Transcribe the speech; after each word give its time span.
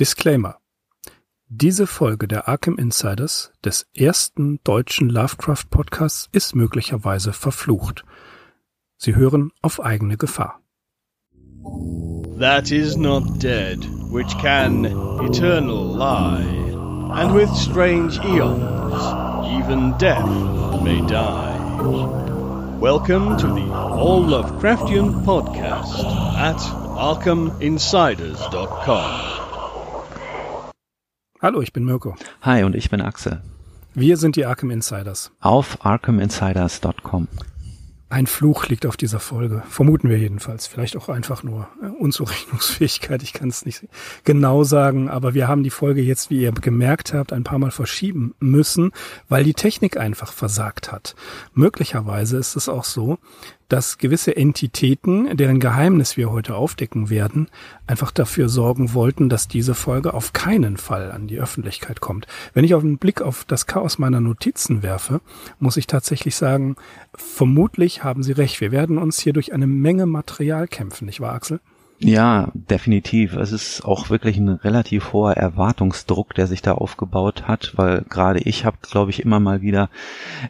Disclaimer. 0.00 0.56
Diese 1.48 1.86
Folge 1.86 2.26
der 2.26 2.48
Arkham 2.48 2.78
Insiders, 2.78 3.52
des 3.64 3.86
ersten 3.94 4.58
deutschen 4.64 5.08
Lovecraft 5.08 5.70
Podcasts, 5.70 6.28
ist 6.32 6.56
möglicherweise 6.56 7.32
verflucht. 7.32 8.04
Sie 8.96 9.14
hören 9.14 9.52
auf 9.62 9.80
eigene 9.80 10.16
Gefahr. 10.16 10.60
That 12.40 12.72
is 12.72 12.96
not 12.96 13.40
dead, 13.40 13.78
which 14.10 14.36
can 14.38 14.84
eternal 14.84 15.96
lie, 15.96 16.44
and 17.12 17.32
with 17.32 17.54
strange 17.54 18.18
eons, 18.24 18.96
even 19.60 19.96
death 19.98 20.26
may 20.82 21.00
die. 21.06 21.54
Welcome 22.80 23.36
to 23.36 23.46
the 23.46 23.70
All 23.72 24.24
Lovecraftian 24.24 25.24
Podcast 25.24 26.02
at 26.36 26.58
ArkhamInsiders.com. 26.98 29.43
Hallo, 31.44 31.60
ich 31.60 31.74
bin 31.74 31.84
Mirko. 31.84 32.16
Hi, 32.40 32.62
und 32.62 32.74
ich 32.74 32.88
bin 32.88 33.02
Axel. 33.02 33.42
Wir 33.92 34.16
sind 34.16 34.36
die 34.36 34.46
Arkham 34.46 34.70
Insiders. 34.70 35.30
Auf 35.40 35.84
arkhaminsiders.com. 35.84 37.28
Ein 38.08 38.26
Fluch 38.26 38.68
liegt 38.68 38.86
auf 38.86 38.96
dieser 38.96 39.20
Folge. 39.20 39.62
Vermuten 39.68 40.08
wir 40.08 40.16
jedenfalls. 40.16 40.66
Vielleicht 40.66 40.96
auch 40.96 41.10
einfach 41.10 41.42
nur 41.42 41.68
äh, 41.82 41.88
Unzurechnungsfähigkeit. 41.88 43.22
Ich 43.22 43.34
kann 43.34 43.50
es 43.50 43.66
nicht 43.66 43.86
genau 44.24 44.64
sagen. 44.64 45.10
Aber 45.10 45.34
wir 45.34 45.46
haben 45.46 45.64
die 45.64 45.68
Folge 45.68 46.00
jetzt, 46.00 46.30
wie 46.30 46.40
ihr 46.40 46.52
gemerkt 46.52 47.12
habt, 47.12 47.30
ein 47.34 47.44
paar 47.44 47.58
Mal 47.58 47.72
verschieben 47.72 48.34
müssen, 48.40 48.92
weil 49.28 49.44
die 49.44 49.52
Technik 49.52 49.98
einfach 49.98 50.32
versagt 50.32 50.92
hat. 50.92 51.14
Möglicherweise 51.52 52.38
ist 52.38 52.56
es 52.56 52.70
auch 52.70 52.84
so, 52.84 53.18
dass 53.68 53.98
gewisse 53.98 54.36
Entitäten, 54.36 55.36
deren 55.36 55.60
Geheimnis 55.60 56.16
wir 56.16 56.30
heute 56.30 56.54
aufdecken 56.54 57.10
werden, 57.10 57.48
einfach 57.86 58.10
dafür 58.10 58.48
sorgen 58.48 58.94
wollten, 58.94 59.28
dass 59.28 59.48
diese 59.48 59.74
Folge 59.74 60.14
auf 60.14 60.32
keinen 60.32 60.76
Fall 60.76 61.10
an 61.12 61.26
die 61.26 61.38
Öffentlichkeit 61.38 62.00
kommt. 62.00 62.26
Wenn 62.52 62.64
ich 62.64 62.74
auf 62.74 62.82
einen 62.82 62.98
Blick 62.98 63.22
auf 63.22 63.44
das 63.44 63.66
Chaos 63.66 63.98
meiner 63.98 64.20
Notizen 64.20 64.82
werfe, 64.82 65.20
muss 65.58 65.76
ich 65.76 65.86
tatsächlich 65.86 66.36
sagen, 66.36 66.76
vermutlich 67.14 68.04
haben 68.04 68.22
Sie 68.22 68.32
recht. 68.32 68.60
Wir 68.60 68.72
werden 68.72 68.98
uns 68.98 69.18
hier 69.18 69.32
durch 69.32 69.52
eine 69.52 69.66
Menge 69.66 70.06
Material 70.06 70.68
kämpfen, 70.68 71.06
nicht 71.06 71.20
wahr, 71.20 71.34
Axel? 71.34 71.60
Ja, 72.06 72.52
definitiv. 72.52 73.34
Es 73.34 73.50
ist 73.50 73.82
auch 73.82 74.10
wirklich 74.10 74.36
ein 74.36 74.50
relativ 74.50 75.14
hoher 75.14 75.38
Erwartungsdruck, 75.38 76.34
der 76.34 76.46
sich 76.46 76.60
da 76.60 76.72
aufgebaut 76.72 77.48
hat, 77.48 77.72
weil 77.76 78.02
gerade 78.02 78.40
ich 78.40 78.66
habe, 78.66 78.76
glaube 78.82 79.10
ich, 79.10 79.22
immer 79.24 79.40
mal 79.40 79.62
wieder 79.62 79.88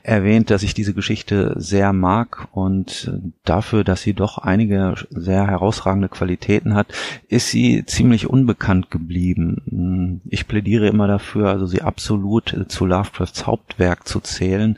erwähnt, 0.02 0.50
dass 0.50 0.64
ich 0.64 0.74
diese 0.74 0.94
Geschichte 0.94 1.55
sehr 1.56 1.92
mag 1.92 2.48
und 2.50 3.12
dafür, 3.44 3.84
dass 3.84 4.02
sie 4.02 4.14
doch 4.14 4.38
einige 4.38 4.94
sehr 5.11 5.46
herausragende 5.46 6.08
Qualitäten 6.08 6.74
hat, 6.74 6.88
ist 7.28 7.50
sie 7.50 7.84
ziemlich 7.86 8.28
unbekannt 8.28 8.91
geblieben. 8.91 10.22
Ich 10.28 10.48
plädiere 10.48 10.89
immer 10.89 11.06
dafür, 11.06 11.50
also 11.50 11.66
sie 11.66 11.83
absolut 11.83 12.64
zu 12.66 12.84
Lovecrafts 12.84 13.46
Hauptwerk 13.46 14.08
zu 14.08 14.18
zählen. 14.18 14.77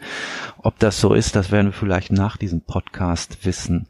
Ob 0.58 0.78
das 0.78 1.00
so 1.00 1.14
ist, 1.14 1.36
das 1.36 1.50
werden 1.50 1.68
wir 1.68 1.72
vielleicht 1.72 2.12
nach 2.12 2.36
diesem 2.36 2.60
Podcast 2.60 3.46
wissen. 3.46 3.86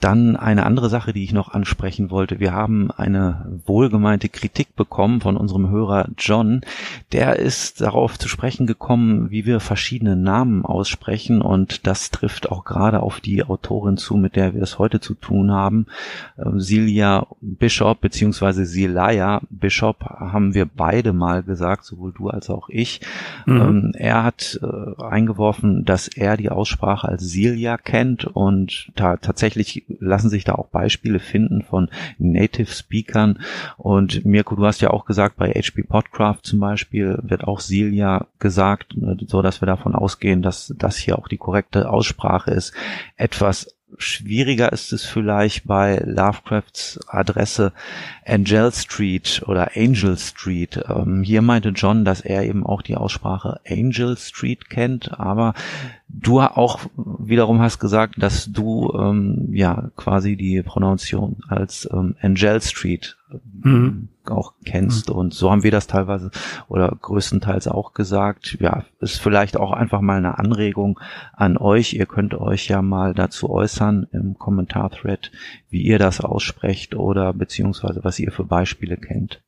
Dann 0.00 0.36
eine 0.36 0.64
andere 0.64 0.88
Sache, 0.88 1.12
die 1.12 1.24
ich 1.24 1.32
noch 1.34 1.50
ansprechen 1.50 2.10
wollte. 2.10 2.40
Wir 2.40 2.52
haben 2.54 2.90
eine 2.90 3.60
wohlgemeinte 3.66 4.30
Kritik 4.30 4.74
bekommen 4.74 5.20
von 5.20 5.36
unserem 5.36 5.68
Hörer 5.68 6.08
John. 6.16 6.62
Der 7.12 7.36
ist 7.36 7.82
darauf 7.82 8.18
zu 8.18 8.26
sprechen 8.28 8.66
gekommen, 8.66 9.30
wie 9.30 9.44
wir 9.44 9.60
verschiedene 9.60 10.16
Namen 10.16 10.64
aussprechen 10.64 11.42
und 11.42 11.86
das 11.86 12.10
trifft 12.10 12.50
auch 12.50 12.64
gerade 12.64 13.00
auf 13.00 13.20
die 13.20 13.44
Autorin 13.44 13.98
zu, 13.98 14.16
mit 14.16 14.36
der 14.36 14.54
wir 14.54 14.62
es 14.62 14.78
heute 14.78 15.00
zu 15.00 15.14
tun 15.14 15.52
haben. 15.52 15.86
Ähm, 16.38 16.60
Silja 16.60 17.26
Bishop 17.42 18.00
beziehungsweise 18.00 18.64
Silaya 18.64 19.42
Bishop 19.50 20.00
haben 20.00 20.54
wir 20.54 20.64
beide 20.64 21.12
mal 21.12 21.42
gesagt, 21.42 21.84
sowohl 21.84 22.12
du 22.12 22.28
als 22.28 22.48
auch 22.48 22.70
ich. 22.70 23.02
Mhm. 23.44 23.60
Ähm, 23.60 23.92
er 23.94 24.24
hat 24.24 24.58
äh, 24.62 25.02
eingeworfen, 25.02 25.84
dass 25.84 26.08
er 26.08 26.38
die 26.38 26.48
Aussprache 26.48 27.06
als 27.06 27.22
Silja 27.22 27.76
kennt 27.76 28.24
und 28.24 28.90
da 28.96 29.16
tatsächlich 29.16 29.84
lassen 29.98 30.28
sich 30.28 30.44
da 30.44 30.54
auch 30.54 30.68
Beispiele 30.68 31.18
finden 31.18 31.62
von 31.62 31.88
Native 32.18 32.70
Speakern. 32.70 33.40
Und 33.76 34.24
Mirko, 34.24 34.56
du 34.56 34.64
hast 34.64 34.80
ja 34.80 34.90
auch 34.90 35.04
gesagt, 35.04 35.36
bei 35.36 35.50
HP 35.50 35.82
Podcraft 35.82 36.40
zum 36.42 36.60
Beispiel 36.60 37.18
wird 37.22 37.44
auch 37.44 37.60
Silja 37.60 38.26
gesagt, 38.38 38.94
so 39.26 39.42
dass 39.42 39.60
wir 39.62 39.66
davon 39.66 39.94
ausgehen, 39.94 40.42
dass 40.42 40.74
das 40.76 40.96
hier 40.96 41.18
auch 41.18 41.28
die 41.28 41.38
korrekte 41.38 41.90
Aussprache 41.90 42.50
ist. 42.50 42.72
Etwas 43.16 43.79
schwieriger 43.98 44.72
ist 44.72 44.92
es 44.92 45.04
vielleicht 45.04 45.66
bei 45.66 46.02
Lovecrafts 46.04 47.00
Adresse 47.08 47.72
Angel 48.26 48.72
Street 48.72 49.42
oder 49.46 49.72
Angel 49.74 50.16
Street. 50.16 50.80
Ähm, 50.88 51.22
hier 51.22 51.42
meinte 51.42 51.70
John, 51.70 52.04
dass 52.04 52.20
er 52.20 52.44
eben 52.44 52.64
auch 52.64 52.82
die 52.82 52.96
Aussprache 52.96 53.60
Angel 53.68 54.16
Street 54.16 54.70
kennt, 54.70 55.18
aber 55.18 55.54
du 56.08 56.40
auch 56.40 56.80
wiederum 56.96 57.60
hast 57.60 57.78
gesagt, 57.78 58.14
dass 58.18 58.50
du 58.50 58.92
ähm, 58.98 59.48
ja 59.52 59.90
quasi 59.96 60.36
die 60.36 60.62
Pronunciation 60.62 61.36
als 61.48 61.88
ähm, 61.92 62.16
Angel 62.20 62.60
Street 62.60 63.16
mhm. 63.62 64.08
Auch 64.30 64.54
kennst 64.64 65.08
mhm. 65.08 65.16
und 65.16 65.34
so 65.34 65.50
haben 65.50 65.62
wir 65.62 65.70
das 65.70 65.86
teilweise 65.86 66.30
oder 66.68 66.96
größtenteils 67.00 67.68
auch 67.68 67.92
gesagt. 67.92 68.56
Ja, 68.60 68.84
ist 69.00 69.20
vielleicht 69.20 69.56
auch 69.56 69.72
einfach 69.72 70.00
mal 70.00 70.18
eine 70.18 70.38
Anregung 70.38 70.98
an 71.32 71.56
euch. 71.56 71.94
Ihr 71.94 72.06
könnt 72.06 72.34
euch 72.34 72.68
ja 72.68 72.82
mal 72.82 73.14
dazu 73.14 73.50
äußern 73.50 74.06
im 74.12 74.36
Kommentarthread, 74.38 75.30
wie 75.68 75.82
ihr 75.82 75.98
das 75.98 76.20
aussprecht 76.20 76.94
oder 76.94 77.32
beziehungsweise 77.32 78.04
was 78.04 78.18
ihr 78.18 78.32
für 78.32 78.44
Beispiele 78.44 78.96
kennt. 78.96 79.42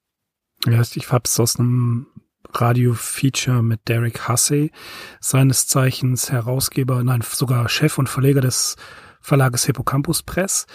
Ja, 0.67 0.81
ich 0.81 1.11
hab's 1.11 1.41
aus 1.41 1.59
einem 1.59 2.07
Radio-Feature 2.55 3.63
mit 3.63 3.89
Derek 3.89 4.29
Hussey, 4.29 4.73
seines 5.21 5.67
Zeichens 5.67 6.31
Herausgeber, 6.31 7.03
nein, 7.03 7.23
sogar 7.23 7.69
Chef 7.69 7.99
und 7.99 8.09
Verleger 8.09 8.41
des 8.41 8.77
Verlages 9.23 9.65
Hippocampus 9.65 10.23
Press. 10.23 10.67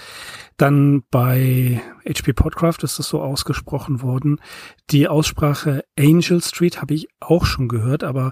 Dann 0.58 1.04
bei 1.12 1.82
HP 2.08 2.34
Podcraft 2.34 2.78
ist 2.82 2.98
es 2.98 3.08
so 3.10 3.22
ausgesprochen 3.22 4.02
worden. 4.02 4.42
Die 4.90 5.08
Aussprache 5.08 5.84
Angel 6.00 6.42
Street 6.42 6.82
habe 6.82 6.96
ich 6.96 7.10
auch 7.20 7.46
schon 7.46 7.68
gehört, 7.68 8.04
aber 8.04 8.32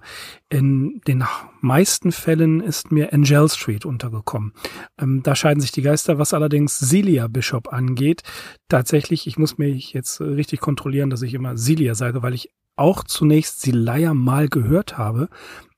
in 0.49 1.01
den 1.07 1.23
meisten 1.61 2.11
Fällen 2.11 2.61
ist 2.61 2.91
mir 2.91 3.13
Angel 3.13 3.47
Street 3.49 3.85
untergekommen. 3.85 4.53
Ähm, 4.97 5.21
da 5.21 5.35
scheiden 5.35 5.61
sich 5.61 5.71
die 5.71 5.83
Geister, 5.83 6.17
was 6.17 6.33
allerdings 6.33 6.79
Celia 6.79 7.27
Bishop 7.27 7.71
angeht. 7.71 8.23
Tatsächlich, 8.69 9.27
ich 9.27 9.37
muss 9.37 9.57
mich 9.57 9.93
jetzt 9.93 10.19
richtig 10.21 10.61
kontrollieren, 10.61 11.09
dass 11.09 11.21
ich 11.21 11.33
immer 11.33 11.57
Celia 11.57 11.93
sage, 11.93 12.23
weil 12.23 12.33
ich 12.33 12.49
auch 12.75 13.03
zunächst 13.03 13.61
Celia 13.61 14.13
mal 14.13 14.47
gehört 14.47 14.97
habe, 14.97 15.29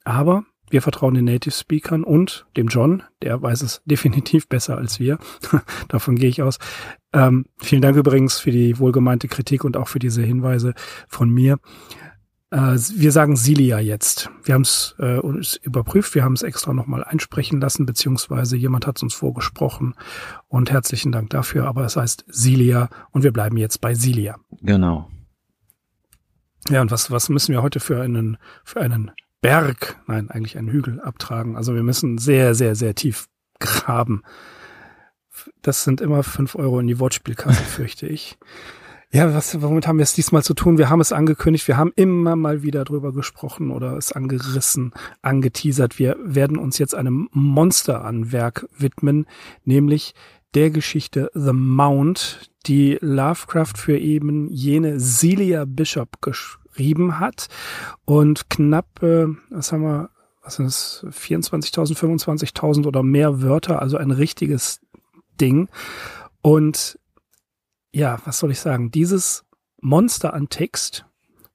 aber 0.03 0.45
wir 0.69 0.81
vertrauen 0.81 1.13
den 1.13 1.25
Native 1.25 1.53
Speakern 1.53 2.03
und 2.03 2.45
dem 2.55 2.67
John, 2.67 3.03
der 3.21 3.41
weiß 3.41 3.61
es 3.61 3.81
definitiv 3.85 4.47
besser 4.47 4.77
als 4.77 4.99
wir. 4.99 5.19
Davon 5.87 6.15
gehe 6.15 6.29
ich 6.29 6.41
aus. 6.41 6.59
Ähm, 7.13 7.45
vielen 7.57 7.81
Dank 7.81 7.95
übrigens 7.97 8.39
für 8.39 8.51
die 8.51 8.77
wohlgemeinte 8.79 9.27
Kritik 9.27 9.63
und 9.63 9.77
auch 9.77 9.87
für 9.87 9.99
diese 9.99 10.21
Hinweise 10.21 10.73
von 11.07 11.29
mir. 11.29 11.59
Äh, 12.51 12.77
wir 12.95 13.11
sagen 13.11 13.35
Silia 13.35 13.79
jetzt. 13.79 14.29
Wir 14.43 14.55
haben 14.55 14.61
es 14.61 14.95
äh, 14.99 15.19
überprüft, 15.61 16.15
wir 16.15 16.23
haben 16.23 16.33
es 16.33 16.43
extra 16.43 16.73
nochmal 16.73 17.03
einsprechen 17.03 17.59
lassen, 17.59 17.85
beziehungsweise 17.85 18.55
jemand 18.55 18.87
hat 18.87 18.97
es 18.97 19.03
uns 19.03 19.13
vorgesprochen. 19.13 19.95
Und 20.47 20.71
herzlichen 20.71 21.11
Dank 21.11 21.29
dafür. 21.29 21.65
Aber 21.67 21.85
es 21.85 21.95
heißt 21.95 22.25
Silia 22.27 22.89
und 23.11 23.23
wir 23.23 23.33
bleiben 23.33 23.57
jetzt 23.57 23.81
bei 23.81 23.95
Silia. 23.95 24.37
Genau. 24.61 25.09
Ja, 26.69 26.81
und 26.81 26.91
was, 26.91 27.11
was 27.11 27.29
müssen 27.29 27.53
wir 27.53 27.61
heute 27.61 27.79
für 27.79 28.01
einen, 28.01 28.37
für 28.63 28.81
einen 28.81 29.11
Berg, 29.41 29.99
nein, 30.07 30.29
eigentlich 30.29 30.57
einen 30.57 30.69
Hügel 30.69 30.99
abtragen? 30.99 31.55
Also 31.55 31.75
wir 31.75 31.83
müssen 31.83 32.17
sehr, 32.17 32.55
sehr, 32.55 32.75
sehr 32.75 32.95
tief 32.95 33.27
graben. 33.59 34.23
Das 35.61 35.83
sind 35.83 36.01
immer 36.01 36.23
fünf 36.23 36.55
Euro 36.55 36.79
in 36.79 36.87
die 36.87 36.99
Wortspielkasse, 36.99 37.63
fürchte 37.63 38.07
ich. 38.07 38.37
Ja, 39.09 39.33
was, 39.33 39.61
womit 39.61 39.87
haben 39.87 39.99
wir 39.99 40.03
es 40.03 40.13
diesmal 40.13 40.43
zu 40.43 40.53
tun? 40.53 40.77
Wir 40.77 40.89
haben 40.89 40.99
es 40.99 41.13
angekündigt, 41.13 41.67
wir 41.69 41.77
haben 41.77 41.93
immer 41.95 42.35
mal 42.35 42.61
wieder 42.61 42.83
drüber 42.83 43.13
gesprochen 43.13 43.71
oder 43.71 43.95
es 43.95 44.11
angerissen, 44.11 44.91
angeteasert. 45.21 45.97
Wir 45.97 46.17
werden 46.21 46.57
uns 46.57 46.77
jetzt 46.77 46.93
einem 46.93 47.29
Monster 47.31 48.03
an 48.03 48.33
Werk 48.33 48.67
widmen, 48.77 49.25
nämlich 49.63 50.13
der 50.55 50.71
Geschichte 50.71 51.31
The 51.33 51.53
Mount, 51.53 52.51
die 52.65 52.97
Lovecraft 52.99 53.77
für 53.77 53.97
eben 53.97 54.49
jene 54.49 54.97
Celia 54.97 55.63
Bishop 55.65 56.21
geschrieben 56.77 57.19
hat 57.19 57.47
und 58.05 58.49
knapp, 58.49 59.01
äh, 59.01 59.27
was 59.49 59.71
haben 59.71 59.81
wir, 59.81 60.09
was 60.43 60.55
sind 60.55 60.67
es, 60.67 61.05
24.000, 61.09 61.97
25.000 61.97 62.85
oder 62.85 63.03
mehr 63.03 63.41
Wörter, 63.41 63.81
also 63.81 63.97
ein 63.97 64.11
richtiges 64.11 64.79
Ding. 65.41 65.69
Und 66.41 66.99
ja, 67.91 68.19
was 68.25 68.39
soll 68.39 68.51
ich 68.51 68.59
sagen, 68.59 68.91
dieses 68.91 69.43
Monster 69.81 70.33
an 70.33 70.49
Text 70.49 71.05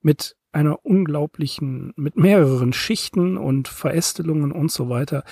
mit 0.00 0.36
einer 0.50 0.84
unglaublichen, 0.84 1.94
mit 1.96 2.16
mehreren 2.16 2.72
Schichten 2.72 3.38
und 3.38 3.68
Verästelungen 3.68 4.52
und 4.52 4.70
so 4.70 4.90
weiter. 4.90 5.24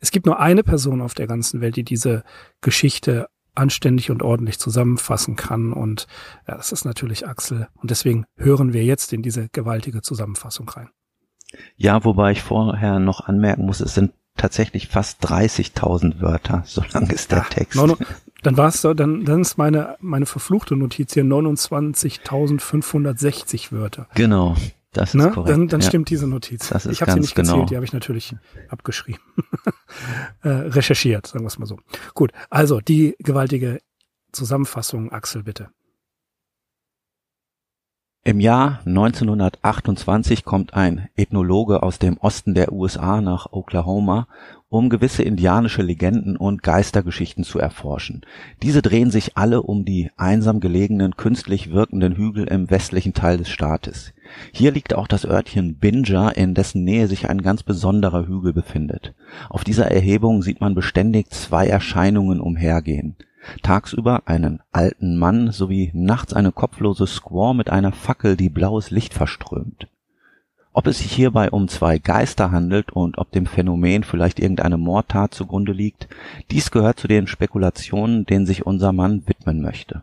Es 0.00 0.12
gibt 0.12 0.24
nur 0.24 0.40
eine 0.40 0.62
Person 0.62 1.02
auf 1.02 1.12
der 1.12 1.26
ganzen 1.26 1.60
Welt, 1.60 1.76
die 1.76 1.84
diese 1.84 2.24
Geschichte 2.62 3.28
anständig 3.54 4.10
und 4.10 4.22
ordentlich 4.22 4.58
zusammenfassen 4.58 5.36
kann. 5.36 5.72
Und 5.72 6.06
ja, 6.48 6.56
das 6.56 6.72
ist 6.72 6.84
natürlich 6.84 7.26
Axel. 7.26 7.68
Und 7.74 7.90
deswegen 7.90 8.24
hören 8.36 8.72
wir 8.72 8.84
jetzt 8.84 9.12
in 9.12 9.22
diese 9.22 9.48
gewaltige 9.50 10.02
Zusammenfassung 10.02 10.68
rein. 10.68 10.88
Ja, 11.76 12.04
wobei 12.04 12.32
ich 12.32 12.42
vorher 12.42 12.98
noch 12.98 13.20
anmerken 13.20 13.66
muss, 13.66 13.80
es 13.80 13.94
sind 13.94 14.12
tatsächlich 14.36 14.88
fast 14.88 15.24
30.000 15.26 16.20
Wörter, 16.20 16.64
so 16.66 16.82
lang 16.92 17.08
ist 17.10 17.30
der 17.30 17.38
ja, 17.38 17.44
Text. 17.44 17.78
Dann 18.42 18.56
war 18.56 18.66
es 18.68 18.80
dann, 18.80 19.24
dann 19.24 19.42
ist 19.42 19.58
meine, 19.58 19.96
meine 20.00 20.26
verfluchte 20.26 20.74
Notiz 20.74 21.14
hier 21.14 21.22
29.560 21.24 23.70
Wörter. 23.70 24.08
Genau. 24.14 24.56
Das 24.92 25.10
ist 25.10 25.14
ne? 25.14 25.30
korrekt. 25.30 25.50
Dann, 25.50 25.68
dann 25.68 25.80
ja. 25.80 25.88
stimmt 25.88 26.10
diese 26.10 26.26
Notiz. 26.26 26.68
Das 26.68 26.84
ist 26.84 26.92
ich 26.92 27.02
habe 27.02 27.12
sie 27.12 27.20
nicht 27.20 27.34
genau. 27.34 27.52
gezählt, 27.52 27.70
die 27.70 27.76
habe 27.76 27.84
ich 27.84 27.92
natürlich 27.92 28.36
abgeschrieben. 28.68 29.20
äh, 30.42 30.48
recherchiert, 30.48 31.26
sagen 31.26 31.44
wir 31.44 31.48
es 31.48 31.58
mal 31.58 31.66
so. 31.66 31.78
Gut, 32.14 32.32
also 32.50 32.80
die 32.80 33.16
gewaltige 33.18 33.80
Zusammenfassung, 34.32 35.10
Axel, 35.10 35.42
bitte. 35.42 35.70
Im 38.24 38.38
Jahr 38.38 38.78
1928 38.86 40.44
kommt 40.44 40.74
ein 40.74 41.08
Ethnologe 41.16 41.82
aus 41.82 41.98
dem 41.98 42.18
Osten 42.18 42.54
der 42.54 42.72
USA 42.72 43.20
nach 43.20 43.48
Oklahoma, 43.50 44.28
um 44.68 44.90
gewisse 44.90 45.24
indianische 45.24 45.82
Legenden 45.82 46.36
und 46.36 46.62
Geistergeschichten 46.62 47.42
zu 47.42 47.58
erforschen. 47.58 48.24
Diese 48.62 48.80
drehen 48.80 49.10
sich 49.10 49.36
alle 49.36 49.62
um 49.62 49.84
die 49.84 50.08
einsam 50.16 50.60
gelegenen, 50.60 51.16
künstlich 51.16 51.72
wirkenden 51.72 52.14
Hügel 52.14 52.46
im 52.46 52.70
westlichen 52.70 53.12
Teil 53.12 53.38
des 53.38 53.50
Staates. 53.50 54.14
Hier 54.52 54.70
liegt 54.70 54.94
auch 54.94 55.08
das 55.08 55.24
Örtchen 55.24 55.78
Binja, 55.78 56.28
in 56.28 56.54
dessen 56.54 56.84
Nähe 56.84 57.08
sich 57.08 57.28
ein 57.28 57.42
ganz 57.42 57.64
besonderer 57.64 58.28
Hügel 58.28 58.52
befindet. 58.52 59.14
Auf 59.48 59.64
dieser 59.64 59.90
Erhebung 59.90 60.42
sieht 60.42 60.60
man 60.60 60.76
beständig 60.76 61.30
zwei 61.30 61.66
Erscheinungen 61.66 62.40
umhergehen 62.40 63.16
tagsüber 63.62 64.22
einen 64.26 64.60
alten 64.72 65.16
Mann 65.18 65.50
sowie 65.52 65.90
nachts 65.94 66.32
eine 66.32 66.52
kopflose 66.52 67.06
Squaw 67.06 67.54
mit 67.54 67.70
einer 67.70 67.92
Fackel, 67.92 68.36
die 68.36 68.50
blaues 68.50 68.90
Licht 68.90 69.14
verströmt. 69.14 69.88
Ob 70.74 70.86
es 70.86 70.98
sich 70.98 71.12
hierbei 71.12 71.50
um 71.50 71.68
zwei 71.68 71.98
Geister 71.98 72.50
handelt 72.50 72.92
und 72.92 73.18
ob 73.18 73.30
dem 73.30 73.44
Phänomen 73.44 74.04
vielleicht 74.04 74.40
irgendeine 74.40 74.78
Mordtat 74.78 75.34
zugrunde 75.34 75.72
liegt, 75.72 76.08
dies 76.50 76.70
gehört 76.70 76.98
zu 76.98 77.08
den 77.08 77.26
Spekulationen, 77.26 78.24
denen 78.24 78.46
sich 78.46 78.64
unser 78.64 78.92
Mann 78.92 79.26
widmen 79.26 79.60
möchte. 79.60 80.02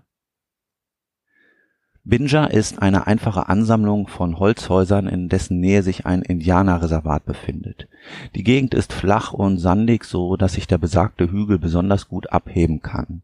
Binja 2.04 2.46
ist 2.46 2.82
eine 2.82 3.08
einfache 3.08 3.50
Ansammlung 3.50 4.08
von 4.08 4.40
Holzhäusern, 4.40 5.08
in 5.08 5.30
dessen 5.30 5.60
Nähe 5.60 5.84
sich 5.84 6.06
ein 6.06 6.22
Indianerreservat 6.22 7.26
befindet. 7.26 7.88
Die 8.36 8.44
Gegend 8.44 8.74
ist 8.74 8.94
flach 8.94 9.34
und 9.34 9.58
sandig, 9.58 10.06
so 10.06 10.36
dass 10.36 10.54
sich 10.54 10.66
der 10.66 10.78
besagte 10.78 11.32
Hügel 11.32 11.60
besonders 11.60 12.08
gut 12.08 12.32
abheben 12.32 12.82
kann. 12.82 13.22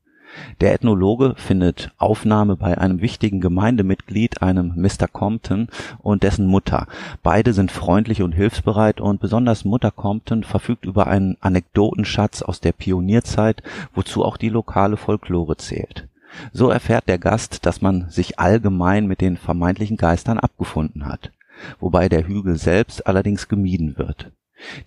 Der 0.61 0.73
Ethnologe 0.73 1.35
findet 1.37 1.91
Aufnahme 1.97 2.55
bei 2.55 2.77
einem 2.77 3.01
wichtigen 3.01 3.41
Gemeindemitglied, 3.41 4.41
einem 4.41 4.73
Mr. 4.75 5.07
Compton 5.11 5.67
und 5.99 6.23
dessen 6.23 6.47
Mutter. 6.47 6.87
Beide 7.23 7.53
sind 7.53 7.71
freundlich 7.71 8.21
und 8.21 8.31
hilfsbereit 8.31 9.01
und 9.01 9.19
besonders 9.19 9.65
Mutter 9.65 9.91
Compton 9.91 10.43
verfügt 10.43 10.85
über 10.85 11.07
einen 11.07 11.37
Anekdotenschatz 11.41 12.41
aus 12.41 12.61
der 12.61 12.71
Pionierzeit, 12.71 13.63
wozu 13.93 14.23
auch 14.23 14.37
die 14.37 14.49
lokale 14.49 14.97
Folklore 14.97 15.57
zählt. 15.57 16.07
So 16.51 16.69
erfährt 16.69 17.07
der 17.07 17.17
Gast, 17.17 17.65
dass 17.65 17.81
man 17.81 18.09
sich 18.09 18.39
allgemein 18.39 19.07
mit 19.07 19.21
den 19.21 19.37
vermeintlichen 19.37 19.97
Geistern 19.97 20.39
abgefunden 20.39 21.05
hat, 21.05 21.31
wobei 21.79 22.09
der 22.09 22.27
Hügel 22.27 22.57
selbst 22.57 23.07
allerdings 23.07 23.47
gemieden 23.47 23.97
wird. 23.97 24.31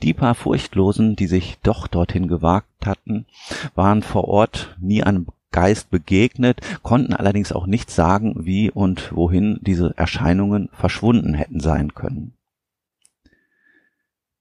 Die 0.02 0.14
paar 0.14 0.34
Furchtlosen, 0.34 1.14
die 1.16 1.26
sich 1.26 1.58
doch 1.62 1.86
dorthin 1.86 2.28
gewagt 2.28 2.86
hatten, 2.86 3.26
waren 3.74 4.02
vor 4.02 4.26
Ort 4.26 4.76
nie 4.80 5.02
einem 5.02 5.26
Geist 5.50 5.90
begegnet, 5.90 6.60
konnten 6.82 7.14
allerdings 7.14 7.52
auch 7.52 7.66
nicht 7.66 7.90
sagen, 7.90 8.34
wie 8.38 8.70
und 8.70 9.14
wohin 9.14 9.58
diese 9.62 9.94
Erscheinungen 9.96 10.68
verschwunden 10.72 11.34
hätten 11.34 11.60
sein 11.60 11.94
können. 11.94 12.37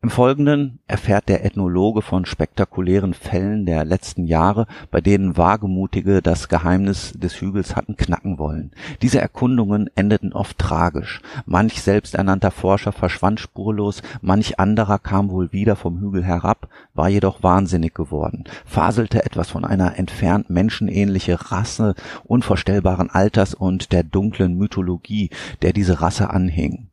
Im 0.08 0.12
Folgenden 0.12 0.80
erfährt 0.88 1.28
der 1.28 1.44
Ethnologe 1.44 2.02
von 2.02 2.26
spektakulären 2.26 3.14
Fällen 3.14 3.66
der 3.66 3.84
letzten 3.84 4.24
Jahre, 4.24 4.66
bei 4.90 5.02
denen 5.02 5.36
Wagemutige 5.36 6.22
das 6.22 6.48
Geheimnis 6.48 7.12
des 7.12 7.42
Hügels 7.42 7.76
hatten 7.76 7.98
knacken 7.98 8.40
wollen. 8.40 8.72
Diese 9.02 9.20
Erkundungen 9.20 9.90
endeten 9.96 10.32
oft 10.32 10.58
tragisch. 10.60 11.22
Manch 11.46 11.82
selbsternannter 11.82 12.52
Forscher 12.52 12.94
verschwand 12.94 13.42
spurlos, 13.42 14.02
manch 14.22 14.62
anderer 14.62 14.98
kam 14.98 15.30
wohl 15.30 15.52
wieder 15.52 15.76
vom 15.76 16.00
Hügel 16.00 16.24
herab, 16.24 16.70
war 16.94 17.10
jedoch 17.10 17.44
wahnsinnig 17.44 17.94
geworden, 17.94 18.46
faselte 18.66 19.26
etwas 19.26 19.50
von 19.50 19.66
einer 19.66 20.00
entfernt 20.00 20.50
menschenähnliche 20.50 21.52
Rasse 21.52 21.96
unvorstellbaren 22.24 23.10
Alters 23.10 23.54
und 23.54 23.92
der 23.92 24.04
dunklen 24.04 24.58
Mythologie, 24.58 25.32
der 25.62 25.74
diese 25.74 26.00
Rasse 26.00 26.30
anhing. 26.30 26.88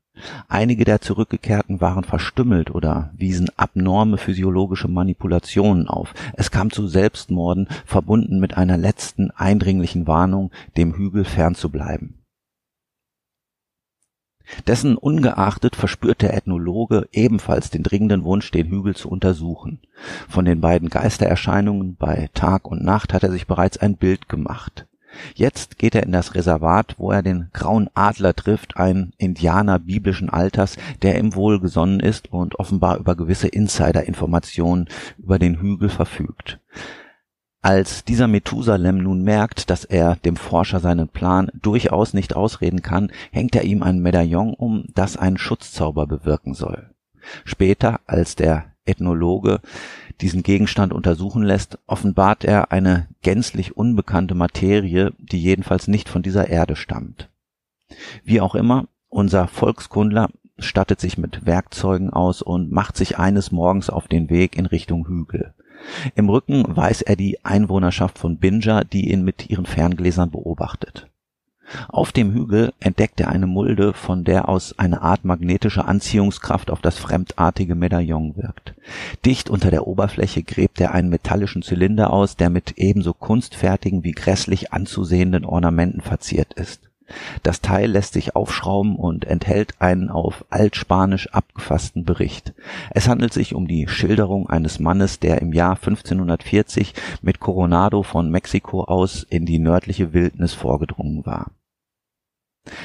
Einige 0.48 0.84
der 0.84 1.00
Zurückgekehrten 1.00 1.80
waren 1.80 2.04
verstümmelt 2.04 2.70
oder 2.70 3.10
wiesen 3.16 3.48
abnorme 3.56 4.16
physiologische 4.16 4.88
Manipulationen 4.88 5.88
auf. 5.88 6.14
Es 6.34 6.50
kam 6.50 6.70
zu 6.70 6.86
Selbstmorden, 6.86 7.68
verbunden 7.84 8.38
mit 8.38 8.56
einer 8.56 8.76
letzten 8.76 9.30
eindringlichen 9.32 10.06
Warnung, 10.06 10.52
dem 10.76 10.94
Hügel 10.94 11.24
fernzubleiben. 11.24 12.20
Dessen 14.66 14.96
ungeachtet 14.96 15.74
verspürt 15.74 16.22
der 16.22 16.34
Ethnologe 16.34 17.08
ebenfalls 17.12 17.70
den 17.70 17.82
dringenden 17.82 18.24
Wunsch, 18.24 18.50
den 18.50 18.68
Hügel 18.68 18.94
zu 18.94 19.08
untersuchen. 19.08 19.80
Von 20.28 20.44
den 20.44 20.60
beiden 20.60 20.90
Geistererscheinungen 20.90 21.96
bei 21.96 22.28
Tag 22.34 22.66
und 22.66 22.84
Nacht 22.84 23.14
hat 23.14 23.22
er 23.22 23.32
sich 23.32 23.46
bereits 23.46 23.78
ein 23.78 23.96
Bild 23.96 24.28
gemacht. 24.28 24.86
Jetzt 25.34 25.78
geht 25.78 25.94
er 25.94 26.02
in 26.02 26.12
das 26.12 26.34
Reservat, 26.34 26.94
wo 26.98 27.10
er 27.10 27.22
den 27.22 27.48
grauen 27.52 27.88
Adler 27.94 28.34
trifft, 28.34 28.76
einen 28.76 29.12
Indianer 29.18 29.78
biblischen 29.78 30.30
Alters, 30.30 30.76
der 31.02 31.18
ihm 31.18 31.34
wohlgesonnen 31.34 32.00
ist 32.00 32.32
und 32.32 32.58
offenbar 32.58 32.98
über 32.98 33.16
gewisse 33.16 33.48
Insider-Informationen 33.48 34.88
über 35.18 35.38
den 35.38 35.60
Hügel 35.60 35.88
verfügt. 35.88 36.60
Als 37.62 38.04
dieser 38.04 38.28
Methusalem 38.28 38.98
nun 38.98 39.22
merkt, 39.22 39.70
dass 39.70 39.84
er 39.84 40.16
dem 40.16 40.36
Forscher 40.36 40.80
seinen 40.80 41.08
Plan 41.08 41.50
durchaus 41.54 42.12
nicht 42.12 42.36
ausreden 42.36 42.82
kann, 42.82 43.10
hängt 43.32 43.56
er 43.56 43.64
ihm 43.64 43.82
ein 43.82 44.00
Medaillon 44.00 44.52
um, 44.52 44.84
das 44.94 45.16
einen 45.16 45.38
Schutzzauber 45.38 46.06
bewirken 46.06 46.52
soll. 46.52 46.90
Später, 47.46 48.00
als 48.06 48.36
der 48.36 48.66
Ethnologe 48.84 49.60
diesen 50.20 50.42
Gegenstand 50.42 50.92
untersuchen 50.92 51.42
lässt, 51.42 51.78
offenbart 51.86 52.44
er 52.44 52.72
eine 52.72 53.08
gänzlich 53.22 53.76
unbekannte 53.76 54.34
Materie, 54.34 55.12
die 55.18 55.40
jedenfalls 55.40 55.88
nicht 55.88 56.08
von 56.08 56.22
dieser 56.22 56.48
Erde 56.48 56.76
stammt. 56.76 57.28
Wie 58.24 58.40
auch 58.40 58.54
immer, 58.54 58.86
unser 59.08 59.48
Volkskundler 59.48 60.30
stattet 60.58 61.00
sich 61.00 61.18
mit 61.18 61.46
Werkzeugen 61.46 62.10
aus 62.10 62.42
und 62.42 62.70
macht 62.70 62.96
sich 62.96 63.18
eines 63.18 63.50
Morgens 63.50 63.90
auf 63.90 64.08
den 64.08 64.30
Weg 64.30 64.56
in 64.56 64.66
Richtung 64.66 65.06
Hügel. 65.06 65.54
Im 66.14 66.28
Rücken 66.28 66.64
weiß 66.68 67.02
er 67.02 67.16
die 67.16 67.44
Einwohnerschaft 67.44 68.18
von 68.18 68.38
Binja, 68.38 68.84
die 68.84 69.10
ihn 69.12 69.22
mit 69.22 69.50
ihren 69.50 69.66
Ferngläsern 69.66 70.30
beobachtet. 70.30 71.08
Auf 71.88 72.12
dem 72.12 72.32
Hügel 72.32 72.72
entdeckt 72.80 73.20
er 73.20 73.28
eine 73.28 73.46
Mulde, 73.46 73.92
von 73.92 74.24
der 74.24 74.48
aus 74.48 74.78
eine 74.78 75.02
Art 75.02 75.24
magnetische 75.24 75.84
Anziehungskraft 75.84 76.70
auf 76.70 76.80
das 76.80 76.98
fremdartige 76.98 77.74
Medaillon 77.74 78.36
wirkt. 78.36 78.74
Dicht 79.24 79.50
unter 79.50 79.70
der 79.70 79.86
Oberfläche 79.86 80.42
gräbt 80.42 80.80
er 80.80 80.92
einen 80.92 81.08
metallischen 81.08 81.62
Zylinder 81.62 82.12
aus, 82.12 82.36
der 82.36 82.50
mit 82.50 82.74
ebenso 82.76 83.12
kunstfertigen 83.12 84.04
wie 84.04 84.12
grässlich 84.12 84.72
anzusehenden 84.72 85.44
Ornamenten 85.44 86.00
verziert 86.00 86.54
ist. 86.54 86.83
Das 87.42 87.60
Teil 87.60 87.90
lässt 87.90 88.14
sich 88.14 88.34
aufschrauben 88.34 88.96
und 88.96 89.24
enthält 89.24 89.80
einen 89.80 90.08
auf 90.08 90.44
Altspanisch 90.50 91.28
abgefassten 91.32 92.04
Bericht. 92.04 92.54
Es 92.90 93.08
handelt 93.08 93.32
sich 93.32 93.54
um 93.54 93.66
die 93.68 93.88
Schilderung 93.88 94.48
eines 94.48 94.78
Mannes, 94.78 95.20
der 95.20 95.42
im 95.42 95.52
Jahr 95.52 95.76
1540 95.76 96.94
mit 97.22 97.40
Coronado 97.40 98.02
von 98.02 98.30
Mexiko 98.30 98.84
aus 98.84 99.22
in 99.22 99.46
die 99.46 99.58
nördliche 99.58 100.12
Wildnis 100.12 100.54
vorgedrungen 100.54 101.26
war. 101.26 101.50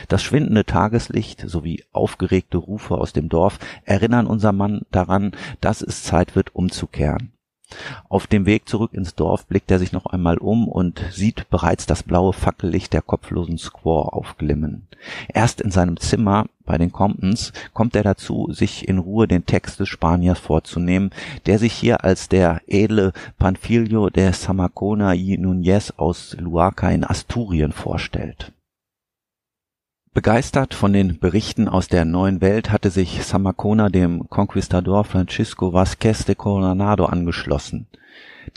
Das 0.09 0.21
schwindende 0.21 0.65
Tageslicht 0.65 1.41
sowie 1.47 1.85
aufgeregte 1.93 2.57
Rufe 2.57 2.97
aus 2.97 3.13
dem 3.13 3.29
Dorf 3.29 3.59
erinnern 3.85 4.27
unser 4.27 4.51
Mann 4.51 4.81
daran, 4.91 5.31
dass 5.61 5.81
es 5.81 6.03
Zeit 6.03 6.35
wird 6.35 6.53
umzukehren. 6.53 7.31
Auf 8.09 8.25
dem 8.25 8.45
Weg 8.45 8.67
zurück 8.67 8.93
ins 8.93 9.15
Dorf 9.15 9.45
blickt 9.45 9.69
er 9.69 9.79
sich 9.79 9.91
noch 9.91 10.07
einmal 10.07 10.37
um 10.37 10.67
und 10.67 11.01
sieht 11.11 11.49
bereits 11.49 11.85
das 11.85 12.03
blaue 12.03 12.33
Fackellicht 12.33 12.93
der 12.93 13.01
kopflosen 13.01 13.57
Squaw 13.57 14.09
aufglimmen. 14.09 14.87
Erst 15.27 15.61
in 15.61 15.71
seinem 15.71 15.97
Zimmer 15.97 16.47
bei 16.65 16.77
den 16.77 16.91
Comptons 16.91 17.53
kommt 17.73 17.95
er 17.95 18.03
dazu, 18.03 18.47
sich 18.51 18.87
in 18.87 18.97
Ruhe 18.97 19.27
den 19.27 19.45
Text 19.45 19.79
des 19.79 19.89
Spaniers 19.89 20.39
vorzunehmen, 20.39 21.11
der 21.45 21.59
sich 21.59 21.73
hier 21.73 22.03
als 22.03 22.27
der 22.27 22.61
edle 22.67 23.13
Panfilio 23.37 24.09
de 24.09 24.31
Samacona 24.31 25.13
y 25.13 25.37
Núñez 25.37 25.93
aus 25.97 26.35
Luaca 26.39 26.89
in 26.89 27.03
Asturien 27.03 27.71
vorstellt. 27.71 28.51
Begeistert 30.11 30.73
von 30.73 30.91
den 30.91 31.19
Berichten 31.19 31.67
aus 31.67 31.87
der 31.87 32.03
neuen 32.03 32.41
Welt 32.41 32.71
hatte 32.71 32.89
sich 32.89 33.23
Samacona 33.23 33.89
dem 33.89 34.27
Conquistador 34.27 35.03
Francisco 35.03 35.71
Vázquez 35.71 36.25
de 36.25 36.33
Coronado 36.33 37.05
angeschlossen. 37.05 37.85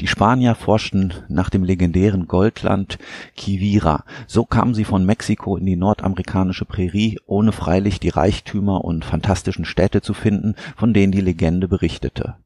Die 0.00 0.06
Spanier 0.06 0.54
forschten 0.54 1.12
nach 1.28 1.50
dem 1.50 1.62
legendären 1.62 2.26
Goldland 2.26 2.98
Quivira. 3.36 4.04
So 4.26 4.46
kamen 4.46 4.72
sie 4.72 4.84
von 4.84 5.04
Mexiko 5.04 5.58
in 5.58 5.66
die 5.66 5.76
nordamerikanische 5.76 6.64
Prärie, 6.64 7.20
ohne 7.26 7.52
freilich 7.52 8.00
die 8.00 8.08
Reichtümer 8.08 8.82
und 8.82 9.04
fantastischen 9.04 9.66
Städte 9.66 10.00
zu 10.00 10.14
finden, 10.14 10.54
von 10.74 10.94
denen 10.94 11.12
die 11.12 11.20
Legende 11.20 11.68
berichtete. 11.68 12.36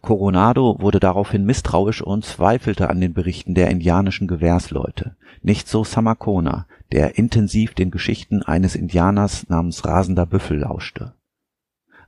Coronado 0.00 0.76
wurde 0.78 1.00
daraufhin 1.00 1.44
misstrauisch 1.44 2.02
und 2.02 2.24
zweifelte 2.24 2.88
an 2.88 3.00
den 3.00 3.14
Berichten 3.14 3.54
der 3.54 3.70
indianischen 3.70 4.28
Gewährsleute. 4.28 5.16
Nicht 5.42 5.66
so 5.68 5.82
Samacona, 5.82 6.66
der 6.94 7.18
intensiv 7.18 7.74
den 7.74 7.90
Geschichten 7.90 8.44
eines 8.44 8.76
Indianers 8.76 9.48
namens 9.48 9.84
Rasender 9.84 10.26
Büffel 10.26 10.60
lauschte. 10.60 11.12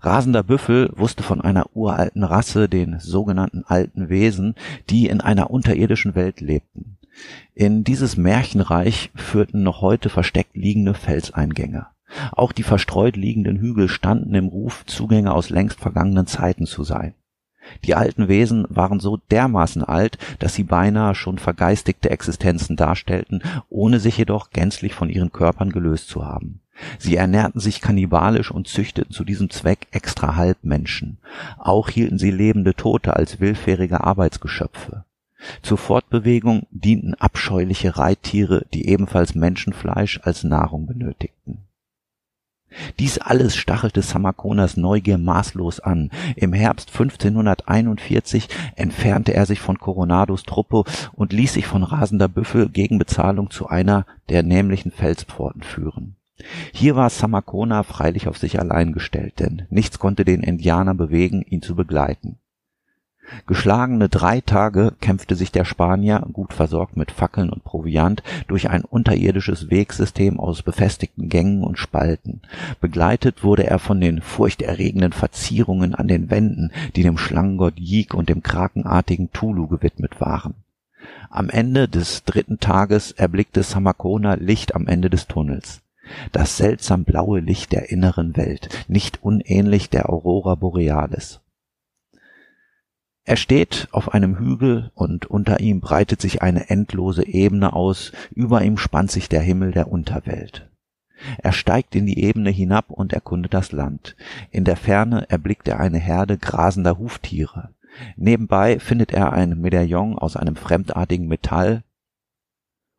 Rasender 0.01 0.45
Büffel 0.45 0.93
wusste 0.95 1.25
von 1.25 1.41
einer 1.41 1.75
uralten 1.75 2.23
Rasse, 2.23 2.69
den 2.69 3.01
sogenannten 3.01 3.65
alten 3.67 4.09
Wesen, 4.09 4.55
die 4.89 5.09
in 5.09 5.21
einer 5.21 5.51
unterirdischen 5.51 6.15
Welt 6.15 6.41
lebten. 6.41 6.99
In 7.53 7.83
dieses 7.83 8.17
Märchenreich 8.17 9.11
führten 9.17 9.65
noch 9.65 9.81
heute 9.81 10.09
versteckt 10.09 10.57
liegende 10.57 10.95
Felseingänge. 10.95 11.89
Auch 12.31 12.53
die 12.53 12.63
verstreut 12.63 13.17
liegenden 13.17 13.57
Hügel 13.57 13.89
standen 13.89 14.37
im 14.37 14.47
Ruf, 14.47 14.87
Zugänge 14.87 15.35
aus 15.35 15.51
längst 15.51 15.81
vergangenen 15.81 16.29
Zeiten 16.29 16.67
zu 16.67 16.85
sein. 16.85 17.15
Die 17.85 17.95
alten 17.95 18.29
Wesen 18.29 18.67
waren 18.69 19.01
so 19.01 19.19
dermaßen 19.31 19.83
alt, 19.83 20.19
dass 20.39 20.55
sie 20.55 20.65
beinahe 20.65 21.15
schon 21.15 21.39
vergeistigte 21.39 22.11
Existenzen 22.11 22.77
darstellten, 22.77 23.43
ohne 23.69 24.01
sich 24.01 24.19
jedoch 24.19 24.51
gänzlich 24.51 24.95
von 24.95 25.11
ihren 25.11 25.33
Körpern 25.33 25.71
gelöst 25.71 26.09
zu 26.09 26.25
haben. 26.25 26.61
Sie 26.99 27.17
ernährten 27.17 27.61
sich 27.61 27.81
kannibalisch 27.81 28.51
und 28.51 28.69
züchteten 28.69 29.13
zu 29.13 29.25
diesem 29.25 29.51
Zweck 29.51 29.87
extra 29.93 30.37
Halbmenschen. 30.37 31.19
Auch 31.59 31.89
hielten 31.89 32.19
sie 32.19 32.31
lebende 32.31 32.75
Tote 32.75 33.17
als 33.17 33.41
willfährige 33.41 34.05
Arbeitsgeschöpfe. 34.05 35.05
Zur 35.63 35.79
Fortbewegung 35.79 36.67
dienten 36.71 37.15
abscheuliche 37.15 37.97
Reittiere, 37.97 38.67
die 38.73 38.89
ebenfalls 38.89 39.35
Menschenfleisch 39.35 40.21
als 40.23 40.45
Nahrung 40.45 40.87
benötigten. 40.87 41.67
Dies 42.99 43.19
alles 43.19 43.57
stachelte 43.57 44.03
Samakonas 44.03 44.77
Neugier 44.77 45.19
maßlos 45.19 45.81
an. 45.81 46.11
Im 46.37 46.53
Herbst 46.53 46.91
1541 46.91 48.49
entfernte 48.75 49.35
er 49.35 49.47
sich 49.47 49.61
von 49.61 49.79
Coronados 49.79 50.43
Truppe 50.43 50.85
und 51.13 51.33
ließ 51.33 51.55
sich 51.55 51.67
von 51.67 51.83
rasender 51.83 52.29
Büffel 52.29 52.69
gegen 52.69 52.99
Bezahlung 52.99 53.51
zu 53.51 53.69
einer 53.69 54.07
der 54.29 54.43
nämlichen 54.43 54.91
Felspforten 54.91 55.63
führen. 55.63 56.17
Hier 56.73 56.97
war 56.97 57.09
Samacona 57.09 57.83
freilich 57.83 58.29
auf 58.29 58.37
sich 58.37 58.61
allein 58.61 58.93
gestellt, 58.93 59.41
denn 59.41 59.67
nichts 59.71 59.99
konnte 59.99 60.25
den 60.25 60.43
Indianer 60.43 60.95
bewegen, 60.95 61.43
ihn 61.43 61.63
zu 61.63 61.75
begleiten. 61.75 62.39
Geschlagene 63.47 64.09
drei 64.09 64.41
Tage 64.41 64.93
kämpfte 65.01 65.35
sich 65.35 65.53
der 65.53 65.65
Spanier, 65.65 66.27
gut 66.33 66.53
versorgt 66.53 66.97
mit 66.97 67.11
Fackeln 67.11 67.51
und 67.51 67.65
Proviant, 67.65 68.23
durch 68.47 68.71
ein 68.71 68.85
unterirdisches 68.85 69.71
Wegsystem 69.71 70.39
aus 70.39 70.63
befestigten 70.63 71.29
Gängen 71.29 71.65
und 71.65 71.79
Spalten. 71.79 72.41
Begleitet 72.81 73.43
wurde 73.43 73.67
er 73.67 73.79
von 73.79 74.01
den 74.01 74.21
furchterregenden 74.21 75.13
Verzierungen 75.13 75.95
an 75.95 76.09
den 76.09 76.31
Wänden, 76.31 76.73
die 76.95 77.03
dem 77.03 77.19
Schlangengott 77.19 77.79
Yik 77.79 78.15
und 78.15 78.29
dem 78.29 78.43
krakenartigen 78.43 79.33
Tulu 79.33 79.67
gewidmet 79.67 80.21
waren. 80.21 80.55
Am 81.31 81.51
Ende 81.51 81.89
des 81.89 82.25
dritten 82.25 82.61
Tages 82.61 83.13
erblickte 83.13 83.63
Samacona 83.63 84.35
Licht 84.35 84.75
am 84.75 84.87
Ende 84.87 85.11
des 85.11 85.27
Tunnels. 85.27 85.83
Das 86.33 86.57
seltsam 86.57 87.05
blaue 87.05 87.41
Licht 87.41 87.73
der 87.73 87.91
inneren 87.91 88.37
Welt, 88.37 88.69
nicht 88.89 89.23
unähnlich 89.23 89.91
der 89.91 90.09
Aurora 90.09 90.55
Borealis. 90.55 91.41
Er 93.29 93.37
steht 93.37 93.89
auf 93.91 94.15
einem 94.15 94.39
Hügel 94.39 94.93
und 94.95 95.27
unter 95.27 95.59
ihm 95.59 95.81
breitet 95.81 96.21
sich 96.21 96.43
eine 96.43 96.71
endlose 96.71 97.27
Ebene 97.27 97.73
aus, 97.73 98.13
über 98.31 98.63
ihm 98.63 98.79
spannt 98.79 99.11
sich 99.11 99.29
der 99.29 99.41
Himmel 99.41 99.73
der 99.73 99.91
Unterwelt. 99.91 100.71
Er 101.39 101.51
steigt 101.51 101.97
in 101.97 102.07
die 102.07 102.23
Ebene 102.23 102.51
hinab 102.51 102.89
und 102.89 103.13
erkundet 103.13 103.53
das 103.53 103.73
Land. 103.73 104.15
In 104.53 104.63
der 104.63 104.77
Ferne 104.77 105.29
erblickt 105.29 105.67
er 105.67 105.81
eine 105.81 105.99
Herde 105.99 106.39
grasender 106.39 106.99
Huftiere. 106.99 107.71
Nebenbei 108.17 108.79
findet 108.79 109.13
er 109.13 109.33
ein 109.33 109.61
Medaillon 109.61 110.17
aus 110.17 110.37
einem 110.37 110.55
fremdartigen 110.55 111.27
Metall, 111.27 111.83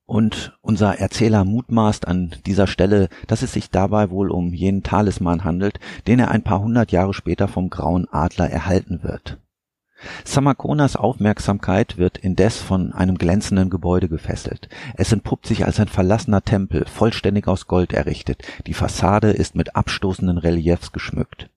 und 0.05 0.57
unser 0.61 0.99
Erzähler 0.99 1.43
mutmaßt 1.43 2.07
an 2.07 2.33
dieser 2.45 2.67
Stelle, 2.67 3.09
dass 3.27 3.43
es 3.43 3.51
sich 3.51 3.69
dabei 3.69 4.09
wohl 4.09 4.31
um 4.31 4.53
jenen 4.53 4.81
Talisman 4.81 5.43
handelt, 5.43 5.79
den 6.07 6.19
er 6.19 6.31
ein 6.31 6.43
paar 6.43 6.61
hundert 6.61 6.93
Jahre 6.93 7.13
später 7.13 7.49
vom 7.49 7.69
Grauen 7.69 8.07
Adler 8.09 8.49
erhalten 8.49 9.03
wird. 9.03 9.37
Samakonas 10.23 10.95
Aufmerksamkeit 10.95 11.97
wird 11.97 12.17
indes 12.17 12.57
von 12.57 12.93
einem 12.93 13.17
glänzenden 13.17 13.69
Gebäude 13.69 14.07
gefesselt. 14.09 14.69
Es 14.95 15.11
entpuppt 15.11 15.47
sich 15.47 15.65
als 15.65 15.79
ein 15.79 15.87
verlassener 15.87 16.43
Tempel, 16.43 16.85
vollständig 16.85 17.47
aus 17.47 17.67
Gold 17.67 17.93
errichtet. 17.93 18.43
Die 18.67 18.73
Fassade 18.73 19.31
ist 19.31 19.55
mit 19.55 19.75
abstoßenden 19.75 20.37
Reliefs 20.37 20.91
geschmückt. 20.91 21.49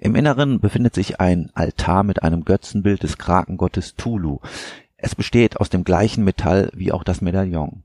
Im 0.00 0.14
Inneren 0.14 0.60
befindet 0.60 0.94
sich 0.94 1.20
ein 1.20 1.50
Altar 1.54 2.02
mit 2.02 2.22
einem 2.22 2.44
Götzenbild 2.44 3.02
des 3.02 3.18
Krakengottes 3.18 3.94
Tulu. 3.96 4.38
Es 4.96 5.14
besteht 5.14 5.58
aus 5.58 5.70
dem 5.70 5.84
gleichen 5.84 6.24
Metall 6.24 6.70
wie 6.74 6.92
auch 6.92 7.04
das 7.04 7.20
Medaillon. 7.20 7.82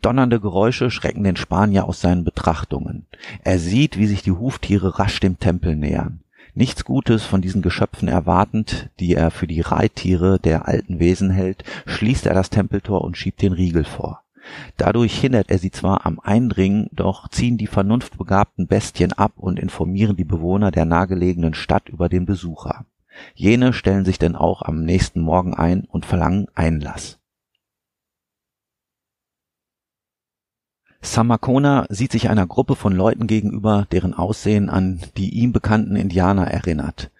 Donnernde 0.00 0.40
Geräusche 0.40 0.90
schrecken 0.90 1.24
den 1.24 1.36
Spanier 1.36 1.84
aus 1.84 2.00
seinen 2.00 2.24
Betrachtungen. 2.24 3.06
Er 3.44 3.58
sieht, 3.58 3.98
wie 3.98 4.06
sich 4.06 4.22
die 4.22 4.32
Huftiere 4.32 4.98
rasch 4.98 5.20
dem 5.20 5.38
Tempel 5.38 5.76
nähern. 5.76 6.20
Nichts 6.58 6.86
Gutes 6.86 7.22
von 7.22 7.42
diesen 7.42 7.60
Geschöpfen 7.60 8.08
erwartend, 8.08 8.88
die 8.98 9.14
er 9.14 9.30
für 9.30 9.46
die 9.46 9.60
Reittiere 9.60 10.40
der 10.40 10.66
alten 10.66 10.98
Wesen 10.98 11.28
hält, 11.28 11.64
schließt 11.84 12.24
er 12.24 12.32
das 12.32 12.48
Tempeltor 12.48 13.04
und 13.04 13.18
schiebt 13.18 13.42
den 13.42 13.52
Riegel 13.52 13.84
vor. 13.84 14.22
Dadurch 14.78 15.20
hindert 15.20 15.50
er 15.50 15.58
sie 15.58 15.70
zwar 15.70 16.06
am 16.06 16.18
Eindringen, 16.18 16.88
doch 16.92 17.28
ziehen 17.28 17.58
die 17.58 17.66
vernunftbegabten 17.66 18.68
Bestien 18.68 19.12
ab 19.12 19.32
und 19.36 19.58
informieren 19.58 20.16
die 20.16 20.24
Bewohner 20.24 20.70
der 20.70 20.86
nahegelegenen 20.86 21.52
Stadt 21.52 21.90
über 21.90 22.08
den 22.08 22.24
Besucher. 22.24 22.86
Jene 23.34 23.74
stellen 23.74 24.06
sich 24.06 24.18
denn 24.18 24.34
auch 24.34 24.62
am 24.62 24.82
nächsten 24.82 25.20
Morgen 25.20 25.52
ein 25.52 25.84
und 25.84 26.06
verlangen 26.06 26.46
Einlass. 26.54 27.18
Samakona 31.06 31.86
sieht 31.88 32.12
sich 32.12 32.28
einer 32.28 32.46
Gruppe 32.46 32.76
von 32.76 32.92
Leuten 32.92 33.26
gegenüber, 33.26 33.86
deren 33.92 34.14
Aussehen 34.14 34.68
an 34.68 35.00
die 35.16 35.30
ihm 35.30 35.52
bekannten 35.52 35.96
Indianer 35.96 36.48
erinnert. 36.48 37.10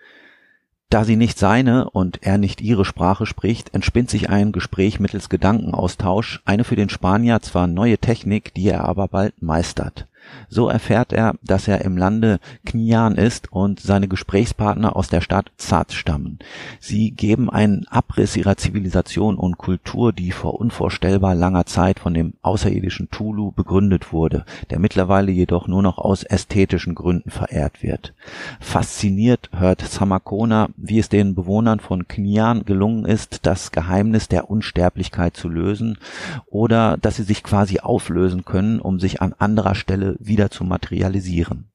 Da 0.89 1.05
sie 1.05 1.17
nicht 1.17 1.39
seine 1.39 1.91
und 1.91 2.23
er 2.23 2.39
nicht 2.39 2.61
ihre 2.61 2.85
Sprache 2.85 3.27
spricht, 3.27 3.75
entspinnt 3.75 4.11
sich 4.11 4.31
ein 4.31 4.53
Gespräch 4.53 5.01
mittels 5.01 5.29
Gedankenaustausch, 5.29 6.43
eine 6.45 6.65
für 6.65 6.77
den 6.77 6.89
Spanier 6.89 7.41
zwar 7.41 7.67
neue 7.67 7.99
Technik, 7.99 8.55
die 8.55 8.69
er 8.69 8.85
aber 8.85 9.09
bald 9.09 9.43
meistert. 9.43 10.07
So 10.49 10.69
erfährt 10.69 11.13
er, 11.13 11.35
dass 11.43 11.69
er 11.69 11.85
im 11.85 11.97
Lande 11.97 12.39
Knian 12.65 13.17
ist 13.17 13.53
und 13.53 13.81
seine 13.81 14.09
Gesprächspartner 14.09 14.97
aus 14.97 15.09
der 15.09 15.21
Stadt 15.21 15.51
Zad 15.57 15.93
stammen. 15.93 16.39
Sie 16.81 17.11
geben 17.11 17.51
einen 17.51 17.87
Abriss 17.89 18.37
ihrer 18.37 18.57
Zivilisation 18.57 19.37
und 19.37 19.59
Kultur, 19.59 20.13
die 20.13 20.31
vor 20.31 20.59
unvorstellbar 20.61 21.35
langer 21.35 21.67
Zeit 21.67 21.99
von 21.99 22.15
dem 22.15 22.35
außerirdischen 22.43 23.11
Tulu 23.11 23.53
begründet 23.53 24.13
wurde, 24.13 24.45
der 24.71 24.79
mittlerweile 24.79 25.33
jedoch 25.33 25.67
nur 25.67 25.83
noch 25.83 25.99
aus 25.99 26.23
ästhetischen 26.23 26.95
Gründen 26.95 27.31
verehrt 27.31 27.83
wird. 27.83 28.15
Fasziniert 28.61 29.51
hört 29.53 29.83
Samakona, 29.83 30.69
wie 30.77 30.99
es 30.99 31.09
den 31.09 31.35
Bewohnern 31.35 31.81
von 31.81 32.09
Knian 32.09 32.65
gelungen 32.65 33.05
ist, 33.05 33.47
das 33.47 33.73
Geheimnis 33.73 34.29
der 34.29 34.51
Unsterblichkeit 34.51 35.37
zu 35.37 35.49
lösen 35.49 35.99
oder 36.47 36.97
dass 36.97 37.17
sie 37.17 37.23
sich 37.23 37.43
quasi 37.43 37.81
auflösen 37.81 38.45
können, 38.45 38.81
um 38.81 39.01
sich 39.01 39.21
an 39.23 39.35
anderer 39.39 39.75
Stelle 39.75 40.16
wieder 40.21 40.51
zu 40.51 40.65
materialisieren. 40.65 41.71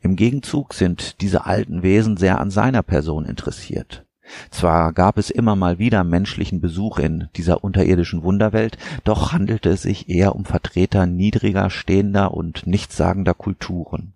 Im 0.00 0.16
Gegenzug 0.16 0.74
sind 0.74 1.20
diese 1.20 1.46
alten 1.46 1.82
Wesen 1.82 2.16
sehr 2.16 2.40
an 2.40 2.50
seiner 2.50 2.82
Person 2.82 3.24
interessiert. 3.24 4.04
Zwar 4.50 4.92
gab 4.92 5.18
es 5.18 5.30
immer 5.30 5.54
mal 5.54 5.78
wieder 5.78 6.02
menschlichen 6.02 6.60
Besuch 6.60 6.98
in 6.98 7.28
dieser 7.36 7.62
unterirdischen 7.62 8.22
Wunderwelt, 8.22 8.76
doch 9.04 9.32
handelte 9.32 9.70
es 9.70 9.82
sich 9.82 10.08
eher 10.08 10.34
um 10.34 10.44
Vertreter 10.44 11.06
niedriger 11.06 11.70
stehender 11.70 12.34
und 12.34 12.66
nichtssagender 12.66 13.34
Kulturen. 13.34 14.14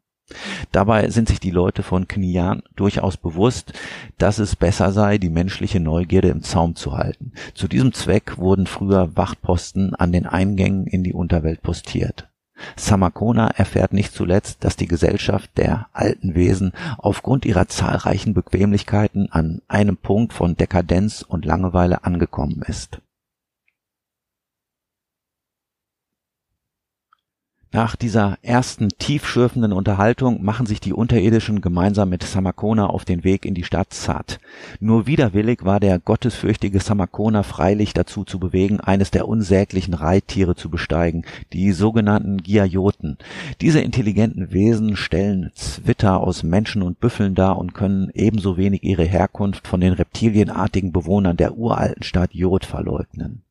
Dabei 0.71 1.11
sind 1.11 1.29
sich 1.29 1.41
die 1.41 1.51
Leute 1.51 1.83
von 1.83 2.07
Knian 2.07 2.63
durchaus 2.77 3.17
bewusst, 3.17 3.73
dass 4.19 4.39
es 4.39 4.55
besser 4.55 4.93
sei, 4.93 5.19
die 5.19 5.31
menschliche 5.31 5.81
Neugierde 5.81 6.29
im 6.29 6.43
Zaum 6.43 6.77
zu 6.77 6.97
halten. 6.97 7.33
Zu 7.55 7.67
diesem 7.67 7.93
Zweck 7.93 8.39
wurden 8.39 8.67
früher 8.67 9.17
Wachtposten 9.17 9.95
an 9.95 10.13
den 10.13 10.27
Eingängen 10.27 10.87
in 10.87 11.03
die 11.03 11.15
Unterwelt 11.15 11.63
postiert. 11.63 12.30
Samakona 12.77 13.49
erfährt 13.49 13.93
nicht 13.93 14.15
zuletzt, 14.15 14.65
dass 14.65 14.77
die 14.77 14.89
Gesellschaft 14.89 15.51
der 15.57 15.87
alten 15.93 16.35
Wesen 16.35 16.73
aufgrund 16.99 17.45
ihrer 17.45 17.69
zahlreichen 17.69 18.35
Bequemlichkeiten 18.35 19.31
an 19.31 19.63
einem 19.69 19.97
Punkt 19.97 20.33
von 20.33 20.57
Dekadenz 20.57 21.23
und 21.23 21.45
Langeweile 21.45 22.05
angekommen 22.05 22.63
ist. 22.67 23.01
Nach 27.73 27.95
dieser 27.95 28.37
ersten 28.43 28.89
tiefschürfenden 28.89 29.73
Unterhaltung 29.73 30.43
machen 30.43 30.67
sich 30.67 30.81
die 30.81 30.93
Unterirdischen 30.93 31.61
gemeinsam 31.61 32.09
mit 32.09 32.25
Samakona 32.25 32.87
auf 32.87 33.05
den 33.05 33.23
Weg 33.23 33.45
in 33.45 33.55
die 33.55 33.63
Stadt 33.63 33.93
Zat. 33.93 34.41
Nur 34.81 35.07
widerwillig 35.07 35.65
war 35.65 35.79
der 35.79 36.01
gottesfürchtige 36.01 36.81
Samakona 36.81 37.45
freilich 37.45 37.95
dazu 37.95 38.25
zu 38.25 38.41
bewegen, 38.41 38.81
eines 38.81 39.13
der 39.13 39.29
unsäglichen 39.29 39.95
Reittiere 39.95 40.57
zu 40.57 40.69
besteigen, 40.69 41.25
die 41.53 41.71
sogenannten 41.71 42.39
Giajoten. 42.39 43.19
Diese 43.61 43.81
intelligenten 43.81 44.51
Wesen 44.51 44.97
stellen 44.97 45.53
Zwitter 45.55 46.19
aus 46.19 46.43
Menschen 46.43 46.83
und 46.83 46.99
Büffeln 46.99 47.37
dar 47.37 47.57
und 47.57 47.73
können 47.73 48.11
ebenso 48.15 48.57
wenig 48.57 48.83
ihre 48.83 49.05
Herkunft 49.05 49.69
von 49.69 49.81
den 49.81 49.93
reptilienartigen 49.93 50.91
Bewohnern 50.91 51.37
der 51.37 51.57
uralten 51.57 52.03
Stadt 52.03 52.35
Jod 52.35 52.65
verleugnen. 52.65 53.45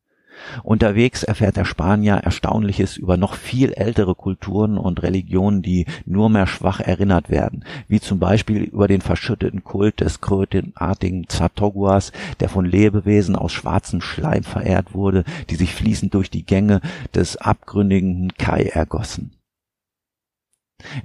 Unterwegs 0.62 1.22
erfährt 1.22 1.56
der 1.56 1.64
Spanier 1.64 2.16
Erstaunliches 2.16 2.96
über 2.96 3.16
noch 3.16 3.34
viel 3.34 3.72
ältere 3.72 4.14
Kulturen 4.14 4.78
und 4.78 5.02
Religionen, 5.02 5.62
die 5.62 5.86
nur 6.06 6.30
mehr 6.30 6.46
schwach 6.46 6.80
erinnert 6.80 7.30
werden, 7.30 7.64
wie 7.88 8.00
zum 8.00 8.18
Beispiel 8.18 8.62
über 8.62 8.88
den 8.88 9.00
verschütteten 9.00 9.64
Kult 9.64 10.00
des 10.00 10.20
krötenartigen 10.20 11.28
Zatoguas, 11.28 12.12
der 12.40 12.48
von 12.48 12.64
Lebewesen 12.64 13.36
aus 13.36 13.52
schwarzem 13.52 14.00
Schleim 14.00 14.42
verehrt 14.42 14.94
wurde, 14.94 15.24
die 15.48 15.56
sich 15.56 15.74
fließend 15.74 16.14
durch 16.14 16.30
die 16.30 16.44
Gänge 16.44 16.80
des 17.14 17.36
abgründigen 17.36 18.32
Kai 18.36 18.64
ergossen 18.64 19.32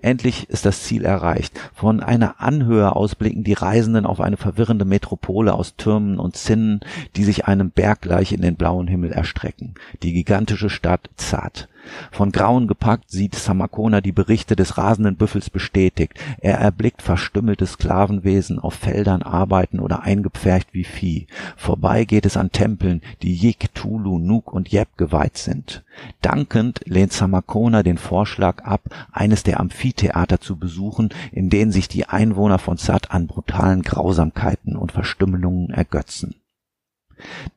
Endlich 0.02 0.50
ist 0.50 0.66
das 0.66 0.84
Ziel 0.84 1.06
erreicht. 1.06 1.60
Von 1.74 2.02
einer 2.02 2.42
Anhöhe 2.42 2.96
aus 2.96 3.16
blicken 3.16 3.44
die 3.44 3.54
Reisenden 3.54 4.06
auf 4.06 4.20
eine 4.20 4.38
verwirrende 4.38 4.86
Metropole 4.86 5.54
aus 5.54 5.76
Türmen 5.76 6.20
und 6.20 6.36
Zinnen, 6.36 6.82
die 7.16 7.24
sich 7.24 7.46
einem 7.46 7.72
Berg 7.72 8.02
gleich 8.02 8.32
in 8.32 8.42
den 8.42 8.56
blauen 8.56 8.88
Himmel 8.88 9.12
erstrecken. 9.12 9.76
Die 10.04 10.14
gigantische 10.14 10.70
Stadt 10.70 11.10
Zat. 11.16 11.68
Von 12.12 12.32
Grauen 12.32 12.68
gepackt 12.68 13.10
sieht 13.10 13.36
Samakona 13.36 14.02
die 14.02 14.12
Berichte 14.12 14.56
des 14.56 14.78
rasenden 14.78 15.16
Büffels 15.16 15.50
bestätigt. 15.50 16.14
Er 16.40 16.60
erblickt 16.60 17.02
verstümmelte 17.02 17.66
Sklavenwesen 17.66 18.60
auf 18.60 18.74
Feldern 18.74 19.22
arbeiten 19.22 19.80
oder 19.80 20.04
eingepfercht 20.04 20.70
wie 20.74 20.84
Vieh. 20.84 21.28
Vorbei 21.56 22.06
geht 22.06 22.26
es 22.26 22.38
an 22.38 22.52
Tempeln, 22.52 23.02
die 23.22 23.36
Yik, 23.36 23.74
Tulu, 23.74 24.20
Nuk 24.20 24.52
und 24.54 24.74
Yep 24.74 24.98
geweiht 24.98 25.38
sind. 25.38 25.84
Dankend 26.22 26.82
lehnt 26.86 27.14
Samakona 27.14 27.84
den 27.84 27.98
Vorschlag 27.98 28.64
ab, 28.64 28.84
eines 29.12 29.44
der 29.44 29.60
Amphitheater 29.60 30.40
zu 30.42 30.58
besuchen, 30.58 31.10
in 31.32 31.50
denen 31.50 31.72
sich 31.72 31.88
die 31.88 32.06
Einwohner 32.06 32.60
von 32.60 32.78
Sat 32.78 33.12
an 33.12 33.28
brutalen 33.28 33.82
Grausamkeiten 33.82 34.76
und 34.76 34.92
Verstümmelungen 34.92 35.70
ergötzen 35.70 36.36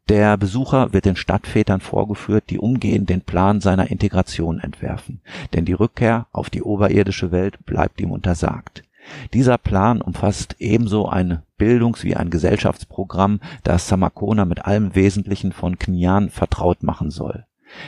der 0.08 0.36
Besucher 0.36 0.92
wird 0.92 1.04
den 1.04 1.16
Stadtvätern 1.16 1.80
vorgeführt, 1.80 2.44
die 2.50 2.58
umgehend 2.58 3.10
den 3.10 3.20
Plan 3.20 3.60
seiner 3.60 3.90
Integration 3.90 4.58
entwerfen, 4.58 5.20
denn 5.52 5.64
die 5.64 5.72
Rückkehr 5.74 6.26
auf 6.32 6.50
die 6.50 6.62
oberirdische 6.62 7.30
Welt 7.30 7.64
bleibt 7.66 8.00
ihm 8.00 8.10
untersagt. 8.10 8.84
Dieser 9.32 9.58
Plan 9.58 10.00
umfasst 10.00 10.56
ebenso 10.58 11.08
ein 11.08 11.42
Bildungs- 11.56 12.04
wie 12.04 12.14
ein 12.16 12.30
Gesellschaftsprogramm, 12.30 13.40
das 13.64 13.88
Samakona 13.88 14.44
mit 14.44 14.66
allem 14.66 14.94
Wesentlichen 14.94 15.52
von 15.52 15.78
Knyan 15.78 16.30
vertraut 16.30 16.82
machen 16.82 17.10
soll. 17.10 17.44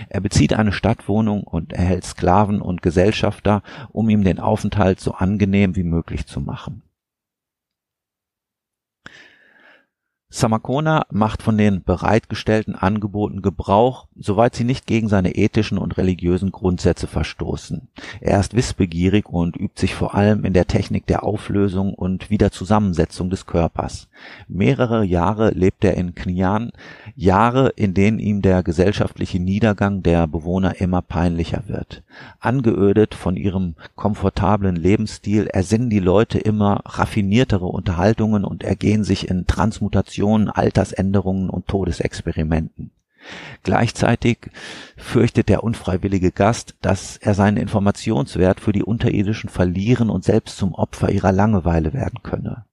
Er 0.09 0.21
bezieht 0.21 0.53
eine 0.53 0.73
Stadtwohnung 0.73 1.43
und 1.43 1.73
erhält 1.73 2.05
Sklaven 2.05 2.61
und 2.61 2.83
Gesellschafter, 2.83 3.63
um 3.93 4.11
ihm 4.11 4.25
den 4.25 4.39
Aufenthalt 4.39 5.01
so 5.01 5.13
angenehm 5.13 5.77
wie 5.77 5.85
möglich 5.85 6.27
zu 6.27 6.41
machen 6.41 6.83
Samakona 10.33 11.07
macht 11.11 11.43
von 11.43 11.59
den 11.59 11.83
bereitgestellten 11.83 12.77
Angeboten 12.77 13.43
Gebrauch, 13.43 14.07
soweit 14.17 14.55
sie 14.55 14.63
nicht 14.63 14.87
gegen 14.87 15.09
seine 15.09 15.35
ethischen 15.35 15.77
und 15.77 15.97
religiösen 15.99 16.53
Grundsätze 16.53 17.09
verstoßen. 17.09 17.89
Er 18.21 18.39
ist 18.39 18.55
wissbegierig 18.55 19.29
und 19.29 19.57
übt 19.57 19.81
sich 19.81 19.97
vor 19.97 20.15
allem 20.15 20.45
in 20.45 20.53
der 20.53 20.69
Technik 20.69 21.05
der 21.09 21.25
Auflösung 21.25 21.95
und 21.95 22.31
Wiederzusammensetzung 22.31 23.29
des 23.29 23.47
Körpers. 23.47 24.09
Mehrere 24.47 25.03
Jahre 25.05 25.51
lebt 25.51 25.85
er 25.85 25.97
in 25.97 26.15
Knyan, 26.15 26.71
Jahre, 27.17 27.71
in 27.71 27.93
denen 27.93 28.21
ihm 28.21 28.41
der 28.41 28.63
gesellschaftliche 28.63 29.41
Niedergang 29.41 30.05
der 30.05 30.29
Bewohner 30.29 30.81
immer 30.81 31.03
peinlicher 31.03 31.65
wird. 31.67 32.05
Angeödet 32.39 33.17
von 33.17 33.35
ihrem 33.35 33.75
komfortablen 33.97 34.77
Lebensstil 34.77 35.49
ersinnen 35.49 35.91
die 35.91 35.99
Leute 35.99 36.39
immer 36.39 36.83
raffiniertere 36.85 37.67
Unterhaltungen 37.67 38.45
und 38.45 38.63
ergehen 38.63 39.03
sich 39.03 39.29
in 39.29 39.49
Transmutation 39.49 40.20
Mutationen, 40.21 40.51
Altersänderungen 40.51 41.49
und 41.49 41.67
Todesexperimenten. 41.67 42.91
Gleichzeitig 43.63 44.51
fürchtet 44.97 45.49
der 45.49 45.65
unfreiwillige 45.65 46.31
Gast, 46.31 46.75
dass 46.83 47.17
er 47.19 47.35
seinen 47.35 47.57
Informationswert 47.57 48.61
für 48.61 48.73
die 48.73 48.83
Unterirdischen 48.83 49.51
verlieren 49.51 50.11
und 50.11 50.25
selbst 50.25 50.57
zum 50.57 50.75
Opfer 50.75 51.11
ihrer 51.11 51.33
Langeweile 51.33 51.93
werden 51.93 52.21
könne. 52.23 52.65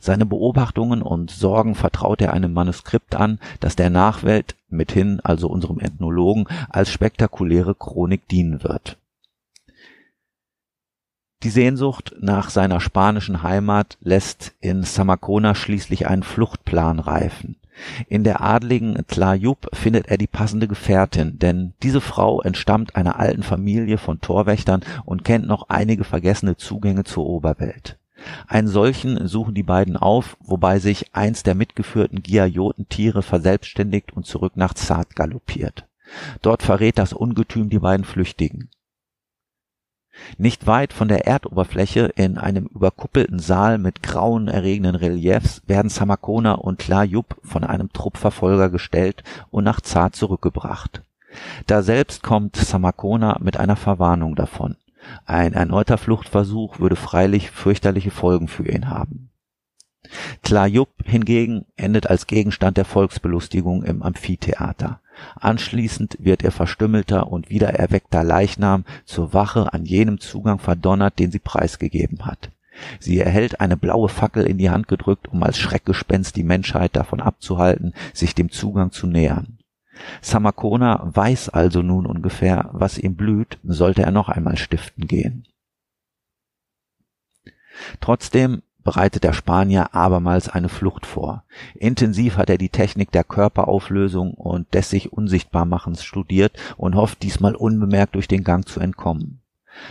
Seine 0.00 0.26
Beobachtungen 0.26 1.02
und 1.02 1.30
Sorgen 1.30 1.74
vertraut 1.74 2.22
er 2.22 2.32
einem 2.32 2.52
Manuskript 2.52 3.14
an, 3.14 3.38
das 3.60 3.76
der 3.76 3.90
Nachwelt, 3.90 4.56
mithin 4.68 5.20
also 5.22 5.48
unserem 5.48 5.80
Ethnologen, 5.80 6.46
als 6.70 6.90
spektakuläre 6.90 7.74
Chronik 7.74 8.26
dienen 8.28 8.62
wird 8.62 8.96
die 11.42 11.50
Sehnsucht 11.50 12.14
nach 12.20 12.50
seiner 12.50 12.80
spanischen 12.80 13.42
Heimat 13.42 13.98
lässt 14.00 14.54
in 14.60 14.82
Samacona 14.82 15.54
schließlich 15.54 16.06
einen 16.06 16.22
Fluchtplan 16.22 16.98
reifen. 16.98 17.56
In 18.08 18.24
der 18.24 18.40
adligen 18.40 19.06
Tlajup 19.06 19.68
findet 19.74 20.08
er 20.08 20.16
die 20.16 20.26
passende 20.26 20.66
Gefährtin, 20.66 21.38
denn 21.38 21.74
diese 21.82 22.00
Frau 22.00 22.40
entstammt 22.40 22.96
einer 22.96 23.18
alten 23.18 23.42
Familie 23.42 23.98
von 23.98 24.20
Torwächtern 24.20 24.82
und 25.04 25.24
kennt 25.24 25.46
noch 25.46 25.68
einige 25.68 26.04
vergessene 26.04 26.56
Zugänge 26.56 27.04
zur 27.04 27.26
Oberwelt. 27.26 27.98
Einen 28.48 28.68
solchen 28.68 29.28
suchen 29.28 29.54
die 29.54 29.62
beiden 29.62 29.96
auf, 29.96 30.36
wobei 30.40 30.78
sich 30.78 31.14
eins 31.14 31.42
der 31.42 31.54
mitgeführten 31.54 32.22
Giajotentiere 32.22 33.22
verselbstständigt 33.22 34.12
und 34.14 34.24
zurück 34.24 34.56
nach 34.56 34.74
Zart 34.74 35.14
galoppiert. 35.14 35.86
Dort 36.40 36.62
verrät 36.62 36.98
das 36.98 37.12
Ungetüm 37.12 37.68
die 37.68 37.78
beiden 37.78 38.04
Flüchtigen. 38.04 38.70
Nicht 40.38 40.66
weit 40.66 40.92
von 40.92 41.08
der 41.08 41.26
Erdoberfläche 41.26 42.12
in 42.16 42.38
einem 42.38 42.66
überkuppelten 42.66 43.38
Saal 43.38 43.78
mit 43.78 44.02
grauen 44.02 44.48
erregenden 44.48 44.94
Reliefs 44.94 45.62
werden 45.66 45.88
Samakona 45.88 46.52
und 46.52 46.80
Tlajup 46.80 47.36
von 47.42 47.64
einem 47.64 47.92
Trupp 47.92 48.16
Verfolger 48.16 48.70
gestellt 48.70 49.22
und 49.50 49.64
nach 49.64 49.80
Zart 49.80 50.16
zurückgebracht. 50.16 51.02
Daselbst 51.66 52.22
kommt 52.22 52.56
Samakona 52.56 53.38
mit 53.40 53.56
einer 53.56 53.76
Verwarnung 53.76 54.34
davon. 54.36 54.76
Ein 55.24 55.52
erneuter 55.52 55.98
Fluchtversuch 55.98 56.80
würde 56.80 56.96
freilich 56.96 57.50
fürchterliche 57.50 58.10
Folgen 58.10 58.48
für 58.48 58.68
ihn 58.68 58.88
haben. 58.90 59.30
Tlajup 60.42 60.88
hingegen 61.04 61.66
endet 61.76 62.08
als 62.08 62.26
Gegenstand 62.26 62.76
der 62.76 62.84
Volksbelustigung 62.84 63.82
im 63.82 64.02
Amphitheater. 64.02 65.00
Anschließend 65.36 66.16
wird 66.20 66.42
ihr 66.42 66.52
verstümmelter 66.52 67.30
und 67.30 67.50
wiedererweckter 67.50 68.24
Leichnam 68.24 68.84
zur 69.04 69.32
Wache 69.32 69.72
an 69.72 69.84
jenem 69.84 70.20
Zugang 70.20 70.58
verdonnert, 70.58 71.18
den 71.18 71.30
sie 71.30 71.38
preisgegeben 71.38 72.26
hat. 72.26 72.50
Sie 73.00 73.18
erhält 73.18 73.60
eine 73.60 73.76
blaue 73.76 74.08
Fackel 74.08 74.46
in 74.46 74.58
die 74.58 74.70
Hand 74.70 74.88
gedrückt, 74.88 75.28
um 75.28 75.42
als 75.42 75.58
Schreckgespenst 75.58 76.36
die 76.36 76.44
Menschheit 76.44 76.94
davon 76.94 77.20
abzuhalten, 77.20 77.94
sich 78.12 78.34
dem 78.34 78.50
Zugang 78.50 78.92
zu 78.92 79.06
nähern. 79.06 79.58
Samakona 80.20 81.10
weiß 81.14 81.48
also 81.48 81.82
nun 81.82 82.04
ungefähr, 82.04 82.68
was 82.72 82.98
ihm 82.98 83.16
blüht, 83.16 83.58
sollte 83.64 84.02
er 84.02 84.10
noch 84.10 84.28
einmal 84.28 84.58
stiften 84.58 85.06
gehen. 85.06 85.46
Trotzdem 88.00 88.62
bereitet 88.86 89.24
der 89.24 89.34
Spanier 89.34 89.94
abermals 89.94 90.48
eine 90.48 90.70
Flucht 90.70 91.04
vor. 91.04 91.42
Intensiv 91.74 92.38
hat 92.38 92.48
er 92.48 92.56
die 92.56 92.70
Technik 92.70 93.12
der 93.12 93.24
Körperauflösung 93.24 94.32
und 94.32 94.72
des 94.72 94.88
sich 94.88 95.12
Unsichtbarmachens 95.12 96.04
studiert 96.04 96.52
und 96.78 96.94
hofft 96.94 97.22
diesmal 97.22 97.54
unbemerkt 97.54 98.14
durch 98.14 98.28
den 98.28 98.44
Gang 98.44 98.66
zu 98.66 98.80
entkommen. 98.80 99.40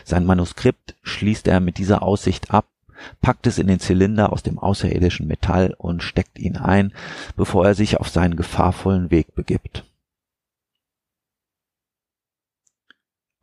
Sein 0.03 0.25
Manuskript 0.25 0.95
schließt 1.03 1.47
er 1.47 1.59
mit 1.59 1.77
dieser 1.77 2.01
Aussicht 2.01 2.51
ab, 2.51 2.65
packt 3.21 3.45
es 3.45 3.59
in 3.59 3.67
den 3.67 3.79
Zylinder 3.81 4.31
aus 4.31 4.41
dem 4.41 4.57
außerirdischen 4.57 5.27
Metall 5.27 5.75
und 5.77 6.01
steckt 6.01 6.39
ihn 6.39 6.55
ein, 6.55 6.93
bevor 7.35 7.65
er 7.67 7.75
sich 7.75 7.99
auf 7.99 8.07
seinen 8.07 8.37
gefahrvollen 8.37 9.11
Weg 9.11 9.35
begibt. 9.35 9.83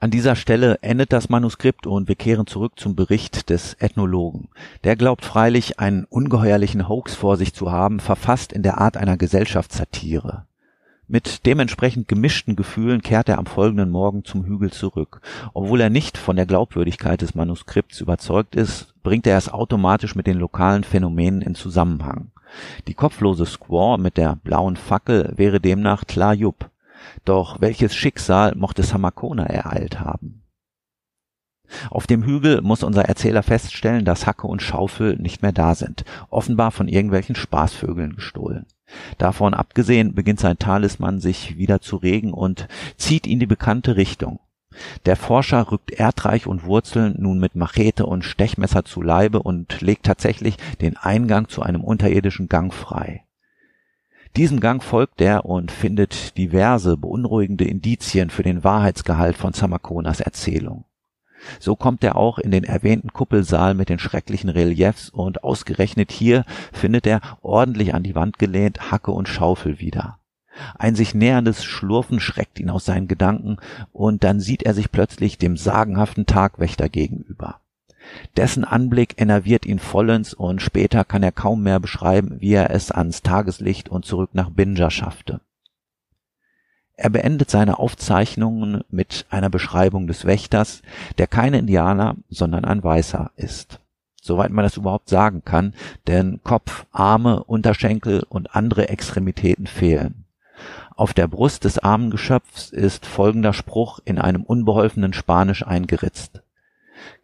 An 0.03 0.11
dieser 0.11 0.35
Stelle 0.35 0.81
endet 0.83 1.13
das 1.13 1.29
Manuskript 1.29 1.87
und 1.87 2.09
wir 2.09 2.17
kehren 2.17 2.49
zurück 2.49 2.73
zum 2.75 2.97
Bericht 2.97 3.51
des 3.51 3.75
Ethnologen. 3.75 4.49
Der 4.83 4.97
glaubt 4.97 5.25
freilich, 5.25 5.79
einen 5.79 6.07
ungeheuerlichen 6.07 6.89
Hoax 6.89 7.15
vor 7.15 7.37
sich 7.37 7.55
zu 7.55 7.71
haben, 7.71 8.01
verfasst 8.01 8.53
in 8.53 8.65
der 8.65 8.79
Art 8.79 8.97
einer 8.97 9.17
Gesellschaftssatire. 9.17 10.45
Mit 11.07 11.47
dementsprechend 11.47 12.09
gemischten 12.09 12.57
Gefühlen 12.57 13.01
kehrt 13.01 13.29
er 13.29 13.39
am 13.39 13.47
folgenden 13.47 13.91
Morgen 13.91 14.25
zum 14.25 14.45
Hügel 14.45 14.73
zurück. 14.73 15.21
Obwohl 15.55 15.81
er 15.81 15.89
nicht 15.89 16.19
von 16.19 16.35
der 16.35 16.47
Glaubwürdigkeit 16.47 17.23
des 17.23 17.37
Manuskripts 17.37 18.01
überzeugt 18.01 18.57
ist, 18.57 18.95
bringt 19.05 19.29
er 19.29 19.39
es 19.39 19.51
automatisch 19.51 20.17
mit 20.17 20.27
den 20.27 20.39
lokalen 20.39 20.83
Phänomenen 20.83 21.43
in 21.43 21.55
Zusammenhang. 21.55 22.33
Die 22.89 22.95
kopflose 22.95 23.47
Squaw 23.47 23.99
mit 23.99 24.17
der 24.17 24.35
blauen 24.43 24.75
Fackel 24.75 25.33
wäre 25.37 25.61
demnach 25.61 26.03
Tla 26.03 26.33
Yup, 26.33 26.72
doch 27.25 27.61
welches 27.61 27.95
Schicksal 27.95 28.55
mochte 28.57 28.83
Samakona 28.83 29.47
ereilt 29.47 30.01
haben? 30.01 30.43
Auf 31.91 32.07
dem 32.07 32.23
Hügel 32.23 32.61
muss 32.61 32.83
unser 32.83 33.07
Erzähler 33.07 33.43
feststellen, 33.43 34.05
dass 34.05 34.27
Hacke 34.27 34.47
und 34.47 34.63
Schaufel 34.63 35.17
nicht 35.17 35.43
mehr 35.43 35.53
da 35.53 35.75
sind, 35.75 36.05
offenbar 36.29 36.71
von 36.71 36.89
irgendwelchen 36.89 37.35
Spaßvögeln 37.35 38.15
gestohlen. 38.17 38.67
Davon 39.19 39.55
abgesehen 39.55 40.15
beginnt 40.15 40.41
sein 40.41 40.59
Talisman 40.59 41.19
sich 41.21 41.57
wieder 41.57 41.81
zu 41.81 41.97
regen 41.97 42.33
und 42.33 42.69
zieht 42.97 43.27
in 43.27 43.41
die 43.41 43.47
bekannte 43.47 43.97
Richtung. 43.97 44.41
Der 45.07 45.17
Forscher 45.17 45.71
rückt 45.71 45.91
Erdreich 45.91 46.47
und 46.47 46.65
Wurzeln 46.65 47.15
nun 47.19 47.39
mit 47.39 47.57
Machete 47.57 48.07
und 48.07 48.25
Stechmesser 48.25 48.85
zu 48.85 49.03
Leibe 49.03 49.43
und 49.43 49.81
legt 49.81 50.07
tatsächlich 50.07 50.57
den 50.81 50.97
Eingang 50.97 51.49
zu 51.49 51.63
einem 51.63 51.85
unterirdischen 51.85 52.49
Gang 52.49 52.73
frei. 52.73 53.25
Diesem 54.37 54.61
Gang 54.61 54.83
folgt 54.83 55.21
er 55.21 55.45
und 55.45 55.71
findet 55.71 56.39
diverse 56.39 56.97
beunruhigende 56.97 57.65
Indizien 57.65 58.31
für 58.31 58.43
den 58.43 58.65
Wahrheitsgehalt 58.65 59.37
von 59.37 59.53
Samakonas 59.53 60.21
Erzählung. 60.21 60.87
So 61.59 61.77
kommt 61.77 62.03
er 62.03 62.17
auch 62.17 62.39
in 62.39 62.51
den 62.51 62.65
erwähnten 62.65 63.13
Kuppelsaal 63.13 63.75
mit 63.75 63.91
den 63.91 63.99
schrecklichen 63.99 64.49
Reliefs 64.49 65.11
und 65.11 65.45
ausgerechnet 65.45 66.13
hier 66.13 66.45
findet 66.73 67.07
er 67.07 67.21
ordentlich 67.43 67.95
an 67.95 68.05
die 68.05 68.15
Wand 68.15 68.39
gelehnt 68.39 68.91
Hacke 68.91 69.11
und 69.11 69.29
Schaufel 69.29 69.81
wieder. 69.81 70.19
Ein 70.79 70.95
sich 70.95 71.15
näherndes 71.15 71.65
Schlurfen 71.65 72.21
schreckt 72.21 72.59
ihn 72.59 72.71
aus 72.71 72.87
seinen 72.87 73.09
Gedanken 73.09 73.57
und 73.93 74.25
dann 74.25 74.41
sieht 74.41 74.63
er 74.63 74.73
sich 74.73 74.93
plötzlich 74.93 75.37
dem 75.37 75.57
sagenhaften 75.59 76.25
Tagwächter 76.25 76.89
gegenüber. 76.89 77.62
Dessen 78.37 78.65
Anblick 78.65 79.21
enerviert 79.21 79.67
ihn 79.67 79.79
vollends 79.79 80.35
und 80.35 80.63
später 80.63 81.05
kann 81.05 81.23
er 81.23 81.33
kaum 81.33 81.63
mehr 81.63 81.81
beschreiben, 81.81 82.41
wie 82.41 82.55
er 82.55 82.71
es 82.71 82.91
ans 82.91 83.23
Tageslicht 83.23 83.89
und 83.89 84.05
zurück 84.05 84.31
nach 84.33 84.51
Binja 84.51 84.91
schaffte. 84.91 85.41
Er 86.95 87.11
beendet 87.11 87.51
seine 87.51 87.79
Aufzeichnungen 87.79 88.85
mit 88.91 89.27
einer 89.31 89.51
Beschreibung 89.51 90.07
des 90.07 90.25
Wächters, 90.25 90.83
der 91.19 91.27
kein 91.27 91.55
Indianer, 91.55 92.17
sondern 92.29 92.65
ein 92.65 92.85
Weißer 92.85 93.31
ist. 93.37 93.81
Soweit 94.21 94.53
man 94.53 94.63
das 94.63 94.77
überhaupt 94.77 95.09
sagen 95.09 95.43
kann, 95.45 95.75
denn 96.07 96.41
Kopf, 96.45 96.87
Arme, 96.93 97.43
Unterschenkel 97.43 98.25
und 98.29 98.55
andere 98.55 98.89
Extremitäten 98.89 99.67
fehlen. 99.67 100.27
Auf 100.95 101.13
der 101.13 101.27
Brust 101.27 101.65
des 101.65 101.79
armen 101.79 102.11
Geschöpfs 102.11 102.71
ist 102.71 103.07
folgender 103.07 103.53
Spruch 103.53 103.99
in 104.05 104.19
einem 104.21 104.45
unbeholfenen 104.45 105.13
Spanisch 105.13 105.67
eingeritzt. 105.67 106.43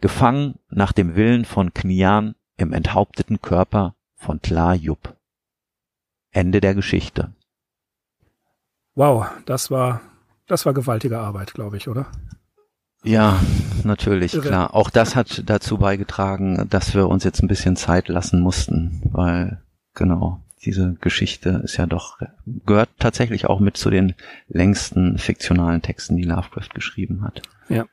Gefangen 0.00 0.58
nach 0.70 0.92
dem 0.92 1.16
Willen 1.16 1.44
von 1.44 1.74
Knian 1.74 2.34
im 2.56 2.72
enthaupteten 2.72 3.40
Körper 3.40 3.94
von 4.16 4.40
Tla. 4.42 4.76
Ende 6.30 6.60
der 6.60 6.74
Geschichte. 6.74 7.32
Wow, 8.94 9.26
das 9.46 9.70
war, 9.70 10.00
das 10.46 10.66
war 10.66 10.74
gewaltige 10.74 11.18
Arbeit, 11.18 11.54
glaube 11.54 11.76
ich, 11.76 11.88
oder? 11.88 12.06
Ja, 13.04 13.40
natürlich, 13.84 14.34
Irre. 14.34 14.46
klar. 14.46 14.74
Auch 14.74 14.90
das 14.90 15.14
hat 15.14 15.44
dazu 15.46 15.78
beigetragen, 15.78 16.66
dass 16.68 16.94
wir 16.94 17.08
uns 17.08 17.24
jetzt 17.24 17.42
ein 17.42 17.48
bisschen 17.48 17.76
Zeit 17.76 18.08
lassen 18.08 18.40
mussten, 18.40 19.00
weil, 19.04 19.62
genau, 19.94 20.42
diese 20.64 20.94
Geschichte 21.00 21.60
ist 21.64 21.76
ja 21.76 21.86
doch, 21.86 22.18
gehört 22.66 22.90
tatsächlich 22.98 23.46
auch 23.46 23.60
mit 23.60 23.76
zu 23.76 23.90
den 23.90 24.14
längsten 24.48 25.16
fiktionalen 25.18 25.80
Texten, 25.80 26.16
die 26.16 26.24
Lovecraft 26.24 26.70
geschrieben 26.74 27.22
hat. 27.22 27.42
Ja. 27.68 27.86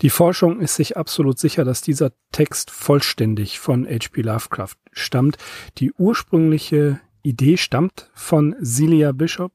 Die 0.00 0.10
Forschung 0.10 0.60
ist 0.60 0.76
sich 0.76 0.96
absolut 0.96 1.38
sicher, 1.38 1.64
dass 1.64 1.82
dieser 1.82 2.12
Text 2.32 2.70
vollständig 2.70 3.58
von 3.58 3.86
H.P. 3.86 4.22
Lovecraft 4.22 4.76
stammt. 4.92 5.36
Die 5.78 5.92
ursprüngliche 5.92 7.00
Idee 7.22 7.56
stammt 7.56 8.10
von 8.14 8.54
Celia 8.62 9.12
Bishop, 9.12 9.52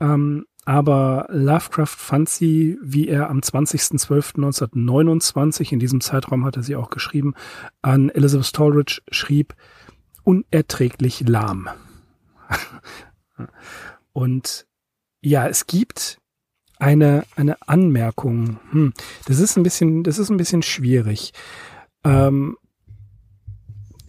ähm, 0.00 0.46
aber 0.64 1.26
Lovecraft 1.30 1.96
fand 1.96 2.28
sie, 2.28 2.78
wie 2.82 3.08
er 3.08 3.28
am 3.28 3.40
20.12.1929, 3.40 5.72
in 5.72 5.78
diesem 5.78 6.00
Zeitraum 6.00 6.44
hat 6.44 6.56
er 6.56 6.62
sie 6.62 6.76
auch 6.76 6.90
geschrieben, 6.90 7.34
an 7.82 8.08
Elizabeth 8.08 8.46
Stolridge 8.46 9.02
schrieb, 9.10 9.54
unerträglich 10.22 11.28
lahm. 11.28 11.68
Und 14.12 14.66
ja, 15.20 15.48
es 15.48 15.66
gibt 15.66 16.20
eine, 16.84 17.24
eine 17.34 17.56
Anmerkung. 17.66 18.58
Hm, 18.70 18.92
das 19.26 19.40
ist 19.40 19.56
ein 19.56 19.62
bisschen, 19.62 20.02
das 20.02 20.18
ist 20.18 20.28
ein 20.28 20.36
bisschen 20.36 20.62
schwierig. 20.62 21.32
Ähm, 22.04 22.58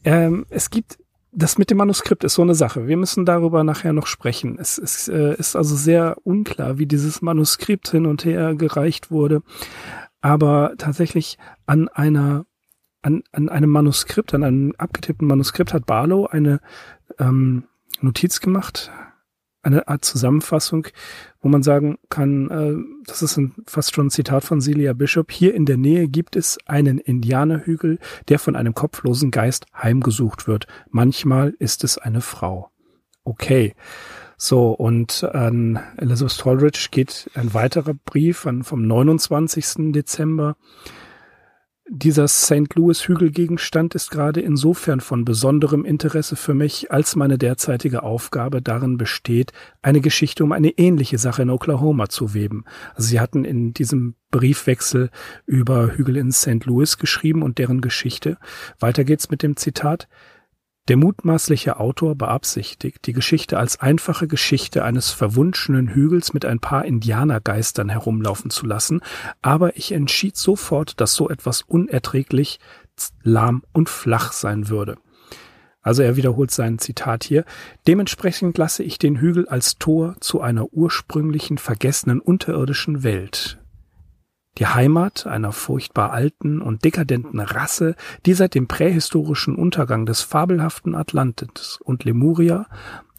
ähm, 0.03 0.45
es 0.49 0.69
gibt 0.69 0.97
das 1.38 1.57
mit 1.57 1.69
dem 1.69 1.79
Manuskript 1.79 2.23
ist 2.23 2.35
so 2.35 2.43
eine 2.43 2.55
Sache. 2.55 2.88
Wir 2.88 2.95
müssen 2.95 3.25
darüber 3.25 3.65
nachher 3.65 3.91
noch 3.91 4.07
sprechen. 4.07 4.57
Es, 4.57 4.77
es 4.77 5.09
äh, 5.09 5.35
ist 5.35 5.57
also 5.57 5.75
sehr 5.75 6.15
unklar, 6.23 6.77
wie 6.77 6.85
dieses 6.85 7.21
Manuskript 7.21 7.89
hin 7.89 8.05
und 8.05 8.23
her 8.23 8.55
gereicht 8.55 9.11
wurde. 9.11 9.41
Aber 10.21 10.75
tatsächlich 10.77 11.38
an 11.65 11.89
einer 11.89 12.45
an, 13.01 13.21
an 13.33 13.49
einem 13.49 13.69
Manuskript, 13.69 14.33
an 14.33 14.43
einem 14.43 14.73
abgetippten 14.77 15.27
Manuskript 15.27 15.73
hat 15.73 15.85
Barlow 15.85 16.25
eine 16.25 16.61
ähm, 17.19 17.65
Notiz 17.99 18.39
gemacht, 18.39 18.91
eine 19.65 19.88
Art 19.88 20.06
Zusammenfassung, 20.06 20.88
wo 21.41 21.49
man 21.49 21.63
sagen 21.63 21.97
kann, 22.10 22.49
äh, 22.49 22.75
das 23.06 23.21
ist 23.21 23.38
ein, 23.38 23.54
fast 23.65 23.93
schon 23.93 24.08
ein 24.08 24.12
Zitat 24.12 24.43
von 24.43 24.62
Celia 24.62 24.93
Bishop, 24.93 25.32
hier 25.32 25.54
in 25.54 25.65
der 25.65 25.78
Nähe 25.78 26.08
gibt 26.08 26.36
es 26.36 26.58
einen 26.65 26.99
Indianerhügel, 26.99 27.99
der 28.30 28.39
von 28.39 28.56
einem 28.56 28.73
kopflosen 28.73 29.32
Geist 29.32 29.65
heimgesucht 29.75 30.47
wird. 30.47 30.67
Manchmal 30.89 31.54
ist 31.60 31.84
es 31.84 31.97
eine 31.97 32.21
Frau. 32.21 32.69
Okay. 33.23 33.73
So, 34.38 34.71
und 34.71 35.23
an 35.23 35.80
Elizabeth 35.97 36.38
Tolridge 36.38 36.89
geht 36.91 37.30
ein 37.36 37.54
weiterer 37.54 37.93
Brief 37.93 38.45
an, 38.45 38.63
vom 38.63 38.86
29. 38.86 39.93
Dezember 39.93 40.58
dieser 41.88 42.28
St. 42.28 42.74
Louis 42.74 43.08
Hügelgegenstand 43.08 43.93
ist 43.93 44.10
gerade 44.10 44.41
insofern 44.41 45.02
von 45.02 45.24
besonderem 45.24 45.86
Interesse 45.86 46.36
für 46.36 46.56
mich, 46.56 46.91
als 46.91 47.15
meine 47.15 47.38
derzeitige 47.38 48.02
Aufgabe 48.02 48.62
darin 48.62 48.98
besteht, 48.98 49.52
eine 49.84 50.02
Geschichte 50.02 50.43
um 50.43 50.52
eine 50.52 50.69
ähnliche 50.69 51.19
Sache 51.19 51.43
in 51.43 51.52
Oklahoma 51.52 52.10
zu 52.10 52.34
weben. 52.34 52.65
Also 52.95 53.10
sie 53.10 53.19
hatten 53.19 53.45
in 53.45 53.74
diesem 53.74 54.15
Briefwechsel 54.32 55.12
über 55.45 55.95
Hügel 55.95 56.17
in 56.17 56.32
St. 56.32 56.65
Louis 56.65 56.98
geschrieben 56.98 57.43
und 57.43 57.60
deren 57.60 57.82
Geschichte. 57.82 58.38
Weiter 58.80 59.04
geht's 59.04 59.30
mit 59.30 59.43
dem 59.43 59.56
Zitat. 59.56 60.08
Der 60.88 60.98
mutmaßliche 60.98 61.80
Autor 61.80 62.13
beabsichtigt, 62.13 63.08
die 63.08 63.13
Geschichte 63.13 63.58
als 63.58 63.80
einfache 63.80 64.28
Geschichte 64.28 64.84
eines 64.84 65.10
verwunschenen 65.10 65.89
Hügels 65.89 66.34
mit 66.34 66.45
ein 66.45 66.60
paar 66.60 66.86
Indianergeistern 66.86 67.89
herumlaufen 67.89 68.52
zu 68.52 68.67
lassen, 68.67 69.02
aber 69.41 69.78
ich 69.78 69.91
entschied 69.93 70.38
sofort, 70.38 71.02
dass 71.02 71.15
so 71.15 71.28
etwas 71.28 71.63
unerträglich 71.63 72.60
lahm 73.24 73.63
und 73.74 73.89
flach 73.89 74.32
sein 74.32 74.69
würde. 74.69 74.98
Also 75.82 76.04
er 76.04 76.17
wiederholt 76.17 76.52
sein 76.52 76.78
Zitat 76.78 77.24
hier. 77.24 77.45
Dementsprechend 77.88 78.58
lasse 78.60 78.84
ich 78.84 79.00
den 79.00 79.19
Hügel 79.19 79.48
als 79.48 79.78
Tor 79.78 80.15
zu 80.19 80.39
einer 80.39 80.71
ursprünglichen 80.71 81.58
vergessenen 81.58 82.19
unterirdischen 82.19 83.02
Welt 83.02 83.60
die 84.57 84.67
Heimat 84.67 85.27
einer 85.27 85.51
furchtbar 85.51 86.11
alten 86.11 86.61
und 86.61 86.85
dekadenten 86.85 87.39
Rasse, 87.39 87.95
die 88.25 88.33
seit 88.33 88.55
dem 88.55 88.67
prähistorischen 88.67 89.55
Untergang 89.55 90.05
des 90.05 90.21
fabelhaften 90.21 90.95
Atlantis 90.95 91.79
und 91.83 92.03
Lemuria 92.03 92.67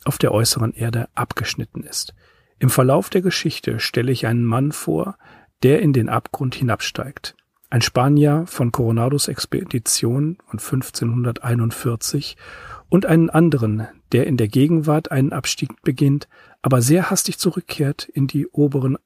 auf 0.05 0.19
der 0.19 0.33
äußeren 0.33 0.73
Erde 0.73 1.09
abgeschnitten 1.15 1.83
ist. 1.83 2.15
Im 2.59 2.71
Verlauf 2.71 3.11
der 3.11 3.21
Geschichte 3.21 3.81
stelle 3.81 4.13
ich 4.13 4.27
einen 4.27 4.45
Mann 4.45 4.73
vor, 4.73 5.19
der 5.63 5.83
in 5.83 5.93
den 5.93 6.09
Abgrund 6.09 6.55
hinabsteigt. 6.55 7.37
Ein 7.69 7.83
Spanier 7.83 8.45
von 8.47 8.73
Coronados 8.73 9.29
Expedition 9.29 10.39
von 10.47 10.59
1541 10.59 12.37
und 12.89 13.07
einen 13.07 13.29
anderen, 13.29 13.89
der 14.13 14.27
in 14.27 14.37
der 14.37 14.49
Gegenwart 14.49 15.11
einen 15.11 15.33
Abstieg 15.33 15.83
beginnt, 15.83 16.29
aber 16.63 16.81
sehr 16.81 17.11
hastig 17.11 17.39
zurückkehrt 17.39 18.05
in 18.05 18.29
die 18.29 18.47
oberen 18.47 18.97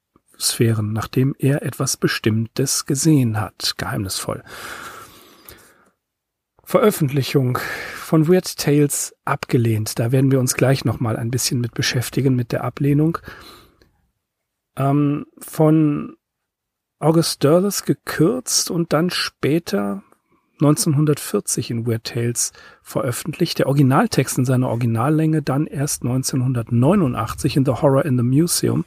Sphären, 0.41 0.93
nachdem 0.93 1.35
er 1.37 1.63
etwas 1.63 1.97
Bestimmtes 1.97 2.85
gesehen 2.85 3.39
hat, 3.39 3.75
geheimnisvoll. 3.77 4.43
Veröffentlichung 6.63 7.57
von 7.95 8.27
Weird 8.27 8.57
Tales 8.57 9.13
abgelehnt. 9.25 9.99
Da 9.99 10.11
werden 10.11 10.31
wir 10.31 10.39
uns 10.39 10.53
gleich 10.53 10.85
noch 10.85 10.99
mal 10.99 11.17
ein 11.17 11.31
bisschen 11.31 11.59
mit 11.59 11.73
beschäftigen 11.73 12.35
mit 12.35 12.51
der 12.51 12.63
Ablehnung. 12.63 13.17
Ähm, 14.77 15.25
von 15.37 16.15
August 16.99 17.43
Derleth 17.43 17.85
gekürzt 17.85 18.71
und 18.71 18.93
dann 18.93 19.09
später 19.09 20.03
1940 20.61 21.71
in 21.71 21.87
Weird 21.87 22.03
Tales 22.03 22.53
veröffentlicht. 22.81 23.59
Der 23.59 23.67
Originaltext 23.67 24.37
in 24.37 24.45
seiner 24.45 24.69
Originallänge 24.69 25.41
dann 25.41 25.67
erst 25.67 26.03
1989 26.03 27.57
in 27.57 27.65
The 27.65 27.71
Horror 27.71 28.05
in 28.05 28.17
the 28.17 28.23
Museum 28.23 28.85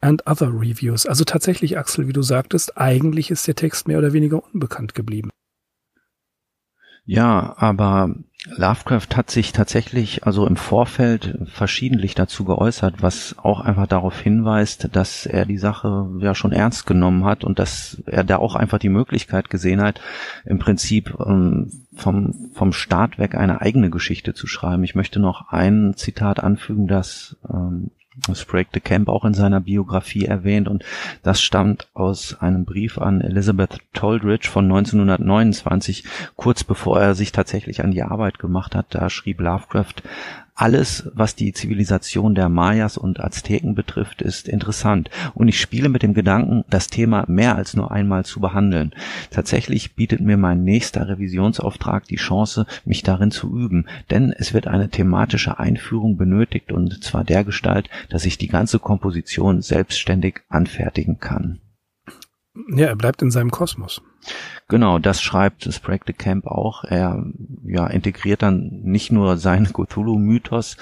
and 0.00 0.26
Other 0.26 0.48
Reviews. 0.48 1.06
Also 1.06 1.24
tatsächlich, 1.24 1.78
Axel, 1.78 2.06
wie 2.08 2.12
du 2.12 2.22
sagtest, 2.22 2.76
eigentlich 2.76 3.30
ist 3.30 3.46
der 3.46 3.54
Text 3.54 3.88
mehr 3.88 3.98
oder 3.98 4.12
weniger 4.12 4.42
unbekannt 4.52 4.94
geblieben. 4.94 5.30
Ja, 7.06 7.54
aber 7.58 8.14
Lovecraft 8.46 9.16
hat 9.16 9.30
sich 9.30 9.52
tatsächlich 9.52 10.24
also 10.24 10.46
im 10.46 10.56
Vorfeld 10.56 11.38
verschiedentlich 11.46 12.14
dazu 12.14 12.44
geäußert, 12.44 13.02
was 13.02 13.36
auch 13.38 13.60
einfach 13.60 13.86
darauf 13.86 14.20
hinweist, 14.20 14.88
dass 14.92 15.24
er 15.24 15.46
die 15.46 15.58
Sache 15.58 16.08
ja 16.18 16.34
schon 16.34 16.52
ernst 16.52 16.86
genommen 16.86 17.24
hat 17.24 17.44
und 17.44 17.58
dass 17.58 18.02
er 18.06 18.24
da 18.24 18.36
auch 18.36 18.54
einfach 18.54 18.78
die 18.78 18.90
Möglichkeit 18.90 19.48
gesehen 19.48 19.80
hat, 19.80 20.00
im 20.44 20.58
Prinzip 20.58 21.14
ähm, 21.26 21.70
vom, 21.94 22.50
vom 22.52 22.72
Start 22.72 23.18
weg 23.18 23.34
eine 23.34 23.60
eigene 23.62 23.88
Geschichte 23.88 24.34
zu 24.34 24.46
schreiben. 24.46 24.84
Ich 24.84 24.94
möchte 24.94 25.20
noch 25.20 25.48
ein 25.48 25.94
Zitat 25.96 26.40
anfügen, 26.40 26.86
das 26.86 27.36
ähm, 27.50 27.90
Sprague 28.34 28.70
de 28.72 28.80
Camp 28.80 29.08
auch 29.08 29.24
in 29.24 29.34
seiner 29.34 29.60
Biografie 29.60 30.24
erwähnt 30.24 30.68
und 30.68 30.84
das 31.22 31.42
stammt 31.42 31.88
aus 31.94 32.40
einem 32.40 32.64
Brief 32.64 32.98
an 32.98 33.20
Elizabeth 33.20 33.78
Toldridge 33.92 34.48
von 34.48 34.64
1929, 34.64 36.04
kurz 36.36 36.64
bevor 36.64 37.00
er 37.00 37.14
sich 37.14 37.32
tatsächlich 37.32 37.82
an 37.82 37.90
die 37.90 38.02
Arbeit 38.02 38.38
gemacht 38.38 38.74
hat. 38.74 38.86
Da 38.90 39.10
schrieb 39.10 39.40
Lovecraft, 39.40 40.02
alles, 40.54 41.10
was 41.14 41.34
die 41.34 41.52
Zivilisation 41.52 42.34
der 42.34 42.48
Mayas 42.48 42.96
und 42.96 43.18
Azteken 43.18 43.74
betrifft, 43.74 44.22
ist 44.22 44.48
interessant. 44.48 45.10
Und 45.34 45.48
ich 45.48 45.60
spiele 45.60 45.88
mit 45.88 46.02
dem 46.02 46.14
Gedanken, 46.14 46.64
das 46.70 46.86
Thema 46.86 47.24
mehr 47.26 47.56
als 47.56 47.74
nur 47.74 47.90
einmal 47.90 48.24
zu 48.24 48.40
behandeln. 48.40 48.94
Tatsächlich 49.30 49.96
bietet 49.96 50.20
mir 50.20 50.36
mein 50.36 50.62
nächster 50.62 51.08
Revisionsauftrag 51.08 52.04
die 52.04 52.16
Chance, 52.16 52.66
mich 52.84 53.02
darin 53.02 53.32
zu 53.32 53.52
üben. 53.56 53.86
Denn 54.10 54.32
es 54.32 54.54
wird 54.54 54.68
eine 54.68 54.90
thematische 54.90 55.58
Einführung 55.58 56.16
benötigt 56.16 56.70
und 56.70 57.02
zwar 57.02 57.24
der 57.24 57.42
Gestalt, 57.42 57.90
dass 58.08 58.24
ich 58.24 58.38
die 58.38 58.48
ganze 58.48 58.78
Komposition 58.78 59.60
selbstständig 59.60 60.40
anfertigen 60.48 61.18
kann. 61.18 61.60
Ja, 62.68 62.86
er 62.86 62.96
bleibt 62.96 63.22
in 63.22 63.32
seinem 63.32 63.50
Kosmos. 63.50 64.00
Genau, 64.68 64.98
das 64.98 65.20
schreibt 65.22 65.72
Sprague 65.72 66.04
de 66.06 66.14
Camp 66.14 66.46
auch. 66.46 66.84
Er 66.84 67.24
ja, 67.64 67.86
integriert 67.86 68.42
dann 68.42 68.80
nicht 68.82 69.12
nur 69.12 69.36
seinen 69.36 69.66
Cthulhu-Mythos, 69.72 70.76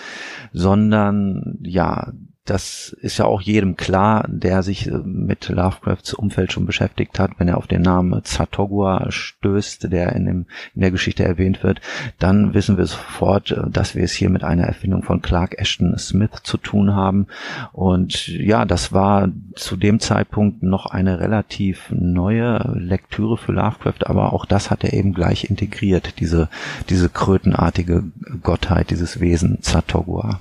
sondern 0.53 1.59
ja 1.63 2.13
das 2.45 2.89
ist 3.01 3.19
ja 3.19 3.27
auch 3.27 3.41
jedem 3.41 3.77
klar, 3.77 4.27
der 4.29 4.65
sich 4.65 4.89
äh, 4.89 4.99
mit 5.05 5.49
Lovecrafts 5.49 6.13
Umfeld 6.13 6.53
schon 6.53 6.67
beschäftigt 6.67 7.21
hat, 7.21 7.33
wenn 7.39 7.47
er 7.47 7.57
auf 7.57 7.69
den 7.69 7.83
Namen 7.83 8.25
Zatogua 8.25 9.11
stößt, 9.11 9.93
der 9.93 10.13
in, 10.15 10.27
dem, 10.27 10.47
in 10.75 10.81
der 10.81 10.91
Geschichte 10.91 11.25
erwähnt 11.25 11.63
wird, 11.63 11.81
dann 12.19 12.53
wissen 12.53 12.77
wir 12.79 12.87
sofort, 12.87 13.53
äh, 13.53 13.71
dass 13.71 13.95
wir 13.95 14.03
es 14.03 14.13
hier 14.13 14.29
mit 14.29 14.43
einer 14.43 14.65
Erfindung 14.65 15.05
von 15.05 15.23
Clark 15.23 15.57
Ashton 15.59 15.97
Smith 15.99 16.43
zu 16.43 16.57
tun 16.57 16.97
haben. 16.97 17.29
Und 17.73 18.27
ja, 18.27 18.65
das 18.65 18.93
war 18.93 19.29
zu 19.55 19.77
dem 19.77 20.01
Zeitpunkt 20.01 20.65
noch 20.65 20.87
eine 20.87 21.21
relativ 21.21 21.91
neue 21.91 22.59
Lektüre 22.75 23.37
für 23.37 23.53
Lovecraft, 23.53 24.07
aber 24.07 24.33
auch 24.33 24.47
das 24.47 24.71
hat 24.71 24.83
er 24.83 24.95
eben 24.95 25.15
gleich 25.15 25.49
integriert, 25.49 26.19
diese, 26.19 26.49
diese 26.91 27.09
krötenartige 27.09 28.03
Gottheit, 28.43 28.91
dieses 28.91 29.21
Wesen 29.21 29.63
Zatogua. 29.63 30.41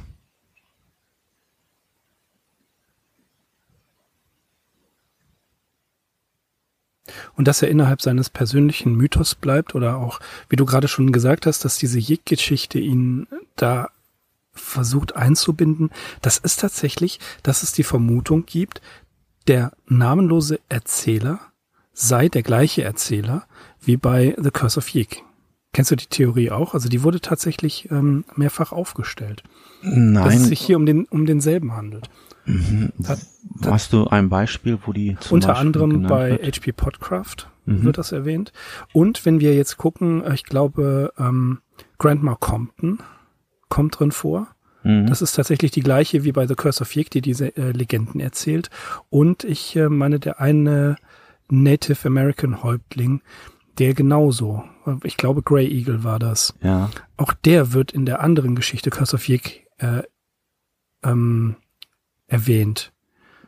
Und 7.36 7.48
dass 7.48 7.62
er 7.62 7.70
innerhalb 7.70 8.02
seines 8.02 8.30
persönlichen 8.30 8.96
Mythos 8.96 9.36
bleibt 9.36 9.76
oder 9.76 9.98
auch, 9.98 10.20
wie 10.50 10.56
du 10.56 10.66
gerade 10.66 10.88
schon 10.88 11.12
gesagt 11.12 11.46
hast, 11.46 11.66
dass 11.66 11.78
diese 11.78 12.00
Jig-Geschichte 12.00 12.80
ihn 12.80 13.28
da 13.56 13.90
versucht 14.54 15.16
einzubinden, 15.16 15.92
das 16.22 16.38
ist 16.38 16.60
tatsächlich, 16.60 17.20
dass 17.44 17.64
es 17.64 17.72
die 17.72 17.84
Vermutung 17.84 18.46
gibt, 18.46 18.82
der 19.48 19.72
namenlose 19.88 20.60
Erzähler 20.70 21.40
sei 21.94 22.30
der 22.30 22.44
gleiche 22.44 22.84
Erzähler 22.84 23.46
wie 23.82 23.98
bei 23.98 24.36
The 24.38 24.52
Curse 24.52 24.78
of 24.80 24.94
Yig. 24.94 25.24
Kennst 25.74 25.92
du 25.92 25.96
die 25.96 26.08
Theorie 26.08 26.52
auch? 26.52 26.74
Also 26.74 26.90
die 26.90 27.04
wurde 27.04 27.22
tatsächlich 27.22 27.90
ähm, 27.92 28.26
mehrfach 28.36 28.72
aufgestellt. 28.72 29.44
Nein. 29.82 30.24
Dass 30.24 30.36
es 30.36 30.48
sich 30.48 30.60
hier 30.60 30.78
um, 30.78 30.86
den, 30.86 31.06
um 31.06 31.26
denselben 31.26 31.74
handelt. 31.74 32.10
Mhm. 32.46 32.92
Hast 33.66 33.94
du 33.94 34.08
ein 34.08 34.30
Beispiel, 34.30 34.80
wo 34.86 34.94
die 34.94 35.16
zum 35.20 35.36
Unter 35.36 35.50
Beispiel 35.50 35.68
anderem 35.68 36.04
bei 36.04 36.38
HP 36.38 36.72
Podcraft 36.72 37.50
mhm. 37.66 37.84
wird 37.84 37.98
das 37.98 38.12
erwähnt. 38.12 38.52
Und 38.94 39.26
wenn 39.26 39.40
wir 39.40 39.56
jetzt 39.56 39.78
gucken, 39.78 40.24
ich 40.34 40.44
glaube, 40.44 41.14
ähm, 41.18 41.60
Grandma 41.98 42.36
Compton 42.36 43.00
kommt 43.70 44.00
drin 44.00 44.12
vor. 44.12 44.48
Mhm. 44.84 45.08
Das 45.08 45.22
ist 45.22 45.34
tatsächlich 45.34 45.72
die 45.72 45.82
gleiche 45.82 46.24
wie 46.24 46.32
bei 46.32 46.48
The 46.48 46.56
Curse 46.56 46.82
of 46.82 46.96
Yig, 46.96 47.10
die 47.12 47.22
diese 47.22 47.56
äh, 47.56 47.72
Legenden 47.72 48.20
erzählt. 48.20 48.70
Und 49.10 49.44
ich 49.44 49.76
äh, 49.76 49.90
meine, 49.90 50.20
der 50.20 50.40
eine 50.40 50.96
Native 51.50 52.08
American 52.08 52.64
Häuptling, 52.64 53.22
der 53.78 53.94
genauso, 53.94 54.64
äh, 54.86 54.96
ich 55.04 55.18
glaube 55.18 55.44
Grey 55.44 55.68
Eagle 55.68 56.04
war 56.04 56.20
das. 56.20 56.54
Ja. 56.62 56.90
Auch 57.18 57.34
der 57.34 57.74
wird 57.74 57.92
in 57.92 58.06
der 58.06 58.22
anderen 58.22 58.56
Geschichte 58.56 58.90
Curse 58.90 59.16
of 59.16 59.28
Yig 59.28 59.68
äh, 59.78 60.04
ähm, 61.04 61.56
erwähnt. 62.32 62.94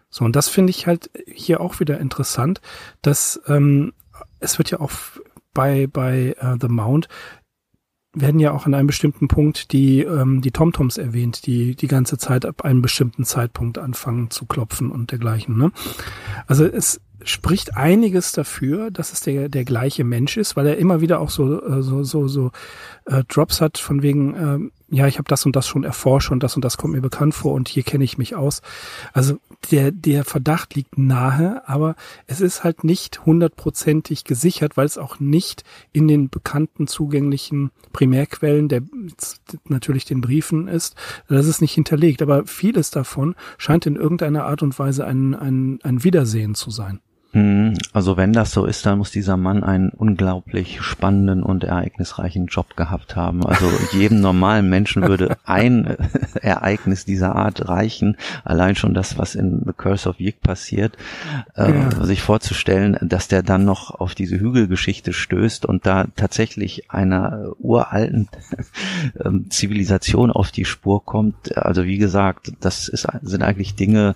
So, 0.10 0.26
und 0.26 0.36
das 0.36 0.48
finde 0.48 0.70
ich 0.70 0.86
halt 0.86 1.10
hier 1.26 1.62
auch 1.62 1.80
wieder 1.80 2.00
interessant, 2.00 2.62
dass 3.02 3.42
ähm, 3.48 3.94
es 4.40 4.60
wird 4.60 4.70
ja 4.70 4.80
auch 4.80 4.92
bei, 5.54 5.88
bei 5.88 6.36
uh, 6.42 6.58
The 6.60 6.68
Mount 6.68 7.08
werden 8.14 8.40
ja 8.40 8.52
auch 8.52 8.66
an 8.66 8.74
einem 8.74 8.88
bestimmten 8.88 9.28
Punkt 9.28 9.72
die, 9.72 10.02
ähm, 10.02 10.42
die 10.42 10.52
TomToms 10.52 10.98
erwähnt, 10.98 11.46
die 11.46 11.76
die 11.76 11.88
ganze 11.88 12.18
Zeit 12.18 12.46
ab 12.46 12.64
einem 12.64 12.82
bestimmten 12.82 13.26
Zeitpunkt 13.26 13.78
anfangen 13.78 14.30
zu 14.30 14.46
klopfen 14.46 14.92
und 14.92 15.12
dergleichen. 15.12 15.58
Ne? 15.58 15.72
Also 16.48 16.66
es 16.66 17.02
spricht 17.24 17.76
einiges 17.76 18.34
dafür, 18.34 18.92
dass 18.92 19.14
es 19.14 19.22
der, 19.22 19.50
der 19.50 19.64
gleiche 19.64 20.04
Mensch 20.04 20.38
ist, 20.38 20.56
weil 20.56 20.68
er 20.68 20.78
immer 20.78 21.02
wieder 21.02 21.20
auch 21.20 21.30
so, 21.30 21.64
äh, 21.64 21.82
so, 21.82 22.04
so, 22.04 22.28
so 22.28 22.52
äh, 23.06 23.24
Drops 23.28 23.62
hat 23.62 23.78
von 23.78 24.02
wegen, 24.02 24.36
ähm, 24.36 24.72
ja, 24.90 25.08
ich 25.08 25.18
habe 25.18 25.28
das 25.28 25.46
und 25.46 25.56
das 25.56 25.68
schon 25.68 25.84
erforscht 25.84 26.32
und 26.32 26.44
das 26.44 26.56
und 26.56 26.64
das 26.64 26.78
kommt 26.78 26.94
mir 26.94 27.02
bekannt 27.02 27.34
vor 27.34 27.54
und 27.54 27.68
hier 27.68 27.84
kenne 27.84 28.04
ich 28.04 28.18
mich 28.18 28.36
aus. 28.36 28.62
Also 29.14 29.40
der, 29.72 29.92
der 29.92 30.26
Verdacht 30.26 30.76
liegt 30.76 30.98
nahe, 30.98 31.68
aber 31.68 31.96
es 32.28 32.42
ist 32.42 32.64
halt 32.64 32.84
nicht 32.84 33.26
hundertprozentig 33.26 34.24
gesichert, 34.24 34.78
weil 34.78 34.86
es 34.86 34.98
auch 34.98 35.20
nicht 35.20 35.64
in 35.92 36.08
den 36.08 36.30
bekannten 36.30 36.88
zugänglichen 36.88 37.72
Primärquellen, 37.92 38.70
der 38.70 38.82
natürlich 39.66 40.06
den 40.06 40.22
Briefen 40.22 40.68
ist, 40.68 40.96
das 41.28 41.48
ist 41.48 41.62
nicht 41.62 41.74
hinterlegt. 41.74 42.22
Aber 42.22 42.46
vieles 42.46 42.92
davon 42.92 43.36
scheint 43.58 43.86
in 43.86 43.96
irgendeiner 43.96 44.46
Art 44.46 44.64
und 44.64 44.78
Weise 44.80 45.06
ein, 45.06 45.36
ein, 45.36 45.80
ein 45.84 46.04
Wiedersehen 46.04 46.56
zu 46.56 46.70
sein. 46.70 47.00
Hm, 47.34 47.74
also 47.94 48.16
wenn 48.16 48.32
das 48.32 48.52
so 48.52 48.66
ist, 48.66 48.86
dann 48.86 49.00
muss 49.00 49.10
dieser 49.10 49.38
Mann 49.38 49.64
einen 49.64 49.90
unglaublich 49.90 50.84
spannenden 50.84 51.42
und 51.42 51.64
ereignisreichen 51.64 52.46
Job 52.46 52.76
gehabt 52.76 53.16
haben. 53.16 53.44
Also 53.44 53.72
jedem 53.92 54.22
normalen 54.22 54.70
Menschen 54.70 55.02
würde 55.08 55.38
ein 55.44 55.98
Ereignis 56.42 57.06
dieser 57.06 57.36
Art 57.36 57.68
reichen. 57.68 58.18
Allein 58.44 58.76
schon 58.76 58.94
das, 58.94 59.18
was 59.18 59.34
in 59.34 59.64
The 59.66 59.74
Curse 59.76 60.08
of 60.08 60.20
Yig 60.20 60.42
passiert, 60.42 60.96
äh, 61.56 61.74
ja. 61.74 62.06
sich 62.06 62.22
vorzustellen, 62.22 63.00
dass 63.02 63.28
der 63.28 63.42
dann 63.42 63.66
noch 63.66 64.00
auf 64.00 64.14
diese 64.14 64.40
Hügelgeschichte 64.40 65.12
stößt 65.12 65.66
und 65.66 65.88
da 65.88 66.06
tatsächlich 66.16 66.92
einer 66.92 67.54
uralten 67.58 68.30
ähm, 69.26 69.50
Zivilisation 69.50 70.30
auf 70.30 70.52
die 70.52 70.66
Spur 70.66 71.04
kommt. 71.04 71.58
Also 71.58 71.86
wie 71.86 71.98
gesagt, 71.98 72.54
das 72.60 72.88
ist, 72.88 73.08
sind 73.24 73.42
eigentlich 73.42 73.74
Dinge, 73.74 74.14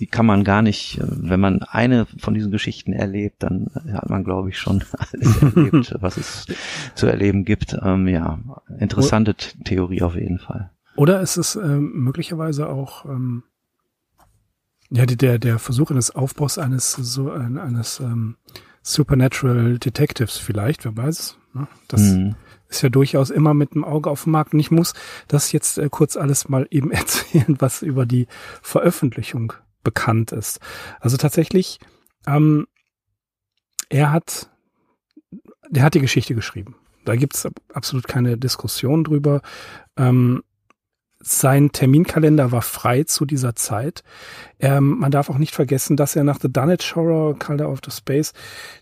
die 0.00 0.06
kann 0.06 0.24
man 0.24 0.44
gar 0.44 0.62
nicht, 0.62 0.98
äh, 0.98 1.04
wenn 1.06 1.40
man 1.40 1.62
eine 1.62 2.06
von 2.18 2.34
diesen 2.34 2.50
Geschichten 2.50 2.92
erlebt, 2.92 3.42
dann 3.42 3.70
hat 3.92 4.08
man, 4.08 4.24
glaube 4.24 4.48
ich, 4.48 4.58
schon 4.58 4.82
alles 4.98 5.42
erlebt, 5.42 5.94
was 6.00 6.16
es 6.16 6.46
zu 6.94 7.06
erleben 7.06 7.44
gibt. 7.44 7.76
Ähm, 7.80 8.08
ja, 8.08 8.40
interessante 8.78 9.34
Theorie 9.34 10.02
auf 10.02 10.16
jeden 10.16 10.38
Fall. 10.38 10.70
Oder 10.96 11.20
ist 11.20 11.36
es 11.36 11.54
ähm, 11.54 11.92
möglicherweise 11.94 12.68
auch 12.68 13.04
ähm, 13.04 13.44
ja 14.90 15.06
der 15.06 15.38
der 15.38 15.58
Versuch 15.58 15.90
eines 15.90 16.10
Aufbaus 16.10 16.58
eines 16.58 16.92
so 16.92 17.30
eines 17.30 18.00
ähm, 18.00 18.36
Supernatural 18.82 19.78
Detectives 19.78 20.38
vielleicht, 20.38 20.84
wer 20.84 20.96
weiß. 20.96 21.38
Ne? 21.52 21.68
Das 21.88 22.00
mhm. 22.00 22.34
ist 22.68 22.82
ja 22.82 22.88
durchaus 22.88 23.30
immer 23.30 23.54
mit 23.54 23.74
dem 23.74 23.84
Auge 23.84 24.10
auf 24.10 24.24
dem 24.24 24.32
Markt. 24.32 24.54
Und 24.54 24.60
ich 24.60 24.70
muss 24.70 24.94
das 25.28 25.52
jetzt 25.52 25.78
äh, 25.78 25.88
kurz 25.90 26.16
alles 26.16 26.48
mal 26.48 26.66
eben 26.70 26.90
erzählen, 26.90 27.56
was 27.58 27.82
über 27.82 28.06
die 28.06 28.26
Veröffentlichung 28.62 29.52
bekannt 29.82 30.32
ist. 30.32 30.60
Also 31.00 31.16
tatsächlich, 31.16 31.78
ähm, 32.26 32.66
er 33.88 34.12
hat, 34.12 34.50
der 35.68 35.82
hat 35.82 35.94
die 35.94 36.00
Geschichte 36.00 36.34
geschrieben. 36.34 36.76
Da 37.04 37.16
gibt's 37.16 37.48
absolut 37.72 38.06
keine 38.06 38.36
Diskussion 38.36 39.04
drüber. 39.04 39.40
Ähm, 39.96 40.42
sein 41.22 41.70
Terminkalender 41.72 42.50
war 42.50 42.62
frei 42.62 43.04
zu 43.04 43.26
dieser 43.26 43.54
Zeit. 43.54 44.02
Ähm, 44.58 44.98
man 44.98 45.10
darf 45.10 45.28
auch 45.28 45.38
nicht 45.38 45.54
vergessen, 45.54 45.96
dass 45.96 46.16
er 46.16 46.24
nach 46.24 46.40
The 46.40 46.50
Dunwich 46.50 46.96
Horror, 46.96 47.38
Calder 47.38 47.68
of 47.68 47.80
the 47.84 47.90
Space, 47.90 48.32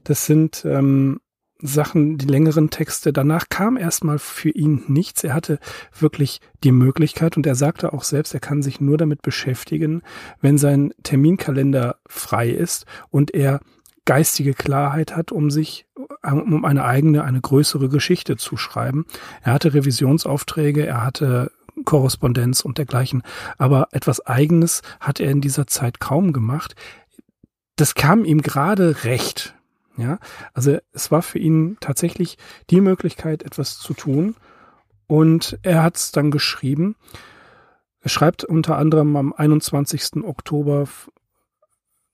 das 0.04 0.26
sind 0.26 0.64
ähm, 0.64 1.20
Sachen, 1.60 2.18
die 2.18 2.26
längeren 2.26 2.70
Texte. 2.70 3.12
Danach 3.12 3.48
kam 3.48 3.76
erstmal 3.76 4.18
für 4.18 4.50
ihn 4.50 4.84
nichts. 4.86 5.24
Er 5.24 5.34
hatte 5.34 5.58
wirklich 5.98 6.40
die 6.62 6.72
Möglichkeit 6.72 7.36
und 7.36 7.46
er 7.46 7.54
sagte 7.54 7.92
auch 7.92 8.04
selbst, 8.04 8.34
er 8.34 8.40
kann 8.40 8.62
sich 8.62 8.80
nur 8.80 8.96
damit 8.96 9.22
beschäftigen, 9.22 10.02
wenn 10.40 10.58
sein 10.58 10.94
Terminkalender 11.02 11.96
frei 12.06 12.50
ist 12.50 12.86
und 13.10 13.34
er 13.34 13.60
geistige 14.04 14.54
Klarheit 14.54 15.16
hat, 15.16 15.32
um 15.32 15.50
sich 15.50 15.86
um 16.22 16.64
eine 16.64 16.84
eigene, 16.84 17.24
eine 17.24 17.40
größere 17.40 17.88
Geschichte 17.88 18.36
zu 18.36 18.56
schreiben. 18.56 19.04
Er 19.42 19.52
hatte 19.52 19.74
Revisionsaufträge, 19.74 20.86
er 20.86 21.04
hatte 21.04 21.52
Korrespondenz 21.84 22.62
und 22.62 22.78
dergleichen, 22.78 23.22
aber 23.58 23.88
etwas 23.92 24.24
Eigenes 24.24 24.82
hat 25.00 25.20
er 25.20 25.30
in 25.30 25.40
dieser 25.40 25.66
Zeit 25.66 26.00
kaum 26.00 26.32
gemacht. 26.32 26.74
Das 27.76 27.94
kam 27.94 28.24
ihm 28.24 28.42
gerade 28.42 29.04
recht. 29.04 29.54
Ja, 29.98 30.20
also 30.54 30.78
es 30.92 31.10
war 31.10 31.22
für 31.22 31.40
ihn 31.40 31.76
tatsächlich 31.80 32.38
die 32.70 32.80
Möglichkeit, 32.80 33.42
etwas 33.42 33.78
zu 33.78 33.94
tun. 33.94 34.36
Und 35.08 35.58
er 35.62 35.82
hat 35.82 35.96
es 35.96 36.12
dann 36.12 36.30
geschrieben. 36.30 36.94
Er 38.00 38.08
schreibt 38.08 38.44
unter 38.44 38.78
anderem 38.78 39.16
am 39.16 39.32
21. 39.32 40.22
Oktober 40.22 40.86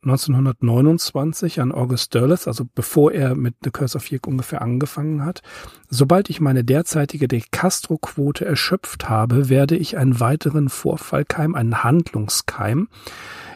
1929 0.05 1.61
an 1.61 1.73
August 1.73 2.14
Derleth, 2.14 2.47
also 2.47 2.67
bevor 2.75 3.12
er 3.12 3.35
mit 3.35 3.55
The 3.64 3.71
Curse 3.71 3.97
of 3.97 4.11
Yig 4.11 4.27
ungefähr 4.27 4.62
angefangen 4.62 5.25
hat. 5.25 5.43
Sobald 5.88 6.31
ich 6.31 6.40
meine 6.40 6.64
derzeitige 6.64 7.27
De 7.27 7.43
Castro-Quote 7.51 8.45
erschöpft 8.45 9.09
habe, 9.09 9.49
werde 9.49 9.77
ich 9.77 9.97
einen 9.97 10.21
weiteren 10.21 10.69
Vorfallkeim, 10.69 11.55
einen 11.55 11.83
Handlungskeim 11.83 12.88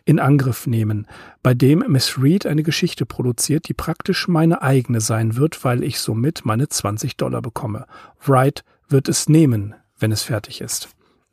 in 0.05 0.19
Angriff 0.19 0.67
nehmen, 0.67 1.07
bei 1.43 1.53
dem 1.53 1.85
Miss 1.87 2.21
Reed 2.21 2.47
eine 2.47 2.63
Geschichte 2.63 3.05
produziert, 3.05 3.69
die 3.69 3.75
praktisch 3.75 4.27
meine 4.27 4.63
eigene 4.63 5.01
sein 5.01 5.37
wird, 5.37 5.65
weil 5.65 5.83
ich 5.85 6.01
somit 6.01 6.47
meine 6.47 6.69
20 6.69 7.17
Dollar 7.17 7.43
bekomme. 7.43 7.87
Wright 8.25 8.65
wird 8.89 9.09
es 9.09 9.29
nehmen, 9.29 9.75
wenn 9.99 10.13
es 10.13 10.23
fertig 10.23 10.63
ist. 10.63 10.89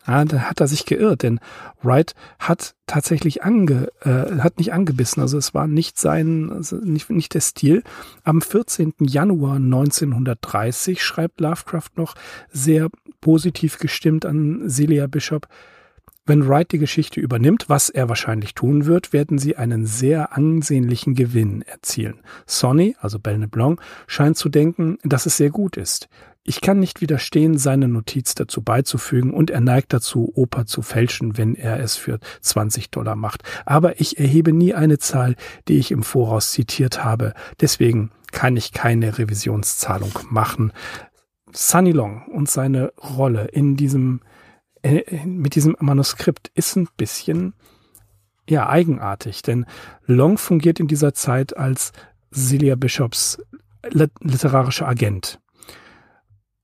Ja, 0.07 0.23
da 0.23 0.41
hat 0.41 0.61
er 0.61 0.67
sich 0.67 0.85
geirrt, 0.85 1.23
denn 1.23 1.39
Wright 1.81 2.13
hat 2.37 2.75
tatsächlich 2.85 3.43
ange, 3.43 3.91
äh, 4.01 4.39
hat 4.39 4.59
nicht 4.59 4.71
angebissen, 4.71 5.21
also 5.21 5.37
es 5.37 5.53
war 5.53 5.67
nicht 5.67 5.97
sein, 5.97 6.51
also 6.51 6.75
nicht, 6.75 7.09
nicht 7.09 7.33
der 7.33 7.41
Stil. 7.41 7.83
Am 8.23 8.41
14. 8.41 8.93
Januar 8.99 9.55
1930 9.55 11.03
schreibt 11.03 11.41
Lovecraft 11.41 11.91
noch 11.95 12.13
sehr 12.51 12.89
positiv 13.19 13.79
gestimmt 13.79 14.25
an 14.25 14.69
Celia 14.69 15.07
Bishop, 15.07 15.47
wenn 16.27 16.47
Wright 16.47 16.71
die 16.71 16.79
Geschichte 16.79 17.19
übernimmt, 17.19 17.65
was 17.67 17.91
er 17.91 18.09
wahrscheinlich 18.09 18.55
tun 18.55 18.87
wird, 18.87 19.13
werden 19.13 19.37
sie 19.37 19.57
einen 19.57 19.85
sehr 19.85 20.35
ansehnlichen 20.35 21.13
Gewinn 21.13 21.61
erzielen. 21.61 22.19
Sonny, 22.47 22.95
also 22.99 23.19
Belle 23.19 23.47
Blanc, 23.47 23.79
scheint 24.07 24.35
zu 24.35 24.49
denken, 24.49 24.97
dass 25.03 25.27
es 25.27 25.37
sehr 25.37 25.51
gut 25.51 25.77
ist. 25.77 26.09
Ich 26.47 26.61
kann 26.61 26.79
nicht 26.79 27.01
widerstehen, 27.01 27.57
seine 27.57 27.87
Notiz 27.87 28.35
dazu 28.35 28.61
beizufügen 28.61 29.33
und 29.33 29.49
er 29.49 29.61
neigt 29.61 29.93
dazu, 29.93 30.31
Oper 30.35 30.67
zu 30.67 30.83
fälschen, 30.83 31.39
wenn 31.39 31.55
er 31.55 31.79
es 31.79 31.95
für 31.95 32.19
20 32.41 32.91
Dollar 32.91 33.15
macht. 33.15 33.41
Aber 33.65 33.99
ich 33.99 34.19
erhebe 34.19 34.53
nie 34.53 34.75
eine 34.75 34.99
Zahl, 34.99 35.35
die 35.67 35.79
ich 35.79 35.89
im 35.89 36.03
Voraus 36.03 36.51
zitiert 36.51 37.03
habe. 37.03 37.33
Deswegen 37.61 38.11
kann 38.31 38.57
ich 38.57 38.73
keine 38.73 39.17
Revisionszahlung 39.17 40.11
machen. 40.29 40.71
Sunny 41.51 41.93
Long 41.93 42.27
und 42.27 42.47
seine 42.47 42.93
Rolle 42.93 43.45
in 43.45 43.75
diesem, 43.75 44.21
äh, 44.83 45.25
mit 45.25 45.55
diesem 45.55 45.75
Manuskript 45.79 46.51
ist 46.53 46.75
ein 46.75 46.87
bisschen, 46.95 47.55
ja, 48.47 48.69
eigenartig, 48.69 49.41
denn 49.41 49.65
Long 50.05 50.37
fungiert 50.37 50.79
in 50.79 50.87
dieser 50.87 51.15
Zeit 51.15 51.57
als 51.57 51.91
Celia 52.31 52.75
Bishops 52.75 53.41
literarischer 53.89 54.87
Agent. 54.87 55.39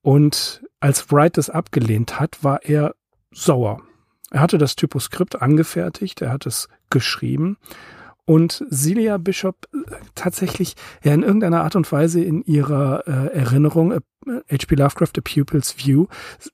Und 0.01 0.63
als 0.79 1.11
Wright 1.11 1.37
das 1.37 1.49
abgelehnt 1.49 2.19
hat, 2.19 2.43
war 2.43 2.63
er 2.63 2.95
sauer. 3.31 3.81
Er 4.31 4.39
hatte 4.39 4.57
das 4.57 4.75
Typoskript 4.75 5.41
angefertigt, 5.41 6.21
er 6.21 6.31
hat 6.31 6.45
es 6.45 6.69
geschrieben 6.89 7.57
und 8.25 8.65
Celia 8.71 9.17
Bishop 9.17 9.67
äh, 9.73 9.79
tatsächlich 10.15 10.75
ja 11.03 11.13
in 11.13 11.23
irgendeiner 11.23 11.63
Art 11.63 11.75
und 11.75 11.91
Weise 11.91 12.21
in 12.21 12.43
ihrer 12.43 13.07
äh, 13.07 13.37
Erinnerung 13.37 13.91
H.P. 14.27 14.75
Lovecraft 14.75 15.17
A 15.17 15.21
Pupil's 15.21 15.77
View 15.77 16.05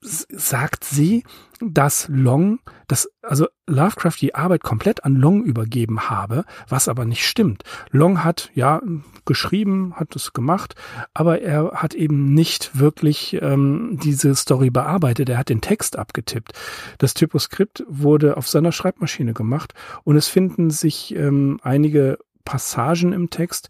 sagt 0.01 0.83
sie, 0.85 1.23
dass 1.59 2.07
Long, 2.07 2.59
dass 2.87 3.09
also 3.21 3.47
Lovecraft 3.65 4.15
die 4.21 4.35
Arbeit 4.35 4.63
komplett 4.63 5.03
an 5.03 5.15
Long 5.15 5.43
übergeben 5.43 6.09
habe, 6.09 6.45
was 6.69 6.87
aber 6.87 7.05
nicht 7.05 7.25
stimmt. 7.25 7.63
Long 7.91 8.23
hat 8.23 8.51
ja 8.53 8.81
geschrieben, 9.25 9.93
hat 9.95 10.15
es 10.15 10.33
gemacht, 10.33 10.75
aber 11.13 11.41
er 11.41 11.71
hat 11.73 11.93
eben 11.93 12.33
nicht 12.33 12.79
wirklich 12.79 13.37
ähm, 13.41 13.99
diese 14.01 14.35
Story 14.35 14.69
bearbeitet. 14.69 15.29
Er 15.29 15.37
hat 15.37 15.49
den 15.49 15.61
Text 15.61 15.97
abgetippt. 15.97 16.53
Das 16.99 17.13
Typoskript 17.13 17.83
wurde 17.87 18.37
auf 18.37 18.47
seiner 18.47 18.71
Schreibmaschine 18.71 19.33
gemacht 19.33 19.73
und 20.03 20.15
es 20.15 20.27
finden 20.27 20.69
sich 20.69 21.15
ähm, 21.15 21.59
einige 21.63 22.17
Passagen 22.45 23.11
im 23.11 23.29
Text, 23.29 23.67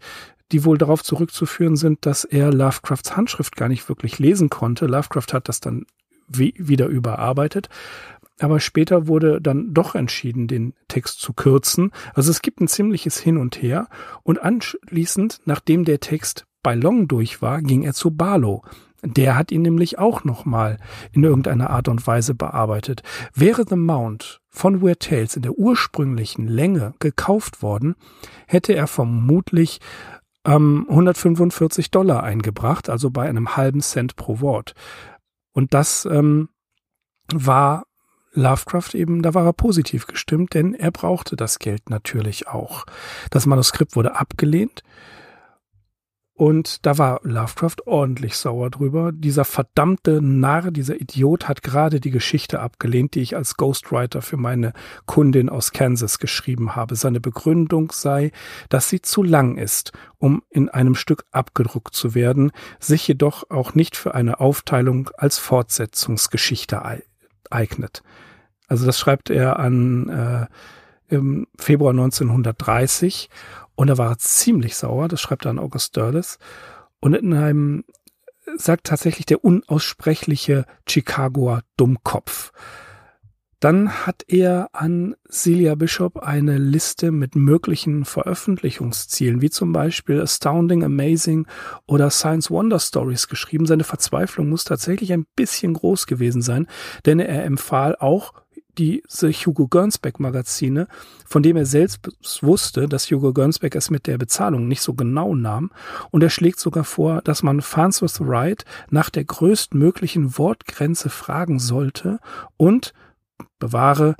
die 0.52 0.64
wohl 0.64 0.78
darauf 0.78 1.02
zurückzuführen 1.02 1.76
sind, 1.76 2.06
dass 2.06 2.24
er 2.24 2.52
Lovecrafts 2.52 3.16
Handschrift 3.16 3.56
gar 3.56 3.68
nicht 3.68 3.88
wirklich 3.88 4.18
lesen 4.18 4.48
konnte. 4.48 4.86
Lovecraft 4.86 5.32
hat 5.32 5.48
das 5.48 5.60
dann 5.60 5.84
wie, 6.28 6.54
wieder 6.56 6.86
überarbeitet. 6.86 7.68
Aber 8.40 8.60
später 8.60 9.08
wurde 9.08 9.40
dann 9.40 9.74
doch 9.74 9.94
entschieden, 9.94 10.46
den 10.46 10.74
Text 10.86 11.20
zu 11.20 11.32
kürzen. 11.32 11.90
Also 12.14 12.30
es 12.30 12.40
gibt 12.40 12.60
ein 12.60 12.68
ziemliches 12.68 13.18
Hin 13.18 13.36
und 13.36 13.60
Her. 13.60 13.88
Und 14.22 14.40
anschließend, 14.40 15.40
nachdem 15.44 15.84
der 15.84 16.00
Text 16.00 16.46
bei 16.62 16.74
Long 16.74 17.08
durch 17.08 17.42
war, 17.42 17.60
ging 17.62 17.82
er 17.82 17.94
zu 17.94 18.12
Barlow. 18.12 18.62
Der 19.04 19.36
hat 19.36 19.52
ihn 19.52 19.62
nämlich 19.62 19.98
auch 19.98 20.24
nochmal 20.24 20.78
in 21.12 21.22
irgendeiner 21.22 21.70
Art 21.70 21.88
und 21.88 22.04
Weise 22.06 22.34
bearbeitet. 22.34 23.02
Wäre 23.32 23.64
The 23.68 23.76
Mount 23.76 24.40
von 24.48 24.82
Weird 24.82 25.00
Tales 25.00 25.36
in 25.36 25.42
der 25.42 25.56
ursprünglichen 25.56 26.48
Länge 26.48 26.94
gekauft 26.98 27.62
worden, 27.62 27.94
hätte 28.48 28.74
er 28.74 28.88
vermutlich 28.88 29.78
ähm, 30.48 30.86
145 30.88 31.90
Dollar 31.90 32.22
eingebracht, 32.22 32.88
also 32.88 33.10
bei 33.10 33.28
einem 33.28 33.56
halben 33.56 33.80
Cent 33.80 34.16
pro 34.16 34.40
Wort. 34.40 34.74
Und 35.52 35.74
das 35.74 36.06
ähm, 36.10 36.48
war 37.32 37.84
Lovecraft 38.32 38.94
eben, 38.94 39.22
da 39.22 39.34
war 39.34 39.44
er 39.44 39.52
positiv 39.52 40.06
gestimmt, 40.06 40.54
denn 40.54 40.74
er 40.74 40.90
brauchte 40.90 41.36
das 41.36 41.58
Geld 41.58 41.90
natürlich 41.90 42.48
auch. 42.48 42.84
Das 43.30 43.46
Manuskript 43.46 43.96
wurde 43.96 44.16
abgelehnt. 44.16 44.82
Und 46.38 46.86
da 46.86 46.98
war 46.98 47.18
Lovecraft 47.24 47.84
ordentlich 47.86 48.36
sauer 48.36 48.70
drüber. 48.70 49.10
Dieser 49.12 49.44
verdammte 49.44 50.22
Narr, 50.22 50.70
dieser 50.70 51.00
Idiot 51.00 51.48
hat 51.48 51.64
gerade 51.64 51.98
die 51.98 52.12
Geschichte 52.12 52.60
abgelehnt, 52.60 53.16
die 53.16 53.22
ich 53.22 53.34
als 53.34 53.56
Ghostwriter 53.56 54.22
für 54.22 54.36
meine 54.36 54.72
Kundin 55.04 55.48
aus 55.48 55.72
Kansas 55.72 56.20
geschrieben 56.20 56.76
habe. 56.76 56.94
Seine 56.94 57.18
Begründung 57.18 57.90
sei, 57.90 58.30
dass 58.68 58.88
sie 58.88 59.02
zu 59.02 59.24
lang 59.24 59.58
ist, 59.58 59.90
um 60.18 60.44
in 60.48 60.68
einem 60.68 60.94
Stück 60.94 61.24
abgedruckt 61.32 61.96
zu 61.96 62.14
werden, 62.14 62.52
sich 62.78 63.08
jedoch 63.08 63.50
auch 63.50 63.74
nicht 63.74 63.96
für 63.96 64.14
eine 64.14 64.38
Aufteilung 64.38 65.10
als 65.16 65.38
Fortsetzungsgeschichte 65.38 66.80
eignet. 67.50 68.04
Also 68.68 68.86
das 68.86 68.96
schreibt 68.96 69.28
er 69.30 69.58
an 69.58 70.08
äh, 70.08 70.46
im 71.08 71.48
Februar 71.58 71.90
1930 71.90 73.28
und 73.78 73.88
er 73.88 73.96
war 73.96 74.18
ziemlich 74.18 74.74
sauer, 74.74 75.06
das 75.06 75.20
schreibt 75.20 75.44
er 75.44 75.52
an 75.52 75.60
August 75.60 75.94
Derlis. 75.94 76.38
Und 76.98 77.14
in 77.14 77.32
einem 77.32 77.84
sagt 78.56 78.88
tatsächlich 78.88 79.24
der 79.24 79.44
unaussprechliche 79.44 80.64
Chicagoer 80.88 81.62
Dummkopf. 81.76 82.50
Dann 83.60 84.04
hat 84.04 84.24
er 84.26 84.70
an 84.72 85.14
Celia 85.30 85.76
Bishop 85.76 86.16
eine 86.16 86.58
Liste 86.58 87.12
mit 87.12 87.36
möglichen 87.36 88.04
Veröffentlichungszielen, 88.04 89.42
wie 89.42 89.50
zum 89.50 89.72
Beispiel 89.72 90.20
Astounding, 90.20 90.82
Amazing 90.82 91.46
oder 91.86 92.10
Science 92.10 92.50
Wonder 92.50 92.80
Stories 92.80 93.28
geschrieben. 93.28 93.66
Seine 93.66 93.84
Verzweiflung 93.84 94.48
muss 94.48 94.64
tatsächlich 94.64 95.12
ein 95.12 95.24
bisschen 95.36 95.74
groß 95.74 96.08
gewesen 96.08 96.42
sein, 96.42 96.66
denn 97.06 97.20
er 97.20 97.44
empfahl 97.44 97.94
auch 97.94 98.32
diese 98.78 99.30
Hugo 99.30 99.66
Gernsback 99.66 100.20
Magazine, 100.20 100.86
von 101.26 101.42
dem 101.42 101.56
er 101.56 101.66
selbst 101.66 102.08
wusste, 102.40 102.88
dass 102.88 103.10
Hugo 103.10 103.32
Gernsback 103.32 103.74
es 103.74 103.90
mit 103.90 104.06
der 104.06 104.18
Bezahlung 104.18 104.68
nicht 104.68 104.80
so 104.80 104.94
genau 104.94 105.34
nahm. 105.34 105.70
Und 106.10 106.22
er 106.22 106.30
schlägt 106.30 106.60
sogar 106.60 106.84
vor, 106.84 107.20
dass 107.22 107.42
man 107.42 107.60
Farnsworth 107.60 108.20
Wright 108.20 108.64
nach 108.90 109.10
der 109.10 109.24
größtmöglichen 109.24 110.38
Wortgrenze 110.38 111.10
fragen 111.10 111.58
sollte 111.58 112.20
und 112.56 112.94
bewahre, 113.58 114.16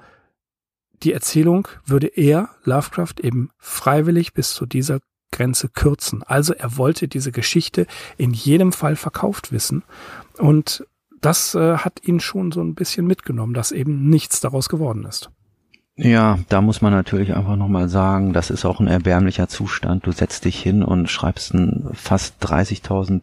die 1.02 1.12
Erzählung 1.12 1.68
würde 1.84 2.08
er, 2.08 2.50
Lovecraft, 2.64 3.14
eben 3.22 3.50
freiwillig 3.56 4.32
bis 4.32 4.52
zu 4.52 4.66
dieser 4.66 4.98
Grenze 5.30 5.68
kürzen. 5.68 6.22
Also 6.24 6.54
er 6.54 6.76
wollte 6.76 7.06
diese 7.06 7.30
Geschichte 7.30 7.86
in 8.16 8.32
jedem 8.32 8.72
Fall 8.72 8.96
verkauft 8.96 9.52
wissen. 9.52 9.84
Und 10.38 10.86
das 11.20 11.54
äh, 11.54 11.78
hat 11.78 12.00
ihn 12.04 12.20
schon 12.20 12.52
so 12.52 12.60
ein 12.60 12.74
bisschen 12.74 13.06
mitgenommen, 13.06 13.54
dass 13.54 13.72
eben 13.72 14.08
nichts 14.08 14.40
daraus 14.40 14.68
geworden 14.68 15.04
ist. 15.04 15.30
Ja, 16.00 16.38
da 16.48 16.60
muss 16.60 16.80
man 16.80 16.92
natürlich 16.92 17.34
einfach 17.34 17.56
nochmal 17.56 17.88
sagen, 17.88 18.32
das 18.32 18.50
ist 18.50 18.64
auch 18.64 18.78
ein 18.78 18.86
erbärmlicher 18.86 19.48
Zustand. 19.48 20.06
Du 20.06 20.12
setzt 20.12 20.44
dich 20.44 20.62
hin 20.62 20.84
und 20.84 21.10
schreibst 21.10 21.52
einen 21.52 21.90
fast 21.92 22.36
30.000 22.44 23.22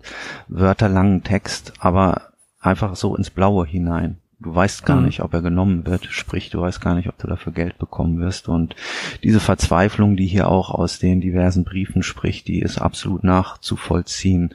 Wörter 0.49 0.89
langen 0.89 1.23
Text, 1.23 1.71
aber 1.79 2.33
einfach 2.59 2.97
so 2.97 3.15
ins 3.15 3.29
Blaue 3.29 3.65
hinein. 3.65 4.17
Du 4.45 4.53
weißt 4.53 4.85
gar 4.85 4.97
mhm. 4.97 5.05
nicht, 5.05 5.21
ob 5.21 5.33
er 5.33 5.41
genommen 5.41 5.87
wird, 5.87 6.05
sprich, 6.05 6.51
du 6.51 6.61
weißt 6.61 6.79
gar 6.79 6.93
nicht, 6.93 7.09
ob 7.09 7.17
du 7.17 7.25
dafür 7.25 7.51
Geld 7.51 7.79
bekommen 7.79 8.19
wirst. 8.19 8.47
Und 8.47 8.75
diese 9.23 9.39
Verzweiflung, 9.39 10.15
die 10.15 10.27
hier 10.27 10.49
auch 10.49 10.69
aus 10.69 10.99
den 10.99 11.19
diversen 11.19 11.63
Briefen 11.63 12.03
spricht, 12.03 12.47
die 12.47 12.59
ist 12.59 12.77
absolut 12.77 13.23
nachzuvollziehen. 13.23 14.53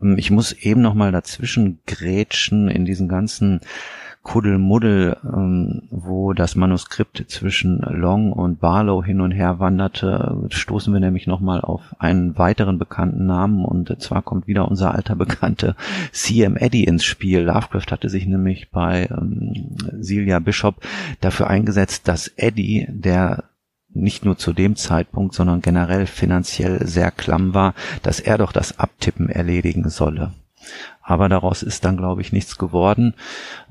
Ähm, 0.00 0.16
ich 0.16 0.30
muss 0.30 0.52
eben 0.52 0.80
noch 0.80 0.94
mal 0.94 1.12
dazwischen 1.12 1.80
grätschen 1.86 2.68
in 2.68 2.86
diesen 2.86 3.08
ganzen 3.08 3.60
Kuddelmuddel, 4.26 5.18
ähm, 5.22 5.82
wo 5.88 6.32
das 6.32 6.56
Manuskript 6.56 7.26
zwischen 7.28 7.78
Long 7.78 8.32
und 8.32 8.58
Barlow 8.58 9.04
hin 9.04 9.20
und 9.20 9.30
her 9.30 9.60
wanderte, 9.60 10.48
stoßen 10.50 10.92
wir 10.92 10.98
nämlich 10.98 11.28
nochmal 11.28 11.60
auf 11.60 11.94
einen 12.00 12.36
weiteren 12.36 12.76
bekannten 12.76 13.26
Namen 13.26 13.64
und 13.64 14.02
zwar 14.02 14.22
kommt 14.22 14.48
wieder 14.48 14.66
unser 14.66 14.92
alter 14.92 15.14
Bekannte 15.14 15.76
C.M. 16.10 16.56
Eddy 16.56 16.82
ins 16.82 17.04
Spiel. 17.04 17.42
Lovecraft 17.42 17.92
hatte 17.92 18.08
sich 18.08 18.26
nämlich 18.26 18.72
bei 18.72 19.08
ähm, 19.12 19.76
Celia 20.02 20.40
Bishop 20.40 20.80
dafür 21.20 21.46
eingesetzt, 21.46 22.08
dass 22.08 22.26
Eddy, 22.26 22.88
der 22.90 23.44
nicht 23.90 24.24
nur 24.24 24.36
zu 24.36 24.52
dem 24.52 24.74
Zeitpunkt, 24.74 25.36
sondern 25.36 25.60
generell 25.60 26.06
finanziell 26.06 26.84
sehr 26.84 27.12
klamm 27.12 27.54
war, 27.54 27.74
dass 28.02 28.18
er 28.18 28.38
doch 28.38 28.50
das 28.50 28.80
Abtippen 28.80 29.28
erledigen 29.28 29.88
solle. 29.88 30.32
Aber 31.02 31.28
daraus 31.28 31.62
ist 31.62 31.84
dann, 31.84 31.96
glaube 31.96 32.20
ich, 32.20 32.32
nichts 32.32 32.58
geworden. 32.58 33.14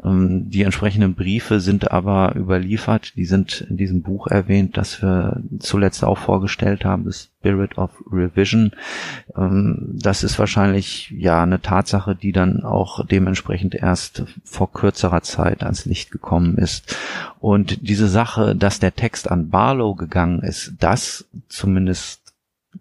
Ähm, 0.03 0.49
die 0.49 0.63
entsprechenden 0.63 1.15
Briefe 1.15 1.59
sind 1.59 1.91
aber 1.91 2.33
überliefert. 2.35 3.17
Die 3.17 3.25
sind 3.25 3.61
in 3.69 3.75
diesem 3.75 4.03
Buch 4.03 4.27
erwähnt, 4.27 4.77
das 4.77 5.01
wir 5.01 5.41
zuletzt 5.59 6.05
auch 6.05 6.17
vorgestellt 6.17 6.85
haben, 6.85 7.03
The 7.03 7.17
Spirit 7.17 7.77
of 7.77 7.91
Revision. 8.09 8.71
Ähm, 9.35 9.89
das 9.91 10.23
ist 10.23 10.39
wahrscheinlich 10.39 11.11
ja 11.11 11.43
eine 11.43 11.61
Tatsache, 11.61 12.15
die 12.15 12.31
dann 12.31 12.63
auch 12.63 13.05
dementsprechend 13.05 13.75
erst 13.75 14.23
vor 14.45 14.71
kürzerer 14.71 15.21
Zeit 15.21 15.61
ans 15.61 15.85
Licht 15.85 16.11
gekommen 16.11 16.57
ist. 16.57 16.95
Und 17.39 17.87
diese 17.87 18.07
Sache, 18.07 18.55
dass 18.55 18.79
der 18.79 18.95
Text 18.95 19.29
an 19.29 19.49
Barlow 19.49 19.93
gegangen 19.93 20.41
ist, 20.41 20.73
das 20.79 21.25
zumindest 21.49 22.24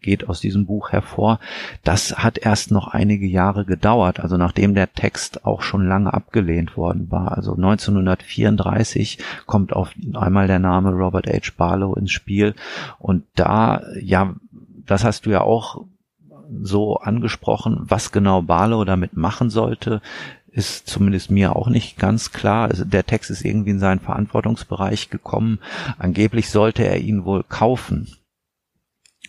geht 0.05 0.29
aus 0.29 0.41
diesem 0.41 0.67
Buch 0.67 0.93
hervor. 0.93 1.41
Das 1.83 2.19
hat 2.19 2.39
erst 2.39 2.71
noch 2.71 2.89
einige 2.89 3.27
Jahre 3.27 3.65
gedauert, 3.65 4.21
also 4.21 4.37
nachdem 4.37 4.75
der 4.75 4.93
Text 4.93 5.47
auch 5.47 5.63
schon 5.63 5.89
lange 5.89 6.13
abgelehnt 6.13 6.77
worden 6.77 7.11
war. 7.11 7.33
Also 7.33 7.55
1934 7.55 9.19
kommt 9.47 9.73
auf 9.73 9.93
einmal 10.13 10.47
der 10.47 10.59
Name 10.59 10.91
Robert 10.91 11.27
H. 11.27 11.53
Barlow 11.57 11.95
ins 11.95 12.13
Spiel 12.13 12.55
und 12.99 13.25
da, 13.35 13.83
ja, 14.01 14.35
das 14.87 15.05
hast 15.05 15.25
du 15.25 15.31
ja 15.31 15.41
auch 15.41 15.85
so 16.61 16.99
angesprochen, 16.99 17.79
was 17.81 18.13
genau 18.13 18.43
Barlow 18.43 18.85
damit 18.85 19.17
machen 19.17 19.49
sollte, 19.49 20.03
ist 20.49 20.87
zumindest 20.87 21.31
mir 21.31 21.57
auch 21.57 21.69
nicht 21.69 21.97
ganz 21.99 22.31
klar. 22.31 22.69
Also 22.69 22.85
der 22.85 23.07
Text 23.07 23.31
ist 23.31 23.45
irgendwie 23.45 23.71
in 23.71 23.81
seinen 23.81 24.01
Verantwortungsbereich 24.01 25.11
gekommen. 25.11 25.59
Angeblich 25.99 26.51
sollte 26.51 26.85
er 26.87 26.99
ihn 26.99 27.25
wohl 27.25 27.43
kaufen. 27.43 28.09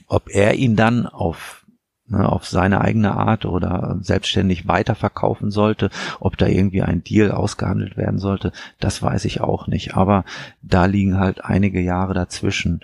Ob 0.08 0.30
er 0.30 0.56
ihn 0.56 0.76
dann 0.76 1.06
auf 1.06 1.66
ne, 2.08 2.28
auf 2.28 2.46
seine 2.46 2.82
eigene 2.82 3.16
Art 3.16 3.46
oder 3.46 3.98
selbstständig 4.02 4.68
weiterverkaufen 4.68 5.52
sollte, 5.52 5.90
ob 6.20 6.38
da 6.38 6.48
irgendwie 6.48 6.82
ein 6.82 7.04
Deal 7.04 7.32
ausgehandelt 7.32 7.98
werden 7.98 8.20
sollte, 8.20 8.52
das 8.80 9.02
weiß 9.02 9.26
ich 9.26 9.42
auch 9.42 9.68
nicht. 9.68 9.96
Aber 9.96 10.26
da 10.62 10.86
liegen 10.86 11.20
halt 11.20 11.44
einige 11.44 11.82
Jahre 11.82 12.14
dazwischen. 12.14 12.82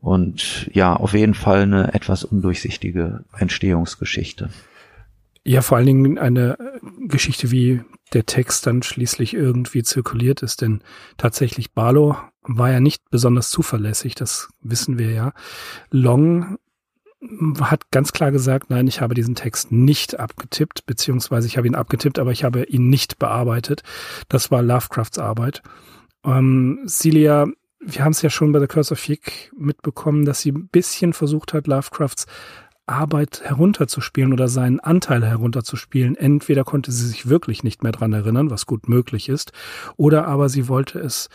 Und 0.00 0.68
ja, 0.72 0.96
auf 0.96 1.14
jeden 1.14 1.34
Fall 1.34 1.62
eine 1.62 1.94
etwas 1.94 2.24
undurchsichtige 2.24 3.24
Entstehungsgeschichte. 3.38 4.50
Ja, 5.44 5.60
vor 5.60 5.76
allen 5.76 5.86
Dingen 5.86 6.18
eine 6.18 6.56
Geschichte, 7.08 7.50
wie 7.50 7.82
der 8.12 8.26
Text 8.26 8.66
dann 8.66 8.82
schließlich 8.82 9.34
irgendwie 9.34 9.82
zirkuliert 9.82 10.42
ist, 10.42 10.60
denn 10.60 10.82
tatsächlich 11.16 11.72
Barlow 11.72 12.16
war 12.42 12.70
ja 12.70 12.80
nicht 12.80 13.08
besonders 13.10 13.50
zuverlässig, 13.50 14.14
das 14.14 14.48
wissen 14.60 14.98
wir 14.98 15.10
ja. 15.10 15.32
Long 15.90 16.58
hat 17.60 17.90
ganz 17.90 18.12
klar 18.12 18.32
gesagt, 18.32 18.70
nein, 18.70 18.88
ich 18.88 19.00
habe 19.00 19.14
diesen 19.14 19.34
Text 19.34 19.70
nicht 19.70 20.18
abgetippt, 20.18 20.86
beziehungsweise 20.86 21.46
ich 21.46 21.56
habe 21.56 21.66
ihn 21.66 21.76
abgetippt, 21.76 22.18
aber 22.18 22.32
ich 22.32 22.42
habe 22.42 22.64
ihn 22.64 22.88
nicht 22.88 23.18
bearbeitet. 23.18 23.82
Das 24.28 24.50
war 24.50 24.62
Lovecrafts 24.62 25.18
Arbeit. 25.18 25.62
Ähm, 26.24 26.80
Celia, 26.86 27.46
wir 27.80 28.04
haben 28.04 28.12
es 28.12 28.22
ja 28.22 28.30
schon 28.30 28.52
bei 28.52 28.60
The 28.60 28.66
Curse 28.66 28.92
of 28.92 29.08
Yig 29.08 29.52
mitbekommen, 29.56 30.24
dass 30.24 30.40
sie 30.40 30.52
ein 30.52 30.68
bisschen 30.68 31.12
versucht 31.12 31.52
hat, 31.52 31.66
Lovecrafts 31.66 32.26
Arbeit 32.86 33.42
herunterzuspielen 33.44 34.32
oder 34.32 34.48
seinen 34.48 34.80
Anteil 34.80 35.24
herunterzuspielen. 35.24 36.16
Entweder 36.16 36.64
konnte 36.64 36.90
sie 36.90 37.06
sich 37.06 37.28
wirklich 37.28 37.62
nicht 37.62 37.82
mehr 37.82 37.92
dran 37.92 38.12
erinnern, 38.12 38.50
was 38.50 38.66
gut 38.66 38.88
möglich 38.88 39.28
ist, 39.28 39.52
oder 39.96 40.26
aber 40.26 40.48
sie 40.48 40.68
wollte 40.68 40.98
es 40.98 41.28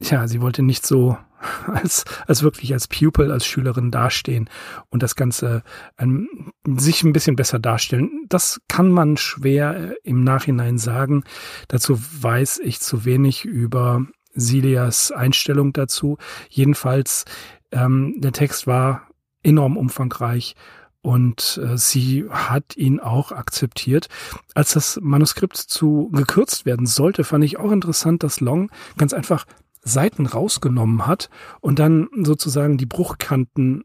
ja, 0.00 0.28
sie 0.28 0.40
wollte 0.40 0.62
nicht 0.62 0.86
so 0.86 1.16
als, 1.66 2.04
als 2.26 2.42
wirklich 2.42 2.72
als 2.72 2.88
Pupil, 2.88 3.30
als 3.30 3.46
Schülerin 3.46 3.90
dastehen 3.90 4.48
und 4.90 5.02
das 5.02 5.14
Ganze 5.14 5.62
ähm, 5.98 6.52
sich 6.76 7.02
ein 7.02 7.12
bisschen 7.12 7.36
besser 7.36 7.58
darstellen. 7.58 8.26
Das 8.28 8.60
kann 8.68 8.90
man 8.90 9.16
schwer 9.16 9.76
äh, 9.76 9.94
im 10.02 10.24
Nachhinein 10.24 10.78
sagen. 10.78 11.24
Dazu 11.68 11.98
weiß 11.98 12.60
ich 12.62 12.80
zu 12.80 13.04
wenig 13.04 13.44
über 13.44 14.06
Silias 14.34 15.10
Einstellung 15.10 15.72
dazu. 15.72 16.18
Jedenfalls, 16.48 17.24
ähm, 17.72 18.14
der 18.18 18.32
Text 18.32 18.66
war 18.66 19.08
enorm 19.42 19.76
umfangreich 19.76 20.54
und 21.00 21.60
äh, 21.62 21.76
sie 21.78 22.26
hat 22.28 22.76
ihn 22.76 23.00
auch 23.00 23.32
akzeptiert. 23.32 24.08
Als 24.54 24.72
das 24.72 24.98
Manuskript 25.00 25.56
zu 25.56 26.10
gekürzt 26.12 26.66
werden 26.66 26.86
sollte, 26.86 27.24
fand 27.24 27.44
ich 27.44 27.58
auch 27.58 27.70
interessant, 27.70 28.22
dass 28.22 28.40
Long 28.40 28.70
ganz 28.96 29.12
einfach 29.12 29.44
Seiten 29.82 30.26
rausgenommen 30.26 31.06
hat 31.06 31.30
und 31.60 31.78
dann 31.78 32.08
sozusagen 32.22 32.78
die 32.78 32.86
Bruchkanten 32.86 33.84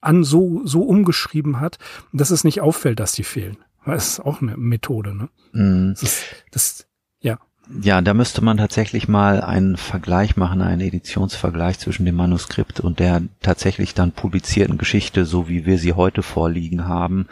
an 0.00 0.24
so, 0.24 0.62
so 0.64 0.82
umgeschrieben 0.82 1.60
hat, 1.60 1.78
dass 2.12 2.30
es 2.30 2.44
nicht 2.44 2.60
auffällt, 2.60 3.00
dass 3.00 3.12
die 3.12 3.24
fehlen. 3.24 3.58
Das 3.84 4.08
ist 4.08 4.20
auch 4.20 4.42
eine 4.42 4.56
Methode, 4.56 5.14
ne? 5.14 5.28
Mm. 5.52 5.92
Das, 5.92 6.02
ist, 6.02 6.24
das 6.50 6.86
ja, 7.82 8.00
da 8.00 8.14
müsste 8.14 8.42
man 8.42 8.56
tatsächlich 8.56 9.08
mal 9.08 9.42
einen 9.42 9.76
Vergleich 9.76 10.36
machen, 10.36 10.62
einen 10.62 10.80
Editionsvergleich 10.80 11.78
zwischen 11.78 12.06
dem 12.06 12.14
Manuskript 12.14 12.80
und 12.80 12.98
der 12.98 13.22
tatsächlich 13.42 13.92
dann 13.92 14.12
publizierten 14.12 14.78
Geschichte, 14.78 15.26
so 15.26 15.48
wie 15.48 15.66
wir 15.66 15.78
sie 15.78 15.92
heute 15.92 16.22
vorliegen 16.22 16.88
haben, 16.88 17.26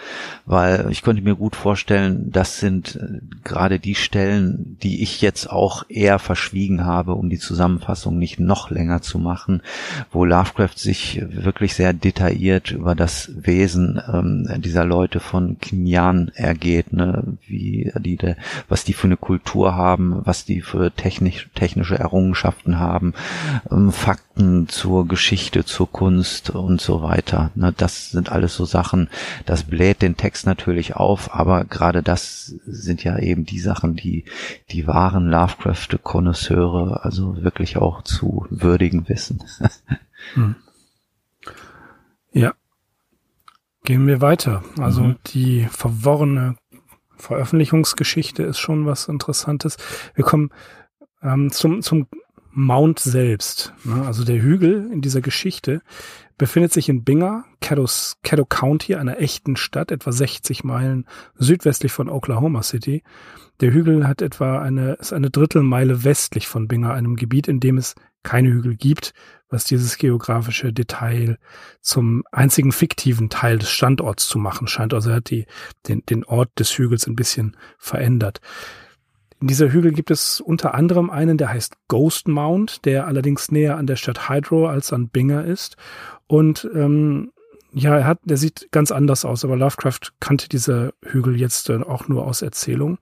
weil 0.45 0.89
ich 0.91 1.01
könnte 1.01 1.23
mir 1.23 1.37
gut 1.37 1.57
vorstellen, 1.57 2.31
das 2.33 2.61
sind 2.61 2.97
äh, 2.97 3.21
gerade 3.45 3.79
die 3.81 3.95
Stellen, 3.95 4.77
die 4.83 5.03
ich 5.03 5.23
jetzt 5.23 5.49
auch 5.51 5.85
eher 5.89 6.19
verschwiegen 6.19 6.85
habe, 6.85 7.15
um 7.15 7.31
die 7.31 7.39
Zusammenfassung 7.39 8.19
nicht 8.19 8.39
noch 8.39 8.69
länger 8.69 9.01
zu 9.01 9.19
machen, 9.19 9.63
wo 10.11 10.27
Lovecraft 10.27 10.77
sich 10.77 11.23
wirklich 11.31 11.75
sehr 11.75 11.95
detailliert 11.95 12.73
über 12.73 12.95
das 12.95 13.31
Wesen 13.35 14.03
ähm, 14.13 14.61
dieser 14.61 14.85
Leute 14.85 15.19
von 15.19 15.59
Kinyan 15.61 16.31
ergeht, 16.35 16.93
ne? 16.93 17.39
wie 17.47 17.91
die, 17.99 18.19
was 18.69 18.85
die 18.85 18.93
für 18.93 19.07
eine 19.07 19.17
Kultur 19.17 19.75
haben, 19.75 20.26
was 20.27 20.45
die 20.45 20.61
für 20.61 20.91
technisch, 20.91 21.49
technische 21.55 21.99
Errungenschaften 21.99 22.79
haben, 22.79 23.15
ähm, 23.71 23.93
Fakten 23.93 24.69
zur 24.69 25.07
Geschichte, 25.09 25.65
zur 25.65 25.91
Kunst 25.91 26.51
und 26.51 26.81
so 26.81 27.03
weiter. 27.03 27.51
Ne, 27.55 27.73
das 27.77 28.11
sind 28.11 28.31
alles 28.31 28.55
so 28.55 28.65
Sachen, 28.65 29.09
das 29.47 29.63
bläht 29.63 30.03
den 30.03 30.17
Text 30.17 30.47
natürlich 30.47 30.97
auf, 30.97 31.35
aber 31.35 31.65
gerade 31.65 32.03
das 32.03 32.55
sind 32.67 33.05
ja 33.05 33.19
eben 33.19 33.47
die 33.47 33.61
Sachen, 33.61 33.97
die 33.97 34.25
die 34.71 34.87
wahren 34.87 35.29
Lovecraft-Konnoisseure 35.29 37.05
also 37.05 37.43
wirklich 37.43 37.77
auch 37.77 38.03
zu 38.03 38.47
würdigen 38.51 39.09
wissen. 39.09 39.43
hm. 40.35 40.57
Ja. 42.33 42.55
Gehen 43.85 44.07
wir 44.09 44.21
weiter. 44.21 44.65
Also 44.79 45.03
mhm. 45.03 45.17
die 45.29 45.67
verworrene 45.71 46.57
Veröffentlichungsgeschichte 47.17 48.43
ist 48.43 48.59
schon 48.59 48.87
was 48.87 49.09
Interessantes. 49.09 49.77
Wir 50.15 50.25
kommen 50.25 50.51
ähm, 51.23 51.51
zum, 51.51 51.83
zum 51.83 52.07
Mount 52.53 52.99
selbst. 53.01 53.75
Ne? 53.85 54.05
Also 54.07 54.25
der 54.25 54.41
Hügel 54.41 54.91
in 54.91 55.03
dieser 55.03 55.21
Geschichte 55.21 55.83
befindet 56.39 56.73
sich 56.73 56.89
in 56.89 57.05
Binger, 57.05 57.45
Caddo, 57.61 57.87
Caddo 58.23 58.45
County, 58.47 58.95
einer 58.95 59.19
echten 59.19 59.57
Stadt, 59.57 59.91
etwa 59.91 60.13
60 60.13 60.65
Meilen 60.65 61.07
südwestlich 61.35 61.93
von 61.93 62.09
Oklahoma 62.09 62.63
City. 62.63 63.03
Der 63.61 63.73
Hügel 63.73 64.07
hat 64.07 64.23
etwa 64.23 64.61
eine, 64.61 64.95
ist 64.95 65.13
eine 65.13 65.31
Drittelmeile 65.31 66.05
westlich 66.05 66.49
von 66.49 66.67
Binger, 66.69 66.93
einem 66.93 67.17
Gebiet, 67.17 67.49
in 67.49 67.61
dem 67.61 67.79
es 67.79 67.95
keine 68.23 68.51
Hügel 68.51 68.75
gibt, 68.75 69.13
was 69.49 69.65
dieses 69.65 69.99
geografische 69.99 70.73
Detail 70.73 71.39
zum 71.81 72.25
einzigen 72.33 72.73
fiktiven 72.73 73.31
Teil 73.31 73.59
des 73.59 73.71
Standorts 73.71 74.29
zu 74.29 74.39
machen 74.39 74.67
scheint. 74.67 74.95
Also 74.95 75.11
er 75.11 75.17
hat 75.17 75.31
die, 75.31 75.47
den, 75.87 76.05
den 76.07 76.25
Ort 76.25 76.51
des 76.59 76.77
Hügels 76.77 77.07
ein 77.07 77.17
bisschen 77.17 77.57
verändert. 77.79 78.41
In 79.41 79.49
dieser 79.49 79.71
Hügel 79.71 79.93
gibt 79.93 80.11
es 80.11 80.41
unter 80.41 80.75
anderem 80.75 81.11
einen, 81.11 81.37
der 81.37 81.51
heißt 81.51 81.75
Ghost 81.89 82.27
Mount, 82.27 82.85
der 82.87 83.07
allerdings 83.07 83.53
näher 83.53 83.77
an 83.77 83.87
der 83.87 83.97
Stadt 83.97 84.29
Hydro 84.29 84.67
als 84.67 84.93
an 84.93 85.09
Binger 85.09 85.45
ist. 85.45 85.77
Und 86.27 86.69
ähm, 86.75 87.33
ja, 87.73 87.99
er 87.99 88.07
hat, 88.07 88.21
der 88.25 88.39
sieht 88.39 88.69
ganz 88.73 88.91
anders 88.91 89.27
aus, 89.27 89.45
aber 89.45 89.57
Lovecraft 89.57 90.13
kannte 90.21 90.49
diese 90.49 90.95
Hügel 91.05 91.39
jetzt 91.39 91.69
äh, 91.69 91.77
auch 91.77 92.09
nur 92.09 92.27
aus 92.27 92.41
Erzählung. 92.41 92.99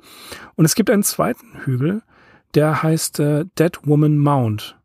Und 0.57 0.65
es 0.65 0.75
gibt 0.75 0.91
einen 0.91 1.05
zweiten 1.05 1.65
Hügel, 1.65 2.03
der 2.55 2.83
heißt 2.83 3.21
äh, 3.21 3.45
Dead 3.57 3.79
Woman 3.85 4.19
Mount. 4.19 4.77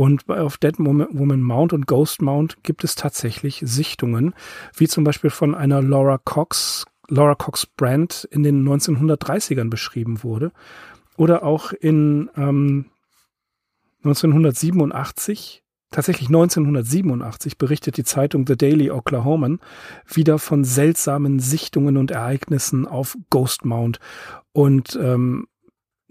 Und 0.00 0.30
auf 0.30 0.56
Dead 0.56 0.78
Woman 0.78 1.42
Mount 1.42 1.74
und 1.74 1.86
Ghost 1.86 2.22
Mount 2.22 2.62
gibt 2.62 2.84
es 2.84 2.94
tatsächlich 2.94 3.60
Sichtungen, 3.66 4.32
wie 4.74 4.88
zum 4.88 5.04
Beispiel 5.04 5.28
von 5.28 5.54
einer 5.54 5.82
Laura 5.82 6.16
Cox, 6.16 6.86
Laura 7.08 7.34
Cox 7.34 7.66
Brand 7.66 8.26
in 8.30 8.42
den 8.42 8.66
1930ern 8.66 9.68
beschrieben 9.68 10.22
wurde. 10.22 10.52
Oder 11.18 11.42
auch 11.42 11.74
in 11.74 12.30
ähm, 12.34 12.86
1987 14.04 15.62
Tatsächlich 15.90 16.28
1987 16.28 17.58
berichtet 17.58 17.96
die 17.96 18.04
Zeitung 18.04 18.46
The 18.46 18.56
Daily 18.56 18.92
Oklahoman 18.92 19.58
wieder 20.06 20.38
von 20.38 20.62
seltsamen 20.62 21.40
Sichtungen 21.40 21.96
und 21.96 22.12
Ereignissen 22.12 22.86
auf 22.86 23.18
Ghost 23.28 23.64
Mount. 23.64 23.98
Und 24.52 24.96
ähm, 25.02 25.48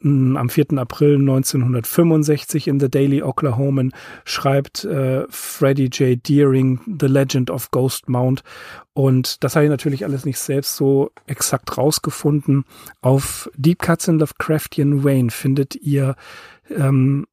am 0.03 0.49
4. 0.49 0.77
April 0.77 1.15
1965 1.15 2.67
in 2.67 2.79
The 2.79 2.89
Daily 2.89 3.21
Oklahoman 3.21 3.91
schreibt 4.25 4.85
äh, 4.85 5.25
Freddie 5.29 5.89
J. 5.91 6.27
Deering 6.27 6.79
The 6.99 7.07
Legend 7.07 7.49
of 7.51 7.71
Ghost 7.71 8.09
Mount. 8.09 8.43
Und 8.93 9.43
das 9.43 9.55
habe 9.55 9.65
ich 9.65 9.71
natürlich 9.71 10.05
alles 10.05 10.25
nicht 10.25 10.39
selbst 10.39 10.75
so 10.75 11.11
exakt 11.27 11.77
rausgefunden. 11.77 12.65
Auf 13.01 13.49
Deep 13.55 13.79
Cuts 13.79 14.07
in 14.07 14.19
Lovecraftian 14.19 15.03
Wayne 15.03 15.31
findet 15.31 15.75
ihr 15.75 16.15
ähm, 16.69 17.25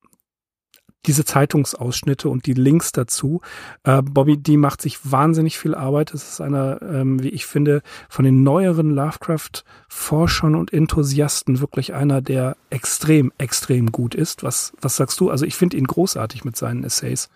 diese 1.07 1.25
Zeitungsausschnitte 1.25 2.29
und 2.29 2.47
die 2.47 2.55
Links 2.55 2.93
dazu. 2.93 3.41
Äh, 3.85 4.03
Bobby 4.03 4.37
D 4.37 4.57
macht 4.57 4.83
sich 4.83 4.99
wahnsinnig 5.11 5.59
viel 5.59 5.75
Arbeit. 5.75 6.13
Es 6.15 6.29
ist 6.29 6.41
einer, 6.41 6.81
ähm, 6.83 7.23
wie 7.23 7.29
ich 7.29 7.47
finde, 7.47 7.83
von 8.09 8.25
den 8.25 8.43
neueren 8.43 8.91
Lovecraft-Forschern 8.91 10.55
und 10.55 10.73
Enthusiasten 10.73 11.61
wirklich 11.61 11.95
einer, 11.95 12.21
der 12.21 12.57
extrem, 12.71 13.33
extrem 13.39 13.93
gut 13.93 14.15
ist. 14.15 14.43
Was, 14.43 14.73
was 14.81 14.97
sagst 14.97 15.21
du? 15.21 15.31
Also 15.31 15.45
ich 15.45 15.55
finde 15.55 15.77
ihn 15.77 15.87
großartig 15.87 16.45
mit 16.45 16.57
seinen 16.57 16.85
Essays. 16.85 17.29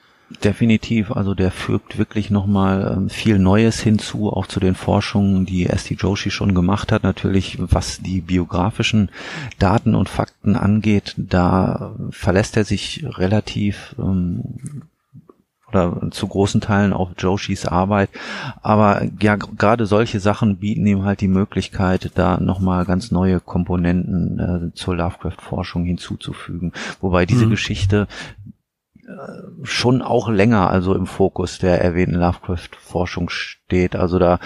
Definitiv, 0.44 1.10
also 1.10 1.34
der 1.34 1.50
fügt 1.50 1.98
wirklich 1.98 2.30
nochmal 2.30 2.94
ähm, 2.96 3.10
viel 3.10 3.38
Neues 3.40 3.80
hinzu, 3.80 4.32
auch 4.32 4.46
zu 4.46 4.60
den 4.60 4.76
Forschungen, 4.76 5.44
die 5.44 5.66
S.T. 5.66 5.94
Joshi 5.94 6.30
schon 6.30 6.54
gemacht 6.54 6.92
hat. 6.92 7.02
Natürlich, 7.02 7.58
was 7.58 8.00
die 8.00 8.20
biografischen 8.20 9.10
Daten 9.58 9.96
und 9.96 10.08
Fakten 10.08 10.54
angeht, 10.54 11.14
da 11.16 11.96
verlässt 12.10 12.56
er 12.56 12.64
sich 12.64 13.04
relativ 13.04 13.96
ähm, 13.98 14.84
oder 15.70 16.10
zu 16.10 16.26
großen 16.26 16.60
Teilen 16.60 16.92
auf 16.92 17.10
Joshis 17.18 17.66
Arbeit. 17.66 18.10
Aber 18.62 19.02
ja, 19.20 19.36
gerade 19.36 19.86
solche 19.86 20.20
Sachen 20.20 20.58
bieten 20.58 20.86
ihm 20.86 21.04
halt 21.04 21.20
die 21.20 21.28
Möglichkeit, 21.28 22.10
da 22.14 22.38
nochmal 22.38 22.84
ganz 22.84 23.10
neue 23.10 23.40
Komponenten 23.40 24.38
äh, 24.38 24.74
zur 24.74 24.96
Lovecraft-Forschung 24.96 25.84
hinzuzufügen. 25.84 26.72
Wobei 27.00 27.26
diese 27.26 27.46
mhm. 27.46 27.50
Geschichte 27.50 28.08
schon 29.62 30.02
auch 30.02 30.28
länger 30.28 30.70
also 30.70 30.94
im 30.94 31.06
Fokus 31.06 31.58
der 31.58 31.80
erwähnten 31.80 32.16
Lovecraft-Forschung 32.16 33.28
steht. 33.28 33.59
Also 33.96 34.18
da 34.18 34.38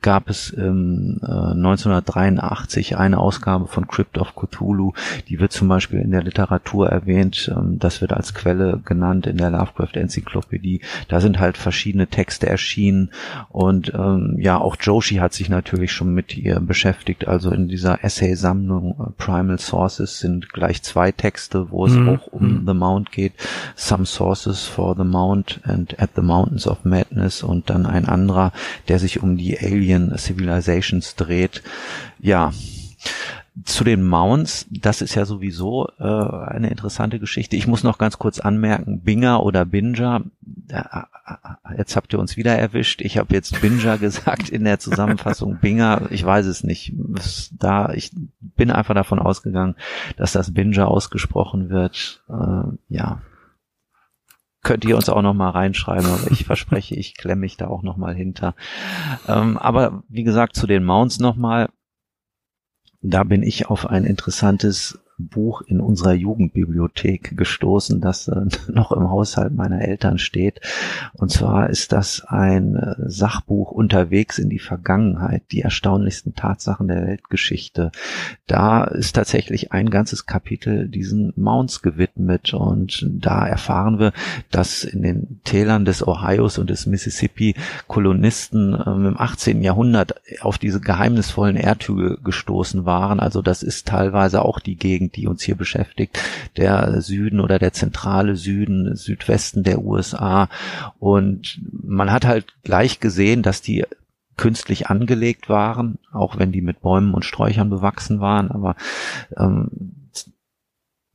gab 0.00 0.28
es 0.28 0.52
ähm, 0.56 1.20
äh, 1.22 1.26
1983 1.26 2.96
eine 2.96 3.18
Ausgabe 3.18 3.66
von 3.66 3.86
Crypt 3.86 4.18
of 4.18 4.34
Cthulhu, 4.34 4.92
die 5.28 5.38
wird 5.40 5.52
zum 5.52 5.68
Beispiel 5.68 6.00
in 6.00 6.10
der 6.10 6.22
Literatur 6.22 6.88
erwähnt, 6.88 7.52
ähm, 7.54 7.78
das 7.78 8.00
wird 8.00 8.12
als 8.12 8.34
Quelle 8.34 8.80
genannt 8.84 9.26
in 9.26 9.36
der 9.36 9.50
Lovecraft-Enzyklopädie. 9.50 10.80
Da 11.08 11.20
sind 11.20 11.38
halt 11.38 11.56
verschiedene 11.56 12.08
Texte 12.08 12.48
erschienen 12.48 13.10
und 13.48 13.92
ähm, 13.94 14.36
ja, 14.38 14.58
auch 14.58 14.76
Joshi 14.80 15.16
hat 15.16 15.32
sich 15.32 15.48
natürlich 15.48 15.92
schon 15.92 16.12
mit 16.14 16.36
ihr 16.36 16.60
beschäftigt. 16.60 17.28
Also 17.28 17.50
in 17.50 17.68
dieser 17.68 18.02
Essay-Sammlung 18.04 18.96
äh, 18.98 19.10
Primal 19.16 19.58
Sources 19.58 20.18
sind 20.18 20.52
gleich 20.52 20.82
zwei 20.82 21.12
Texte, 21.12 21.70
wo 21.70 21.86
es 21.86 21.92
mhm. 21.92 22.08
auch 22.08 22.26
um 22.28 22.60
mhm. 22.60 22.66
The 22.66 22.74
Mount 22.74 23.12
geht. 23.12 23.32
Some 23.74 24.06
Sources 24.06 24.64
for 24.64 24.96
the 24.96 25.04
Mount 25.04 25.60
and 25.64 25.98
at 26.00 26.10
the 26.16 26.22
Mountains 26.22 26.66
of 26.66 26.84
Madness 26.84 27.42
und 27.42 27.70
dann 27.70 27.86
ein 27.86 28.06
anderer, 28.06 28.52
der 28.88 28.98
sich 28.98 29.22
um 29.22 29.36
die 29.36 29.58
Alien 29.58 30.16
Civilizations 30.16 31.16
dreht. 31.16 31.62
Ja, 32.18 32.52
zu 33.64 33.84
den 33.84 34.04
Mounts, 34.04 34.66
das 34.70 35.00
ist 35.00 35.14
ja 35.14 35.24
sowieso 35.24 35.88
äh, 35.98 36.04
eine 36.04 36.68
interessante 36.68 37.18
Geschichte. 37.18 37.56
Ich 37.56 37.66
muss 37.66 37.84
noch 37.84 37.96
ganz 37.96 38.18
kurz 38.18 38.38
anmerken, 38.38 39.00
Binger 39.00 39.42
oder 39.42 39.64
Binger, 39.64 40.24
äh, 40.68 40.82
jetzt 41.76 41.96
habt 41.96 42.12
ihr 42.12 42.18
uns 42.18 42.36
wieder 42.36 42.56
erwischt. 42.56 43.00
Ich 43.00 43.16
habe 43.16 43.34
jetzt 43.34 43.60
Binger 43.62 43.96
gesagt 43.98 44.50
in 44.50 44.64
der 44.64 44.78
Zusammenfassung. 44.78 45.58
Binger, 45.60 46.02
ich 46.10 46.24
weiß 46.24 46.46
es 46.46 46.64
nicht. 46.64 46.92
Da, 47.58 47.92
ich 47.94 48.10
bin 48.40 48.70
einfach 48.70 48.94
davon 48.94 49.18
ausgegangen, 49.18 49.74
dass 50.18 50.32
das 50.32 50.52
Binger 50.52 50.88
ausgesprochen 50.88 51.70
wird. 51.70 52.22
Äh, 52.28 52.76
ja, 52.88 53.22
könnt 54.66 54.84
ihr 54.84 54.96
uns 54.96 55.08
auch 55.08 55.22
noch 55.22 55.32
mal 55.32 55.50
reinschreiben, 55.50 56.06
aber 56.06 56.32
ich 56.32 56.44
verspreche, 56.44 56.96
ich 56.96 57.16
klemme 57.16 57.42
mich 57.42 57.56
da 57.56 57.68
auch 57.68 57.82
noch 57.82 57.96
mal 57.96 58.14
hinter. 58.16 58.56
Ähm, 59.28 59.56
aber 59.56 60.02
wie 60.08 60.24
gesagt, 60.24 60.56
zu 60.56 60.66
den 60.66 60.84
Mounts 60.84 61.20
noch 61.20 61.36
mal. 61.36 61.68
Da 63.00 63.22
bin 63.22 63.44
ich 63.44 63.70
auf 63.70 63.86
ein 63.86 64.04
interessantes 64.04 64.98
Buch 65.18 65.62
in 65.62 65.80
unserer 65.80 66.12
Jugendbibliothek 66.12 67.36
gestoßen, 67.36 68.00
das 68.00 68.28
äh, 68.28 68.46
noch 68.72 68.92
im 68.92 69.08
Haushalt 69.08 69.54
meiner 69.54 69.80
Eltern 69.82 70.18
steht. 70.18 70.60
Und 71.14 71.30
zwar 71.30 71.70
ist 71.70 71.92
das 71.92 72.24
ein 72.26 72.76
äh, 72.76 72.94
Sachbuch 73.06 73.70
unterwegs 73.70 74.38
in 74.38 74.50
die 74.50 74.58
Vergangenheit, 74.58 75.44
die 75.52 75.62
erstaunlichsten 75.62 76.34
Tatsachen 76.34 76.88
der 76.88 77.06
Weltgeschichte. 77.06 77.92
Da 78.46 78.84
ist 78.84 79.14
tatsächlich 79.14 79.72
ein 79.72 79.90
ganzes 79.90 80.26
Kapitel 80.26 80.88
diesen 80.88 81.32
Mounts 81.36 81.82
gewidmet 81.82 82.52
und 82.54 83.06
da 83.10 83.46
erfahren 83.46 83.98
wir, 83.98 84.12
dass 84.50 84.84
in 84.84 85.02
den 85.02 85.40
Tälern 85.44 85.84
des 85.84 86.06
Ohios 86.06 86.58
und 86.58 86.70
des 86.70 86.86
Mississippi 86.86 87.54
Kolonisten 87.86 88.74
ähm, 88.86 89.06
im 89.06 89.16
18. 89.16 89.62
Jahrhundert 89.62 90.14
auf 90.40 90.58
diese 90.58 90.80
geheimnisvollen 90.80 91.56
Erdhügel 91.56 92.18
gestoßen 92.22 92.84
waren. 92.84 93.20
Also 93.20 93.42
das 93.42 93.62
ist 93.62 93.86
teilweise 93.88 94.42
auch 94.42 94.60
die 94.60 94.76
Gegend, 94.76 95.05
Gegend, 95.06 95.16
die 95.16 95.26
uns 95.26 95.42
hier 95.42 95.56
beschäftigt, 95.56 96.18
der 96.56 97.00
Süden 97.00 97.40
oder 97.40 97.58
der 97.58 97.72
zentrale 97.72 98.36
Süden, 98.36 98.96
Südwesten 98.96 99.62
der 99.62 99.82
USA. 99.82 100.48
Und 100.98 101.60
man 101.70 102.10
hat 102.10 102.24
halt 102.24 102.54
gleich 102.62 103.00
gesehen, 103.00 103.42
dass 103.42 103.62
die 103.62 103.84
künstlich 104.36 104.88
angelegt 104.88 105.48
waren, 105.48 105.98
auch 106.12 106.38
wenn 106.38 106.52
die 106.52 106.60
mit 106.60 106.80
Bäumen 106.82 107.14
und 107.14 107.24
Sträuchern 107.24 107.70
bewachsen 107.70 108.20
waren, 108.20 108.50
aber 108.50 108.76
ähm, 109.36 109.95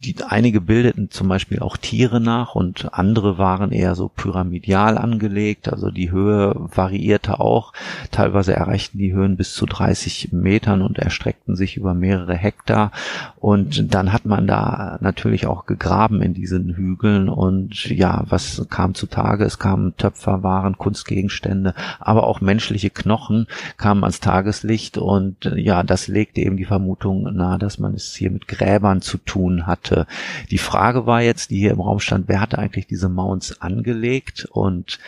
die, 0.03 0.15
einige 0.27 0.61
bildeten 0.61 1.11
zum 1.11 1.27
Beispiel 1.27 1.59
auch 1.59 1.77
Tiere 1.77 2.19
nach 2.19 2.55
und 2.55 2.91
andere 2.93 3.37
waren 3.37 3.71
eher 3.71 3.93
so 3.93 4.09
pyramidal 4.09 4.97
angelegt, 4.97 5.71
also 5.71 5.91
die 5.91 6.09
Höhe 6.09 6.55
variierte 6.55 7.39
auch. 7.39 7.71
Teilweise 8.09 8.53
erreichten 8.53 8.97
die 8.97 9.13
Höhen 9.13 9.37
bis 9.37 9.53
zu 9.53 9.67
30 9.67 10.29
Metern 10.31 10.81
und 10.81 10.97
erstreckten 10.97 11.55
sich 11.55 11.77
über 11.77 11.93
mehrere 11.93 12.33
Hektar. 12.33 12.91
Und 13.37 13.93
dann 13.93 14.11
hat 14.11 14.25
man 14.25 14.47
da 14.47 14.97
natürlich 15.01 15.45
auch 15.45 15.67
gegraben 15.67 16.23
in 16.23 16.33
diesen 16.33 16.75
Hügeln 16.75 17.29
und 17.29 17.85
ja, 17.85 18.23
was 18.27 18.65
kam 18.69 18.95
zutage? 18.95 19.45
Es 19.45 19.59
kamen 19.59 19.95
Töpferwaren, 19.97 20.79
Kunstgegenstände, 20.79 21.75
aber 21.99 22.25
auch 22.25 22.41
menschliche 22.41 22.89
Knochen 22.89 23.45
kamen 23.77 24.03
ans 24.03 24.19
Tageslicht 24.19 24.97
und 24.97 25.51
ja, 25.55 25.83
das 25.83 26.07
legte 26.07 26.41
eben 26.41 26.57
die 26.57 26.65
Vermutung 26.65 27.23
nahe, 27.35 27.59
dass 27.59 27.77
man 27.77 27.93
es 27.93 28.15
hier 28.15 28.31
mit 28.31 28.47
Gräbern 28.47 29.01
zu 29.01 29.19
tun 29.19 29.67
hatte 29.67 29.90
hatte. 29.91 30.07
Die 30.49 30.57
Frage 30.57 31.05
war 31.05 31.21
jetzt, 31.21 31.51
die 31.51 31.59
hier 31.59 31.71
im 31.71 31.81
Raum 31.81 31.99
stand, 31.99 32.27
wer 32.27 32.41
hatte 32.41 32.57
eigentlich 32.57 32.87
diese 32.87 33.09
Mounts 33.09 33.61
angelegt? 33.61 34.47
Und 34.51 34.99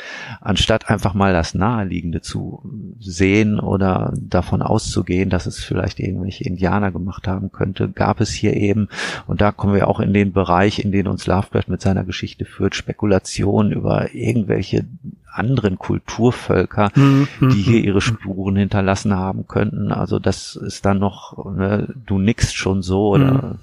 anstatt 0.41 0.89
einfach 0.89 1.13
mal 1.13 1.33
das 1.33 1.53
Naheliegende 1.53 2.21
zu 2.21 2.61
sehen 2.99 3.59
oder 3.59 4.13
davon 4.19 4.61
auszugehen, 4.61 5.29
dass 5.29 5.45
es 5.45 5.63
vielleicht 5.63 5.99
irgendwelche 5.99 6.43
Indianer 6.43 6.91
gemacht 6.91 7.27
haben 7.27 7.51
könnte, 7.51 7.89
gab 7.89 8.21
es 8.21 8.31
hier 8.31 8.55
eben, 8.55 8.89
und 9.27 9.41
da 9.41 9.51
kommen 9.51 9.73
wir 9.73 9.87
auch 9.87 9.99
in 9.99 10.13
den 10.13 10.33
Bereich, 10.33 10.79
in 10.79 10.91
den 10.91 11.07
uns 11.07 11.27
Lovecraft 11.27 11.67
mit 11.67 11.81
seiner 11.81 12.03
Geschichte 12.03 12.45
führt, 12.45 12.75
Spekulationen 12.75 13.71
über 13.71 14.13
irgendwelche 14.13 14.85
anderen 15.33 15.79
Kulturvölker, 15.79 16.91
mhm. 16.95 17.27
die 17.41 17.61
hier 17.61 17.83
ihre 17.83 18.01
Spuren 18.01 18.55
hinterlassen 18.55 19.15
haben 19.15 19.47
könnten. 19.47 19.91
Also 19.91 20.19
das 20.19 20.55
ist 20.55 20.85
dann 20.85 20.99
noch, 20.99 21.53
ne, 21.55 21.93
du 22.05 22.19
nickst 22.19 22.55
schon 22.55 22.81
so 22.81 23.09
oder 23.09 23.31
mhm. 23.31 23.57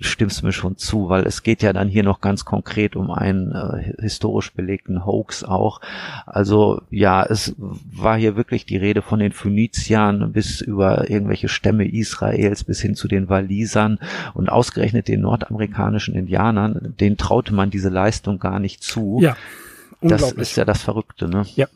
stimmst 0.00 0.42
mir 0.42 0.52
schon 0.52 0.76
zu, 0.76 1.08
weil 1.08 1.24
es 1.24 1.42
geht 1.42 1.62
ja 1.62 1.72
dann 1.72 1.88
hier 1.88 2.02
noch 2.02 2.20
ganz 2.20 2.44
konkret 2.44 2.94
um 2.96 3.10
einen 3.10 3.52
äh, 3.52 4.02
historisch 4.02 4.52
belegten 4.52 5.06
Hoax 5.06 5.44
auch. 5.44 5.80
Also 6.26 6.82
ja, 6.90 7.24
es 7.24 7.54
war 7.58 8.16
hier 8.16 8.36
wirklich 8.36 8.66
die 8.66 8.76
Rede 8.76 9.02
von 9.02 9.18
den 9.18 9.32
Phöniziern 9.32 10.32
bis 10.32 10.60
über 10.60 11.10
irgendwelche 11.10 11.48
Stämme 11.48 11.88
Israels 11.88 12.64
bis 12.64 12.80
hin 12.80 12.94
zu 12.94 13.08
den 13.08 13.28
Walisern 13.28 13.98
und 14.34 14.50
ausgerechnet 14.50 15.08
den 15.08 15.22
nordamerikanischen 15.22 16.14
Indianern, 16.14 16.94
denen 17.00 17.16
traute 17.16 17.54
man 17.54 17.70
diese 17.70 17.88
Leistung 17.88 18.38
gar 18.38 18.60
nicht 18.60 18.82
zu. 18.82 19.18
Ja. 19.22 19.36
Das 20.08 20.32
ist 20.32 20.56
ja 20.56 20.64
das 20.64 20.82
Verrückte, 20.82 21.28
ne? 21.28 21.44
Ja. 21.54 21.66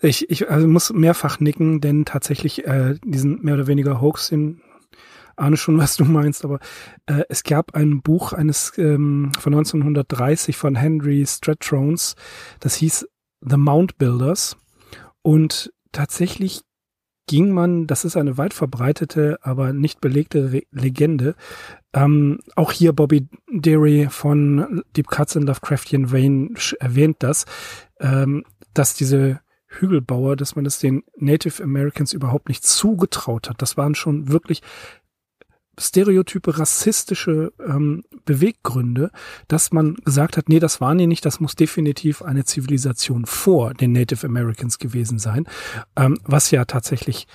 Ich, 0.00 0.28
ich 0.30 0.50
also 0.50 0.66
muss 0.68 0.92
mehrfach 0.92 1.40
nicken, 1.40 1.80
denn 1.80 2.04
tatsächlich 2.04 2.66
äh, 2.66 2.96
diesen 3.04 3.42
mehr 3.42 3.54
oder 3.54 3.66
weniger 3.66 4.00
Hoax, 4.00 4.28
den 4.28 4.60
ahne 5.36 5.56
schon, 5.56 5.78
was 5.78 5.96
du 5.96 6.04
meinst, 6.04 6.44
aber 6.44 6.58
äh, 7.06 7.22
es 7.28 7.42
gab 7.42 7.74
ein 7.74 8.02
Buch 8.02 8.32
eines 8.32 8.72
ähm, 8.76 9.32
von 9.38 9.54
1930 9.54 10.56
von 10.56 10.76
Henry 10.76 11.24
Stratrones, 11.26 12.16
das 12.60 12.74
hieß 12.76 13.08
The 13.40 13.56
Mound 13.56 13.98
Builders 13.98 14.56
und 15.22 15.72
tatsächlich 15.92 16.62
ging 17.26 17.50
man, 17.50 17.86
das 17.86 18.04
ist 18.04 18.16
eine 18.16 18.36
weit 18.36 18.52
verbreitete, 18.52 19.38
aber 19.42 19.72
nicht 19.72 20.00
belegte 20.00 20.52
Re 20.52 20.62
Legende, 20.70 21.34
ähm, 21.94 22.40
auch 22.56 22.72
hier 22.72 22.92
Bobby 22.92 23.28
Deary 23.50 24.08
von 24.10 24.82
Deep 24.96 25.08
Cuts 25.08 25.36
in 25.36 25.44
Lovecraftian 25.44 26.12
Vein 26.12 26.54
erwähnt 26.80 27.18
das, 27.20 27.46
ähm, 28.00 28.44
dass 28.74 28.94
diese 28.94 29.40
Hügelbauer, 29.66 30.36
dass 30.36 30.56
man 30.56 30.66
es 30.66 30.78
den 30.78 31.04
Native 31.16 31.62
Americans 31.62 32.12
überhaupt 32.12 32.48
nicht 32.48 32.64
zugetraut 32.64 33.48
hat. 33.48 33.62
Das 33.62 33.76
waren 33.76 33.94
schon 33.94 34.28
wirklich 34.28 34.60
stereotype 35.78 36.58
rassistische 36.58 37.52
ähm, 37.64 38.04
Beweggründe, 38.24 39.10
dass 39.48 39.72
man 39.72 39.94
gesagt 40.04 40.36
hat, 40.36 40.48
nee, 40.48 40.60
das 40.60 40.80
waren 40.80 40.98
die 40.98 41.06
nicht, 41.06 41.24
das 41.24 41.40
muss 41.40 41.56
definitiv 41.56 42.22
eine 42.22 42.44
Zivilisation 42.44 43.26
vor 43.26 43.74
den 43.74 43.92
Native 43.92 44.26
Americans 44.26 44.78
gewesen 44.78 45.18
sein, 45.18 45.46
ähm, 45.96 46.18
was 46.24 46.50
ja 46.52 46.64
tatsächlich, 46.64 47.26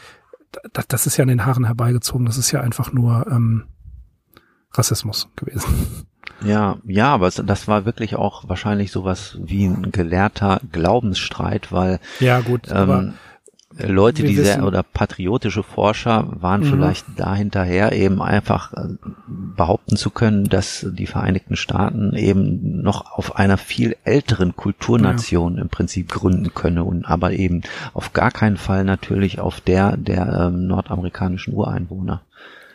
das, 0.72 0.88
das 0.88 1.06
ist 1.06 1.18
ja 1.18 1.24
an 1.24 1.30
den 1.30 1.46
Haaren 1.46 1.66
herbeigezogen, 1.66 2.26
das 2.26 2.38
ist 2.38 2.52
ja 2.52 2.62
einfach 2.62 2.94
nur 2.94 3.28
ähm, 3.30 3.66
Rassismus 4.74 5.28
gewesen. 5.36 6.06
Ja, 6.44 6.78
ja, 6.86 7.14
aber 7.14 7.30
das 7.30 7.68
war 7.68 7.86
wirklich 7.86 8.16
auch 8.16 8.48
wahrscheinlich 8.48 8.92
sowas 8.92 9.38
wie 9.42 9.66
ein 9.66 9.92
gelehrter 9.92 10.62
Glaubensstreit, 10.72 11.72
weil 11.72 12.00
ja 12.20 12.40
gut, 12.40 12.70
ähm, 12.72 13.14
Leute, 13.78 14.24
die 14.24 14.36
sehr 14.36 14.66
oder 14.66 14.82
patriotische 14.82 15.62
Forscher 15.62 16.28
waren 16.42 16.62
mhm. 16.62 16.72
vielleicht 16.72 17.06
dahinterher 17.18 17.92
eben 17.94 18.22
einfach 18.22 18.74
äh, 18.74 18.96
behaupten 19.28 19.96
zu 19.96 20.10
können, 20.10 20.46
dass 20.46 20.86
die 20.90 21.06
Vereinigten 21.06 21.56
Staaten 21.56 22.16
eben 22.16 22.82
noch 22.82 23.12
auf 23.12 23.36
einer 23.36 23.58
viel 23.58 23.96
älteren 24.04 24.56
Kulturnation 24.56 25.56
ja. 25.56 25.62
im 25.62 25.70
Prinzip 25.70 26.10
gründen 26.10 26.54
könne 26.54 26.84
und 26.84 27.06
aber 27.06 27.32
eben 27.34 27.62
auf 27.94 28.12
gar 28.14 28.32
keinen 28.32 28.58
Fall 28.58 28.84
natürlich 28.84 29.40
auf 29.40 29.62
der 29.62 29.98
der 29.98 30.48
ähm, 30.48 30.66
nordamerikanischen 30.68 31.54
Ureinwohner. 31.54 32.24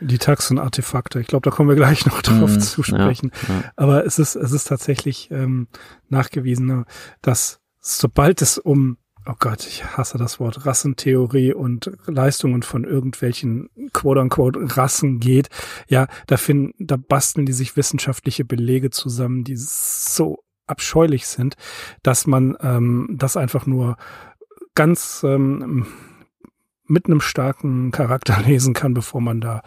Die 0.07 0.19
Taxenartefakte, 0.19 1.21
ich 1.21 1.27
glaube, 1.27 1.49
da 1.49 1.55
kommen 1.55 1.69
wir 1.69 1.77
gleich 1.77 2.07
noch 2.07 2.23
drauf 2.23 2.51
mhm, 2.51 2.61
zu 2.61 2.83
sprechen. 2.83 3.33
Ja, 3.49 3.55
ja. 3.55 3.73
Aber 3.77 4.07
es 4.07 4.19
ist, 4.19 4.37
es 4.37 4.53
ist 4.53 4.65
tatsächlich 4.65 5.31
ähm, 5.31 5.69
nachgewiesen, 6.09 6.85
dass 7.23 7.61
sobald 7.81 8.43
es 8.43 8.59
um 8.59 8.99
oh 9.27 9.35
Gott, 9.39 9.67
ich 9.67 9.85
hasse 9.85 10.19
das 10.19 10.39
Wort 10.39 10.67
Rassentheorie 10.67 11.55
und 11.55 11.91
Leistungen 12.07 12.63
von 12.63 12.85
irgendwelchen 12.85 13.71
quote-unquote 13.93 14.77
Rassen 14.77 15.19
geht, 15.19 15.49
ja, 15.89 16.07
da 16.27 16.37
finden, 16.37 16.75
da 16.79 16.97
basteln 16.97 17.47
die 17.47 17.53
sich 17.53 17.77
wissenschaftliche 17.77 18.45
Belege 18.45 18.91
zusammen, 18.91 19.45
die 19.45 19.57
so 19.57 20.45
abscheulich 20.67 21.27
sind, 21.27 21.57
dass 22.03 22.27
man 22.27 22.57
ähm, 22.61 23.15
das 23.19 23.37
einfach 23.37 23.67
nur 23.67 23.97
ganz 24.75 25.23
ähm, 25.27 25.87
mit 26.87 27.07
einem 27.07 27.21
starken 27.21 27.91
Charakter 27.91 28.41
lesen 28.47 28.75
kann, 28.75 28.95
bevor 28.95 29.21
man 29.21 29.41
da 29.41 29.63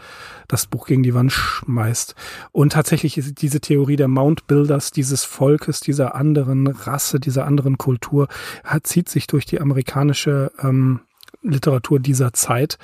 das 0.48 0.66
Buch 0.66 0.88
gegen 0.88 1.04
die 1.04 1.14
Wand 1.14 1.32
schmeißt. 1.32 2.16
Und 2.52 2.74
tatsächlich 2.74 3.18
ist 3.18 3.42
diese 3.42 3.60
Theorie 3.60 3.96
der 3.96 4.08
Mount 4.08 4.48
Builders, 4.48 4.92
dieses 4.92 5.24
Volkes, 5.24 5.80
dieser 5.80 6.16
anderen 6.16 6.68
Rasse, 6.68 7.20
dieser 7.20 7.46
anderen 7.46 7.78
Kultur, 7.78 8.28
hat, 8.64 8.88
zieht 8.88 9.10
sich 9.10 9.28
durch 9.28 9.46
die 9.46 9.60
amerikanische 9.60 10.52
ähm, 10.62 11.02
Literatur 11.42 12.00
dieser 12.00 12.34
Zeit. 12.34 12.78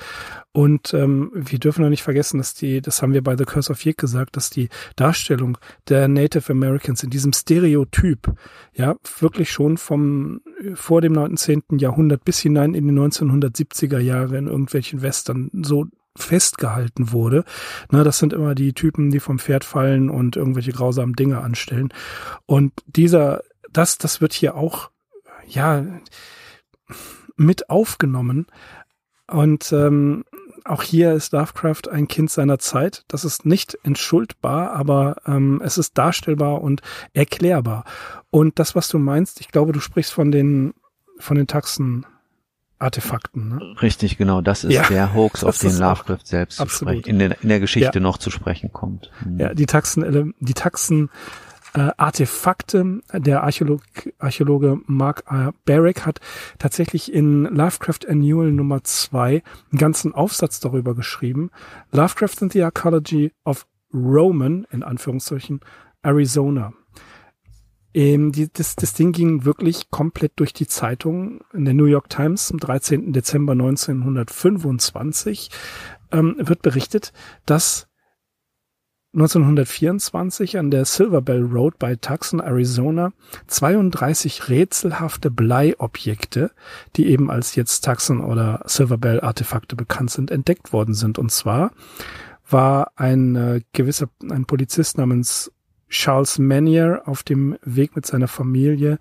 Und 0.54 0.94
ähm, 0.94 1.32
wir 1.34 1.58
dürfen 1.58 1.82
noch 1.82 1.90
nicht 1.90 2.04
vergessen, 2.04 2.38
dass 2.38 2.54
die, 2.54 2.80
das 2.80 3.02
haben 3.02 3.14
wir 3.14 3.24
bei 3.24 3.36
The 3.36 3.44
Curse 3.44 3.72
of 3.72 3.84
Yig 3.84 3.98
gesagt, 3.98 4.38
dass 4.38 4.52
die 4.52 4.70
Darstellung 4.96 5.58
der 5.90 6.08
Native 6.08 6.52
Americans 6.52 7.02
in 7.02 7.10
diesem 7.10 7.34
Stereotyp, 7.34 8.32
ja, 8.72 8.96
wirklich 9.20 9.52
schon 9.52 9.78
vom 9.78 10.42
vor 10.76 11.02
dem 11.02 11.14
19. 11.14 11.64
Jahrhundert 11.80 12.24
bis 12.24 12.40
hinein 12.40 12.76
in 12.76 12.88
die 12.88 12.94
1970er 12.94 13.98
Jahre 13.98 14.38
in 14.38 14.46
irgendwelchen 14.46 15.02
Western 15.02 15.50
so 15.64 15.88
festgehalten 16.16 17.12
wurde. 17.12 17.46
Na, 17.90 18.04
das 18.04 18.20
sind 18.20 18.32
immer 18.32 18.54
die 18.54 18.74
Typen, 18.74 19.10
die 19.10 19.20
vom 19.20 19.40
Pferd 19.40 19.64
fallen 19.64 20.12
und 20.12 20.36
irgendwelche 20.36 20.72
grausamen 20.72 21.16
Dinge 21.16 21.42
anstellen. 21.42 21.92
Und 22.46 22.74
dieser, 22.86 23.42
das, 23.72 23.98
das 23.98 24.22
wird 24.22 24.34
hier 24.34 24.54
auch, 24.54 24.92
ja, 25.48 25.84
mit 27.36 27.72
aufgenommen. 27.72 28.46
Und 29.28 29.72
ähm, 29.74 30.26
auch 30.66 30.84
hier 30.84 31.14
ist 31.14 31.34
Lovecraft 31.34 31.90
ein 31.92 32.08
Kind 32.08 32.30
seiner 32.32 32.60
Zeit. 32.60 33.04
Das 33.08 33.26
ist 33.26 33.46
nicht 33.46 33.78
entschuldbar, 33.84 34.74
aber 34.74 35.18
ähm, 35.26 35.62
es 35.64 35.78
ist 35.78 35.98
darstellbar 35.98 36.62
und 36.62 36.82
erklärbar. 37.14 37.86
Und 38.30 38.60
das, 38.60 38.76
was 38.76 38.88
du 38.88 38.98
meinst, 38.98 39.42
ich 39.42 39.50
glaube, 39.50 39.74
du 39.74 39.80
sprichst 39.80 40.14
von 40.14 40.32
den 40.32 40.74
von 41.20 41.38
den 41.38 41.48
Taxen. 41.48 42.06
Artefakten. 42.80 43.50
Ne? 43.50 43.76
Richtig, 43.82 44.18
genau. 44.18 44.42
Das 44.42 44.66
ist 44.66 44.74
ja, 44.74 44.84
der 44.90 45.14
Hoax, 45.14 45.46
auf 45.46 45.58
den 45.58 45.78
Lovecraft 45.78 46.26
selbst 46.26 46.60
in 47.06 47.18
der, 47.18 47.42
in 47.42 47.48
der 47.48 47.62
Geschichte 47.62 47.92
ja. 47.94 48.00
noch 48.02 48.18
zu 48.18 48.30
sprechen 48.30 48.74
kommt. 48.74 49.10
Mhm. 49.24 49.40
Ja, 49.40 49.54
die 49.54 49.68
Taxen, 49.68 50.34
die 50.42 50.54
Taxen 50.54 51.10
äh, 51.74 51.92
Artefakte. 51.98 53.02
Der 53.14 53.44
Archäolog, 53.44 53.82
Archäologe 54.20 54.80
Mark 54.86 55.24
R. 55.28 55.54
Barrick 55.66 56.06
hat 56.06 56.20
tatsächlich 56.60 57.14
in 57.14 57.44
Lovecraft 57.44 58.08
Annual 58.08 58.52
Nummer 58.52 58.84
zwei 58.84 59.44
einen 59.72 59.80
ganzen 59.80 60.14
Aufsatz 60.14 60.60
darüber 60.60 60.96
geschrieben. 60.96 61.52
Lovecraft 61.92 62.42
and 62.42 62.54
the 62.54 62.64
Archaeology 62.64 63.32
of 63.44 63.68
Roman, 63.94 64.66
in 64.72 64.84
Anführungszeichen, 64.84 65.60
Arizona. 66.02 66.74
Ähm, 67.94 68.32
die, 68.32 68.52
das, 68.52 68.76
das 68.76 68.94
Ding 68.94 69.12
ging 69.12 69.46
wirklich 69.46 69.92
komplett 69.92 70.34
durch 70.38 70.54
die 70.54 70.68
Zeitung 70.68 71.42
in 71.54 71.66
der 71.66 71.76
New 71.76 71.86
York 71.86 72.10
Times 72.10 72.52
am 72.52 72.60
13. 72.60 73.14
Dezember 73.14 73.54
1925 73.54 75.50
ähm, 76.12 76.36
wird 76.40 76.64
berichtet, 76.64 77.14
dass 77.46 77.88
1924 79.14 80.58
an 80.58 80.72
der 80.72 80.86
Silver 80.86 81.22
Bell 81.22 81.44
Road 81.44 81.78
bei 81.78 81.96
Tucson, 81.96 82.40
Arizona, 82.40 83.14
32 83.46 84.50
rätselhafte 84.50 85.30
Bleiobjekte, 85.30 86.50
die 86.96 87.08
eben 87.08 87.30
als 87.30 87.54
jetzt 87.54 87.86
Tucson 87.86 88.22
oder 88.22 88.62
Silver 88.66 88.98
Bell 88.98 89.22
Artefakte 89.22 89.76
bekannt 89.76 90.10
sind, 90.10 90.32
entdeckt 90.32 90.74
worden 90.74 90.96
sind. 90.96 91.20
Und 91.20 91.32
zwar 91.32 91.72
war 92.50 92.92
ein 92.96 93.36
äh, 93.36 93.62
gewisser, 93.74 94.10
ein 94.32 94.46
Polizist 94.46 94.98
namens 94.98 95.52
Charles 95.90 96.40
Manier 96.40 97.04
auf 97.06 97.22
dem 97.22 97.56
Weg 97.64 97.96
mit 97.96 98.08
seiner 98.08 98.28
Familie 98.28 98.98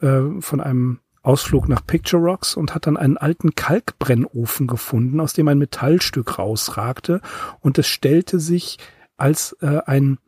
äh, 0.00 0.22
von 0.40 0.62
einem 0.62 1.00
Ausflug 1.22 1.68
nach 1.68 1.86
Picture 1.86 2.22
Rocks 2.22 2.56
und 2.56 2.74
hat 2.74 2.86
dann 2.86 2.96
einen 2.96 3.18
alten 3.18 3.54
Kalkbrennofen 3.54 4.66
gefunden, 4.66 5.20
aus 5.20 5.34
dem 5.34 5.48
ein 5.48 5.58
Metallstück 5.58 6.38
rausragte 6.38 7.20
und 7.60 7.78
es 7.78 7.86
stellte 7.86 8.40
sich 8.40 8.78
als 9.20 9.56
äh, 9.60 9.80
ein 9.86 10.18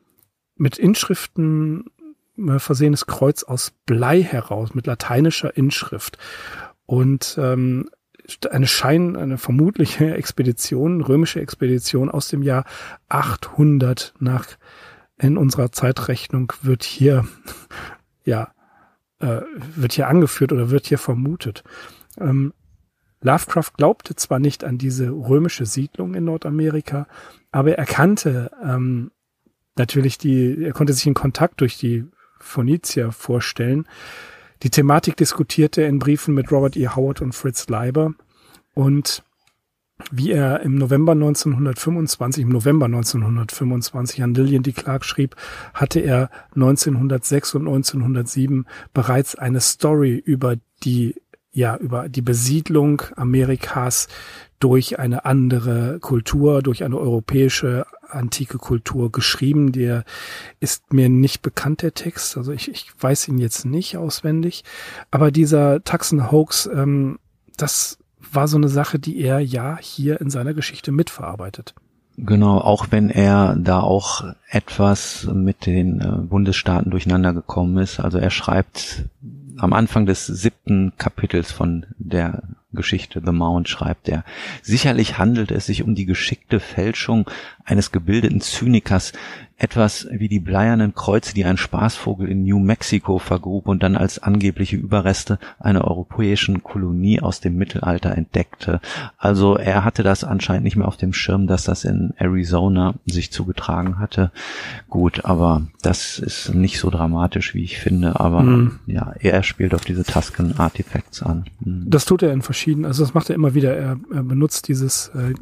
mit 0.56 0.78
Inschriften 0.78 1.86
äh, 2.36 2.58
versehenes 2.58 3.06
Kreuz 3.06 3.42
aus 3.42 3.72
Blei 3.86 4.22
heraus, 4.22 4.74
mit 4.74 4.86
lateinischer 4.86 5.56
Inschrift. 5.56 6.18
Und 6.86 7.36
ähm, 7.38 7.90
eine 8.50 8.66
Schein, 8.66 9.16
eine 9.16 9.38
vermutliche 9.38 10.14
Expedition, 10.16 11.00
römische 11.00 11.40
Expedition 11.40 12.10
aus 12.10 12.28
dem 12.28 12.42
Jahr 12.42 12.64
800 13.08 14.14
nach 14.18 14.46
in 15.18 15.36
unserer 15.36 15.70
Zeitrechnung 15.72 16.52
wird 16.62 16.82
hier 16.82 17.26
ja 18.24 18.52
äh, 19.18 19.42
wird 19.76 19.92
hier 19.92 20.08
angeführt 20.08 20.52
oder 20.52 20.70
wird 20.70 20.86
hier 20.86 20.98
vermutet. 20.98 21.62
Ähm, 22.18 22.52
Lovecraft 23.20 23.72
glaubte 23.76 24.16
zwar 24.16 24.40
nicht 24.40 24.64
an 24.64 24.78
diese 24.78 25.10
römische 25.10 25.64
Siedlung 25.64 26.14
in 26.14 26.24
Nordamerika, 26.24 27.06
aber 27.52 27.76
er 27.78 27.86
kannte 27.86 28.50
ähm, 28.62 29.10
natürlich 29.76 30.18
die, 30.18 30.64
er 30.64 30.72
konnte 30.72 30.92
sich 30.92 31.06
in 31.06 31.14
Kontakt 31.14 31.60
durch 31.60 31.78
die 31.78 32.04
Phönizier 32.40 33.12
vorstellen. 33.12 33.86
Die 34.62 34.70
Thematik 34.70 35.16
diskutierte 35.16 35.82
er 35.82 35.88
in 35.88 35.98
Briefen 35.98 36.34
mit 36.34 36.50
Robert 36.50 36.76
E. 36.76 36.88
Howard 36.88 37.20
und 37.20 37.34
Fritz 37.34 37.68
Leiber 37.68 38.14
und 38.74 39.22
wie 40.10 40.32
er 40.32 40.60
im 40.60 40.74
November 40.76 41.12
1925, 41.12 42.42
im 42.42 42.48
November 42.48 42.86
1925 42.86 44.22
an 44.22 44.34
Lillian 44.34 44.62
D. 44.62 44.72
Clark 44.72 45.04
schrieb, 45.04 45.36
hatte 45.74 46.00
er 46.00 46.30
1906 46.54 47.54
und 47.54 47.68
1907 47.68 48.66
bereits 48.92 49.36
eine 49.36 49.60
Story 49.60 50.16
über 50.16 50.56
die 50.82 51.14
ja, 51.54 51.76
über 51.76 52.08
die 52.08 52.22
Besiedlung 52.22 53.02
Amerikas 53.14 54.08
durch 54.62 55.00
eine 55.00 55.24
andere 55.24 55.98
Kultur, 55.98 56.62
durch 56.62 56.84
eine 56.84 56.96
europäische 56.96 57.84
antike 58.08 58.58
Kultur 58.58 59.10
geschrieben. 59.10 59.72
Der 59.72 60.04
ist 60.60 60.92
mir 60.92 61.08
nicht 61.08 61.42
bekannt, 61.42 61.82
der 61.82 61.94
Text. 61.94 62.36
Also 62.36 62.52
ich, 62.52 62.70
ich 62.70 62.90
weiß 62.98 63.26
ihn 63.26 63.38
jetzt 63.38 63.64
nicht 63.64 63.96
auswendig. 63.96 64.62
Aber 65.10 65.32
dieser 65.32 65.82
Taxen-Hoax, 65.82 66.70
ähm, 66.72 67.18
das 67.56 67.98
war 68.30 68.46
so 68.46 68.56
eine 68.56 68.68
Sache, 68.68 69.00
die 69.00 69.20
er 69.20 69.40
ja 69.40 69.78
hier 69.80 70.20
in 70.20 70.30
seiner 70.30 70.54
Geschichte 70.54 70.92
mitverarbeitet. 70.92 71.74
Genau, 72.16 72.58
auch 72.58 72.86
wenn 72.90 73.10
er 73.10 73.56
da 73.58 73.80
auch 73.80 74.22
etwas 74.48 75.28
mit 75.32 75.66
den 75.66 76.00
äh, 76.00 76.18
Bundesstaaten 76.22 76.90
durcheinander 76.90 77.32
gekommen 77.32 77.78
ist. 77.78 77.98
Also 77.98 78.18
er 78.18 78.30
schreibt 78.30 79.06
am 79.56 79.72
Anfang 79.72 80.06
des 80.06 80.26
siebten 80.26 80.92
Kapitels 80.98 81.50
von 81.50 81.86
der 81.98 82.42
Geschichte 82.72 83.22
The 83.24 83.32
Mount 83.32 83.68
schreibt 83.68 84.08
er, 84.08 84.24
sicherlich 84.62 85.18
handelt 85.18 85.50
es 85.50 85.66
sich 85.66 85.82
um 85.82 85.94
die 85.94 86.06
geschickte 86.06 86.60
Fälschung 86.60 87.30
eines 87.64 87.92
gebildeten 87.92 88.40
Zynikers, 88.40 89.12
etwas 89.62 90.08
wie 90.10 90.28
die 90.28 90.40
bleiernen 90.40 90.92
Kreuze, 90.92 91.34
die 91.34 91.44
ein 91.44 91.56
Spaßvogel 91.56 92.28
in 92.28 92.42
New 92.42 92.58
Mexico 92.58 93.18
vergrub 93.18 93.68
und 93.68 93.82
dann 93.84 93.96
als 93.96 94.18
angebliche 94.18 94.76
Überreste 94.76 95.38
einer 95.60 95.84
europäischen 95.84 96.64
Kolonie 96.64 97.20
aus 97.20 97.40
dem 97.40 97.56
Mittelalter 97.56 98.16
entdeckte. 98.16 98.80
Also 99.18 99.56
er 99.56 99.84
hatte 99.84 100.02
das 100.02 100.24
anscheinend 100.24 100.64
nicht 100.64 100.76
mehr 100.76 100.88
auf 100.88 100.96
dem 100.96 101.12
Schirm, 101.12 101.46
dass 101.46 101.62
das 101.62 101.84
in 101.84 102.12
Arizona 102.16 102.94
sich 103.06 103.30
zugetragen 103.30 104.00
hatte. 104.00 104.32
Gut, 104.88 105.24
aber 105.24 105.62
das 105.80 106.18
ist 106.18 106.52
nicht 106.54 106.80
so 106.80 106.90
dramatisch, 106.90 107.54
wie 107.54 107.62
ich 107.62 107.78
finde. 107.78 108.18
Aber 108.18 108.42
mhm. 108.42 108.80
ja, 108.86 109.14
er 109.20 109.44
spielt 109.44 109.74
auf 109.74 109.84
diese 109.84 110.02
Tusken 110.02 110.58
Artifacts 110.58 111.22
an. 111.22 111.44
Mhm. 111.60 111.84
Das 111.86 112.04
tut 112.04 112.22
er 112.24 112.32
in 112.32 112.42
verschiedenen, 112.42 112.86
also 112.86 113.04
das 113.04 113.14
macht 113.14 113.30
er 113.30 113.36
immer 113.36 113.54
wieder. 113.54 113.76
Er, 113.76 113.96
er 114.12 114.22
benutzt 114.24 114.66
dieses 114.66 115.12
äh, 115.14 115.34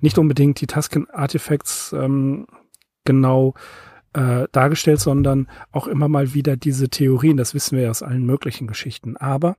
nicht 0.00 0.18
unbedingt 0.18 0.60
die 0.60 0.66
Tusken 0.66 1.08
Artifacts 1.10 1.92
ähm, 1.92 2.46
genau 3.04 3.54
äh, 4.16 4.48
dargestellt, 4.50 5.00
sondern 5.00 5.46
auch 5.72 5.86
immer 5.86 6.08
mal 6.08 6.32
wieder 6.32 6.56
diese 6.56 6.88
Theorien. 6.88 7.36
Das 7.36 7.52
wissen 7.52 7.76
wir 7.76 7.84
ja 7.84 7.90
aus 7.90 8.02
allen 8.02 8.24
möglichen 8.24 8.66
Geschichten. 8.66 9.18
Aber 9.18 9.56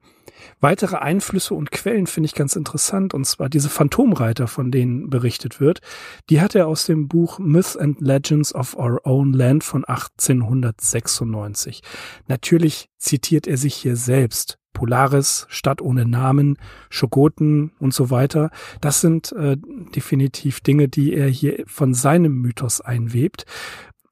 weitere 0.59 0.95
Einflüsse 0.97 1.53
und 1.53 1.71
Quellen 1.71 2.07
finde 2.07 2.25
ich 2.25 2.33
ganz 2.33 2.55
interessant. 2.55 3.13
Und 3.13 3.25
zwar 3.25 3.49
diese 3.49 3.69
Phantomreiter, 3.69 4.47
von 4.47 4.71
denen 4.71 5.11
berichtet 5.11 5.59
wird. 5.59 5.81
Die 6.31 6.41
hat 6.41 6.55
er 6.55 6.67
aus 6.67 6.87
dem 6.87 7.07
Buch 7.07 7.37
Myths 7.37 7.77
and 7.77 8.01
Legends 8.01 8.55
of 8.55 8.75
Our 8.75 9.05
Own 9.05 9.31
Land 9.31 9.63
von 9.63 9.85
1896. 9.85 11.83
Natürlich 12.27 12.89
zitiert 12.97 13.45
er 13.45 13.57
sich 13.57 13.75
hier 13.75 13.95
selbst. 13.95 14.57
Polaris, 14.77 15.47
Stadt 15.49 15.81
ohne 15.81 16.05
Namen, 16.05 16.59
Schogoten 16.91 17.71
und 17.79 17.95
so 17.95 18.11
weiter. 18.11 18.51
Das 18.79 19.01
sind 19.01 19.31
äh, 19.31 19.57
definitiv 19.95 20.59
Dinge, 20.59 20.87
die 20.87 21.15
er 21.15 21.27
hier 21.27 21.63
von 21.65 21.95
seinem 21.95 22.41
Mythos 22.41 22.79
einwebt. 22.79 23.45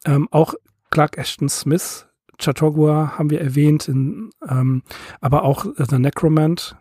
Ähm, 0.05 0.27
auch 0.31 0.55
Clark 0.89 1.19
Ashton 1.19 1.49
Smith, 1.49 2.07
Chautauqua 2.39 3.13
haben 3.15 3.29
wir 3.29 3.41
erwähnt, 3.41 3.87
in, 3.87 4.31
ähm, 4.49 4.81
aber 5.21 5.43
auch 5.43 5.67
The 5.77 5.99
Necromant, 5.99 6.75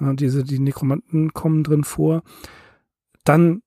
äh, 0.00 0.14
diese, 0.14 0.42
die 0.42 0.58
Nekromanten 0.58 1.34
kommen 1.34 1.62
drin 1.62 1.84
vor. 1.84 2.22
Dann 3.24 3.60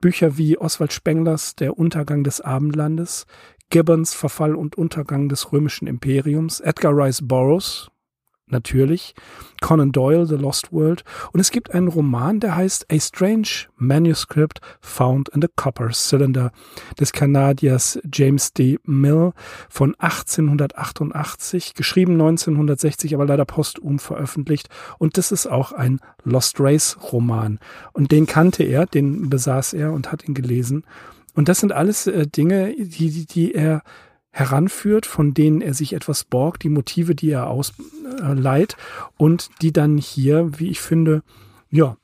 Bücher 0.00 0.38
wie 0.38 0.58
Oswald 0.58 0.92
Spenglers 0.92 1.56
Der 1.56 1.76
Untergang 1.76 2.22
des 2.22 2.40
Abendlandes, 2.40 3.26
Gibbons 3.68 4.14
Verfall 4.14 4.54
und 4.54 4.78
Untergang 4.78 5.28
des 5.28 5.50
römischen 5.50 5.88
Imperiums, 5.88 6.60
Edgar 6.60 6.96
Rice 6.96 7.26
Burroughs, 7.26 7.91
natürlich, 8.46 9.14
Conan 9.60 9.92
Doyle, 9.92 10.26
The 10.26 10.36
Lost 10.36 10.72
World. 10.72 11.04
Und 11.32 11.40
es 11.40 11.50
gibt 11.50 11.72
einen 11.72 11.88
Roman, 11.88 12.40
der 12.40 12.56
heißt 12.56 12.86
A 12.92 12.98
Strange 12.98 13.66
Manuscript 13.76 14.60
Found 14.80 15.28
in 15.30 15.40
the 15.40 15.48
Copper 15.56 15.90
Cylinder 15.92 16.52
des 17.00 17.12
Kanadiers 17.12 17.98
James 18.12 18.52
D. 18.52 18.78
Mill 18.84 19.32
von 19.68 19.94
1888, 19.98 21.74
geschrieben 21.74 22.12
1960, 22.12 23.14
aber 23.14 23.26
leider 23.26 23.44
posthum 23.44 23.98
veröffentlicht. 23.98 24.68
Und 24.98 25.16
das 25.16 25.32
ist 25.32 25.46
auch 25.46 25.72
ein 25.72 26.00
Lost 26.24 26.60
Race 26.60 26.96
Roman. 27.12 27.58
Und 27.92 28.12
den 28.12 28.26
kannte 28.26 28.62
er, 28.62 28.86
den 28.86 29.30
besaß 29.30 29.72
er 29.72 29.92
und 29.92 30.12
hat 30.12 30.28
ihn 30.28 30.34
gelesen. 30.34 30.84
Und 31.34 31.48
das 31.48 31.60
sind 31.60 31.72
alles 31.72 32.06
äh, 32.06 32.26
Dinge, 32.26 32.74
die, 32.76 33.10
die, 33.10 33.26
die 33.26 33.54
er 33.54 33.82
heranführt, 34.32 35.06
von 35.06 35.34
denen 35.34 35.60
er 35.60 35.74
sich 35.74 35.92
etwas 35.92 36.24
borgt, 36.24 36.64
die 36.64 36.70
Motive, 36.70 37.14
die 37.14 37.30
er 37.30 37.48
ausleiht 37.48 38.76
und 39.18 39.50
die 39.60 39.72
dann 39.72 39.98
hier, 39.98 40.58
wie 40.58 40.70
ich 40.70 40.80
finde, 40.80 41.22
ja, 41.70 41.96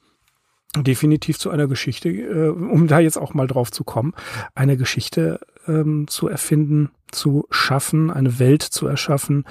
definitiv 0.76 1.38
zu 1.38 1.50
einer 1.50 1.66
Geschichte, 1.66 2.10
äh, 2.10 2.48
um 2.50 2.86
da 2.86 3.00
jetzt 3.00 3.16
auch 3.16 3.32
mal 3.32 3.46
drauf 3.46 3.72
zu 3.72 3.82
kommen, 3.82 4.14
eine 4.54 4.76
Geschichte 4.76 5.40
ähm, 5.66 6.06
zu 6.06 6.28
erfinden, 6.28 6.90
zu 7.10 7.46
schaffen, 7.50 8.10
eine 8.10 8.38
Welt 8.38 8.62
zu 8.62 8.86
erschaffen. 8.86 9.44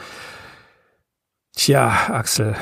Tja, 1.55 2.09
Axel, 2.09 2.55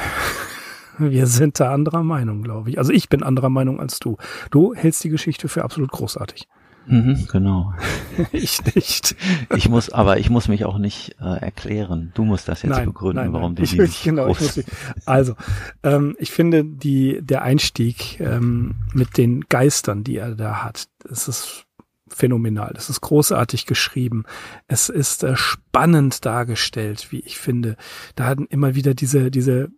wir 0.98 1.28
sind 1.28 1.60
da 1.60 1.74
anderer 1.74 2.04
Meinung, 2.04 2.42
glaube 2.42 2.70
ich. 2.70 2.78
Also 2.78 2.94
ich 2.94 3.10
bin 3.10 3.22
anderer 3.22 3.50
Meinung 3.50 3.82
als 3.82 4.00
du. 4.00 4.16
Du 4.52 4.74
hältst 4.74 5.04
die 5.04 5.10
Geschichte 5.10 5.50
für 5.50 5.66
absolut 5.66 5.92
großartig. 5.92 6.48
Mhm, 6.88 7.28
genau. 7.32 7.74
ich 8.32 8.64
nicht. 8.76 9.16
Ich 9.56 9.70
muss, 9.70 9.90
aber 9.90 10.18
ich 10.18 10.30
muss 10.30 10.48
mich 10.48 10.66
auch 10.66 10.78
nicht 10.78 11.16
äh, 11.20 11.40
erklären. 11.40 12.12
Du 12.14 12.24
musst 12.26 12.48
das 12.48 12.62
jetzt 12.62 12.72
nein, 12.72 12.86
begründen, 12.86 13.24
nein, 13.24 13.34
warum 13.34 13.54
nein. 13.54 13.66
du 13.66 13.84
ich, 13.84 14.04
genau, 14.04 14.28
ich 14.28 14.40
muss, 14.40 14.64
Also, 15.06 15.36
ähm, 15.84 16.16
ich 16.20 16.32
finde 16.32 16.64
die 16.64 17.20
der 17.22 17.42
Einstieg 17.42 18.20
ähm, 18.20 18.76
mit 18.94 19.18
den 19.18 19.42
Geistern, 19.42 20.04
die 20.04 20.18
er 20.18 20.36
da 20.36 20.64
hat, 20.64 20.88
das 21.04 21.28
ist 21.28 21.66
phänomenal. 22.08 22.72
Das 22.74 22.90
ist 22.90 23.02
großartig 23.02 23.66
geschrieben. 23.66 24.24
Es 24.68 24.90
ist 24.90 25.24
äh, 25.24 25.36
spannend 25.36 26.26
dargestellt, 26.26 27.12
wie 27.12 27.20
ich 27.20 27.38
finde. 27.38 27.78
Da 28.16 28.26
hatten 28.26 28.46
immer 28.46 28.76
wieder 28.76 28.94
diese 28.94 29.32
diese 29.32 29.70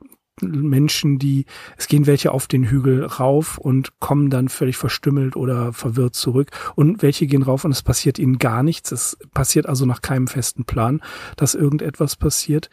Menschen, 0.41 1.19
die, 1.19 1.45
es 1.77 1.88
gehen 1.88 2.05
welche 2.05 2.31
auf 2.31 2.47
den 2.47 2.65
Hügel 2.65 3.05
rauf 3.05 3.57
und 3.57 3.99
kommen 3.99 4.29
dann 4.29 4.49
völlig 4.49 4.77
verstümmelt 4.77 5.35
oder 5.35 5.73
verwirrt 5.73 6.15
zurück 6.15 6.51
und 6.75 7.01
welche 7.01 7.27
gehen 7.27 7.43
rauf 7.43 7.65
und 7.65 7.71
es 7.71 7.81
passiert 7.81 8.19
ihnen 8.19 8.38
gar 8.38 8.63
nichts. 8.63 8.91
Es 8.91 9.17
passiert 9.33 9.67
also 9.67 9.85
nach 9.85 10.01
keinem 10.01 10.27
festen 10.27 10.65
Plan, 10.65 11.01
dass 11.35 11.55
irgendetwas 11.55 12.15
passiert. 12.15 12.69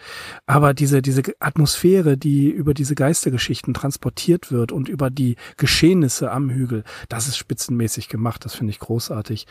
Aber 0.47 0.75
diese, 0.75 1.03
diese 1.03 1.23
Atmosphäre, 1.41 2.17
die 2.17 2.51
über 2.51 2.75
diese 2.75 2.95
Geistergeschichten 2.95 3.75
transportiert 3.75 4.53
wird 4.53 4.73
und 4.73 4.89
über 4.89 5.11
die 5.11 5.37
Geschehnisse 5.57 6.31
am 6.31 6.51
Hügel, 6.51 6.85
das 7.09 7.29
ist 7.29 7.37
spitzenmäßig 7.37 8.09
gemacht. 8.09 8.45
Das 8.45 8.55
finde 8.55 8.71
ich 8.73 8.79
großartig. 8.79 9.47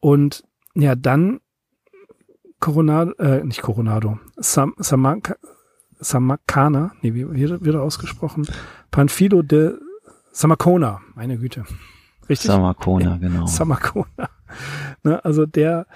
Und 0.00 0.44
ja, 0.74 0.94
dann 0.94 1.40
Coronado, 2.60 3.12
äh, 3.18 3.44
nicht 3.44 3.62
Coronado, 3.62 4.18
Sam, 4.36 4.74
Samanka, 4.78 5.36
Samakana, 5.98 6.92
nee, 7.02 7.14
wie 7.14 7.28
wird, 7.28 7.66
er 7.74 7.82
ausgesprochen? 7.82 8.46
Panfilo 8.90 9.42
de 9.42 9.74
Samacona, 10.32 11.00
meine 11.14 11.38
Güte. 11.38 11.64
Richtig? 12.28 12.48
Samacona, 12.50 13.16
genau. 13.20 13.46
Samacona. 13.46 14.30
Ne, 15.02 15.24
also 15.24 15.46
der, 15.46 15.86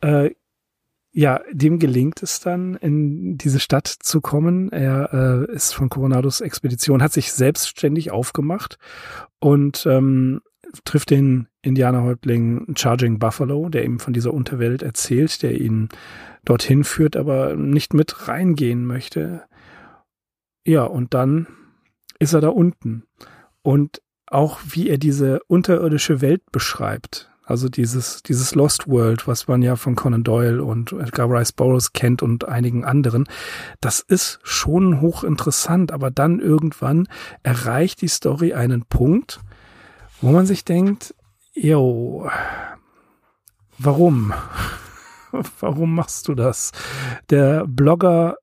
äh, 0.00 0.30
ja, 1.12 1.40
dem 1.50 1.78
gelingt 1.78 2.22
es 2.22 2.40
dann, 2.40 2.74
in 2.74 3.38
diese 3.38 3.58
Stadt 3.58 3.86
zu 3.86 4.20
kommen. 4.20 4.70
Er 4.70 5.46
äh, 5.48 5.52
ist 5.54 5.72
von 5.72 5.88
Coronados 5.88 6.42
Expedition, 6.42 7.02
hat 7.02 7.14
sich 7.14 7.32
selbstständig 7.32 8.10
aufgemacht 8.10 8.78
und 9.38 9.86
ähm, 9.86 10.42
trifft 10.84 11.10
den 11.10 11.48
Indianerhäuptling 11.62 12.74
Charging 12.76 13.18
Buffalo, 13.18 13.68
der 13.70 13.84
ihm 13.84 13.98
von 13.98 14.12
dieser 14.12 14.34
Unterwelt 14.34 14.82
erzählt, 14.82 15.42
der 15.42 15.58
ihn 15.58 15.88
dorthin 16.46 16.84
führt, 16.84 17.16
aber 17.16 17.54
nicht 17.54 17.92
mit 17.92 18.28
reingehen 18.28 18.86
möchte. 18.86 19.42
Ja, 20.64 20.84
und 20.84 21.12
dann 21.12 21.46
ist 22.18 22.32
er 22.32 22.40
da 22.40 22.48
unten. 22.48 23.04
Und 23.62 24.00
auch 24.26 24.60
wie 24.68 24.88
er 24.88 24.98
diese 24.98 25.40
unterirdische 25.46 26.20
Welt 26.20 26.42
beschreibt, 26.50 27.30
also 27.44 27.68
dieses, 27.68 28.24
dieses 28.24 28.56
Lost 28.56 28.88
World, 28.88 29.28
was 29.28 29.46
man 29.46 29.62
ja 29.62 29.76
von 29.76 29.94
Conan 29.94 30.24
Doyle 30.24 30.64
und 30.64 30.92
Edgar 30.92 31.30
Rice 31.30 31.52
Burroughs 31.52 31.92
kennt 31.92 32.20
und 32.20 32.48
einigen 32.48 32.84
anderen, 32.84 33.28
das 33.80 34.00
ist 34.00 34.40
schon 34.42 35.00
hochinteressant, 35.00 35.92
aber 35.92 36.10
dann 36.10 36.40
irgendwann 36.40 37.06
erreicht 37.44 38.02
die 38.02 38.08
Story 38.08 38.52
einen 38.52 38.84
Punkt, 38.84 39.40
wo 40.20 40.32
man 40.32 40.46
sich 40.46 40.64
denkt, 40.64 41.14
yo, 41.54 42.28
warum? 43.78 44.32
Warum 45.60 45.94
machst 45.94 46.28
du 46.28 46.34
das? 46.34 46.72
Der 47.30 47.66
Blogger 47.66 48.36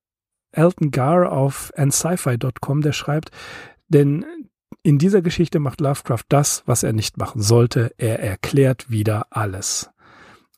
Elton 0.52 0.92
Gar 0.92 1.32
auf 1.32 1.72
nsci-fi.com, 1.76 2.82
der 2.82 2.94
schreibt, 2.94 3.32
denn 3.88 4.26
in 4.84 4.98
dieser 4.98 5.22
Geschichte 5.22 5.60
macht 5.60 5.82
Lovecraft 5.82 6.26
das, 6.30 6.64
was 6.66 6.84
er 6.84 6.94
nicht 6.94 7.18
machen 7.18 7.42
sollte. 7.42 7.94
Er 7.98 8.20
erklärt 8.20 8.92
wieder 8.92 9.28
alles. 9.30 9.90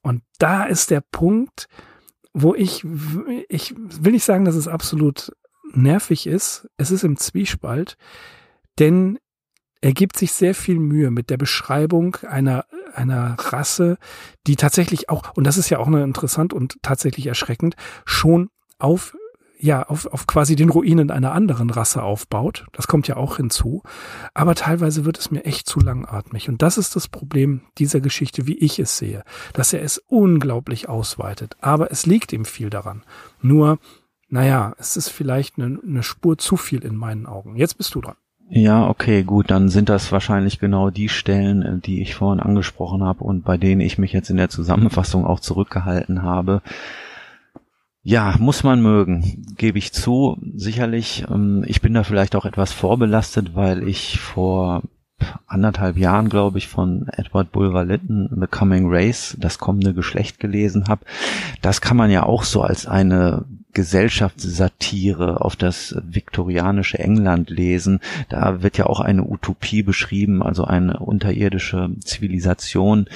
Und 0.02 0.24
da 0.40 0.66
ist 0.66 0.90
der 0.90 1.02
Punkt, 1.02 1.68
wo 2.34 2.56
ich, 2.56 2.84
ich 3.48 3.76
will 3.78 4.12
nicht 4.12 4.26
sagen, 4.26 4.46
dass 4.46 4.56
es 4.56 4.68
absolut 4.68 5.32
nervig 5.74 6.28
ist. 6.28 6.68
Es 6.78 6.92
ist 6.92 7.04
im 7.04 7.18
Zwiespalt, 7.18 7.98
denn 8.80 9.20
er 9.82 9.94
gibt 9.94 10.18
sich 10.18 10.32
sehr 10.32 10.56
viel 10.56 10.80
Mühe 10.80 11.12
mit 11.12 11.30
der 11.30 11.38
Beschreibung 11.38 12.16
einer, 12.28 12.66
einer 12.96 13.36
Rasse, 13.39 13.98
die 14.48 14.56
tatsächlich 14.56 15.10
auch, 15.10 15.36
und 15.36 15.46
das 15.46 15.58
ist 15.58 15.70
ja 15.70 15.80
auch 15.80 15.88
interessant 15.88 16.54
und 16.54 16.78
tatsächlich 16.82 17.28
erschreckend, 17.28 17.76
schon 18.06 18.50
auf 18.80 19.16
ja 19.60 19.84
auf, 19.84 20.06
auf 20.08 20.28
quasi 20.28 20.56
den 20.56 20.70
Ruinen 20.70 21.12
einer 21.12 21.34
anderen 21.34 21.70
Rasse 21.70 22.04
aufbaut. 22.04 22.66
Das 22.72 22.88
kommt 22.88 23.08
ja 23.08 23.18
auch 23.18 23.38
hinzu. 23.38 23.84
Aber 24.34 24.56
teilweise 24.56 25.06
wird 25.06 25.18
es 25.18 25.32
mir 25.32 25.46
echt 25.46 25.68
zu 25.68 25.80
langatmig. 25.80 26.50
Und 26.50 26.62
das 26.62 26.78
ist 26.78 26.96
das 26.96 27.08
Problem 27.08 27.62
dieser 27.78 28.00
Geschichte, 28.00 28.48
wie 28.48 28.58
ich 28.58 28.80
es 28.80 28.98
sehe, 28.98 29.24
dass 29.54 29.74
er 29.74 29.82
es 29.82 29.98
unglaublich 29.98 30.88
ausweitet. 30.89 31.56
Aber 31.62 31.91
es 31.91 32.06
liegt 32.06 32.34
ihm 32.34 32.46
viel 32.46 32.70
daran. 32.70 33.04
Nur, 33.41 33.80
naja, 34.30 34.74
es 34.78 34.98
ist 34.98 35.10
vielleicht 35.10 35.58
eine, 35.58 35.80
eine 35.86 36.04
Spur 36.04 36.38
zu 36.38 36.58
viel 36.58 36.84
in 36.84 36.96
meinen 36.96 37.26
Augen. 37.26 37.56
Jetzt 37.56 37.78
bist 37.78 37.93
du 37.96 38.02
dran. 38.02 38.16
Ja, 38.48 38.88
okay, 38.88 39.24
gut, 39.24 39.50
dann 39.50 39.70
sind 39.70 39.89
das 39.89 40.12
wahrscheinlich 40.12 40.60
genau 40.60 40.91
die 40.91 41.10
Stellen, 41.10 41.62
äh, 41.64 41.80
die 41.80 42.02
ich 42.02 42.14
vorhin 42.16 42.39
angesprochen 42.39 43.04
habe 43.04 43.24
und 43.24 43.43
bei 43.43 43.58
denen 43.58 43.82
ich 43.82 43.98
mich 43.98 44.14
jetzt 44.14 44.30
in 44.30 44.38
der 44.38 44.50
Zusammenfassung 44.50 45.26
auch 45.26 45.39
zurückgehalten 45.39 46.22
habe. 46.22 46.62
Ja, 48.04 48.36
muss 48.38 48.64
man 48.64 48.84
mögen, 48.84 49.56
gebe 49.58 49.80
ich 49.80 49.91
zu. 49.91 50.38
Sicherlich, 50.56 51.26
ähm, 51.28 51.64
ich 51.66 51.82
bin 51.82 51.96
da 51.96 52.04
vielleicht 52.04 52.36
auch 52.36 52.46
etwas 52.46 52.72
vorbelastet, 52.72 53.56
weil 53.56 53.88
ich 53.88 54.20
vor 54.20 54.84
anderthalb 55.48 55.98
Jahren, 55.98 56.30
glaube 56.30 56.60
ich, 56.60 56.68
von 56.68 57.08
Edward 57.14 57.52
Bulwer 57.52 57.84
Lytton 57.84 58.30
The 58.39 58.48
Coming 58.48 58.86
Race, 58.88 59.36
das 59.39 59.58
kommende 59.58 59.96
Geschlecht 59.96 60.39
gelesen 60.39 60.88
habe. 60.88 61.06
Das 61.64 61.82
kann 61.82 61.98
man 61.98 62.12
ja 62.12 62.24
auch 62.24 62.43
so 62.43 62.62
als 62.62 62.86
eine 62.86 63.46
Gesellschaftssatire 63.76 65.42
auf 65.42 65.56
das 65.56 65.96
viktorianische 66.02 66.98
England 66.98 67.52
lesen. 67.52 68.00
Da 68.30 68.64
wird 68.64 68.78
ja 68.78 68.88
auch 68.88 69.02
eine 69.02 69.24
Utopie 69.24 69.84
beschrieben, 69.84 70.42
also 70.42 70.64
eine 70.64 70.98
unterirdische 71.00 71.92
Zivilisation, 72.04 73.08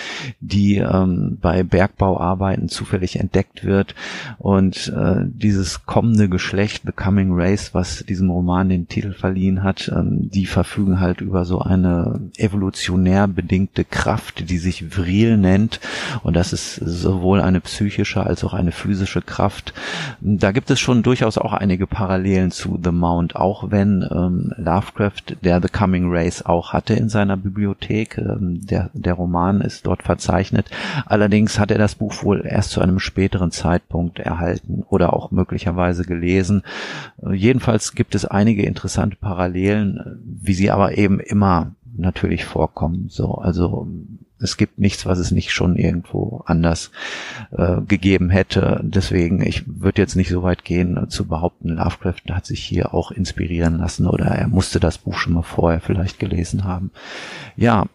die 0.42 0.76
ähm, 0.78 1.38
bei 1.42 1.64
Bergbauarbeiten 1.64 2.70
zufällig 2.70 3.20
entdeckt 3.20 3.64
wird. 3.64 3.96
Und 4.38 4.94
äh, 4.96 5.24
dieses 5.24 5.86
kommende 5.86 6.30
Geschlecht, 6.30 6.84
The 6.86 6.92
Coming 6.92 7.32
Race, 7.32 7.74
was 7.74 8.04
diesem 8.06 8.30
Roman 8.30 8.70
den 8.70 8.88
Titel 8.88 9.14
verliehen 9.14 9.64
hat, 9.64 9.90
ähm, 9.96 10.30
die 10.30 10.46
verfügen 10.46 11.00
halt 11.00 11.22
über 11.22 11.46
so 11.46 11.62
eine 11.62 12.20
evolutionär 12.38 13.28
bedingte 13.30 13.86
Kraft, 13.86 14.50
die 14.50 14.58
sich 14.58 14.94
Vril 14.94 15.38
nennt. 15.38 15.80
Und 16.22 16.36
das 16.36 16.52
ist 16.52 16.76
sowohl 16.76 17.40
eine 17.40 17.62
psychische 17.62 18.26
als 18.26 18.44
auch 18.44 18.54
eine 18.54 18.74
physische 18.74 19.22
Kraft. 19.22 19.74
Da 20.20 20.49
da 20.50 20.54
gibt 20.54 20.72
es 20.72 20.80
schon 20.80 21.04
durchaus 21.04 21.38
auch 21.38 21.54
einige 21.54 21.86
Parallelen 21.86 22.50
zu 22.50 22.80
The 22.84 22.92
Mount, 22.92 23.36
auch 23.36 23.70
wenn 23.70 24.04
ähm, 24.12 24.52
Lovecraft 24.58 25.38
der 25.44 25.62
The 25.62 25.68
Coming 25.68 26.06
Race 26.10 26.44
auch 26.44 26.74
hatte 26.74 26.96
in 26.96 27.08
seiner 27.08 27.38
Bibliothek. 27.38 28.18
Ähm, 28.18 28.66
der, 28.66 28.90
der 28.94 29.14
Roman 29.14 29.62
ist 29.62 29.86
dort 29.86 30.02
verzeichnet. 30.02 30.66
Allerdings 31.06 31.60
hat 31.60 31.70
er 31.70 31.78
das 31.78 31.94
Buch 31.94 32.24
wohl 32.24 32.44
erst 32.44 32.72
zu 32.72 32.82
einem 32.82 32.98
späteren 32.98 33.52
Zeitpunkt 33.52 34.18
erhalten 34.18 34.84
oder 34.90 35.14
auch 35.14 35.30
möglicherweise 35.30 36.04
gelesen. 36.04 36.64
Äh, 37.24 37.36
jedenfalls 37.36 37.94
gibt 37.94 38.16
es 38.16 38.26
einige 38.26 38.64
interessante 38.64 39.18
Parallelen, 39.18 40.20
wie 40.26 40.56
sie 40.56 40.72
aber 40.72 40.98
eben 40.98 41.20
immer 41.20 41.76
natürlich 41.96 42.44
vorkommen. 42.44 43.06
So, 43.10 43.36
also 43.36 43.88
es 44.40 44.58
gibt 44.58 44.80
nichts, 44.80 45.06
was 45.06 45.20
es 45.20 45.32
nicht 45.32 45.52
schon 45.52 45.76
irgendwo 45.76 46.44
anders 46.46 46.92
äh, 47.52 47.82
gegeben 47.82 48.30
hätte. 48.30 48.80
Deswegen, 48.84 49.42
ich 49.42 49.64
würde 49.68 50.02
jetzt 50.02 50.16
nicht 50.16 50.30
so 50.30 50.44
weit 50.44 50.64
gehen 50.64 51.10
zu 51.10 51.28
behaupten, 51.28 51.70
Lovecraft 51.70 52.22
hat 52.32 52.46
sich 52.46 52.64
hier 52.64 52.94
auch 52.94 53.12
inspirieren 53.12 53.78
lassen 53.78 54.08
oder 54.08 54.26
er 54.26 54.48
musste 54.48 54.80
das 54.80 54.98
Buch 54.98 55.18
schon 55.18 55.34
mal 55.34 55.44
vorher 55.44 55.82
vielleicht 55.82 56.20
gelesen 56.20 56.64
haben. 56.64 56.92
Ja, 57.56 57.86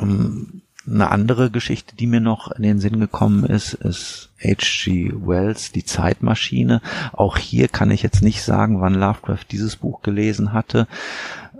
ähm, 0.00 0.62
eine 0.86 1.10
andere 1.10 1.50
Geschichte, 1.50 1.94
die 1.94 2.06
mir 2.06 2.20
noch 2.20 2.50
in 2.50 2.62
den 2.62 2.80
Sinn 2.80 3.00
gekommen 3.00 3.44
ist, 3.44 3.74
ist 3.74 4.30
H.G. 4.42 5.12
Wells, 5.14 5.72
die 5.72 5.84
Zeitmaschine. 5.84 6.80
Auch 7.12 7.36
hier 7.36 7.68
kann 7.68 7.90
ich 7.90 8.02
jetzt 8.02 8.22
nicht 8.22 8.42
sagen, 8.42 8.80
wann 8.80 8.94
Lovecraft 8.94 9.44
dieses 9.50 9.76
Buch 9.76 10.02
gelesen 10.02 10.52
hatte. 10.52 10.88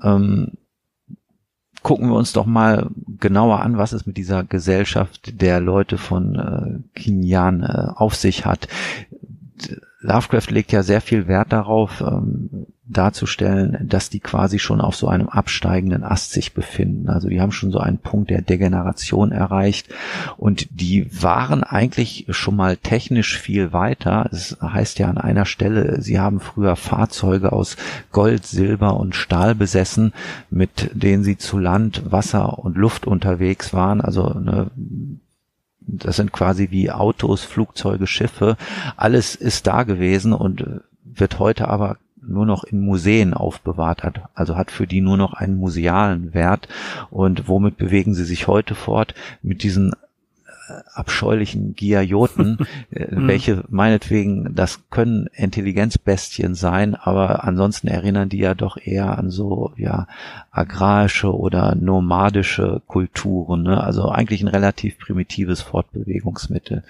Ähm, 0.03 0.53
gucken 1.83 2.09
wir 2.09 2.16
uns 2.16 2.33
doch 2.33 2.47
mal 2.47 2.91
genauer 3.18 3.61
an, 3.61 3.78
was 3.78 3.93
es 3.93 4.07
mit 4.07 4.16
dieser 4.16 4.45
Gesellschaft 4.45 5.41
der 5.41 5.61
Leute 5.61 5.99
von 5.99 6.35
äh, 6.37 6.99
Kinyan 6.99 7.62
äh, 7.62 7.89
auf 7.95 8.14
sich 8.14 8.45
hat. 8.45 8.68
Lovecraft 10.01 10.51
legt 10.51 10.73
ja 10.73 10.83
sehr 10.83 11.01
viel 11.01 11.29
Wert 11.29 11.53
darauf, 11.53 12.01
ähm, 12.01 12.67
darzustellen, 12.91 13.87
dass 13.89 14.11
die 14.11 14.21
quasi 14.21 14.59
schon 14.59 14.81
auf 14.81 14.97
so 14.97 15.09
einem 15.09 15.29
absteigenden 15.29 16.03
Ast 16.03 16.33
sich 16.33 16.55
befinden. 16.55 17.09
Also 17.09 17.29
die 17.29 17.41
haben 17.41 17.53
schon 17.53 17.71
so 17.71 17.79
einen 17.79 17.99
Punkt 17.99 18.31
der 18.31 18.43
Degeneration 18.43 19.31
erreicht 19.31 19.89
und 20.37 20.69
die 20.71 21.07
waren 21.23 21.63
eigentlich 21.63 22.27
schon 22.31 22.57
mal 22.57 22.77
technisch 22.77 23.39
viel 23.39 23.73
weiter. 23.73 24.29
Es 24.33 24.57
heißt 24.61 24.99
ja 24.99 25.09
an 25.09 25.19
einer 25.19 25.45
Stelle, 25.45 26.03
sie 26.03 26.19
haben 26.19 26.41
früher 26.41 26.77
Fahrzeuge 26.77 27.53
aus 27.53 27.77
Gold, 28.11 28.45
Silber 28.45 28.99
und 28.99 29.15
Stahl 29.15 29.55
besessen, 29.55 30.13
mit 30.51 30.91
denen 30.95 31.23
sie 31.23 31.39
zu 31.39 31.59
Land, 31.59 32.11
Wasser 32.11 32.59
und 32.59 32.77
Luft 32.77 33.07
unterwegs 33.07 33.73
waren. 33.73 34.01
Also 34.01 34.25
eine 34.25 34.71
das 35.81 36.16
sind 36.16 36.33
quasi 36.33 36.70
wie 36.70 36.91
Autos, 36.91 37.45
Flugzeuge, 37.45 38.07
Schiffe. 38.07 38.57
Alles 38.97 39.35
ist 39.35 39.66
da 39.66 39.83
gewesen 39.83 40.33
und 40.33 40.83
wird 41.05 41.39
heute 41.39 41.68
aber 41.68 41.97
nur 42.22 42.47
noch 42.47 42.64
in 42.64 42.81
Museen 42.81 43.35
aufbewahrt 43.35 44.03
hat, 44.03 44.22
also 44.35 44.57
hat 44.57 44.70
für 44.70 44.87
die 44.87 45.01
nur 45.01 45.16
noch 45.16 45.33
einen 45.33 45.57
musealen 45.57 46.35
Wert. 46.35 46.68
Und 47.11 47.49
womit 47.49 47.76
bewegen 47.76 48.14
sie 48.14 48.24
sich 48.24 48.47
heute 48.47 48.74
fort? 48.74 49.14
Mit 49.43 49.62
diesen 49.62 49.93
abscheulichen 50.93 51.75
Giajoten, 51.75 52.59
äh, 52.91 53.14
mhm. 53.14 53.29
welche 53.29 53.64
meinetwegen, 53.68 54.55
das 54.55 54.91
können 54.91 55.29
Intelligenzbestien 55.35 56.55
sein, 56.55 56.95
aber 56.95 57.45
ansonsten 57.45 57.89
erinnern 57.89 58.29
die 58.29 58.39
ja 58.39 58.55
doch 58.55 58.77
eher 58.77 59.18
an 59.18 59.31
so, 59.31 59.73
ja, 59.77 60.07
agrarische 60.51 61.35
oder 61.35 61.75
nomadische 61.75 62.83
Kulturen, 62.87 63.62
ne? 63.62 63.83
also 63.83 64.09
eigentlich 64.09 64.43
ein 64.43 64.49
relativ 64.49 64.99
primitives 64.99 65.61
Fortbewegungsmittel. 65.61 66.83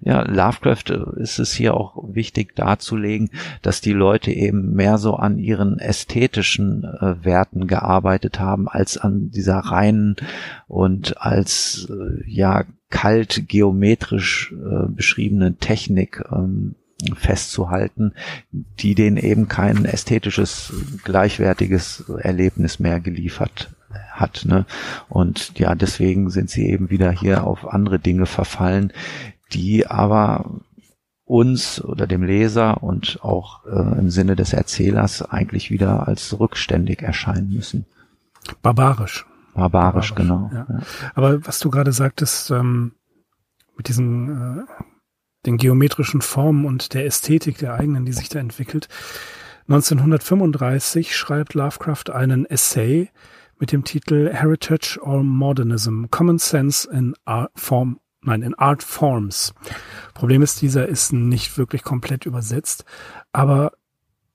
Ja, 0.00 0.22
Lovecraft 0.22 0.90
äh, 0.90 1.20
ist 1.20 1.38
es 1.38 1.52
hier 1.52 1.74
auch 1.74 1.96
wichtig 2.08 2.54
darzulegen, 2.54 3.30
dass 3.62 3.80
die 3.80 3.92
Leute 3.92 4.30
eben 4.30 4.74
mehr 4.74 4.98
so 4.98 5.14
an 5.14 5.38
ihren 5.38 5.78
ästhetischen 5.78 6.84
äh, 6.84 7.24
Werten 7.24 7.66
gearbeitet 7.66 8.38
haben, 8.38 8.68
als 8.68 8.98
an 8.98 9.30
dieser 9.30 9.58
reinen 9.58 10.16
und 10.68 11.20
als, 11.20 11.88
äh, 11.90 12.22
ja, 12.26 12.64
kalt 12.90 13.48
geometrisch 13.48 14.52
äh, 14.52 14.88
beschriebenen 14.88 15.58
Technik 15.58 16.22
ähm, 16.32 16.74
festzuhalten, 17.14 18.14
die 18.50 18.94
denen 18.94 19.16
eben 19.16 19.48
kein 19.48 19.84
ästhetisches, 19.84 20.72
gleichwertiges 21.04 22.08
Erlebnis 22.18 22.80
mehr 22.80 23.00
geliefert 23.00 23.70
hat. 24.10 24.44
Ne? 24.44 24.66
Und 25.08 25.58
ja, 25.58 25.74
deswegen 25.74 26.30
sind 26.30 26.50
sie 26.50 26.66
eben 26.68 26.90
wieder 26.90 27.10
hier 27.10 27.44
auf 27.44 27.68
andere 27.68 27.98
Dinge 27.98 28.26
verfallen, 28.26 28.92
die 29.52 29.86
aber 29.86 30.60
uns 31.24 31.82
oder 31.84 32.06
dem 32.06 32.22
Leser 32.22 32.82
und 32.82 33.20
auch 33.22 33.64
äh, 33.66 33.98
im 33.98 34.10
Sinne 34.10 34.34
des 34.34 34.52
Erzählers 34.52 35.22
eigentlich 35.22 35.70
wieder 35.70 36.08
als 36.08 36.38
rückständig 36.40 37.02
erscheinen 37.02 37.52
müssen. 37.52 37.84
Barbarisch. 38.62 39.26
Barbarisch, 39.58 40.14
genau. 40.14 40.50
Ja. 40.52 40.66
Ja. 40.68 40.78
Aber 41.14 41.46
was 41.46 41.58
du 41.58 41.70
gerade 41.70 41.92
sagtest, 41.92 42.50
ähm, 42.50 42.92
mit 43.76 43.88
diesen 43.88 44.60
äh, 44.60 44.64
den 45.46 45.56
geometrischen 45.56 46.20
Formen 46.20 46.64
und 46.64 46.94
der 46.94 47.06
Ästhetik 47.06 47.58
der 47.58 47.74
eigenen, 47.74 48.04
die 48.04 48.12
sich 48.12 48.28
da 48.28 48.38
entwickelt. 48.38 48.88
1935 49.68 51.16
schreibt 51.16 51.54
Lovecraft 51.54 52.10
einen 52.12 52.46
Essay 52.46 53.10
mit 53.58 53.72
dem 53.72 53.84
Titel 53.84 54.30
Heritage 54.32 54.98
or 55.02 55.22
Modernism, 55.22 56.06
Common 56.10 56.38
Sense 56.38 56.88
in 56.90 57.14
Art 57.24 57.50
Form, 57.54 58.00
nein, 58.22 58.42
in 58.42 58.54
Art 58.54 58.82
Forms. 58.82 59.54
Problem 60.14 60.42
ist, 60.42 60.62
dieser 60.62 60.86
ist 60.86 61.12
nicht 61.12 61.58
wirklich 61.58 61.82
komplett 61.82 62.24
übersetzt, 62.24 62.84
aber 63.32 63.72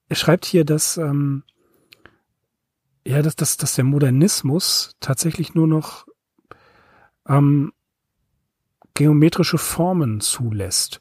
er 0.09 0.15
schreibt 0.15 0.45
hier, 0.45 0.65
dass 0.65 0.97
ähm, 0.97 1.43
ja, 3.06 3.22
dass, 3.22 3.36
dass, 3.36 3.58
dass 3.58 3.76
der 3.76 3.84
Modernismus 3.84 4.91
tatsächlich 4.99 5.56
nur 5.56 5.68
noch 5.68 6.06
ähm, 7.28 7.74
geometrische 8.93 9.58
Formen 9.58 10.22
zulässt. 10.22 10.99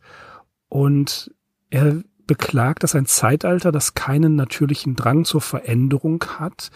Und 0.68 1.34
er 1.70 2.02
beklagt, 2.26 2.82
dass 2.82 2.94
ein 2.94 3.06
Zeitalter, 3.06 3.72
das 3.72 3.94
keinen 3.94 4.36
natürlichen 4.36 4.96
Drang 4.96 5.24
zur 5.24 5.40
Veränderung 5.40 6.24
hat, 6.38 6.70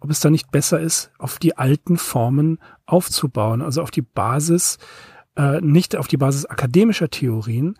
ob 0.00 0.10
es 0.10 0.20
da 0.20 0.30
nicht 0.30 0.50
besser 0.50 0.80
ist, 0.80 1.10
auf 1.18 1.38
die 1.38 1.56
alten 1.56 1.96
Formen 1.96 2.58
aufzubauen, 2.86 3.62
also 3.62 3.82
auf 3.82 3.90
die 3.90 4.02
Basis, 4.02 4.78
äh, 5.36 5.60
nicht 5.60 5.96
auf 5.96 6.08
die 6.08 6.16
Basis 6.16 6.46
akademischer 6.46 7.08
Theorien 7.08 7.78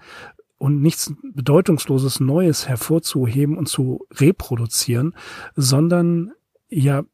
und 0.59 0.80
nichts 0.80 1.12
bedeutungsloses 1.22 2.20
Neues 2.20 2.68
hervorzuheben 2.68 3.57
und 3.57 3.68
zu 3.68 4.07
reproduzieren, 4.14 5.14
sondern 5.55 6.32
ja 6.68 7.04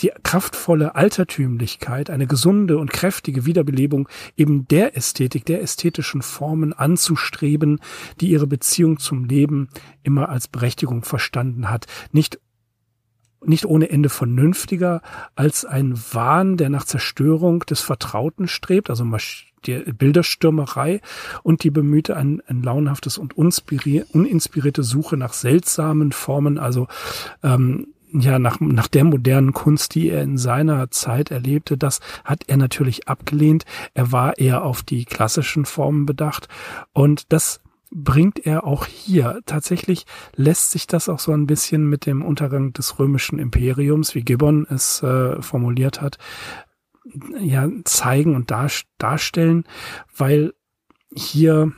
die 0.00 0.12
kraftvolle 0.22 0.94
Altertümlichkeit, 0.94 2.10
eine 2.10 2.26
gesunde 2.26 2.78
und 2.78 2.92
kräftige 2.92 3.46
Wiederbelebung 3.46 4.08
eben 4.36 4.68
der 4.68 4.96
Ästhetik, 4.96 5.44
der 5.46 5.62
ästhetischen 5.62 6.22
Formen 6.22 6.72
anzustreben, 6.72 7.80
die 8.20 8.30
ihre 8.30 8.46
Beziehung 8.46 8.98
zum 8.98 9.24
Leben 9.24 9.68
immer 10.02 10.28
als 10.28 10.48
Berechtigung 10.48 11.04
verstanden 11.04 11.70
hat. 11.70 11.86
Nicht 12.12 12.38
nicht 13.44 13.66
ohne 13.66 13.88
Ende 13.88 14.08
vernünftiger 14.08 15.00
als 15.36 15.64
ein 15.64 15.96
Wahn, 16.12 16.56
der 16.56 16.70
nach 16.70 16.84
Zerstörung 16.84 17.60
des 17.60 17.80
Vertrauten 17.80 18.48
strebt, 18.48 18.90
also 18.90 19.06
die 19.64 19.78
Bilderstürmerei 19.92 21.00
und 21.44 21.62
die 21.62 21.70
bemühte 21.70 22.16
ein, 22.16 22.42
ein 22.48 22.64
launhaftes 22.64 23.16
und 23.16 23.36
uninspirierte 23.36 24.82
Suche 24.82 25.16
nach 25.16 25.34
seltsamen 25.34 26.10
Formen, 26.10 26.58
also 26.58 26.88
ähm, 27.44 27.86
ja, 28.12 28.38
nach, 28.38 28.60
nach 28.60 28.88
der 28.88 29.04
modernen 29.04 29.52
Kunst, 29.52 29.94
die 29.94 30.08
er 30.08 30.22
in 30.22 30.38
seiner 30.38 30.90
Zeit 30.90 31.30
erlebte, 31.30 31.76
das 31.76 32.00
hat 32.24 32.44
er 32.46 32.56
natürlich 32.56 33.08
abgelehnt. 33.08 33.64
Er 33.94 34.12
war 34.12 34.38
eher 34.38 34.64
auf 34.64 34.82
die 34.82 35.04
klassischen 35.04 35.64
Formen 35.64 36.06
bedacht. 36.06 36.48
Und 36.92 37.32
das 37.32 37.60
bringt 37.90 38.44
er 38.44 38.64
auch 38.64 38.86
hier. 38.86 39.40
Tatsächlich 39.46 40.04
lässt 40.34 40.70
sich 40.70 40.86
das 40.86 41.08
auch 41.08 41.18
so 41.18 41.32
ein 41.32 41.46
bisschen 41.46 41.88
mit 41.88 42.06
dem 42.06 42.22
Untergang 42.22 42.72
des 42.72 42.98
römischen 42.98 43.38
Imperiums, 43.38 44.14
wie 44.14 44.22
Gibbon 44.22 44.66
es 44.68 45.02
äh, 45.02 45.40
formuliert 45.40 46.00
hat, 46.00 46.18
ja, 47.40 47.68
zeigen 47.84 48.34
und 48.34 48.50
dar 48.50 48.70
darstellen, 48.98 49.64
weil 50.14 50.52
hier 51.14 51.72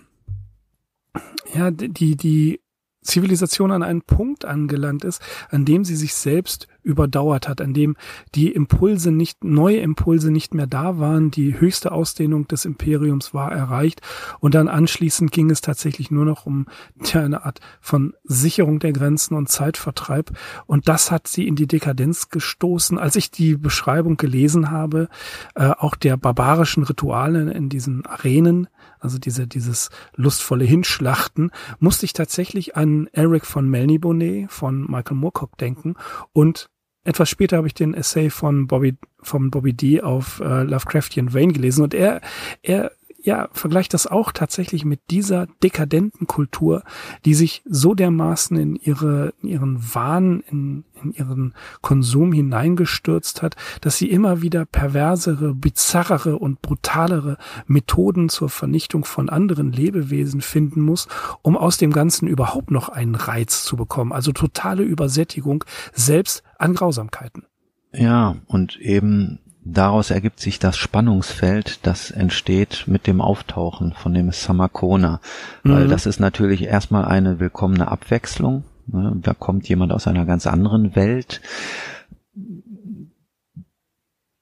ja, 1.54 1.70
die, 1.70 2.16
die 2.16 2.60
Zivilisation 3.02 3.72
an 3.72 3.82
einen 3.82 4.02
Punkt 4.02 4.44
angelangt 4.44 5.04
ist, 5.04 5.22
an 5.48 5.64
dem 5.64 5.84
sie 5.84 5.96
sich 5.96 6.14
selbst 6.14 6.68
überdauert 6.82 7.48
hat, 7.48 7.60
an 7.60 7.74
dem 7.74 7.96
die 8.34 8.52
Impulse 8.52 9.10
nicht, 9.10 9.44
neue 9.44 9.78
Impulse 9.78 10.30
nicht 10.30 10.54
mehr 10.54 10.66
da 10.66 10.98
waren, 10.98 11.30
die 11.30 11.58
höchste 11.60 11.92
Ausdehnung 11.92 12.48
des 12.48 12.64
Imperiums 12.64 13.34
war 13.34 13.52
erreicht 13.52 14.00
und 14.40 14.54
dann 14.54 14.68
anschließend 14.68 15.30
ging 15.30 15.50
es 15.50 15.60
tatsächlich 15.60 16.10
nur 16.10 16.24
noch 16.24 16.46
um 16.46 16.66
ja, 17.04 17.20
eine 17.22 17.44
Art 17.44 17.60
von 17.80 18.14
Sicherung 18.24 18.78
der 18.78 18.92
Grenzen 18.92 19.34
und 19.34 19.48
Zeitvertreib 19.48 20.32
und 20.66 20.88
das 20.88 21.10
hat 21.10 21.26
sie 21.26 21.46
in 21.46 21.56
die 21.56 21.66
Dekadenz 21.66 22.28
gestoßen. 22.28 22.98
Als 22.98 23.16
ich 23.16 23.30
die 23.30 23.56
Beschreibung 23.56 24.16
gelesen 24.16 24.70
habe, 24.70 25.08
äh, 25.54 25.70
auch 25.70 25.96
der 25.96 26.16
barbarischen 26.16 26.82
Rituale 26.82 27.50
in 27.52 27.68
diesen 27.68 28.06
Arenen, 28.06 28.68
also 29.00 29.18
diese, 29.18 29.46
dieses 29.46 29.90
lustvolle 30.14 30.64
Hinschlachten, 30.64 31.50
musste 31.78 32.06
ich 32.06 32.12
tatsächlich 32.12 32.76
an 32.76 33.08
Eric 33.12 33.46
von 33.46 33.68
Melniboné 33.68 34.48
von 34.48 34.82
Michael 34.90 35.16
Moorcock 35.16 35.58
denken. 35.58 35.94
Und 36.32 36.70
etwas 37.04 37.30
später 37.30 37.56
habe 37.56 37.66
ich 37.66 37.74
den 37.74 37.94
Essay 37.94 38.30
von 38.30 38.66
Bobby, 38.66 38.96
von 39.22 39.50
Bobby 39.50 39.72
D 39.72 40.02
auf 40.02 40.40
äh, 40.40 40.62
Lovecraftian 40.64 41.32
Wayne 41.32 41.52
gelesen. 41.52 41.82
Und 41.82 41.94
er, 41.94 42.20
er 42.62 42.92
ja, 43.22 43.48
vergleicht 43.52 43.92
das 43.92 44.06
auch 44.06 44.32
tatsächlich 44.32 44.84
mit 44.84 45.00
dieser 45.10 45.46
dekadenten 45.62 46.26
Kultur, 46.26 46.82
die 47.24 47.34
sich 47.34 47.62
so 47.66 47.94
dermaßen 47.94 48.56
in 48.56 48.76
ihre, 48.76 49.34
in 49.42 49.48
ihren 49.48 49.94
Wahn, 49.94 50.42
in, 50.50 50.84
in 51.02 51.12
ihren 51.12 51.54
Konsum 51.82 52.32
hineingestürzt 52.32 53.42
hat, 53.42 53.56
dass 53.80 53.98
sie 53.98 54.10
immer 54.10 54.42
wieder 54.42 54.64
perversere, 54.64 55.54
bizarrere 55.54 56.38
und 56.38 56.62
brutalere 56.62 57.36
Methoden 57.66 58.28
zur 58.28 58.48
Vernichtung 58.48 59.04
von 59.04 59.28
anderen 59.28 59.72
Lebewesen 59.72 60.40
finden 60.40 60.80
muss, 60.80 61.06
um 61.42 61.56
aus 61.56 61.76
dem 61.76 61.92
Ganzen 61.92 62.26
überhaupt 62.26 62.70
noch 62.70 62.88
einen 62.88 63.14
Reiz 63.14 63.64
zu 63.64 63.76
bekommen. 63.76 64.12
Also 64.12 64.32
totale 64.32 64.82
Übersättigung, 64.82 65.64
selbst 65.92 66.42
an 66.58 66.74
Grausamkeiten. 66.74 67.44
Ja, 67.92 68.36
und 68.46 68.78
eben 68.78 69.40
daraus 69.64 70.10
ergibt 70.10 70.40
sich 70.40 70.58
das 70.58 70.76
Spannungsfeld, 70.76 71.86
das 71.86 72.10
entsteht 72.10 72.84
mit 72.86 73.06
dem 73.06 73.20
Auftauchen 73.20 73.92
von 73.92 74.14
dem 74.14 74.30
Samakona. 74.32 75.20
Weil 75.62 75.86
mhm. 75.86 75.90
das 75.90 76.06
ist 76.06 76.20
natürlich 76.20 76.62
erstmal 76.62 77.04
eine 77.04 77.40
willkommene 77.40 77.88
Abwechslung. 77.88 78.64
Ne? 78.86 79.16
Da 79.20 79.34
kommt 79.34 79.68
jemand 79.68 79.92
aus 79.92 80.06
einer 80.06 80.24
ganz 80.24 80.46
anderen 80.46 80.96
Welt. 80.96 81.40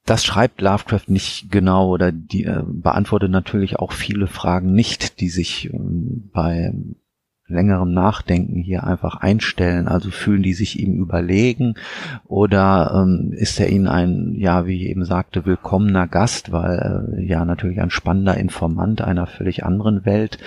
Das 0.05 0.25
schreibt 0.25 0.61
Lovecraft 0.61 1.07
nicht 1.07 1.51
genau 1.51 1.89
oder 1.89 2.11
die 2.11 2.45
äh, 2.45 2.63
beantwortet 2.65 3.29
natürlich 3.29 3.77
auch 3.77 3.91
viele 3.91 4.25
Fragen 4.25 4.73
nicht, 4.73 5.19
die 5.19 5.29
sich 5.29 5.71
ähm, 5.71 6.31
bei 6.33 6.73
längerem 7.49 7.93
Nachdenken 7.93 8.61
hier 8.61 8.83
einfach 8.83 9.15
einstellen? 9.17 9.87
Also 9.87 10.11
fühlen 10.11 10.43
die 10.43 10.53
sich 10.53 10.79
ihm 10.79 10.95
überlegen 10.95 11.75
oder 12.25 13.03
ähm, 13.03 13.31
ist 13.33 13.59
er 13.59 13.69
ihnen 13.69 13.87
ein, 13.87 14.33
ja, 14.35 14.65
wie 14.65 14.75
ich 14.75 14.89
eben 14.89 15.05
sagte, 15.05 15.45
willkommener 15.45 16.07
Gast, 16.07 16.51
weil 16.51 17.17
äh, 17.17 17.23
ja 17.23 17.45
natürlich 17.45 17.81
ein 17.81 17.89
spannender 17.89 18.37
Informant 18.37 19.01
einer 19.01 19.27
völlig 19.27 19.65
anderen 19.65 20.05
Welt. 20.05 20.37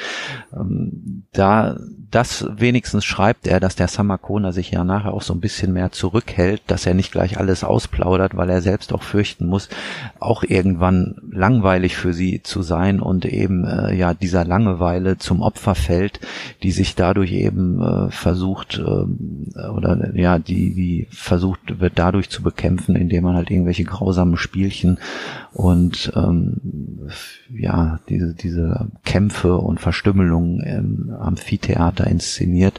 Ähm, 0.52 1.24
da 1.32 1.76
das 2.12 2.46
wenigstens 2.56 3.06
schreibt 3.06 3.46
er, 3.46 3.58
dass 3.58 3.74
der 3.74 3.88
Samakona 3.88 4.52
sich 4.52 4.70
ja 4.70 4.84
nachher 4.84 5.14
auch 5.14 5.22
so 5.22 5.32
ein 5.32 5.40
bisschen 5.40 5.72
mehr 5.72 5.92
zurückhält, 5.92 6.60
dass 6.66 6.84
er 6.84 6.92
nicht 6.92 7.10
gleich 7.10 7.38
alles 7.38 7.64
ausplaudert, 7.64 8.36
weil 8.36 8.50
er 8.50 8.60
selbst 8.60 8.92
auch 8.92 9.02
fürchten 9.02 9.46
muss, 9.46 9.70
auch 10.20 10.42
irgendwann 10.42 11.16
langweilig 11.30 11.96
für 11.96 12.12
sie 12.12 12.42
zu 12.42 12.60
sein 12.60 13.00
und 13.00 13.24
eben 13.24 13.64
äh, 13.64 13.94
ja 13.94 14.12
dieser 14.12 14.44
Langeweile 14.44 15.16
zum 15.16 15.40
Opfer 15.40 15.74
fällt, 15.74 16.20
die 16.62 16.70
sich 16.70 16.91
dadurch 16.94 17.32
eben 17.32 17.80
äh, 17.82 18.10
versucht 18.10 18.78
äh, 18.78 19.68
oder 19.68 20.14
ja 20.14 20.38
die 20.38 20.74
die 20.74 21.06
versucht 21.10 21.80
wird 21.80 21.94
dadurch 21.96 22.30
zu 22.30 22.42
bekämpfen, 22.42 22.96
indem 22.96 23.24
man 23.24 23.36
halt 23.36 23.50
irgendwelche 23.50 23.84
grausamen 23.84 24.36
Spielchen 24.36 24.98
und 25.52 26.12
ähm, 26.14 27.08
ja 27.50 28.00
diese 28.08 28.34
diese 28.34 28.88
Kämpfe 29.04 29.56
und 29.56 29.80
Verstümmelungen 29.80 30.60
im 30.60 31.10
Amphitheater 31.10 32.06
inszeniert. 32.06 32.78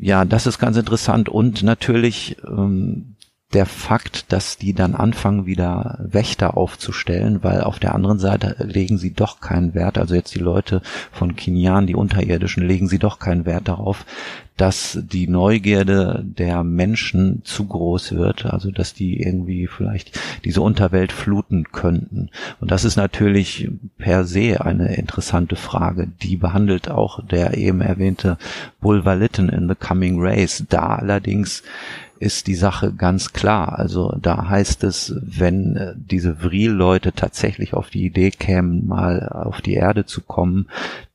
Ja, 0.00 0.24
das 0.24 0.46
ist 0.46 0.60
ganz 0.60 0.76
interessant 0.76 1.28
und 1.28 1.64
natürlich 1.64 2.36
ähm, 2.46 3.15
der 3.52 3.66
Fakt, 3.66 4.32
dass 4.32 4.58
die 4.58 4.74
dann 4.74 4.94
anfangen, 4.94 5.46
wieder 5.46 5.98
Wächter 6.02 6.56
aufzustellen, 6.56 7.44
weil 7.44 7.60
auf 7.60 7.78
der 7.78 7.94
anderen 7.94 8.18
Seite 8.18 8.56
legen 8.58 8.98
sie 8.98 9.12
doch 9.12 9.40
keinen 9.40 9.72
Wert, 9.72 9.98
also 9.98 10.14
jetzt 10.14 10.34
die 10.34 10.40
Leute 10.40 10.82
von 11.12 11.36
Kinyan, 11.36 11.86
die 11.86 11.94
Unterirdischen, 11.94 12.66
legen 12.66 12.88
sie 12.88 12.98
doch 12.98 13.18
keinen 13.20 13.46
Wert 13.46 13.68
darauf, 13.68 14.04
dass 14.56 14.98
die 15.02 15.28
Neugierde 15.28 16.24
der 16.24 16.64
Menschen 16.64 17.42
zu 17.44 17.66
groß 17.66 18.12
wird, 18.12 18.46
also 18.46 18.70
dass 18.70 18.94
die 18.94 19.20
irgendwie 19.20 19.66
vielleicht 19.66 20.18
diese 20.44 20.62
Unterwelt 20.62 21.12
fluten 21.12 21.64
könnten. 21.72 22.30
Und 22.60 22.70
das 22.70 22.84
ist 22.84 22.96
natürlich 22.96 23.68
per 23.98 24.24
se 24.24 24.64
eine 24.64 24.96
interessante 24.96 25.56
Frage. 25.56 26.08
Die 26.22 26.36
behandelt 26.36 26.90
auch 26.90 27.22
der 27.22 27.56
eben 27.58 27.82
erwähnte 27.82 28.38
Bulwer-Lytton 28.80 29.50
in 29.50 29.68
The 29.68 29.74
Coming 29.74 30.16
Race. 30.18 30.64
Da 30.68 30.96
allerdings 30.96 31.62
ist 32.18 32.46
die 32.46 32.54
Sache 32.54 32.92
ganz 32.92 33.32
klar. 33.32 33.78
Also 33.78 34.16
da 34.20 34.48
heißt 34.48 34.84
es, 34.84 35.14
wenn 35.20 35.76
äh, 35.76 35.94
diese 35.96 36.42
Vril-Leute 36.42 37.12
tatsächlich 37.12 37.74
auf 37.74 37.90
die 37.90 38.04
Idee 38.04 38.30
kämen, 38.30 38.86
mal 38.86 39.28
auf 39.28 39.60
die 39.60 39.74
Erde 39.74 40.06
zu 40.06 40.22
kommen, 40.22 40.68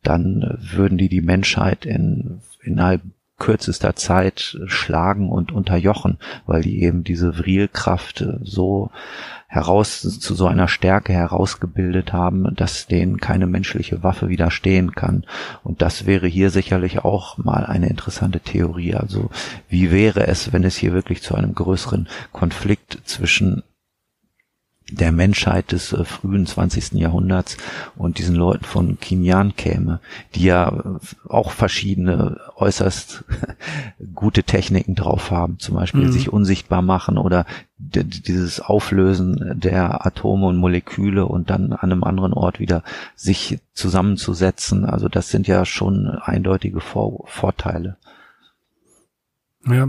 dann 0.04 0.42
äh, 0.42 0.76
würden 0.76 0.98
die 0.98 1.10
die 1.10 1.22
Menschheit 1.22 1.86
in, 1.86 2.42
innerhalb 2.62 3.02
kürzester 3.42 3.96
Zeit 3.96 4.60
schlagen 4.68 5.30
und 5.30 5.52
unterjochen, 5.52 6.20
weil 6.46 6.62
die 6.62 6.84
eben 6.84 7.04
diese 7.04 7.34
Vrilkraft 7.34 8.22
äh, 8.22 8.38
so 8.44 8.92
heraus 9.48 10.02
zu 10.20 10.36
so 10.36 10.46
einer 10.46 10.68
Stärke 10.68 11.12
herausgebildet 11.12 12.14
haben, 12.14 12.56
dass 12.56 12.86
denen 12.86 13.18
keine 13.18 13.48
menschliche 13.48 14.04
Waffe 14.04 14.30
widerstehen 14.30 14.92
kann. 14.92 15.26
Und 15.64 15.82
das 15.82 16.06
wäre 16.06 16.28
hier 16.28 16.52
sicherlich 16.52 17.00
auch 17.00 17.38
mal 17.38 17.66
eine 17.66 17.90
interessante 17.90 18.40
Theorie. 18.40 18.94
Also 18.94 19.32
wie 19.68 19.92
wäre 19.92 20.28
es, 20.28 20.54
wenn 20.54 20.64
es 20.64 20.78
hier 20.78 20.94
wirklich 20.94 21.24
zu 21.24 21.34
einem 21.34 21.56
größeren 21.56 22.08
Konflikt 22.32 23.00
zwischen 23.06 23.64
der 24.92 25.12
Menschheit 25.12 25.72
des 25.72 25.94
äh, 25.94 26.04
frühen 26.04 26.46
20. 26.46 26.94
Jahrhunderts 26.94 27.58
und 27.96 28.18
diesen 28.18 28.36
Leuten 28.36 28.66
von 28.66 29.00
Kinyan 29.00 29.56
käme, 29.56 30.00
die 30.36 30.44
ja 30.44 30.70
äh, 30.70 31.30
auch 31.30 31.52
verschiedene 31.52 32.40
äußerst 32.56 33.24
gute 34.16 34.44
Techniken 34.44 34.96
drauf 34.96 35.32
haben, 35.32 35.60
zum 35.60 35.76
Beispiel 35.76 36.06
mhm. 36.06 36.12
sich 36.12 36.32
unsichtbar 36.32 36.82
machen 36.82 37.18
oder 37.18 37.46
dieses 37.78 38.60
Auflösen 38.60 39.60
der 39.60 40.06
Atome 40.06 40.48
und 40.48 40.58
Moleküle 40.58 41.26
und 41.26 41.50
dann 41.50 41.74
an 41.74 41.92
einem 41.92 42.04
anderen 42.04 42.34
Ort 42.34 42.60
wieder 42.60 42.84
sich 43.16 43.60
zusammenzusetzen. 43.74 44.86
Also 44.86 45.10
das 45.10 45.30
sind 45.30 45.48
ja 45.48 45.66
schon 45.66 46.08
eindeutige 46.08 46.80
Vor 46.80 47.24
Vorteile. 47.26 47.98
Ja. 49.66 49.88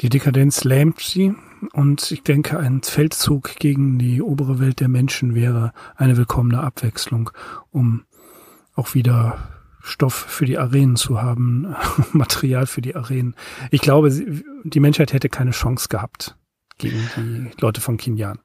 Die 0.00 0.08
Dekadenz 0.08 0.64
lähmt 0.64 1.00
sie, 1.00 1.34
und 1.72 2.10
ich 2.10 2.22
denke, 2.22 2.58
ein 2.58 2.82
Feldzug 2.82 3.56
gegen 3.56 3.98
die 3.98 4.22
obere 4.22 4.58
Welt 4.58 4.80
der 4.80 4.88
Menschen 4.88 5.34
wäre 5.34 5.72
eine 5.96 6.16
willkommene 6.16 6.60
Abwechslung, 6.60 7.30
um 7.70 8.04
auch 8.74 8.94
wieder 8.94 9.38
Stoff 9.82 10.14
für 10.14 10.46
die 10.46 10.58
Arenen 10.58 10.96
zu 10.96 11.22
haben, 11.22 11.74
Material 12.12 12.66
für 12.66 12.82
die 12.82 12.96
Arenen. 12.96 13.34
Ich 13.70 13.80
glaube, 13.80 14.10
die 14.64 14.80
Menschheit 14.80 15.12
hätte 15.12 15.28
keine 15.28 15.52
Chance 15.52 15.88
gehabt 15.88 16.36
gegen 16.78 16.98
die 17.16 17.60
Leute 17.60 17.80
von 17.80 17.96
Kinyan. 17.96 18.38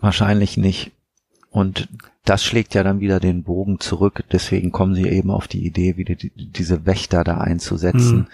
Wahrscheinlich 0.00 0.56
nicht. 0.56 0.92
Und 1.50 1.88
das 2.24 2.44
schlägt 2.44 2.74
ja 2.74 2.82
dann 2.82 3.00
wieder 3.00 3.20
den 3.20 3.42
Bogen 3.42 3.80
zurück. 3.80 4.22
Deswegen 4.30 4.70
kommen 4.70 4.94
sie 4.94 5.08
eben 5.08 5.30
auf 5.30 5.48
die 5.48 5.64
Idee, 5.64 5.96
wieder 5.96 6.14
die, 6.14 6.30
diese 6.34 6.84
Wächter 6.84 7.24
da 7.24 7.38
einzusetzen. 7.38 8.18
Mhm 8.18 8.26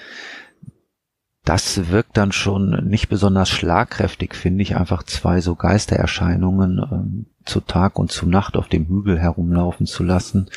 das 1.44 1.90
wirkt 1.90 2.16
dann 2.16 2.32
schon 2.32 2.88
nicht 2.88 3.08
besonders 3.08 3.50
schlagkräftig, 3.50 4.34
finde 4.34 4.62
ich, 4.62 4.76
einfach 4.76 5.02
zwei 5.02 5.42
so 5.42 5.54
Geistererscheinungen 5.54 6.78
ähm, 6.90 7.26
zu 7.44 7.60
Tag 7.60 7.98
und 7.98 8.10
zu 8.10 8.26
Nacht 8.26 8.56
auf 8.56 8.68
dem 8.68 8.86
Hügel 8.86 9.18
herumlaufen 9.18 9.86
zu 9.86 10.02
lassen. 10.02 10.48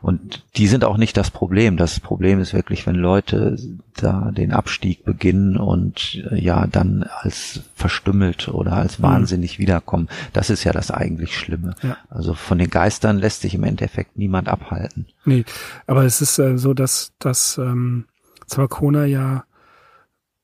Und 0.00 0.42
die 0.56 0.66
sind 0.66 0.84
auch 0.84 0.96
nicht 0.96 1.18
das 1.18 1.30
Problem. 1.30 1.76
Das 1.76 2.00
Problem 2.00 2.40
ist 2.40 2.54
wirklich, 2.54 2.86
wenn 2.86 2.94
Leute 2.94 3.58
da 3.96 4.30
den 4.30 4.52
Abstieg 4.52 5.04
beginnen 5.04 5.58
und 5.58 6.24
äh, 6.30 6.40
ja 6.40 6.66
dann 6.66 7.02
als 7.02 7.60
verstümmelt 7.74 8.48
oder 8.48 8.72
als 8.72 8.98
mhm. 8.98 9.02
wahnsinnig 9.02 9.58
wiederkommen. 9.58 10.08
Das 10.32 10.48
ist 10.48 10.64
ja 10.64 10.72
das 10.72 10.90
eigentlich 10.90 11.36
Schlimme. 11.36 11.74
Ja. 11.82 11.98
Also 12.08 12.32
von 12.32 12.56
den 12.56 12.70
Geistern 12.70 13.18
lässt 13.18 13.42
sich 13.42 13.54
im 13.54 13.64
Endeffekt 13.64 14.16
niemand 14.16 14.48
abhalten. 14.48 15.04
Nee, 15.26 15.44
aber 15.86 16.04
es 16.04 16.22
ist 16.22 16.38
äh, 16.38 16.56
so, 16.56 16.72
dass, 16.72 17.12
dass 17.18 17.58
ähm, 17.58 18.06
Zwakona 18.46 19.04
ja 19.04 19.44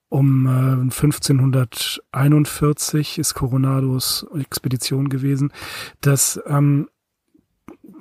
um 0.09 0.47
äh, 0.47 0.83
1541 0.83 3.19
ist 3.19 3.35
Coronados 3.35 4.25
Expedition 4.39 5.09
gewesen, 5.09 5.53
dass 6.01 6.41
ähm, 6.47 6.89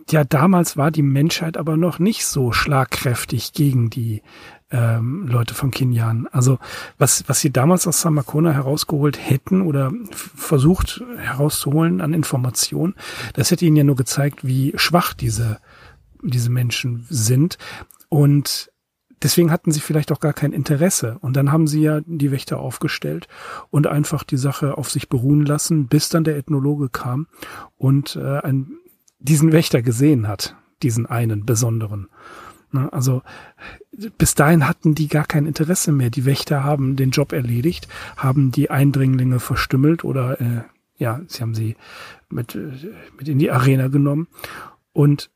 ja 0.10 0.24
damals 0.24 0.78
war 0.78 0.92
die 0.92 1.02
Menschheit 1.02 1.58
aber 1.58 1.78
noch 1.78 2.00
nicht 2.00 2.26
so 2.26 2.52
schlagkräftig 2.52 3.54
gegen 3.54 3.90
die 3.90 4.22
ähm, 4.72 5.28
Leute 5.28 5.54
von 5.54 5.72
Kinyan. 5.72 6.28
Also 6.32 6.60
was, 6.98 7.24
was 7.28 7.40
sie 7.40 7.52
damals 7.52 7.88
aus 7.88 8.02
Samakona 8.02 8.52
herausgeholt 8.52 9.20
hätten 9.20 9.62
oder 9.62 9.92
versucht 10.12 11.04
herauszuholen 11.18 12.02
an 12.02 12.14
Informationen, 12.14 12.96
das 13.34 13.52
hätte 13.52 13.66
ihnen 13.66 13.78
ja 13.78 13.84
nur 13.84 13.96
gezeigt, 13.96 14.46
wie 14.46 14.74
schwach 14.76 15.14
diese, 15.14 15.60
diese 16.22 16.50
Menschen 16.50 17.06
sind. 17.10 17.58
Und 18.10 18.72
deswegen 19.26 19.52
hatten 19.52 19.72
sie 19.72 19.80
vielleicht 19.80 20.12
auch 20.12 20.20
gar 20.20 20.34
kein 20.34 20.54
Interesse. 20.54 21.18
Und 21.20 21.36
dann 21.36 21.52
haben 21.52 21.68
sie 21.68 21.82
ja 21.82 22.02
die 22.06 22.32
Wächter 22.32 22.60
aufgestellt 22.60 23.28
und 23.72 23.88
einfach 23.88 24.24
die 24.24 24.38
Sache 24.38 24.78
auf 24.78 24.92
sich 24.92 25.10
beruhen 25.10 25.44
lassen, 25.44 25.88
bis 25.88 26.10
dann 26.10 26.24
der 26.24 26.38
Ethnologe 26.38 26.90
kam 26.90 27.28
und 27.76 28.16
äh, 28.16 28.38
ein, 28.42 28.78
diesen 29.18 29.52
Wächter 29.52 29.82
gesehen 29.82 30.28
hat, 30.28 30.56
diesen 30.84 31.08
einen 31.08 31.44
besonderen. 31.44 32.08
Ne, 32.72 32.94
also 32.94 33.24
bis 34.18 34.36
dahin 34.36 34.68
hatten 34.68 34.94
die 34.94 35.08
gar 35.08 35.26
kein 35.26 35.48
Interesse 35.48 35.92
mehr. 35.92 36.12
Die 36.12 36.26
Wächter 36.26 36.64
haben 36.64 36.96
den 36.96 37.10
Job 37.10 37.34
erledigt, 37.34 37.88
haben 38.18 38.52
die 38.52 38.70
Eindringlinge 38.70 39.40
verstümmelt 39.40 40.04
oder 40.04 40.40
äh, 40.40 40.62
ja, 40.98 41.22
sie 41.28 41.42
haben 41.42 41.56
sie 41.56 41.76
mit, 42.30 42.54
äh, 42.54 42.72
mit 43.18 43.28
in 43.28 43.40
die 43.40 43.50
Arena 43.50 43.88
genommen 43.88 44.28
und 44.96 45.30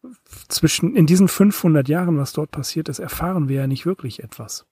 zwischen, 0.48 0.96
in 0.96 1.06
diesen 1.06 1.28
500 1.28 1.90
Jahren, 1.90 2.18
was 2.18 2.32
dort 2.32 2.50
passiert 2.50 2.88
ist, 2.88 3.00
erfahren 3.00 3.50
wir 3.50 3.58
ja 3.58 3.68
nicht 3.68 3.86
wirklich 3.86 4.24
etwas. 4.24 4.66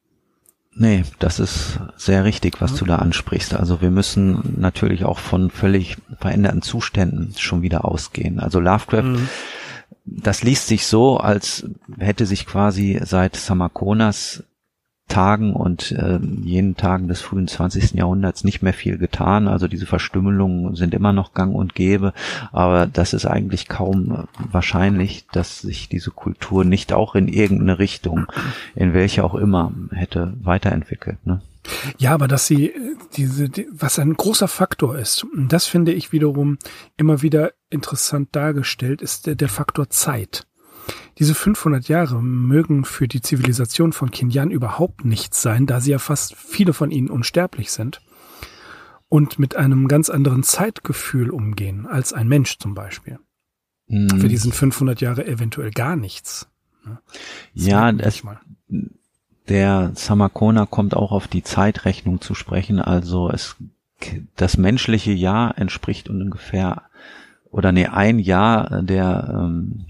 Nee, 0.74 1.04
das 1.20 1.42
ist 1.42 1.78
sehr 1.98 2.24
richtig, 2.24 2.62
was 2.62 2.72
ja. 2.72 2.78
du 2.78 2.86
da 2.86 2.96
ansprichst. 2.96 3.54
Also 3.54 3.82
wir 3.82 3.92
müssen 3.92 4.56
natürlich 4.58 5.04
auch 5.04 5.20
von 5.20 5.50
völlig 5.52 5.98
veränderten 6.18 6.62
Zuständen 6.62 7.34
schon 7.38 7.62
wieder 7.64 7.84
ausgehen. 7.84 8.40
Also 8.40 8.62
Lovecraft, 8.62 9.04
mhm. 9.04 9.28
das 10.06 10.44
liest 10.44 10.68
sich 10.68 10.88
so, 10.88 11.18
als 11.18 11.66
hätte 12.00 12.26
sich 12.26 12.46
quasi 12.46 12.98
seit 13.04 13.36
Samakonas 13.36 14.46
Tagen 15.08 15.54
und 15.54 15.92
äh, 15.92 16.20
jenen 16.44 16.76
Tagen 16.76 17.08
des 17.08 17.22
frühen 17.22 17.48
20. 17.48 17.94
Jahrhunderts 17.94 18.44
nicht 18.44 18.62
mehr 18.62 18.74
viel 18.74 18.98
getan. 18.98 19.48
Also 19.48 19.68
diese 19.68 19.86
Verstümmelungen 19.86 20.76
sind 20.76 20.94
immer 20.94 21.14
noch 21.14 21.34
gang 21.34 21.56
und 21.56 21.76
gäbe, 21.76 22.14
aber 22.52 22.88
das 22.88 23.14
ist 23.14 23.26
eigentlich 23.26 23.68
kaum 23.68 24.12
äh, 24.12 24.24
wahrscheinlich, 24.52 25.26
dass 25.32 25.60
sich 25.60 25.90
diese 25.90 26.12
Kultur 26.12 26.66
nicht 26.66 26.94
auch 26.94 27.16
in 27.16 27.28
irgendeine 27.28 27.80
Richtung, 27.80 28.28
in 28.76 28.94
welche 28.94 29.24
auch 29.24 29.36
immer, 29.36 29.72
hätte 29.92 30.34
weiterentwickelt. 30.42 31.26
Ne? 31.26 31.42
Ja, 31.98 32.14
aber 32.14 32.28
dass 32.28 32.48
sie 32.48 32.72
äh, 32.72 32.96
diese, 33.16 33.50
die, 33.50 33.68
was 33.72 34.00
ein 34.00 34.14
großer 34.14 34.48
Faktor 34.48 34.98
ist, 34.98 35.26
das 35.36 35.66
finde 35.66 35.94
ich 35.94 36.12
wiederum 36.12 36.58
immer 36.98 37.22
wieder 37.22 37.54
interessant 37.70 38.30
dargestellt, 38.36 39.02
ist 39.02 39.28
der, 39.28 39.36
der 39.36 39.50
Faktor 39.50 39.90
Zeit. 39.90 40.47
Diese 41.18 41.34
500 41.34 41.88
Jahre 41.88 42.22
mögen 42.22 42.86
für 42.86 43.08
die 43.08 43.22
Zivilisation 43.22 43.92
von 43.92 44.12
Kinyan 44.12 44.52
überhaupt 44.52 45.04
nichts 45.06 45.42
sein, 45.42 45.66
da 45.66 45.82
sie 45.82 45.92
ja 45.92 46.00
fast 46.00 46.36
viele 46.36 46.74
von 46.74 46.92
ihnen 46.92 47.10
unsterblich 47.10 47.72
sind 47.72 48.02
und 49.10 49.40
mit 49.40 49.56
einem 49.56 49.88
ganz 49.88 50.10
anderen 50.10 50.44
Zeitgefühl 50.44 51.30
umgehen 51.30 51.88
als 51.88 52.14
ein 52.14 52.28
Mensch 52.28 52.60
zum 52.60 52.74
Beispiel. 52.74 53.20
Mhm. 53.88 54.20
Für 54.20 54.28
diesen 54.28 54.52
500 54.52 55.02
Jahre 55.02 55.26
eventuell 55.26 55.72
gar 55.72 55.96
nichts. 55.96 56.48
Ne? 56.86 57.00
Ja, 57.54 57.92
das, 57.92 58.22
der 59.48 59.92
Samakona 59.96 60.66
kommt 60.66 60.96
auch 60.96 61.12
auf 61.12 61.28
die 61.28 61.44
Zeitrechnung 61.44 62.22
zu 62.22 62.36
sprechen. 62.36 62.80
Also 62.80 63.30
es, 63.30 63.56
das 64.36 64.58
menschliche 64.58 65.12
Jahr 65.12 65.58
entspricht 65.58 66.10
ungefähr 66.10 66.84
oder 67.50 67.72
nee, 67.72 67.88
ein 67.88 68.20
Jahr 68.20 68.82
der 68.82 69.30
ähm, 69.34 69.86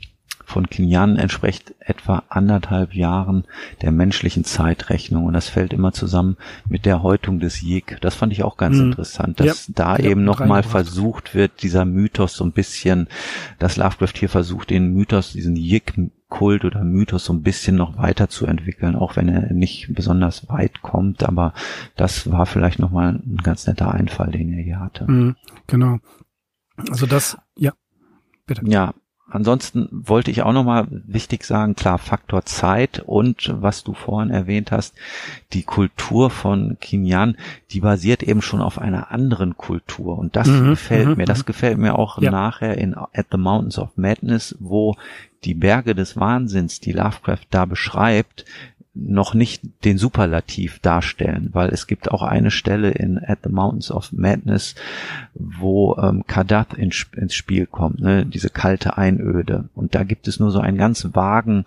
von 0.47 0.69
Kinyan 0.69 1.17
entspricht 1.17 1.75
etwa 1.79 2.23
anderthalb 2.29 2.95
Jahren 2.95 3.43
der 3.81 3.91
menschlichen 3.91 4.45
Zeitrechnung 4.45 5.25
und 5.25 5.33
das 5.33 5.49
fällt 5.49 5.73
immer 5.73 5.91
zusammen 5.91 6.37
mit 6.69 6.85
der 6.85 7.03
Häutung 7.03 7.39
des 7.39 7.61
Yik. 7.61 7.97
Das 7.99 8.15
fand 8.15 8.31
ich 8.31 8.43
auch 8.43 8.55
ganz 8.55 8.77
mhm. 8.77 8.85
interessant, 8.85 9.41
dass 9.41 9.67
ja, 9.67 9.73
da 9.75 9.97
ja, 9.97 10.09
eben 10.09 10.23
nochmal 10.23 10.63
versucht 10.63 11.35
wird, 11.35 11.63
dieser 11.63 11.83
Mythos 11.83 12.33
so 12.33 12.45
ein 12.45 12.53
bisschen, 12.53 13.09
dass 13.59 13.75
Lovecraft 13.75 14.13
hier 14.15 14.29
versucht, 14.29 14.69
den 14.69 14.93
Mythos, 14.93 15.33
diesen 15.33 15.57
Yik-Kult 15.57 16.63
oder 16.63 16.85
Mythos 16.85 17.25
so 17.25 17.33
ein 17.33 17.41
bisschen 17.41 17.75
noch 17.75 17.97
weiterzuentwickeln, 17.97 18.95
auch 18.95 19.17
wenn 19.17 19.27
er 19.27 19.51
nicht 19.51 19.93
besonders 19.93 20.47
weit 20.47 20.81
kommt, 20.81 21.23
aber 21.23 21.53
das 21.97 22.31
war 22.31 22.45
vielleicht 22.45 22.79
nochmal 22.79 23.15
ein 23.15 23.41
ganz 23.43 23.67
netter 23.67 23.93
Einfall, 23.93 24.31
den 24.31 24.53
er 24.53 24.63
hier 24.63 24.79
hatte. 24.79 25.11
Mhm, 25.11 25.35
genau. 25.67 25.97
Also 26.89 27.05
das, 27.05 27.37
ja, 27.57 27.73
bitte. 28.45 28.61
Ja, 28.63 28.93
Ansonsten 29.29 29.89
wollte 29.91 30.31
ich 30.31 30.41
auch 30.43 30.53
nochmal 30.53 30.87
wichtig 30.89 31.43
sagen, 31.43 31.75
klar, 31.75 31.97
Faktor 31.97 32.45
Zeit 32.45 33.03
und 33.05 33.53
was 33.59 33.83
du 33.83 33.93
vorhin 33.93 34.31
erwähnt 34.31 34.71
hast, 34.71 34.95
die 35.51 35.63
Kultur 35.63 36.29
von 36.29 36.77
Kinyan, 36.79 37.35
die 37.71 37.81
basiert 37.81 38.23
eben 38.23 38.41
schon 38.41 38.61
auf 38.61 38.79
einer 38.79 39.11
anderen 39.11 39.57
Kultur 39.57 40.17
und 40.17 40.37
das 40.37 40.47
mhm, 40.47 40.69
gefällt 40.69 41.09
mhm, 41.09 41.15
mir. 41.17 41.25
Das 41.25 41.39
mhm. 41.39 41.45
gefällt 41.45 41.77
mir 41.77 41.99
auch 41.99 42.21
ja. 42.21 42.31
nachher 42.31 42.77
in 42.77 42.95
At 42.95 43.27
the 43.31 43.37
Mountains 43.37 43.77
of 43.77 43.89
Madness, 43.97 44.55
wo 44.59 44.95
die 45.43 45.53
Berge 45.53 45.93
des 45.93 46.15
Wahnsinns, 46.15 46.79
die 46.79 46.93
Lovecraft 46.93 47.47
da 47.49 47.65
beschreibt, 47.65 48.45
noch 49.05 49.33
nicht 49.33 49.61
den 49.83 49.97
Superlativ 49.97 50.79
darstellen, 50.79 51.49
weil 51.53 51.69
es 51.69 51.87
gibt 51.87 52.11
auch 52.11 52.23
eine 52.23 52.51
Stelle 52.51 52.91
in 52.91 53.19
At 53.23 53.39
the 53.43 53.49
Mountains 53.49 53.91
of 53.91 54.11
Madness, 54.11 54.75
wo 55.33 55.97
ähm, 55.97 56.23
Kadath 56.25 56.73
in, 56.73 56.91
ins 57.15 57.33
Spiel 57.33 57.65
kommt, 57.65 57.99
ne? 57.99 58.25
diese 58.25 58.49
kalte 58.49 58.97
Einöde. 58.97 59.69
Und 59.75 59.95
da 59.95 60.03
gibt 60.03 60.27
es 60.27 60.39
nur 60.39 60.51
so 60.51 60.59
einen 60.59 60.77
ganz 60.77 61.09
vagen 61.13 61.65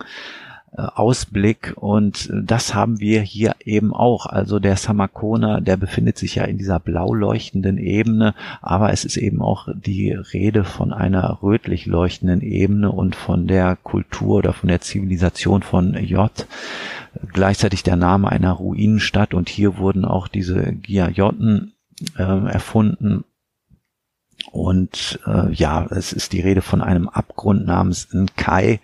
Ausblick 0.72 1.74
und 1.76 2.30
das 2.32 2.74
haben 2.74 3.00
wir 3.00 3.22
hier 3.22 3.56
eben 3.64 3.92
auch. 3.92 4.26
Also 4.26 4.60
der 4.60 4.76
Samakona, 4.76 5.60
der 5.60 5.76
befindet 5.76 6.16
sich 6.16 6.36
ja 6.36 6.44
in 6.44 6.58
dieser 6.58 6.78
blau 6.78 7.12
leuchtenden 7.12 7.76
Ebene, 7.76 8.34
aber 8.62 8.92
es 8.92 9.04
ist 9.04 9.16
eben 9.16 9.42
auch 9.42 9.68
die 9.74 10.12
Rede 10.12 10.62
von 10.64 10.92
einer 10.92 11.38
rötlich 11.42 11.86
leuchtenden 11.86 12.40
Ebene 12.40 12.92
und 12.92 13.16
von 13.16 13.48
der 13.48 13.76
Kultur 13.82 14.36
oder 14.36 14.52
von 14.52 14.68
der 14.68 14.80
Zivilisation 14.80 15.62
von 15.62 15.94
J 15.94 16.30
gleichzeitig 17.32 17.82
der 17.82 17.96
Name 17.96 18.30
einer 18.30 18.52
Ruinenstadt 18.52 19.34
und 19.34 19.48
hier 19.48 19.78
wurden 19.78 20.04
auch 20.04 20.28
diese 20.28 20.72
Giajotten 20.72 21.72
äh, 22.16 22.22
erfunden. 22.22 23.24
Und 24.52 25.20
äh, 25.26 25.52
ja, 25.52 25.86
es 25.90 26.12
ist 26.12 26.32
die 26.32 26.40
Rede 26.40 26.62
von 26.62 26.80
einem 26.82 27.08
Abgrund 27.08 27.66
namens 27.66 28.08
Nkai, 28.12 28.80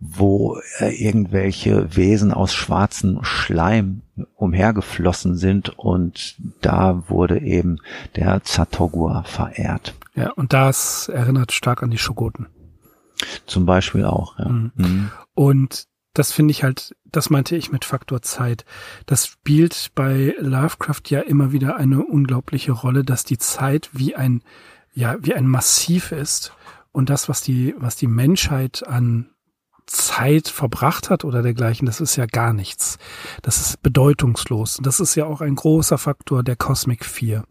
wo 0.00 0.58
äh, 0.78 0.94
irgendwelche 0.94 1.96
Wesen 1.96 2.32
aus 2.32 2.54
schwarzem 2.54 3.24
Schleim 3.24 4.02
umhergeflossen 4.36 5.36
sind 5.36 5.76
und 5.78 6.36
da 6.60 7.04
wurde 7.08 7.40
eben 7.40 7.78
der 8.16 8.42
Zatogua 8.44 9.24
verehrt. 9.24 9.94
Ja, 10.14 10.30
und 10.32 10.52
das 10.52 11.08
erinnert 11.08 11.52
stark 11.52 11.82
an 11.82 11.90
die 11.90 11.98
Shogoten. 11.98 12.46
Zum 13.46 13.66
Beispiel 13.66 14.04
auch, 14.04 14.38
ja. 14.38 14.48
Mhm. 14.48 14.72
Mhm. 14.76 15.10
Und 15.34 15.88
das 16.14 16.32
finde 16.32 16.52
ich 16.52 16.62
halt, 16.62 16.96
das 17.04 17.30
meinte 17.30 17.56
ich 17.56 17.70
mit 17.70 17.84
Faktor 17.84 18.22
Zeit. 18.22 18.64
Das 19.06 19.26
spielt 19.26 19.90
bei 19.94 20.34
Lovecraft 20.38 21.02
ja 21.08 21.20
immer 21.20 21.52
wieder 21.52 21.76
eine 21.76 22.04
unglaubliche 22.04 22.72
Rolle, 22.72 23.04
dass 23.04 23.24
die 23.24 23.38
Zeit 23.38 23.90
wie 23.92 24.14
ein, 24.16 24.42
ja, 24.94 25.16
wie 25.20 25.34
ein 25.34 25.46
Massiv 25.46 26.12
ist 26.12 26.52
und 26.92 27.10
das, 27.10 27.28
was 27.28 27.42
die, 27.42 27.74
was 27.78 27.96
die 27.96 28.08
Menschheit 28.08 28.86
an 28.86 29.30
Zeit 29.88 30.48
verbracht 30.48 31.10
hat 31.10 31.24
oder 31.24 31.42
dergleichen, 31.42 31.86
das 31.86 32.00
ist 32.00 32.16
ja 32.16 32.26
gar 32.26 32.52
nichts. 32.52 32.98
Das 33.42 33.60
ist 33.60 33.82
bedeutungslos. 33.82 34.78
Das 34.82 35.00
ist 35.00 35.14
ja 35.14 35.26
auch 35.26 35.40
ein 35.40 35.54
großer 35.54 35.98
Faktor 35.98 36.42
der 36.42 36.56
Cosmic 36.56 37.04
4. 37.04 37.44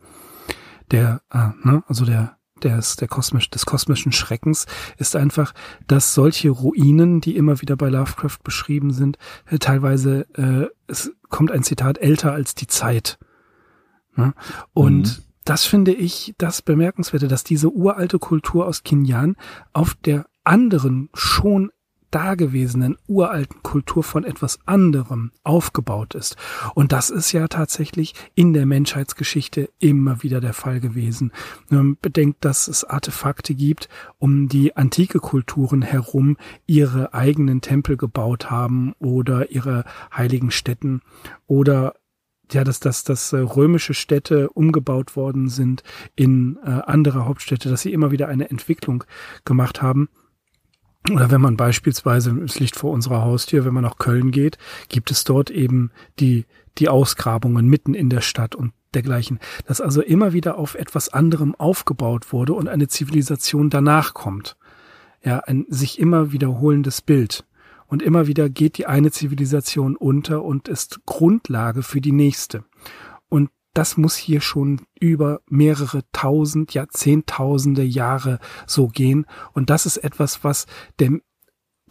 der, 0.92 1.22
äh, 1.32 1.50
ne, 1.64 1.84
also 1.88 2.06
der 2.06 2.38
des, 2.64 2.96
der 2.96 3.08
kosmisch, 3.08 3.50
des 3.50 3.66
kosmischen 3.66 4.12
Schreckens 4.12 4.66
ist 4.98 5.16
einfach, 5.16 5.54
dass 5.88 6.14
solche 6.14 6.50
Ruinen, 6.50 7.22
die 7.22 7.36
immer 7.36 7.62
wieder 7.62 7.76
bei 7.76 7.90
Lovecraft 7.90 8.40
beschrieben 8.44 8.92
sind, 8.92 9.18
äh, 9.46 9.60
teilweise, 9.60 10.28
äh, 10.36 10.68
es 10.88 11.12
kommt 11.30 11.52
ein 11.52 11.64
Zitat, 11.64 11.98
älter 11.98 12.32
als 12.32 12.56
die 12.56 12.68
Zeit. 12.68 13.20
Ne? 14.16 14.34
Und 14.74 15.18
mhm. 15.18 15.24
das 15.46 15.66
finde 15.66 15.94
ich 15.94 16.34
das 16.38 16.62
Bemerkenswerte, 16.62 17.28
dass 17.28 17.44
diese 17.44 17.72
uralte 17.72 18.20
Kultur 18.20 18.66
aus 18.66 18.84
Kinyan 18.84 19.36
auf 19.74 19.96
der 19.96 20.26
anderen 20.44 21.10
schon 21.14 21.72
dagewesenen 22.12 22.98
uralten 23.08 23.62
Kultur 23.64 24.04
von 24.04 24.24
etwas 24.24 24.60
anderem 24.66 25.32
aufgebaut 25.44 26.16
ist. 26.16 26.36
Und 26.74 26.92
das 26.92 27.10
ist 27.10 27.32
ja 27.32 27.48
tatsächlich 27.48 28.14
in 28.36 28.54
der 28.54 28.66
Menschheitsgeschichte 28.66 29.70
immer 29.80 30.24
wieder 30.24 30.42
der 30.42 30.54
Fall 30.54 30.80
gewesen. 30.80 31.32
Bedenkt, 32.02 32.44
dass 32.46 32.68
es 32.68 32.84
Artefakte 32.84 33.56
gibt, 33.56 33.90
um 34.20 34.48
die 34.48 34.76
antike 34.76 35.20
Kulturen 35.20 35.82
herum 35.82 36.38
ihre 36.66 37.14
eigenen 37.14 37.62
Tempel 37.62 37.98
gebaut 37.98 38.50
haben 38.50 38.94
oder 39.00 39.52
ihre 39.52 39.84
heiligen 40.16 40.52
Städten 40.52 41.02
oder 41.46 41.96
ja, 42.52 42.64
dass, 42.64 42.80
dass, 42.80 43.04
dass 43.04 43.34
äh, 43.34 43.40
römische 43.40 43.94
Städte 43.94 44.50
umgebaut 44.50 45.16
worden 45.16 45.50
sind 45.50 45.84
in 46.16 46.58
äh, 46.64 46.70
andere 46.86 47.26
Hauptstädte, 47.26 47.70
dass 47.70 47.82
sie 47.82 47.92
immer 47.92 48.12
wieder 48.12 48.28
eine 48.28 48.50
Entwicklung 48.50 49.04
gemacht 49.44 49.82
haben. 49.82 50.10
Oder 51.12 51.32
wenn 51.32 51.42
man 51.42 51.58
beispielsweise, 51.58 52.32
es 52.44 52.60
liegt 52.60 52.76
vor 52.76 52.92
unserer 52.92 53.22
Haustür, 53.22 53.66
wenn 53.66 53.74
man 53.74 53.84
nach 53.84 53.98
Köln 53.98 54.32
geht, 54.32 54.58
gibt 54.90 55.12
es 55.12 55.24
dort 55.24 55.50
eben 55.50 55.92
die, 56.20 56.46
die 56.78 56.90
Ausgrabungen 56.90 57.68
mitten 57.68 57.94
in 57.94 58.10
der 58.10 58.22
Stadt 58.22 58.56
und 58.56 58.74
dergleichen. 58.94 59.40
Dass 59.66 59.82
also 59.82 60.02
immer 60.02 60.34
wieder 60.34 60.58
auf 60.58 60.76
etwas 60.76 61.10
anderem 61.10 61.56
aufgebaut 61.56 62.34
wurde 62.34 62.54
und 62.54 62.68
eine 62.68 62.88
Zivilisation 62.88 63.70
danach 63.70 64.14
kommt. 64.14 64.58
Ja, 65.24 65.40
ein 65.40 65.66
sich 65.70 66.00
immer 66.00 66.32
wiederholendes 66.32 67.02
Bild. 67.02 67.46
Und 67.88 68.04
immer 68.04 68.28
wieder 68.28 68.50
geht 68.50 68.78
die 68.78 68.86
eine 68.86 69.12
Zivilisation 69.12 69.96
unter 69.96 70.44
und 70.44 70.68
ist 70.68 71.00
Grundlage 71.06 71.84
für 71.84 72.02
die 72.02 72.12
nächste. 72.12 72.64
Das 73.78 73.96
muss 73.96 74.16
hier 74.16 74.42
schon 74.42 74.82
über 75.00 75.42
mehrere 75.48 76.02
tausend, 76.12 76.74
ja 76.74 76.88
zehntausende 76.90 77.84
Jahre 77.84 78.40
so 78.66 78.88
gehen. 78.88 79.28
Und 79.54 79.70
das 79.70 79.86
ist 79.86 79.98
etwas, 79.98 80.44
was 80.44 80.66
dem 81.00 81.22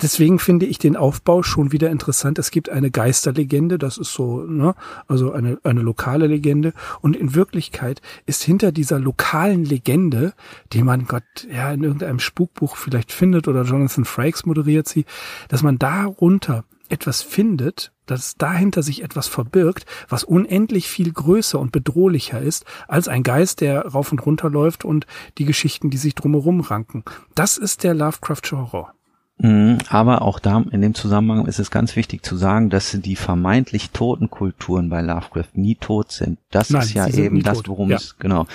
Deswegen 0.02 0.38
finde 0.40 0.66
ich 0.66 0.78
den 0.78 0.96
Aufbau 0.96 1.42
schon 1.42 1.72
wieder 1.72 1.88
interessant. 1.88 2.38
Es 2.38 2.50
gibt 2.50 2.68
eine 2.68 2.90
Geisterlegende, 2.90 3.78
das 3.78 3.96
ist 3.96 4.12
so, 4.12 4.42
ne, 4.42 4.74
also 5.06 5.32
eine, 5.32 5.58
eine 5.62 5.80
lokale 5.80 6.26
Legende. 6.26 6.74
Und 7.00 7.16
in 7.16 7.34
Wirklichkeit 7.34 8.02
ist 8.26 8.42
hinter 8.42 8.72
dieser 8.72 8.98
lokalen 8.98 9.64
Legende, 9.64 10.34
die 10.72 10.82
man 10.82 11.06
Gott, 11.06 11.22
ja, 11.50 11.72
in 11.72 11.84
irgendeinem 11.84 12.18
Spukbuch 12.18 12.76
vielleicht 12.76 13.10
findet 13.10 13.48
oder 13.48 13.62
Jonathan 13.62 14.04
Frakes 14.04 14.44
moderiert 14.44 14.86
sie, 14.86 15.06
dass 15.48 15.62
man 15.62 15.78
darunter 15.78 16.64
etwas 16.90 17.22
findet, 17.22 17.92
dass 18.06 18.36
dahinter 18.36 18.82
sich 18.82 19.02
etwas 19.02 19.26
verbirgt, 19.26 19.86
was 20.08 20.24
unendlich 20.24 20.88
viel 20.88 21.12
größer 21.12 21.58
und 21.58 21.72
bedrohlicher 21.72 22.40
ist 22.40 22.64
als 22.88 23.08
ein 23.08 23.22
Geist, 23.22 23.60
der 23.60 23.86
rauf 23.86 24.12
und 24.12 24.24
runter 24.24 24.50
läuft 24.50 24.84
und 24.84 25.06
die 25.38 25.44
Geschichten, 25.44 25.90
die 25.90 25.96
sich 25.96 26.14
drumherum 26.14 26.60
ranken. 26.60 27.04
Das 27.34 27.56
ist 27.56 27.84
der 27.84 27.94
Lovecraftsche 27.94 28.56
Horror. 28.56 28.92
Mhm, 29.38 29.78
aber 29.90 30.22
auch 30.22 30.38
da 30.38 30.64
in 30.70 30.80
dem 30.80 30.94
Zusammenhang 30.94 31.46
ist 31.46 31.58
es 31.58 31.70
ganz 31.70 31.94
wichtig 31.94 32.24
zu 32.24 32.36
sagen, 32.36 32.70
dass 32.70 32.92
die 32.92 33.16
vermeintlich 33.16 33.90
toten 33.90 34.30
Kulturen 34.30 34.88
bei 34.88 35.02
Lovecraft 35.02 35.50
nie 35.54 35.74
tot 35.74 36.10
sind. 36.10 36.38
Das 36.50 36.70
Nein, 36.70 36.82
ist 36.82 36.94
ja 36.94 37.06
eben 37.08 37.42
das, 37.42 37.62
worum 37.66 37.90
ja. 37.90 37.96
es 37.96 38.16
genau. 38.18 38.46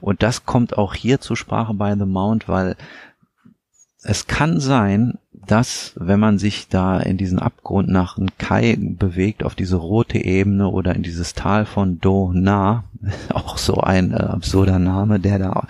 Und 0.00 0.22
das 0.22 0.46
kommt 0.46 0.78
auch 0.78 0.94
hier 0.94 1.20
zur 1.20 1.36
Sprache 1.36 1.74
bei 1.74 1.96
The 1.96 2.04
Mount, 2.04 2.46
weil 2.46 2.76
es 4.02 4.26
kann 4.26 4.60
sein, 4.60 5.18
dass, 5.32 5.92
wenn 5.96 6.20
man 6.20 6.38
sich 6.38 6.68
da 6.68 7.00
in 7.00 7.16
diesen 7.16 7.38
Abgrund 7.38 7.88
nach 7.88 8.18
Kai 8.36 8.76
bewegt, 8.78 9.42
auf 9.42 9.54
diese 9.54 9.76
rote 9.76 10.18
Ebene 10.18 10.68
oder 10.68 10.94
in 10.94 11.02
dieses 11.02 11.34
Tal 11.34 11.64
von 11.64 12.00
Do 12.00 12.32
Na, 12.34 12.84
auch 13.32 13.58
so 13.58 13.80
ein 13.80 14.12
äh, 14.12 14.16
absurder 14.16 14.78
Name, 14.78 15.18
der 15.18 15.38
da 15.38 15.66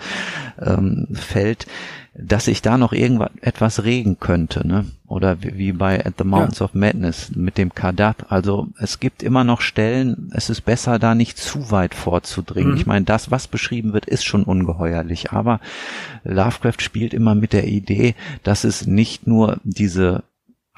ähm, 0.61 1.07
fällt, 1.13 1.65
dass 2.13 2.45
sich 2.45 2.61
da 2.61 2.77
noch 2.77 2.91
irgendwas 2.91 3.83
regen 3.83 4.19
könnte, 4.19 4.67
ne? 4.67 4.85
Oder 5.07 5.41
wie, 5.41 5.57
wie 5.57 5.71
bei 5.71 6.05
At 6.05 6.15
the 6.17 6.23
Mountains 6.23 6.59
ja. 6.59 6.65
of 6.65 6.73
Madness 6.73 7.31
mit 7.35 7.57
dem 7.57 7.73
Kadat. 7.73 8.31
Also 8.31 8.67
es 8.77 8.99
gibt 8.99 9.23
immer 9.23 9.43
noch 9.43 9.61
Stellen, 9.61 10.31
es 10.33 10.49
ist 10.49 10.61
besser, 10.61 10.99
da 10.99 11.15
nicht 11.15 11.37
zu 11.37 11.71
weit 11.71 11.95
vorzudringen. 11.95 12.71
Mhm. 12.71 12.77
Ich 12.77 12.85
meine, 12.85 13.05
das, 13.05 13.31
was 13.31 13.47
beschrieben 13.47 13.93
wird, 13.93 14.05
ist 14.05 14.25
schon 14.25 14.43
ungeheuerlich. 14.43 15.31
Aber 15.31 15.59
Lovecraft 16.23 16.79
spielt 16.81 17.13
immer 17.13 17.35
mit 17.35 17.53
der 17.53 17.67
Idee, 17.67 18.15
dass 18.43 18.63
es 18.63 18.85
nicht 18.85 19.25
nur 19.25 19.59
diese 19.63 20.23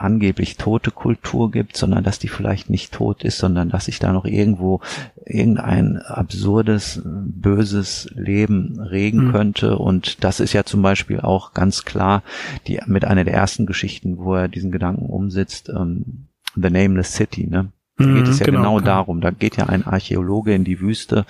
angeblich 0.02 0.58
tote 0.58 0.92
Kultur 0.92 1.52
gibt, 1.52 1.78
sondern 1.78 2.04
dass 2.04 2.20
die 2.20 2.28
vielleicht 2.28 2.70
nicht 2.70 2.94
tot 2.94 3.24
ist, 3.24 3.38
sondern 3.38 3.70
dass 3.70 3.86
sich 3.86 4.00
da 4.00 4.12
noch 4.12 4.26
irgendwo 4.26 4.82
irgendein 5.26 5.98
absurdes, 5.98 7.02
böses 7.06 8.10
Leben 8.14 8.80
regen 8.80 9.28
mhm. 9.28 9.32
könnte. 9.32 9.78
Und 9.78 10.24
das 10.24 10.40
ist 10.40 10.54
ja 10.54 10.64
zum 10.64 10.82
Beispiel 10.82 11.22
auch 11.22 11.54
ganz 11.54 11.86
klar 11.86 12.24
die 12.68 12.80
mit 12.86 13.06
einer 13.06 13.24
der 13.24 13.34
ersten 13.34 13.66
Geschichten, 13.66 14.18
wo 14.18 14.36
er 14.36 14.48
diesen 14.48 14.72
Gedanken 14.72 15.08
umsetzt, 15.08 15.70
ähm, 15.70 16.28
The 16.56 16.70
Nameless 16.70 17.14
City, 17.14 17.48
ne? 17.48 17.72
Da 18.02 18.14
geht 18.14 18.28
es 18.28 18.40
ja 18.40 18.46
mhm, 18.46 18.52
genau, 18.52 18.62
genau 18.62 18.80
darum. 18.80 19.22
Da 19.22 19.32
geht 19.32 19.58
ja 19.58 19.68
ein 19.68 19.86
Archäologe 19.86 20.54
in 20.54 20.64
die 20.64 20.80
Wüste 20.80 21.26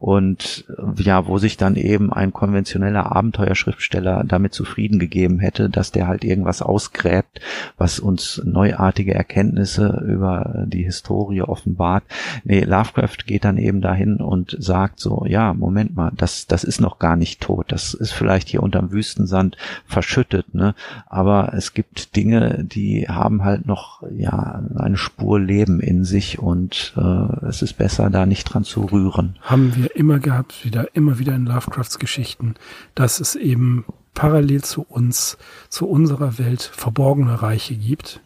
und 0.00 0.64
äh, 0.78 1.02
ja, 1.02 1.26
wo 1.26 1.36
sich 1.36 1.58
dann 1.58 1.76
eben 1.76 2.10
ein 2.10 2.32
konventioneller 2.32 3.12
Abenteuerschriftsteller 3.14 4.24
damit 4.24 4.54
zufrieden 4.54 4.98
gegeben 4.98 5.40
hätte, 5.40 5.68
dass 5.68 5.92
der 5.92 6.08
halt 6.08 6.24
irgendwas 6.24 6.62
ausgräbt, 6.62 7.40
was 7.76 8.00
uns 8.00 8.40
neuartige 8.44 9.14
Erkenntnisse 9.14 10.02
über 10.08 10.64
die 10.66 10.84
Historie 10.84 11.42
offenbart. 11.42 12.04
Nee, 12.44 12.60
Lovecraft 12.60 13.26
geht 13.26 13.44
dann 13.44 13.58
eben 13.58 13.82
dahin 13.82 14.16
und 14.16 14.56
sagt 14.58 15.00
so, 15.00 15.24
ja, 15.26 15.52
Moment 15.52 15.94
mal, 15.94 16.12
das, 16.16 16.46
das 16.46 16.64
ist 16.64 16.80
noch 16.80 16.98
gar 16.98 17.16
nicht 17.16 17.42
tot. 17.42 17.66
Das 17.68 17.92
ist 17.92 18.12
vielleicht 18.12 18.48
hier 18.48 18.62
unterm 18.62 18.92
Wüstensand 18.92 19.58
verschüttet, 19.84 20.54
ne? 20.54 20.74
Aber 21.06 21.52
es 21.54 21.74
gibt 21.74 22.16
Dinge, 22.16 22.64
die 22.64 23.06
haben 23.08 23.44
halt 23.44 23.66
noch, 23.66 24.02
ja, 24.10 24.62
eine 24.76 24.96
Spur 24.96 25.38
Leben 25.38 25.80
in 25.80 26.04
sich 26.10 26.38
und 26.38 26.92
äh, 26.96 27.46
es 27.46 27.62
ist 27.62 27.78
besser, 27.78 28.10
da 28.10 28.26
nicht 28.26 28.44
dran 28.44 28.64
zu 28.64 28.82
rühren. 28.82 29.38
Haben 29.40 29.74
wir 29.76 29.96
immer 29.96 30.18
gehabt, 30.18 30.64
wieder, 30.64 30.94
immer 30.94 31.18
wieder 31.18 31.34
in 31.34 31.46
Lovecrafts 31.46 31.98
Geschichten, 31.98 32.54
dass 32.94 33.20
es 33.20 33.36
eben 33.36 33.84
parallel 34.14 34.62
zu 34.62 34.82
uns, 34.82 35.38
zu 35.68 35.88
unserer 35.88 36.38
Welt 36.38 36.62
verborgene 36.62 37.40
Reiche 37.40 37.74
gibt. 37.74 38.20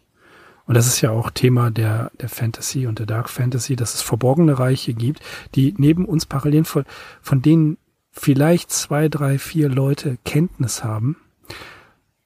Und 0.67 0.75
das 0.75 0.87
ist 0.87 1.03
ja 1.03 1.11
auch 1.11 1.31
Thema 1.31 1.71
der, 1.71 2.11
der 2.21 2.31
Fantasy 2.31 2.87
und 2.87 2.99
der 2.99 3.07
Dark 3.07 3.29
Fantasy, 3.29 3.77
dass 3.77 3.95
es 3.95 4.03
verborgene 4.03 4.59
Reiche 4.59 4.95
gibt, 4.95 5.21
die 5.55 5.75
neben 5.77 6.07
uns 6.07 6.25
parallel 6.25 6.65
von, 6.65 6.85
von 7.21 7.43
denen 7.43 7.77
vielleicht 8.11 8.71
zwei, 8.73 9.09
drei, 9.09 9.39
vier 9.39 9.69
Leute 9.69 10.17
Kenntnis 10.25 10.83
haben, 10.83 11.17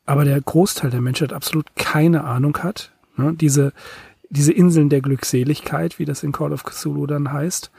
aber 0.07 0.25
der 0.25 0.41
Großteil 0.41 0.91
der 0.91 1.01
Menschheit 1.01 1.33
absolut 1.33 1.75
keine 1.75 2.25
Ahnung 2.25 2.57
hat. 2.59 2.93
Ne? 3.17 3.35
Diese, 3.35 3.73
diese 4.31 4.53
Inseln 4.53 4.89
der 4.89 5.01
Glückseligkeit, 5.01 5.99
wie 5.99 6.05
das 6.05 6.23
in 6.23 6.33
Call 6.33 6.53
of 6.53 6.65
Cthulhu 6.65 7.07
dann 7.07 7.33
heißt, 7.33 7.71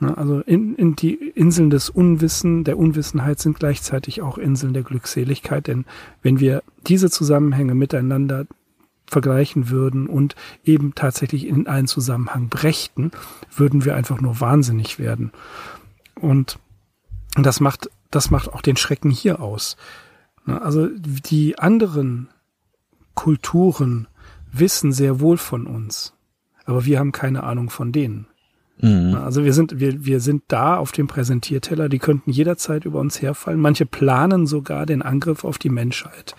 Ne, 0.00 0.16
also 0.16 0.40
in, 0.40 0.76
in 0.76 0.94
die 0.94 1.14
Inseln 1.14 1.70
des 1.70 1.90
Unwissen, 1.90 2.62
der 2.62 2.78
Unwissenheit 2.78 3.40
sind 3.40 3.58
gleichzeitig 3.58 4.22
auch 4.22 4.38
Inseln 4.38 4.72
der 4.72 4.84
Glückseligkeit, 4.84 5.66
denn 5.66 5.86
wenn 6.22 6.38
wir 6.38 6.62
diese 6.86 7.10
Zusammenhänge 7.10 7.74
miteinander 7.74 8.46
vergleichen 9.06 9.70
würden 9.70 10.06
und 10.06 10.36
eben 10.64 10.94
tatsächlich 10.94 11.46
in 11.46 11.66
einen 11.66 11.88
Zusammenhang 11.88 12.48
brächten, 12.48 13.10
würden 13.56 13.84
wir 13.84 13.96
einfach 13.96 14.20
nur 14.20 14.40
wahnsinnig 14.40 15.00
werden. 15.00 15.32
Und 16.14 16.60
das 17.34 17.58
macht, 17.58 17.90
das 18.10 18.30
macht 18.30 18.52
auch 18.52 18.62
den 18.62 18.76
Schrecken 18.76 19.10
hier 19.10 19.40
aus. 19.40 19.76
Ne, 20.46 20.62
also 20.62 20.86
die 20.86 21.58
anderen 21.58 22.28
Kulturen 23.14 24.06
wissen 24.52 24.92
sehr 24.92 25.20
wohl 25.20 25.36
von 25.36 25.66
uns, 25.66 26.14
aber 26.64 26.84
wir 26.84 26.98
haben 26.98 27.12
keine 27.12 27.42
Ahnung 27.42 27.70
von 27.70 27.92
denen. 27.92 28.26
Mhm. 28.80 29.14
Also 29.14 29.44
wir 29.44 29.52
sind, 29.52 29.80
wir, 29.80 30.04
wir 30.04 30.20
sind 30.20 30.44
da 30.48 30.76
auf 30.76 30.92
dem 30.92 31.06
Präsentierteller, 31.06 31.88
die 31.88 31.98
könnten 31.98 32.30
jederzeit 32.30 32.84
über 32.84 33.00
uns 33.00 33.20
herfallen. 33.20 33.60
Manche 33.60 33.86
planen 33.86 34.46
sogar 34.46 34.86
den 34.86 35.02
Angriff 35.02 35.44
auf 35.44 35.58
die 35.58 35.70
Menschheit. 35.70 36.36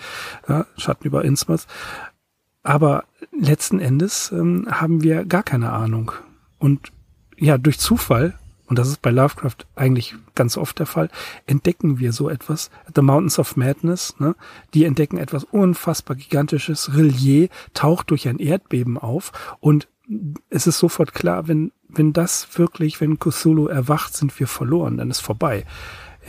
Ja, 0.47 0.65
Schatten 0.77 1.05
über 1.05 1.25
Innsmouth. 1.25 1.67
Aber 2.63 3.03
letzten 3.37 3.79
Endes 3.79 4.31
ähm, 4.31 4.67
haben 4.69 5.03
wir 5.03 5.25
gar 5.25 5.43
keine 5.43 5.71
Ahnung. 5.71 6.11
Und 6.57 6.91
ja, 7.37 7.57
durch 7.57 7.79
Zufall, 7.79 8.38
und 8.69 8.79
das 8.79 8.87
ist 8.87 9.01
bei 9.01 9.09
Lovecraft 9.09 9.65
eigentlich 9.75 10.15
ganz 10.35 10.55
oft 10.55 10.79
der 10.79 10.85
Fall, 10.85 11.09
entdecken 11.47 11.99
wir 11.99 12.13
so 12.13 12.29
etwas. 12.29 12.69
The 12.93 13.01
Mountains 13.01 13.39
of 13.39 13.57
Madness, 13.57 14.15
ne? 14.19 14.35
die 14.73 14.85
entdecken 14.85 15.17
etwas 15.17 15.43
unfassbar 15.43 16.15
gigantisches. 16.15 16.95
Relier 16.95 17.49
taucht 17.73 18.11
durch 18.11 18.27
ein 18.27 18.37
Erdbeben 18.37 18.97
auf 18.97 19.31
und 19.59 19.87
es 20.49 20.67
ist 20.67 20.79
sofort 20.79 21.13
klar, 21.13 21.47
wenn 21.47 21.71
wenn 21.91 22.13
das 22.13 22.47
wirklich, 22.57 23.01
wenn 23.01 23.17
Cthulhu 23.17 23.67
erwacht, 23.67 24.15
sind 24.15 24.39
wir 24.39 24.47
verloren, 24.47 24.97
dann 24.97 25.09
ist 25.09 25.21
vorbei. 25.21 25.65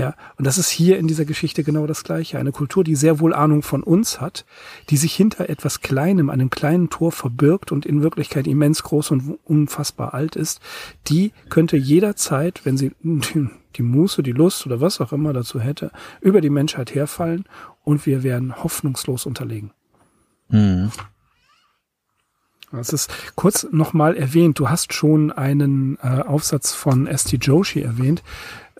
Ja, 0.01 0.15
und 0.39 0.47
das 0.47 0.57
ist 0.57 0.71
hier 0.71 0.97
in 0.97 1.09
dieser 1.09 1.27
Geschichte 1.27 1.63
genau 1.63 1.87
das 1.87 2.05
Gleiche. 2.05 2.39
Eine 2.39 2.53
Kultur, 2.53 2.85
die 2.85 2.97
sehr 2.97 3.21
wohl 3.21 3.35
Ahnung 3.35 3.63
von 3.63 3.83
uns 3.83 4.19
hat, 4.19 4.47
die 4.89 4.97
sich 4.97 5.15
hinter 5.15 5.51
etwas 5.51 5.83
Kleinem, 5.83 6.31
einem 6.31 6.49
kleinen 6.49 6.89
Tor 6.89 7.13
verbirgt 7.13 7.71
und 7.71 7.85
in 7.85 8.03
Wirklichkeit 8.03 8.47
immens 8.47 8.83
groß 8.83 9.11
und 9.11 9.39
unfassbar 9.45 10.15
alt 10.15 10.37
ist, 10.37 10.63
die 11.09 11.33
könnte 11.51 11.77
jederzeit, 11.77 12.65
wenn 12.65 12.79
sie 12.79 12.93
die 13.03 13.83
Muße, 13.83 14.23
die 14.23 14.33
Lust 14.33 14.65
oder 14.65 14.81
was 14.81 15.03
auch 15.03 15.13
immer 15.13 15.35
dazu 15.35 15.61
hätte, 15.61 15.91
über 16.23 16.41
die 16.41 16.49
Menschheit 16.49 16.95
herfallen 16.95 17.45
und 17.85 18.07
wir 18.07 18.23
wären 18.23 18.57
hoffnungslos 18.65 19.27
unterlegen. 19.27 19.71
Mhm. 20.49 20.93
Es 22.73 22.95
ist 22.95 23.11
kurz 23.35 23.67
nochmal 23.71 24.17
erwähnt, 24.17 24.59
du 24.59 24.71
hast 24.71 24.95
schon 24.95 25.31
einen 25.31 25.99
äh, 26.03 26.23
Aufsatz 26.23 26.73
von 26.73 27.07
S.T. 27.07 27.37
Joshi 27.37 27.83
erwähnt, 27.83 28.23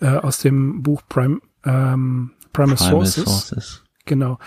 äh, 0.01 0.07
aus 0.07 0.39
dem 0.39 0.83
Buch 0.83 1.01
Prime, 1.07 1.39
ähm, 1.63 2.31
Primal, 2.53 2.75
Primal 2.75 2.77
Sources. 2.77 3.23
Sources. 3.23 3.83
Genau. 4.05 4.39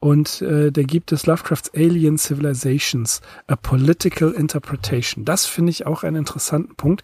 Und 0.00 0.42
äh, 0.42 0.72
da 0.72 0.82
gibt 0.82 1.12
es 1.12 1.26
Lovecrafts 1.26 1.70
Alien 1.74 2.18
Civilizations, 2.18 3.20
a 3.46 3.54
Political 3.54 4.32
Interpretation. 4.32 5.24
Das 5.24 5.46
finde 5.46 5.70
ich 5.70 5.86
auch 5.86 6.02
einen 6.02 6.16
interessanten 6.16 6.74
Punkt. 6.74 7.02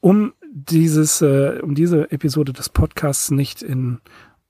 Um 0.00 0.32
dieses, 0.50 1.22
äh, 1.22 1.60
um 1.62 1.74
diese 1.74 2.10
Episode 2.10 2.52
des 2.52 2.70
Podcasts 2.70 3.30
nicht 3.30 3.62
in 3.62 4.00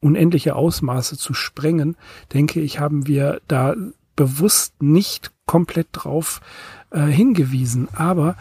unendliche 0.01 0.55
Ausmaße 0.57 1.19
zu 1.19 1.35
sprengen, 1.35 1.97
denke 2.33 2.61
ich, 2.61 2.81
haben 2.81 3.07
wir 3.07 3.41
da 3.49 3.75
bewusst 4.17 4.83
nicht 4.83 5.33
komplett 5.45 5.89
drauf 5.93 6.41
äh, 6.91 7.01
hingewiesen. 7.07 7.89
Aber 7.95 8.37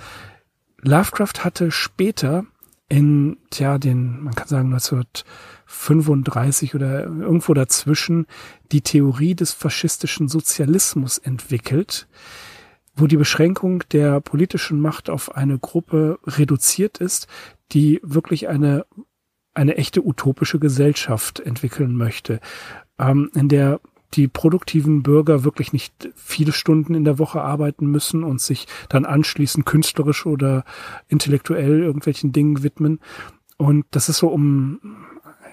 Lovecraft 0.82 1.44
hatte 1.44 1.72
später 1.72 2.46
in, 2.90 3.38
tja, 3.50 3.78
den, 3.78 4.24
man 4.24 4.36
kann 4.36 4.48
sagen 4.48 4.74
1935 4.74 6.76
oder 6.76 7.04
irgendwo 7.04 7.54
dazwischen 7.54 8.28
die 8.72 8.82
Theorie 8.82 9.36
des 9.36 9.54
faschistischen 9.54 10.30
Sozialismus 10.30 11.18
entwickelt, 11.18 12.08
wo 12.96 13.08
die 13.08 13.18
Beschränkung 13.18 13.84
der 13.92 14.22
politischen 14.22 14.80
Macht 14.80 15.10
auf 15.10 15.36
eine 15.36 15.60
Gruppe 15.60 16.20
reduziert 16.26 17.00
ist, 17.00 17.28
die 17.72 18.00
wirklich 18.04 18.48
eine 18.48 18.86
eine 19.58 19.76
echte 19.76 20.06
utopische 20.06 20.60
Gesellschaft 20.60 21.40
entwickeln 21.40 21.96
möchte, 21.96 22.40
ähm, 23.00 23.32
in 23.34 23.50
der 23.50 23.82
die 24.14 24.28
produktiven 24.28 25.04
Bürger 25.04 25.44
wirklich 25.44 25.74
nicht 25.74 26.10
viele 26.16 26.52
Stunden 26.52 26.96
in 26.96 27.04
der 27.04 27.20
Woche 27.20 27.42
arbeiten 27.42 27.88
müssen 27.88 28.24
und 28.24 28.42
sich 28.42 28.68
dann 28.90 29.06
anschließend 29.06 29.66
künstlerisch 29.66 30.26
oder 30.26 30.64
intellektuell 31.08 31.82
irgendwelchen 31.82 32.32
Dingen 32.32 32.64
widmen. 32.64 33.00
Und 33.58 33.86
das 33.92 34.10
ist 34.10 34.18
so 34.18 34.30
um 34.30 34.80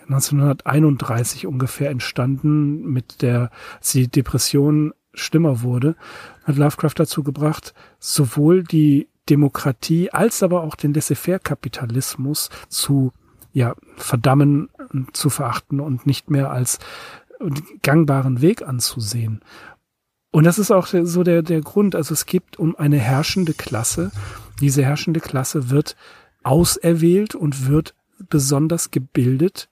1931 0.08 1.46
ungefähr 1.46 1.90
entstanden, 1.90 2.84
mit 2.84 3.22
der 3.22 3.50
die 3.92 4.08
Depression 4.08 4.92
schlimmer 5.14 5.62
wurde, 5.62 5.96
hat 6.44 6.56
Lovecraft 6.56 6.94
dazu 6.96 7.22
gebracht, 7.22 7.72
sowohl 7.98 8.64
die 8.64 9.08
Demokratie 9.30 10.10
als 10.10 10.42
aber 10.42 10.62
auch 10.62 10.74
den 10.74 10.92
Laissez-faire-Kapitalismus 10.92 12.50
zu 12.68 13.12
ja, 13.52 13.76
verdammen, 13.96 14.68
zu 15.12 15.30
verachten 15.30 15.78
und 15.78 16.06
nicht 16.06 16.28
mehr 16.28 16.50
als 16.50 16.80
gangbaren 17.82 18.40
Weg 18.40 18.62
anzusehen. 18.62 19.40
Und 20.30 20.44
das 20.44 20.58
ist 20.58 20.72
auch 20.72 20.86
so 20.86 21.22
der, 21.22 21.42
der 21.42 21.60
Grund. 21.60 21.94
Also 21.94 22.12
es 22.12 22.26
gibt 22.26 22.58
um 22.58 22.74
eine 22.76 22.98
herrschende 22.98 23.54
Klasse. 23.54 24.10
Diese 24.60 24.84
herrschende 24.84 25.20
Klasse 25.20 25.70
wird 25.70 25.96
auserwählt 26.42 27.34
und 27.34 27.68
wird 27.68 27.94
besonders 28.28 28.90
gebildet. 28.90 29.68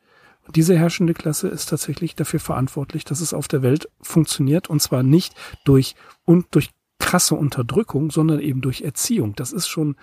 Und 0.47 0.57
diese 0.57 0.77
herrschende 0.77 1.15
Klasse 1.15 1.49
ist 1.49 1.69
tatsächlich 1.69 2.15
dafür 2.15 2.41
verantwortlich, 2.41 3.05
dass 3.05 3.21
es 3.21 3.35
auf 3.35 3.49
der 3.49 3.63
Welt 3.63 3.89
funktioniert. 4.01 4.71
Und 4.71 4.81
zwar 4.81 5.03
nicht 5.03 5.35
durch, 5.65 5.95
und 6.25 6.47
durch 6.53 6.71
krasse 6.99 7.35
Unterdrückung, 7.35 8.11
sondern 8.11 8.39
eben 8.39 8.61
durch 8.61 8.83
Erziehung. 8.83 9.35
Das 9.35 9.53
ist 9.53 9.67
schon 9.67 9.97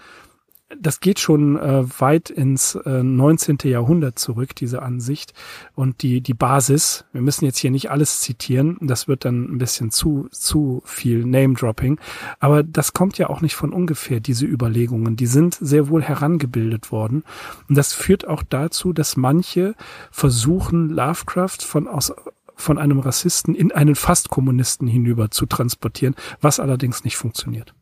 das 0.77 0.99
geht 0.99 1.19
schon 1.19 1.57
äh, 1.57 1.83
weit 1.99 2.29
ins 2.29 2.75
äh, 2.75 3.01
19. 3.03 3.57
Jahrhundert 3.63 4.19
zurück, 4.19 4.55
diese 4.55 4.81
Ansicht. 4.81 5.33
Und 5.73 6.03
die, 6.03 6.21
die 6.21 6.35
Basis, 6.35 7.05
wir 7.11 7.21
müssen 7.21 7.45
jetzt 7.45 7.57
hier 7.57 7.71
nicht 7.71 7.89
alles 7.89 8.21
zitieren, 8.21 8.77
das 8.81 9.07
wird 9.07 9.25
dann 9.25 9.45
ein 9.45 9.57
bisschen 9.57 9.89
zu, 9.89 10.27
zu 10.31 10.81
viel 10.85 11.25
Name-Dropping. 11.25 11.99
Aber 12.39 12.61
das 12.61 12.93
kommt 12.93 13.17
ja 13.17 13.29
auch 13.29 13.41
nicht 13.41 13.55
von 13.55 13.73
ungefähr, 13.73 14.19
diese 14.19 14.45
Überlegungen. 14.45 15.15
Die 15.15 15.25
sind 15.25 15.57
sehr 15.59 15.89
wohl 15.89 16.03
herangebildet 16.03 16.91
worden. 16.91 17.23
Und 17.67 17.75
das 17.75 17.93
führt 17.93 18.27
auch 18.27 18.43
dazu, 18.43 18.93
dass 18.93 19.17
manche 19.17 19.73
versuchen, 20.11 20.89
Lovecraft 20.89 21.61
von 21.61 21.87
aus, 21.87 22.13
von 22.55 22.77
einem 22.77 22.99
Rassisten 22.99 23.55
in 23.55 23.71
einen 23.71 23.95
Fast-Kommunisten 23.95 24.87
hinüber 24.87 25.31
zu 25.31 25.47
transportieren, 25.47 26.15
was 26.41 26.59
allerdings 26.59 27.03
nicht 27.03 27.17
funktioniert. 27.17 27.73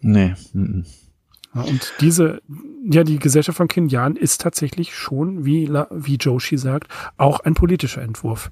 Nee. 0.00 0.34
M 0.52 0.84
-m. 0.84 1.07
Und 1.54 1.92
diese, 2.00 2.42
ja, 2.84 3.04
die 3.04 3.18
Gesellschaft 3.18 3.56
von 3.56 3.68
Kinyan 3.68 4.16
ist 4.16 4.40
tatsächlich 4.40 4.94
schon, 4.94 5.44
wie, 5.44 5.68
wie 5.68 6.16
Joshi 6.16 6.58
sagt, 6.58 6.88
auch 7.16 7.40
ein 7.40 7.54
politischer 7.54 8.02
Entwurf. 8.02 8.50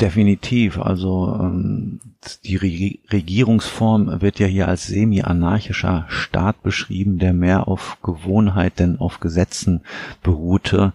Definitiv. 0.00 0.78
Also 0.78 1.36
ähm, 1.38 2.00
die 2.44 2.56
Regierungsform 2.56 4.22
wird 4.22 4.38
ja 4.38 4.46
hier 4.46 4.68
als 4.68 4.86
semi-anarchischer 4.86 6.06
Staat 6.08 6.62
beschrieben, 6.62 7.18
der 7.18 7.34
mehr 7.34 7.68
auf 7.68 7.98
Gewohnheit 8.02 8.78
denn 8.78 8.98
auf 8.98 9.20
Gesetzen 9.20 9.82
beruhte. 10.22 10.94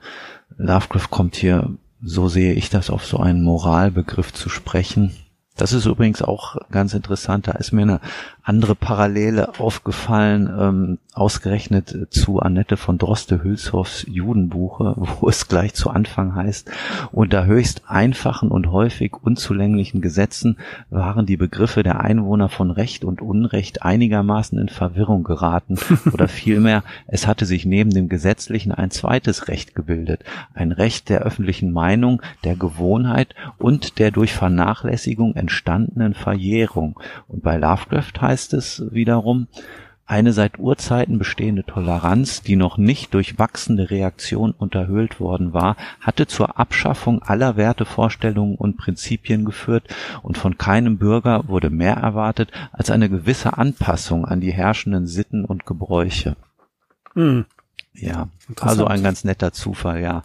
Lovecraft 0.58 1.10
kommt 1.12 1.36
hier, 1.36 1.76
so 2.02 2.28
sehe 2.28 2.54
ich 2.54 2.70
das, 2.70 2.90
auf 2.90 3.06
so 3.06 3.18
einen 3.18 3.44
Moralbegriff 3.44 4.34
zu 4.34 4.50
sprechen. 4.50 5.16
Das 5.56 5.72
ist 5.72 5.86
übrigens 5.86 6.22
auch 6.22 6.58
ganz 6.70 6.94
interessant. 6.94 7.48
Da 7.48 7.54
ist 7.54 7.72
mir 7.72 7.84
eine 7.84 8.02
andere 8.44 8.76
Parallele 8.76 9.58
aufgefallen, 9.60 10.54
ähm, 10.60 10.98
ausgerechnet 11.18 12.08
zu 12.12 12.40
Annette 12.40 12.78
von 12.78 12.98
Droste-Hülshoffs 12.98 14.06
Judenbuche, 14.08 14.94
wo 15.20 15.28
es 15.28 15.48
gleich 15.48 15.74
zu 15.74 15.90
Anfang 15.90 16.36
heißt, 16.36 16.72
unter 17.12 17.46
höchst 17.46 17.84
einfachen 17.88 18.50
und 18.50 18.72
häufig 18.72 19.14
unzulänglichen 19.22 20.02
Gesetzen 20.02 20.58
waren 20.90 21.26
die 21.26 21.38
Begriffe 21.38 21.84
der 21.84 22.02
Einwohner 22.02 22.50
von 22.50 22.72
Recht 22.72 23.04
und 23.04 23.22
Unrecht 23.22 23.84
einigermaßen 23.84 24.58
in 24.60 24.70
Verwirrung 24.70 25.24
geraten 25.24 25.78
oder 26.14 26.28
vielmehr, 26.28 26.84
es 27.08 27.28
hatte 27.28 27.46
sich 27.46 27.66
neben 27.66 27.90
dem 27.90 28.10
Gesetzlichen 28.10 28.72
ein 28.72 28.92
zweites 28.92 29.48
Recht 29.48 29.76
gebildet, 29.76 30.24
ein 30.54 30.72
Recht 30.72 31.10
der 31.10 31.22
öffentlichen 31.22 31.72
Meinung, 31.72 32.22
der 32.44 32.56
Gewohnheit 32.56 33.36
und 33.58 34.00
der 34.00 34.12
durch 34.12 34.34
Vernachlässigung 34.34 35.36
entstandenen 35.36 36.14
Verjährung. 36.14 37.00
Und 37.28 37.44
bei 37.44 37.58
Lovecraft 37.58 38.22
heißt 38.22 38.36
heißt 38.36 38.54
es 38.54 38.84
wiederum, 38.92 39.48
eine 40.08 40.34
seit 40.34 40.60
Urzeiten 40.60 41.18
bestehende 41.18 41.64
Toleranz, 41.64 42.42
die 42.42 42.56
noch 42.56 42.78
nicht 42.78 43.14
durch 43.14 43.40
wachsende 43.40 43.90
Reaktion 43.90 44.52
unterhöhlt 44.52 45.20
worden 45.20 45.54
war, 45.54 45.76
hatte 46.00 46.28
zur 46.28 46.60
Abschaffung 46.60 47.24
aller 47.24 47.58
Wertevorstellungen 47.58 48.56
und 48.56 48.78
Prinzipien 48.78 49.46
geführt 49.46 49.88
und 50.22 50.38
von 50.38 50.58
keinem 50.58 50.98
Bürger 50.98 51.48
wurde 51.48 51.72
mehr 51.72 51.96
erwartet 51.96 52.52
als 52.72 52.92
eine 52.92 53.10
gewisse 53.10 53.58
Anpassung 53.58 54.26
an 54.26 54.42
die 54.42 54.54
herrschenden 54.54 55.08
Sitten 55.08 55.44
und 55.44 55.66
Gebräuche. 55.66 56.36
Hm. 57.14 57.46
Ja, 57.94 58.28
also 58.60 58.86
ein 58.88 59.04
ganz 59.04 59.24
netter 59.24 59.54
Zufall, 59.54 60.02
ja. 60.02 60.24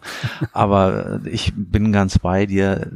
Aber 0.51 1.21
ich 1.23 1.53
bin 1.55 1.93
ganz 1.93 2.19
bei 2.19 2.45
dir 2.45 2.91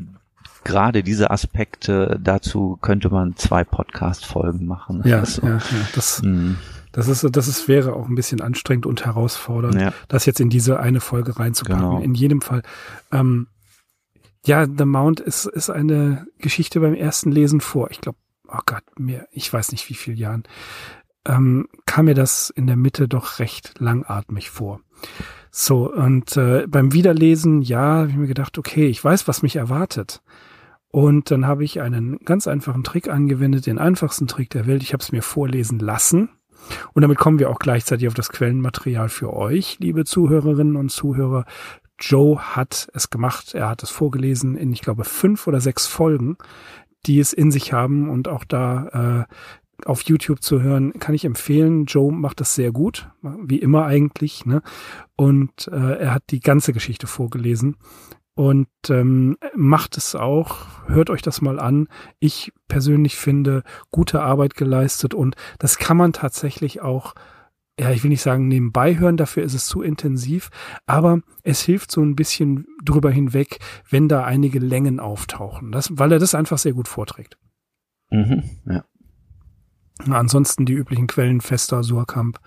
gerade 0.66 1.02
diese 1.02 1.32
Aspekte, 1.32 2.20
dazu 2.22 2.78
könnte 2.82 3.10
man 3.10 3.38
zwei 3.38 3.64
Podcast-Folgen 3.64 4.66
machen. 4.66 5.02
Ja, 5.06 5.20
also, 5.20 5.42
ja, 5.44 5.58
ja, 5.58 5.62
das, 5.94 6.22
mh. 6.22 6.56
Das 6.96 7.10
ist, 7.10 7.28
das 7.36 7.50
ist, 7.50 7.68
wäre 7.68 7.94
auch 7.94 8.08
ein 8.08 8.16
bisschen 8.16 8.40
anstrengend 8.40 8.86
und 8.86 9.06
herausfordernd, 9.06 9.82
ja. 9.82 9.94
das 10.08 10.26
jetzt 10.26 10.40
in 10.40 10.50
diese 10.50 10.80
eine 10.80 11.02
Folge 11.02 11.38
reinzupacken. 11.38 11.84
Genau. 11.84 12.00
In 12.02 12.16
jedem 12.16 12.40
Fall. 12.40 12.62
Ähm, 13.12 13.48
ja, 14.46 14.66
The 14.66 14.86
Mount 14.86 15.20
ist, 15.20 15.46
ist 15.46 15.70
eine 15.70 16.26
Geschichte 16.38 16.80
beim 16.80 16.94
ersten 16.94 17.34
Lesen 17.34 17.60
vor, 17.60 17.92
ich 17.92 18.00
glaube, 18.00 18.18
oh 18.48 18.60
Gott, 18.66 18.84
mir, 18.98 19.28
ich 19.32 19.52
weiß 19.52 19.74
nicht 19.74 19.90
wie 19.90 19.94
viel 19.94 20.18
Jahren, 20.18 20.44
ähm, 21.26 21.68
kam 21.86 22.06
mir 22.06 22.14
das 22.14 22.50
in 22.50 22.66
der 22.66 22.78
Mitte 22.78 23.10
doch 23.10 23.40
recht 23.40 23.74
langatmig 23.80 24.50
vor. 24.50 24.80
So, 25.52 25.92
und 25.92 26.38
äh, 26.38 26.66
beim 26.66 26.94
Wiederlesen, 26.94 27.62
ja, 27.62 27.98
habe 27.98 28.10
ich 28.10 28.16
mir 28.16 28.28
gedacht, 28.28 28.58
okay, 28.58 28.88
ich 28.88 29.04
weiß, 29.04 29.28
was 29.28 29.42
mich 29.42 29.58
erwartet. 29.58 30.22
Und 30.88 31.30
dann 31.30 31.46
habe 31.46 31.66
ich 31.66 31.82
einen 31.82 32.20
ganz 32.20 32.48
einfachen 32.48 32.86
Trick 32.86 33.10
angewendet, 33.10 33.66
den 33.66 33.80
einfachsten 33.80 34.28
Trick 34.28 34.50
der 34.52 34.66
Welt. 34.66 34.82
Ich 34.82 34.94
habe 34.94 35.04
es 35.04 35.12
mir 35.12 35.22
vorlesen 35.22 35.80
lassen. 35.80 36.30
Und 36.94 37.02
damit 37.02 37.18
kommen 37.18 37.40
wir 37.40 37.50
auch 37.50 37.60
gleichzeitig 37.60 38.08
auf 38.08 38.14
das 38.14 38.30
Quellenmaterial 38.30 39.10
für 39.10 39.34
euch, 39.34 39.78
liebe 39.80 40.06
Zuhörerinnen 40.06 40.76
und 40.76 40.90
Zuhörer. 40.90 41.46
Joe 42.00 42.38
hat 42.40 42.90
es 42.94 43.10
gemacht. 43.10 43.54
Er 43.54 43.70
hat 43.70 43.84
es 43.84 43.90
vorgelesen 43.90 44.56
in, 44.56 44.74
ich 44.74 44.82
glaube, 44.82 45.04
fünf 45.06 45.48
oder 45.48 45.62
sechs 45.62 45.88
Folgen, 45.88 46.38
die 47.06 47.20
es 47.20 47.34
in 47.34 47.52
sich 47.52 47.72
haben 47.72 48.10
und 48.10 48.28
auch 48.28 48.44
da 48.44 49.26
äh, 49.28 49.86
auf 49.86 50.02
YouTube 50.04 50.42
zu 50.42 50.62
hören, 50.62 50.94
kann 51.00 51.16
ich 51.16 51.26
empfehlen. 51.26 51.86
Joe 51.86 52.12
macht 52.12 52.40
das 52.40 52.56
sehr 52.56 52.72
gut, 52.72 53.10
wie 53.22 53.60
immer 53.60 53.86
eigentlich. 53.86 54.46
Ne? 54.46 54.62
Und 55.16 55.68
äh, 55.68 56.00
er 56.00 56.14
hat 56.14 56.24
die 56.30 56.40
ganze 56.40 56.74
Geschichte 56.74 57.08
vorgelesen 57.08 57.76
und 58.36 58.68
ähm, 58.90 59.38
macht 59.56 59.98
es 59.98 60.14
auch. 60.14 60.68
Hört 60.88 61.10
euch 61.10 61.22
das 61.22 61.42
mal 61.42 61.60
an. 61.60 61.88
Ich 62.20 62.52
persönlich 62.68 63.16
finde 63.16 63.64
gute 63.90 64.22
Arbeit 64.22 64.56
geleistet 64.56 65.14
und 65.14 65.36
das 65.58 65.78
kann 65.78 65.98
man 65.98 66.14
tatsächlich 66.14 66.82
auch 66.82 67.16
ja, 67.80 67.92
ich 67.92 68.04
will 68.04 68.10
nicht 68.10 68.22
sagen 68.22 68.48
nebenbei 68.48 68.98
hören, 68.98 69.18
dafür 69.18 69.44
ist 69.44 69.54
es 69.54 69.66
zu 69.66 69.82
intensiv, 69.82 70.50
aber 70.86 71.20
es 71.44 71.62
hilft 71.62 71.92
so 71.92 72.02
ein 72.02 72.16
bisschen 72.16 72.66
drüber 72.84 73.12
hinweg, 73.12 73.60
wenn 73.90 74.08
da 74.08 74.24
einige 74.24 74.60
Längen 74.60 75.00
auftauchen, 75.00 75.72
das, 75.72 75.90
weil 75.98 76.14
er 76.14 76.20
das 76.20 76.36
einfach 76.36 76.58
sehr 76.58 76.74
gut 76.74 76.88
vorträgt. 76.88 77.38
Mhm, 78.12 78.44
ja. 78.66 78.86
Ansonsten 80.10 80.66
die 80.66 80.74
üblichen 80.74 81.08
Quellen 81.08 81.42
Fester, 81.42 81.84
Surkamp 81.84 82.40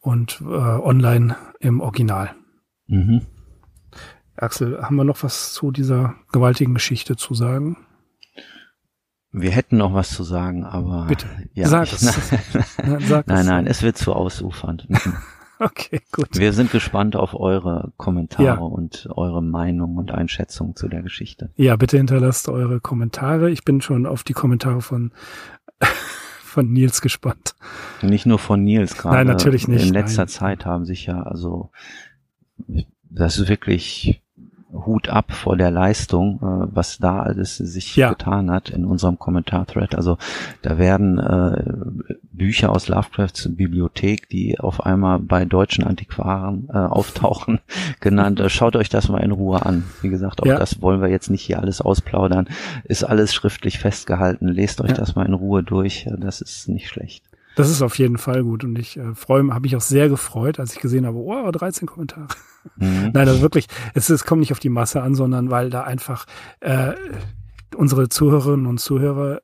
und 0.00 0.40
äh, 0.40 0.44
online 0.44 1.36
im 1.60 1.80
Original. 1.80 2.34
Mhm. 2.86 3.26
Axel, 4.42 4.82
haben 4.82 4.96
wir 4.96 5.04
noch 5.04 5.22
was 5.22 5.52
zu 5.52 5.70
dieser 5.70 6.14
gewaltigen 6.32 6.74
Geschichte 6.74 7.16
zu 7.16 7.34
sagen? 7.34 7.76
Wir 9.30 9.50
hätten 9.50 9.76
noch 9.76 9.92
was 9.92 10.10
zu 10.10 10.24
sagen, 10.24 10.64
aber 10.64 11.06
bitte 11.06 11.26
ja, 11.52 11.68
sag 11.68 11.92
es. 11.92 12.02
nein, 12.82 13.00
sag 13.00 13.26
nein, 13.26 13.46
nein, 13.46 13.66
es 13.66 13.82
wird 13.82 13.98
zu 13.98 14.14
ausufernd. 14.14 14.88
okay, 15.58 16.00
gut. 16.12 16.28
Wir 16.32 16.54
sind 16.54 16.72
gespannt 16.72 17.14
auf 17.14 17.34
eure 17.34 17.92
Kommentare 17.98 18.44
ja. 18.44 18.54
und 18.54 19.06
eure 19.14 19.42
Meinung 19.42 19.96
und 19.96 20.12
Einschätzung 20.12 20.76
zu 20.76 20.88
der 20.88 21.02
Geschichte. 21.02 21.50
Ja, 21.56 21.76
bitte 21.76 21.98
hinterlasst 21.98 22.48
eure 22.48 22.80
Kommentare. 22.80 23.50
Ich 23.50 23.64
bin 23.64 23.82
schon 23.82 24.06
auf 24.06 24.24
die 24.24 24.32
Kommentare 24.32 24.80
von 24.80 25.12
von 26.40 26.72
Nils 26.72 27.02
gespannt. 27.02 27.54
Nicht 28.00 28.24
nur 28.24 28.38
von 28.38 28.64
Nils 28.64 28.96
gerade. 28.96 29.16
Nein, 29.16 29.26
natürlich 29.26 29.68
nicht. 29.68 29.86
In 29.86 29.92
letzter 29.92 30.22
nein. 30.22 30.28
Zeit 30.28 30.64
haben 30.64 30.86
sich 30.86 31.04
ja 31.04 31.22
also 31.22 31.70
das 33.10 33.38
ist 33.38 33.48
wirklich 33.48 34.22
Hut 34.72 35.08
ab 35.08 35.32
vor 35.32 35.56
der 35.56 35.70
Leistung, 35.70 36.36
äh, 36.42 36.74
was 36.74 36.98
da 36.98 37.20
alles 37.20 37.56
sich 37.56 37.96
ja. 37.96 38.10
getan 38.10 38.50
hat 38.50 38.68
in 38.68 38.84
unserem 38.84 39.18
Kommentar-Thread. 39.18 39.94
Also 39.94 40.18
da 40.62 40.78
werden 40.78 41.18
äh, 41.18 41.64
Bücher 42.32 42.70
aus 42.70 42.88
Lovecrafts 42.88 43.48
Bibliothek, 43.56 44.28
die 44.28 44.60
auf 44.60 44.84
einmal 44.84 45.18
bei 45.20 45.44
deutschen 45.44 45.84
Antiquaren 45.84 46.68
äh, 46.72 46.76
auftauchen, 46.76 47.60
genannt. 48.00 48.40
Äh, 48.40 48.50
schaut 48.50 48.76
euch 48.76 48.88
das 48.88 49.08
mal 49.08 49.22
in 49.22 49.32
Ruhe 49.32 49.64
an. 49.64 49.84
Wie 50.02 50.10
gesagt, 50.10 50.42
auch 50.42 50.46
ja. 50.46 50.58
das 50.58 50.82
wollen 50.82 51.00
wir 51.00 51.08
jetzt 51.08 51.30
nicht 51.30 51.42
hier 51.42 51.60
alles 51.60 51.80
ausplaudern. 51.80 52.48
Ist 52.84 53.04
alles 53.04 53.34
schriftlich 53.34 53.78
festgehalten. 53.78 54.48
Lest 54.48 54.80
euch 54.80 54.90
ja. 54.90 54.96
das 54.96 55.14
mal 55.14 55.26
in 55.26 55.34
Ruhe 55.34 55.62
durch. 55.62 56.08
Das 56.18 56.40
ist 56.40 56.68
nicht 56.68 56.88
schlecht. 56.88 57.27
Das 57.58 57.70
ist 57.70 57.82
auf 57.82 57.98
jeden 57.98 58.18
Fall 58.18 58.44
gut 58.44 58.62
und 58.62 58.78
ich 58.78 58.96
äh, 58.96 59.14
freue 59.14 59.42
mich, 59.42 59.52
habe 59.52 59.62
mich 59.62 59.74
auch 59.74 59.80
sehr 59.80 60.08
gefreut, 60.08 60.60
als 60.60 60.74
ich 60.74 60.80
gesehen 60.80 61.06
habe, 61.06 61.18
oh, 61.18 61.50
13 61.50 61.88
Kommentare. 61.88 62.28
Mhm. 62.76 63.10
Nein, 63.14 63.28
also 63.28 63.40
wirklich, 63.40 63.66
es, 63.94 64.08
es 64.08 64.24
kommt 64.24 64.40
nicht 64.40 64.52
auf 64.52 64.60
die 64.60 64.68
Masse 64.68 65.02
an, 65.02 65.16
sondern 65.16 65.50
weil 65.50 65.68
da 65.68 65.82
einfach 65.82 66.26
äh, 66.60 66.92
unsere 67.74 68.08
Zuhörerinnen 68.08 68.66
und 68.66 68.78
Zuhörer 68.78 69.40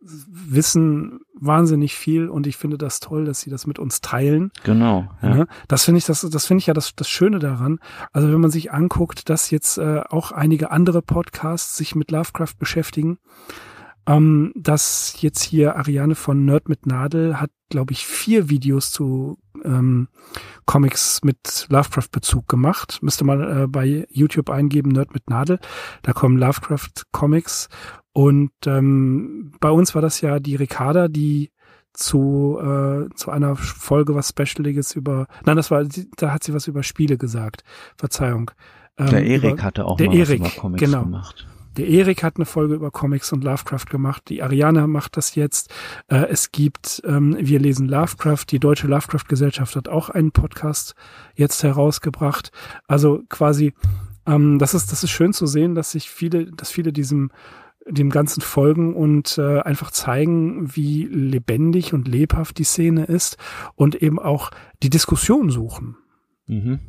wissen 0.00 1.20
wahnsinnig 1.34 1.96
viel 1.96 2.28
und 2.28 2.46
ich 2.46 2.56
finde 2.56 2.78
das 2.78 3.00
toll, 3.00 3.26
dass 3.26 3.40
sie 3.40 3.50
das 3.50 3.66
mit 3.66 3.78
uns 3.78 4.00
teilen. 4.00 4.52
Genau. 4.64 5.10
Ja. 5.20 5.34
Ne? 5.34 5.46
Das 5.68 5.84
finde 5.84 5.98
ich, 5.98 6.06
das, 6.06 6.22
das 6.22 6.46
finde 6.46 6.60
ich 6.60 6.66
ja 6.66 6.74
das, 6.74 6.94
das 6.94 7.08
Schöne 7.08 7.38
daran. 7.40 7.78
Also 8.12 8.32
wenn 8.32 8.40
man 8.40 8.50
sich 8.50 8.72
anguckt, 8.72 9.28
dass 9.28 9.50
jetzt 9.50 9.76
äh, 9.76 10.00
auch 10.08 10.32
einige 10.32 10.70
andere 10.70 11.02
Podcasts 11.02 11.76
sich 11.76 11.94
mit 11.94 12.10
Lovecraft 12.10 12.54
beschäftigen, 12.58 13.18
ähm, 14.10 14.52
dass 14.56 15.20
jetzt 15.20 15.42
hier 15.42 15.76
Ariane 15.76 16.16
von 16.16 16.44
Nerd 16.44 16.68
mit 16.68 16.84
Nadel 16.84 17.40
hat, 17.40 17.50
glaube 17.68 17.92
ich, 17.92 18.04
vier 18.04 18.50
Videos 18.50 18.90
zu 18.90 19.38
ähm, 19.64 20.08
Comics 20.66 21.20
mit 21.22 21.66
Lovecraft-Bezug 21.68 22.48
gemacht. 22.48 22.98
Müsste 23.02 23.24
mal 23.24 23.62
äh, 23.62 23.66
bei 23.68 24.06
YouTube 24.10 24.50
eingeben, 24.50 24.90
Nerd 24.90 25.14
mit 25.14 25.30
Nadel. 25.30 25.60
Da 26.02 26.12
kommen 26.12 26.38
Lovecraft-Comics. 26.38 27.68
Und 28.12 28.50
ähm, 28.66 29.52
bei 29.60 29.70
uns 29.70 29.94
war 29.94 30.02
das 30.02 30.20
ja 30.20 30.40
die 30.40 30.56
Ricarda, 30.56 31.06
die 31.06 31.52
zu, 31.92 32.58
äh, 32.60 33.14
zu 33.14 33.30
einer 33.30 33.54
Folge 33.54 34.16
was 34.16 34.30
Specialiges 34.30 34.96
über, 34.96 35.28
nein, 35.44 35.56
das 35.56 35.70
war, 35.70 35.84
da 36.16 36.32
hat 36.32 36.42
sie 36.42 36.52
was 36.52 36.66
über 36.66 36.82
Spiele 36.82 37.16
gesagt. 37.16 37.62
Verzeihung. 37.96 38.50
Ähm, 38.98 39.06
der 39.06 39.24
Erik 39.24 39.62
hatte 39.62 39.84
auch 39.84 39.98
der 39.98 40.08
mal 40.08 40.16
Erik, 40.16 40.40
was 40.40 40.52
über 40.52 40.60
Comics 40.60 40.82
genau. 40.82 41.04
gemacht. 41.04 41.46
Der 41.76 41.86
Erik 41.86 42.22
hat 42.22 42.36
eine 42.36 42.46
Folge 42.46 42.74
über 42.74 42.90
Comics 42.90 43.32
und 43.32 43.44
Lovecraft 43.44 43.86
gemacht. 43.88 44.24
Die 44.28 44.42
Ariana 44.42 44.86
macht 44.86 45.16
das 45.16 45.34
jetzt. 45.34 45.72
Äh, 46.08 46.26
es 46.28 46.50
gibt 46.50 47.02
ähm, 47.04 47.36
Wir 47.38 47.60
lesen 47.60 47.88
Lovecraft. 47.88 48.46
Die 48.50 48.58
Deutsche 48.58 48.88
Lovecraft 48.88 49.28
Gesellschaft 49.28 49.76
hat 49.76 49.88
auch 49.88 50.10
einen 50.10 50.32
Podcast 50.32 50.94
jetzt 51.34 51.62
herausgebracht. 51.62 52.50
Also 52.88 53.22
quasi, 53.28 53.72
ähm, 54.26 54.58
das 54.58 54.74
ist 54.74 54.90
das 54.90 55.04
ist 55.04 55.10
schön 55.10 55.32
zu 55.32 55.46
sehen, 55.46 55.74
dass 55.74 55.92
sich 55.92 56.10
viele, 56.10 56.50
dass 56.50 56.70
viele 56.70 56.92
diesem 56.92 57.30
dem 57.86 58.10
ganzen 58.10 58.40
folgen 58.40 58.94
und 58.94 59.38
äh, 59.38 59.60
einfach 59.60 59.90
zeigen, 59.90 60.76
wie 60.76 61.04
lebendig 61.04 61.94
und 61.94 62.08
lebhaft 62.08 62.58
die 62.58 62.64
Szene 62.64 63.04
ist 63.04 63.36
und 63.74 63.96
eben 63.96 64.18
auch 64.18 64.50
die 64.82 64.90
Diskussion 64.90 65.50
suchen. 65.50 65.96
Mhm. 66.46 66.80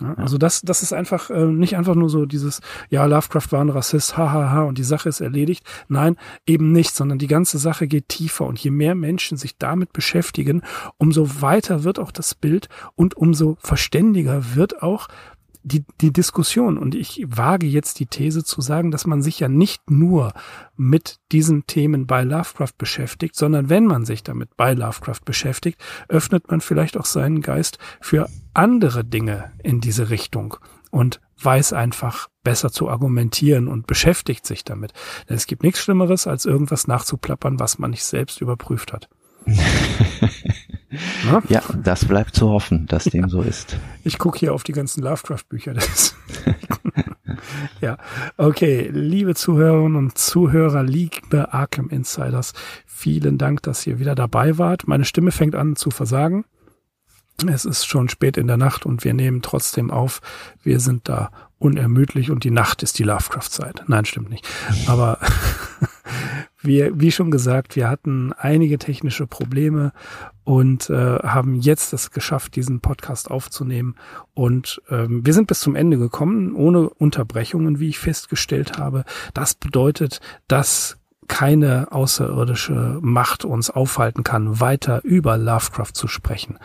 Ja, 0.00 0.12
also 0.14 0.36
das, 0.36 0.60
das 0.60 0.82
ist 0.82 0.92
einfach 0.92 1.30
äh, 1.30 1.46
nicht 1.46 1.76
einfach 1.76 1.94
nur 1.94 2.10
so 2.10 2.26
dieses, 2.26 2.60
ja, 2.90 3.06
Lovecraft 3.06 3.50
war 3.50 3.62
ein 3.62 3.70
Rassist, 3.70 4.16
hahaha, 4.16 4.32
ha, 4.32 4.50
ha, 4.50 4.62
und 4.64 4.76
die 4.76 4.84
Sache 4.84 5.08
ist 5.08 5.20
erledigt. 5.20 5.64
Nein, 5.88 6.16
eben 6.46 6.70
nicht, 6.72 6.94
sondern 6.94 7.18
die 7.18 7.26
ganze 7.26 7.56
Sache 7.56 7.86
geht 7.86 8.08
tiefer. 8.08 8.46
Und 8.46 8.58
je 8.58 8.70
mehr 8.70 8.94
Menschen 8.94 9.38
sich 9.38 9.56
damit 9.56 9.94
beschäftigen, 9.94 10.62
umso 10.98 11.40
weiter 11.40 11.84
wird 11.84 11.98
auch 11.98 12.12
das 12.12 12.34
Bild 12.34 12.68
und 12.94 13.16
umso 13.16 13.56
verständiger 13.60 14.54
wird 14.54 14.82
auch 14.82 15.08
die, 15.66 15.84
die 16.00 16.12
Diskussion. 16.12 16.78
Und 16.78 16.94
ich 16.94 17.24
wage 17.26 17.66
jetzt 17.66 17.98
die 17.98 18.06
These 18.06 18.44
zu 18.44 18.60
sagen, 18.60 18.92
dass 18.92 19.06
man 19.06 19.20
sich 19.20 19.40
ja 19.40 19.48
nicht 19.48 19.90
nur 19.90 20.32
mit 20.76 21.18
diesen 21.32 21.66
Themen 21.66 22.06
bei 22.06 22.22
Lovecraft 22.22 22.74
beschäftigt, 22.78 23.34
sondern 23.34 23.68
wenn 23.68 23.84
man 23.84 24.04
sich 24.04 24.22
damit 24.22 24.56
bei 24.56 24.74
Lovecraft 24.74 25.22
beschäftigt, 25.24 25.82
öffnet 26.08 26.50
man 26.50 26.60
vielleicht 26.60 26.96
auch 26.96 27.04
seinen 27.04 27.40
Geist 27.40 27.78
für 28.00 28.28
andere 28.56 29.04
Dinge 29.04 29.52
in 29.62 29.80
diese 29.80 30.10
Richtung 30.10 30.56
und 30.90 31.20
weiß 31.42 31.74
einfach 31.74 32.28
besser 32.42 32.70
zu 32.70 32.88
argumentieren 32.88 33.68
und 33.68 33.86
beschäftigt 33.86 34.46
sich 34.46 34.64
damit. 34.64 34.92
Denn 35.28 35.36
es 35.36 35.46
gibt 35.46 35.62
nichts 35.62 35.82
Schlimmeres, 35.82 36.26
als 36.26 36.46
irgendwas 36.46 36.86
nachzuplappern, 36.86 37.60
was 37.60 37.78
man 37.78 37.90
nicht 37.90 38.04
selbst 38.04 38.40
überprüft 38.40 38.92
hat. 38.92 39.08
ja, 41.48 41.62
das 41.82 42.06
bleibt 42.06 42.34
zu 42.34 42.48
hoffen, 42.48 42.86
dass 42.86 43.04
dem 43.04 43.28
so 43.28 43.42
ist. 43.42 43.76
Ich 44.02 44.18
gucke 44.18 44.38
hier 44.38 44.54
auf 44.54 44.64
die 44.64 44.72
ganzen 44.72 45.02
Lovecraft-Bücher. 45.02 45.74
ja, 47.80 47.98
okay, 48.36 48.88
liebe 48.92 49.34
Zuhörerinnen 49.34 49.96
und 49.96 50.18
Zuhörer, 50.18 50.82
liebe 50.82 51.52
Arkham 51.52 51.90
Insiders, 51.90 52.54
vielen 52.86 53.38
Dank, 53.38 53.62
dass 53.62 53.86
ihr 53.86 53.98
wieder 53.98 54.14
dabei 54.14 54.58
wart. 54.58 54.88
Meine 54.88 55.04
Stimme 55.04 55.30
fängt 55.30 55.54
an 55.54 55.76
zu 55.76 55.90
versagen. 55.90 56.44
Es 57.46 57.64
ist 57.64 57.86
schon 57.86 58.08
spät 58.08 58.36
in 58.36 58.46
der 58.46 58.56
Nacht 58.56 58.86
und 58.86 59.04
wir 59.04 59.12
nehmen 59.12 59.42
trotzdem 59.42 59.90
auf. 59.90 60.22
Wir 60.62 60.80
sind 60.80 61.08
da 61.08 61.30
unermüdlich 61.58 62.30
und 62.30 62.44
die 62.44 62.50
Nacht 62.50 62.82
ist 62.82 62.98
die 62.98 63.02
Lovecraft-Zeit. 63.02 63.84
Nein, 63.88 64.04
stimmt 64.04 64.30
nicht. 64.30 64.46
Aber 64.86 65.18
wir, 66.62 66.98
wie 66.98 67.12
schon 67.12 67.30
gesagt, 67.30 67.76
wir 67.76 67.88
hatten 67.88 68.32
einige 68.32 68.78
technische 68.78 69.26
Probleme 69.26 69.92
und 70.44 70.90
äh, 70.90 71.18
haben 71.18 71.54
jetzt 71.54 71.92
es 71.92 72.10
geschafft, 72.10 72.56
diesen 72.56 72.80
Podcast 72.80 73.30
aufzunehmen. 73.30 73.96
Und 74.34 74.80
ähm, 74.90 75.24
wir 75.24 75.34
sind 75.34 75.46
bis 75.46 75.60
zum 75.60 75.74
Ende 75.74 75.98
gekommen, 75.98 76.54
ohne 76.54 76.88
Unterbrechungen, 76.88 77.80
wie 77.80 77.88
ich 77.88 77.98
festgestellt 77.98 78.78
habe. 78.78 79.04
Das 79.34 79.54
bedeutet, 79.54 80.20
dass 80.48 80.98
keine 81.26 81.92
außerirdische 81.92 82.98
Macht 83.00 83.44
uns 83.44 83.70
aufhalten 83.70 84.24
kann, 84.24 84.60
weiter 84.60 85.04
über 85.04 85.36
Lovecraft 85.38 85.92
zu 85.92 86.08
sprechen. 86.08 86.58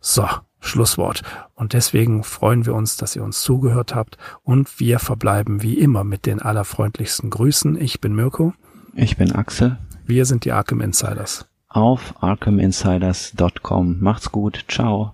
So, 0.00 0.26
Schlusswort. 0.60 1.22
Und 1.54 1.72
deswegen 1.72 2.22
freuen 2.22 2.66
wir 2.66 2.74
uns, 2.74 2.96
dass 2.96 3.16
ihr 3.16 3.24
uns 3.24 3.42
zugehört 3.42 3.94
habt 3.94 4.18
und 4.42 4.78
wir 4.78 4.98
verbleiben 4.98 5.62
wie 5.62 5.78
immer 5.78 6.04
mit 6.04 6.26
den 6.26 6.40
allerfreundlichsten 6.40 7.30
Grüßen. 7.30 7.80
Ich 7.80 8.00
bin 8.00 8.14
Mirko. 8.14 8.52
Ich 8.94 9.16
bin 9.16 9.32
Axel. 9.32 9.78
Wir 10.06 10.26
sind 10.26 10.44
die 10.44 10.52
Arkham 10.52 10.80
Insiders. 10.80 11.46
Auf 11.68 12.14
arkhaminsiders.com. 12.20 14.00
Macht's 14.00 14.32
gut. 14.32 14.64
Ciao. 14.68 15.12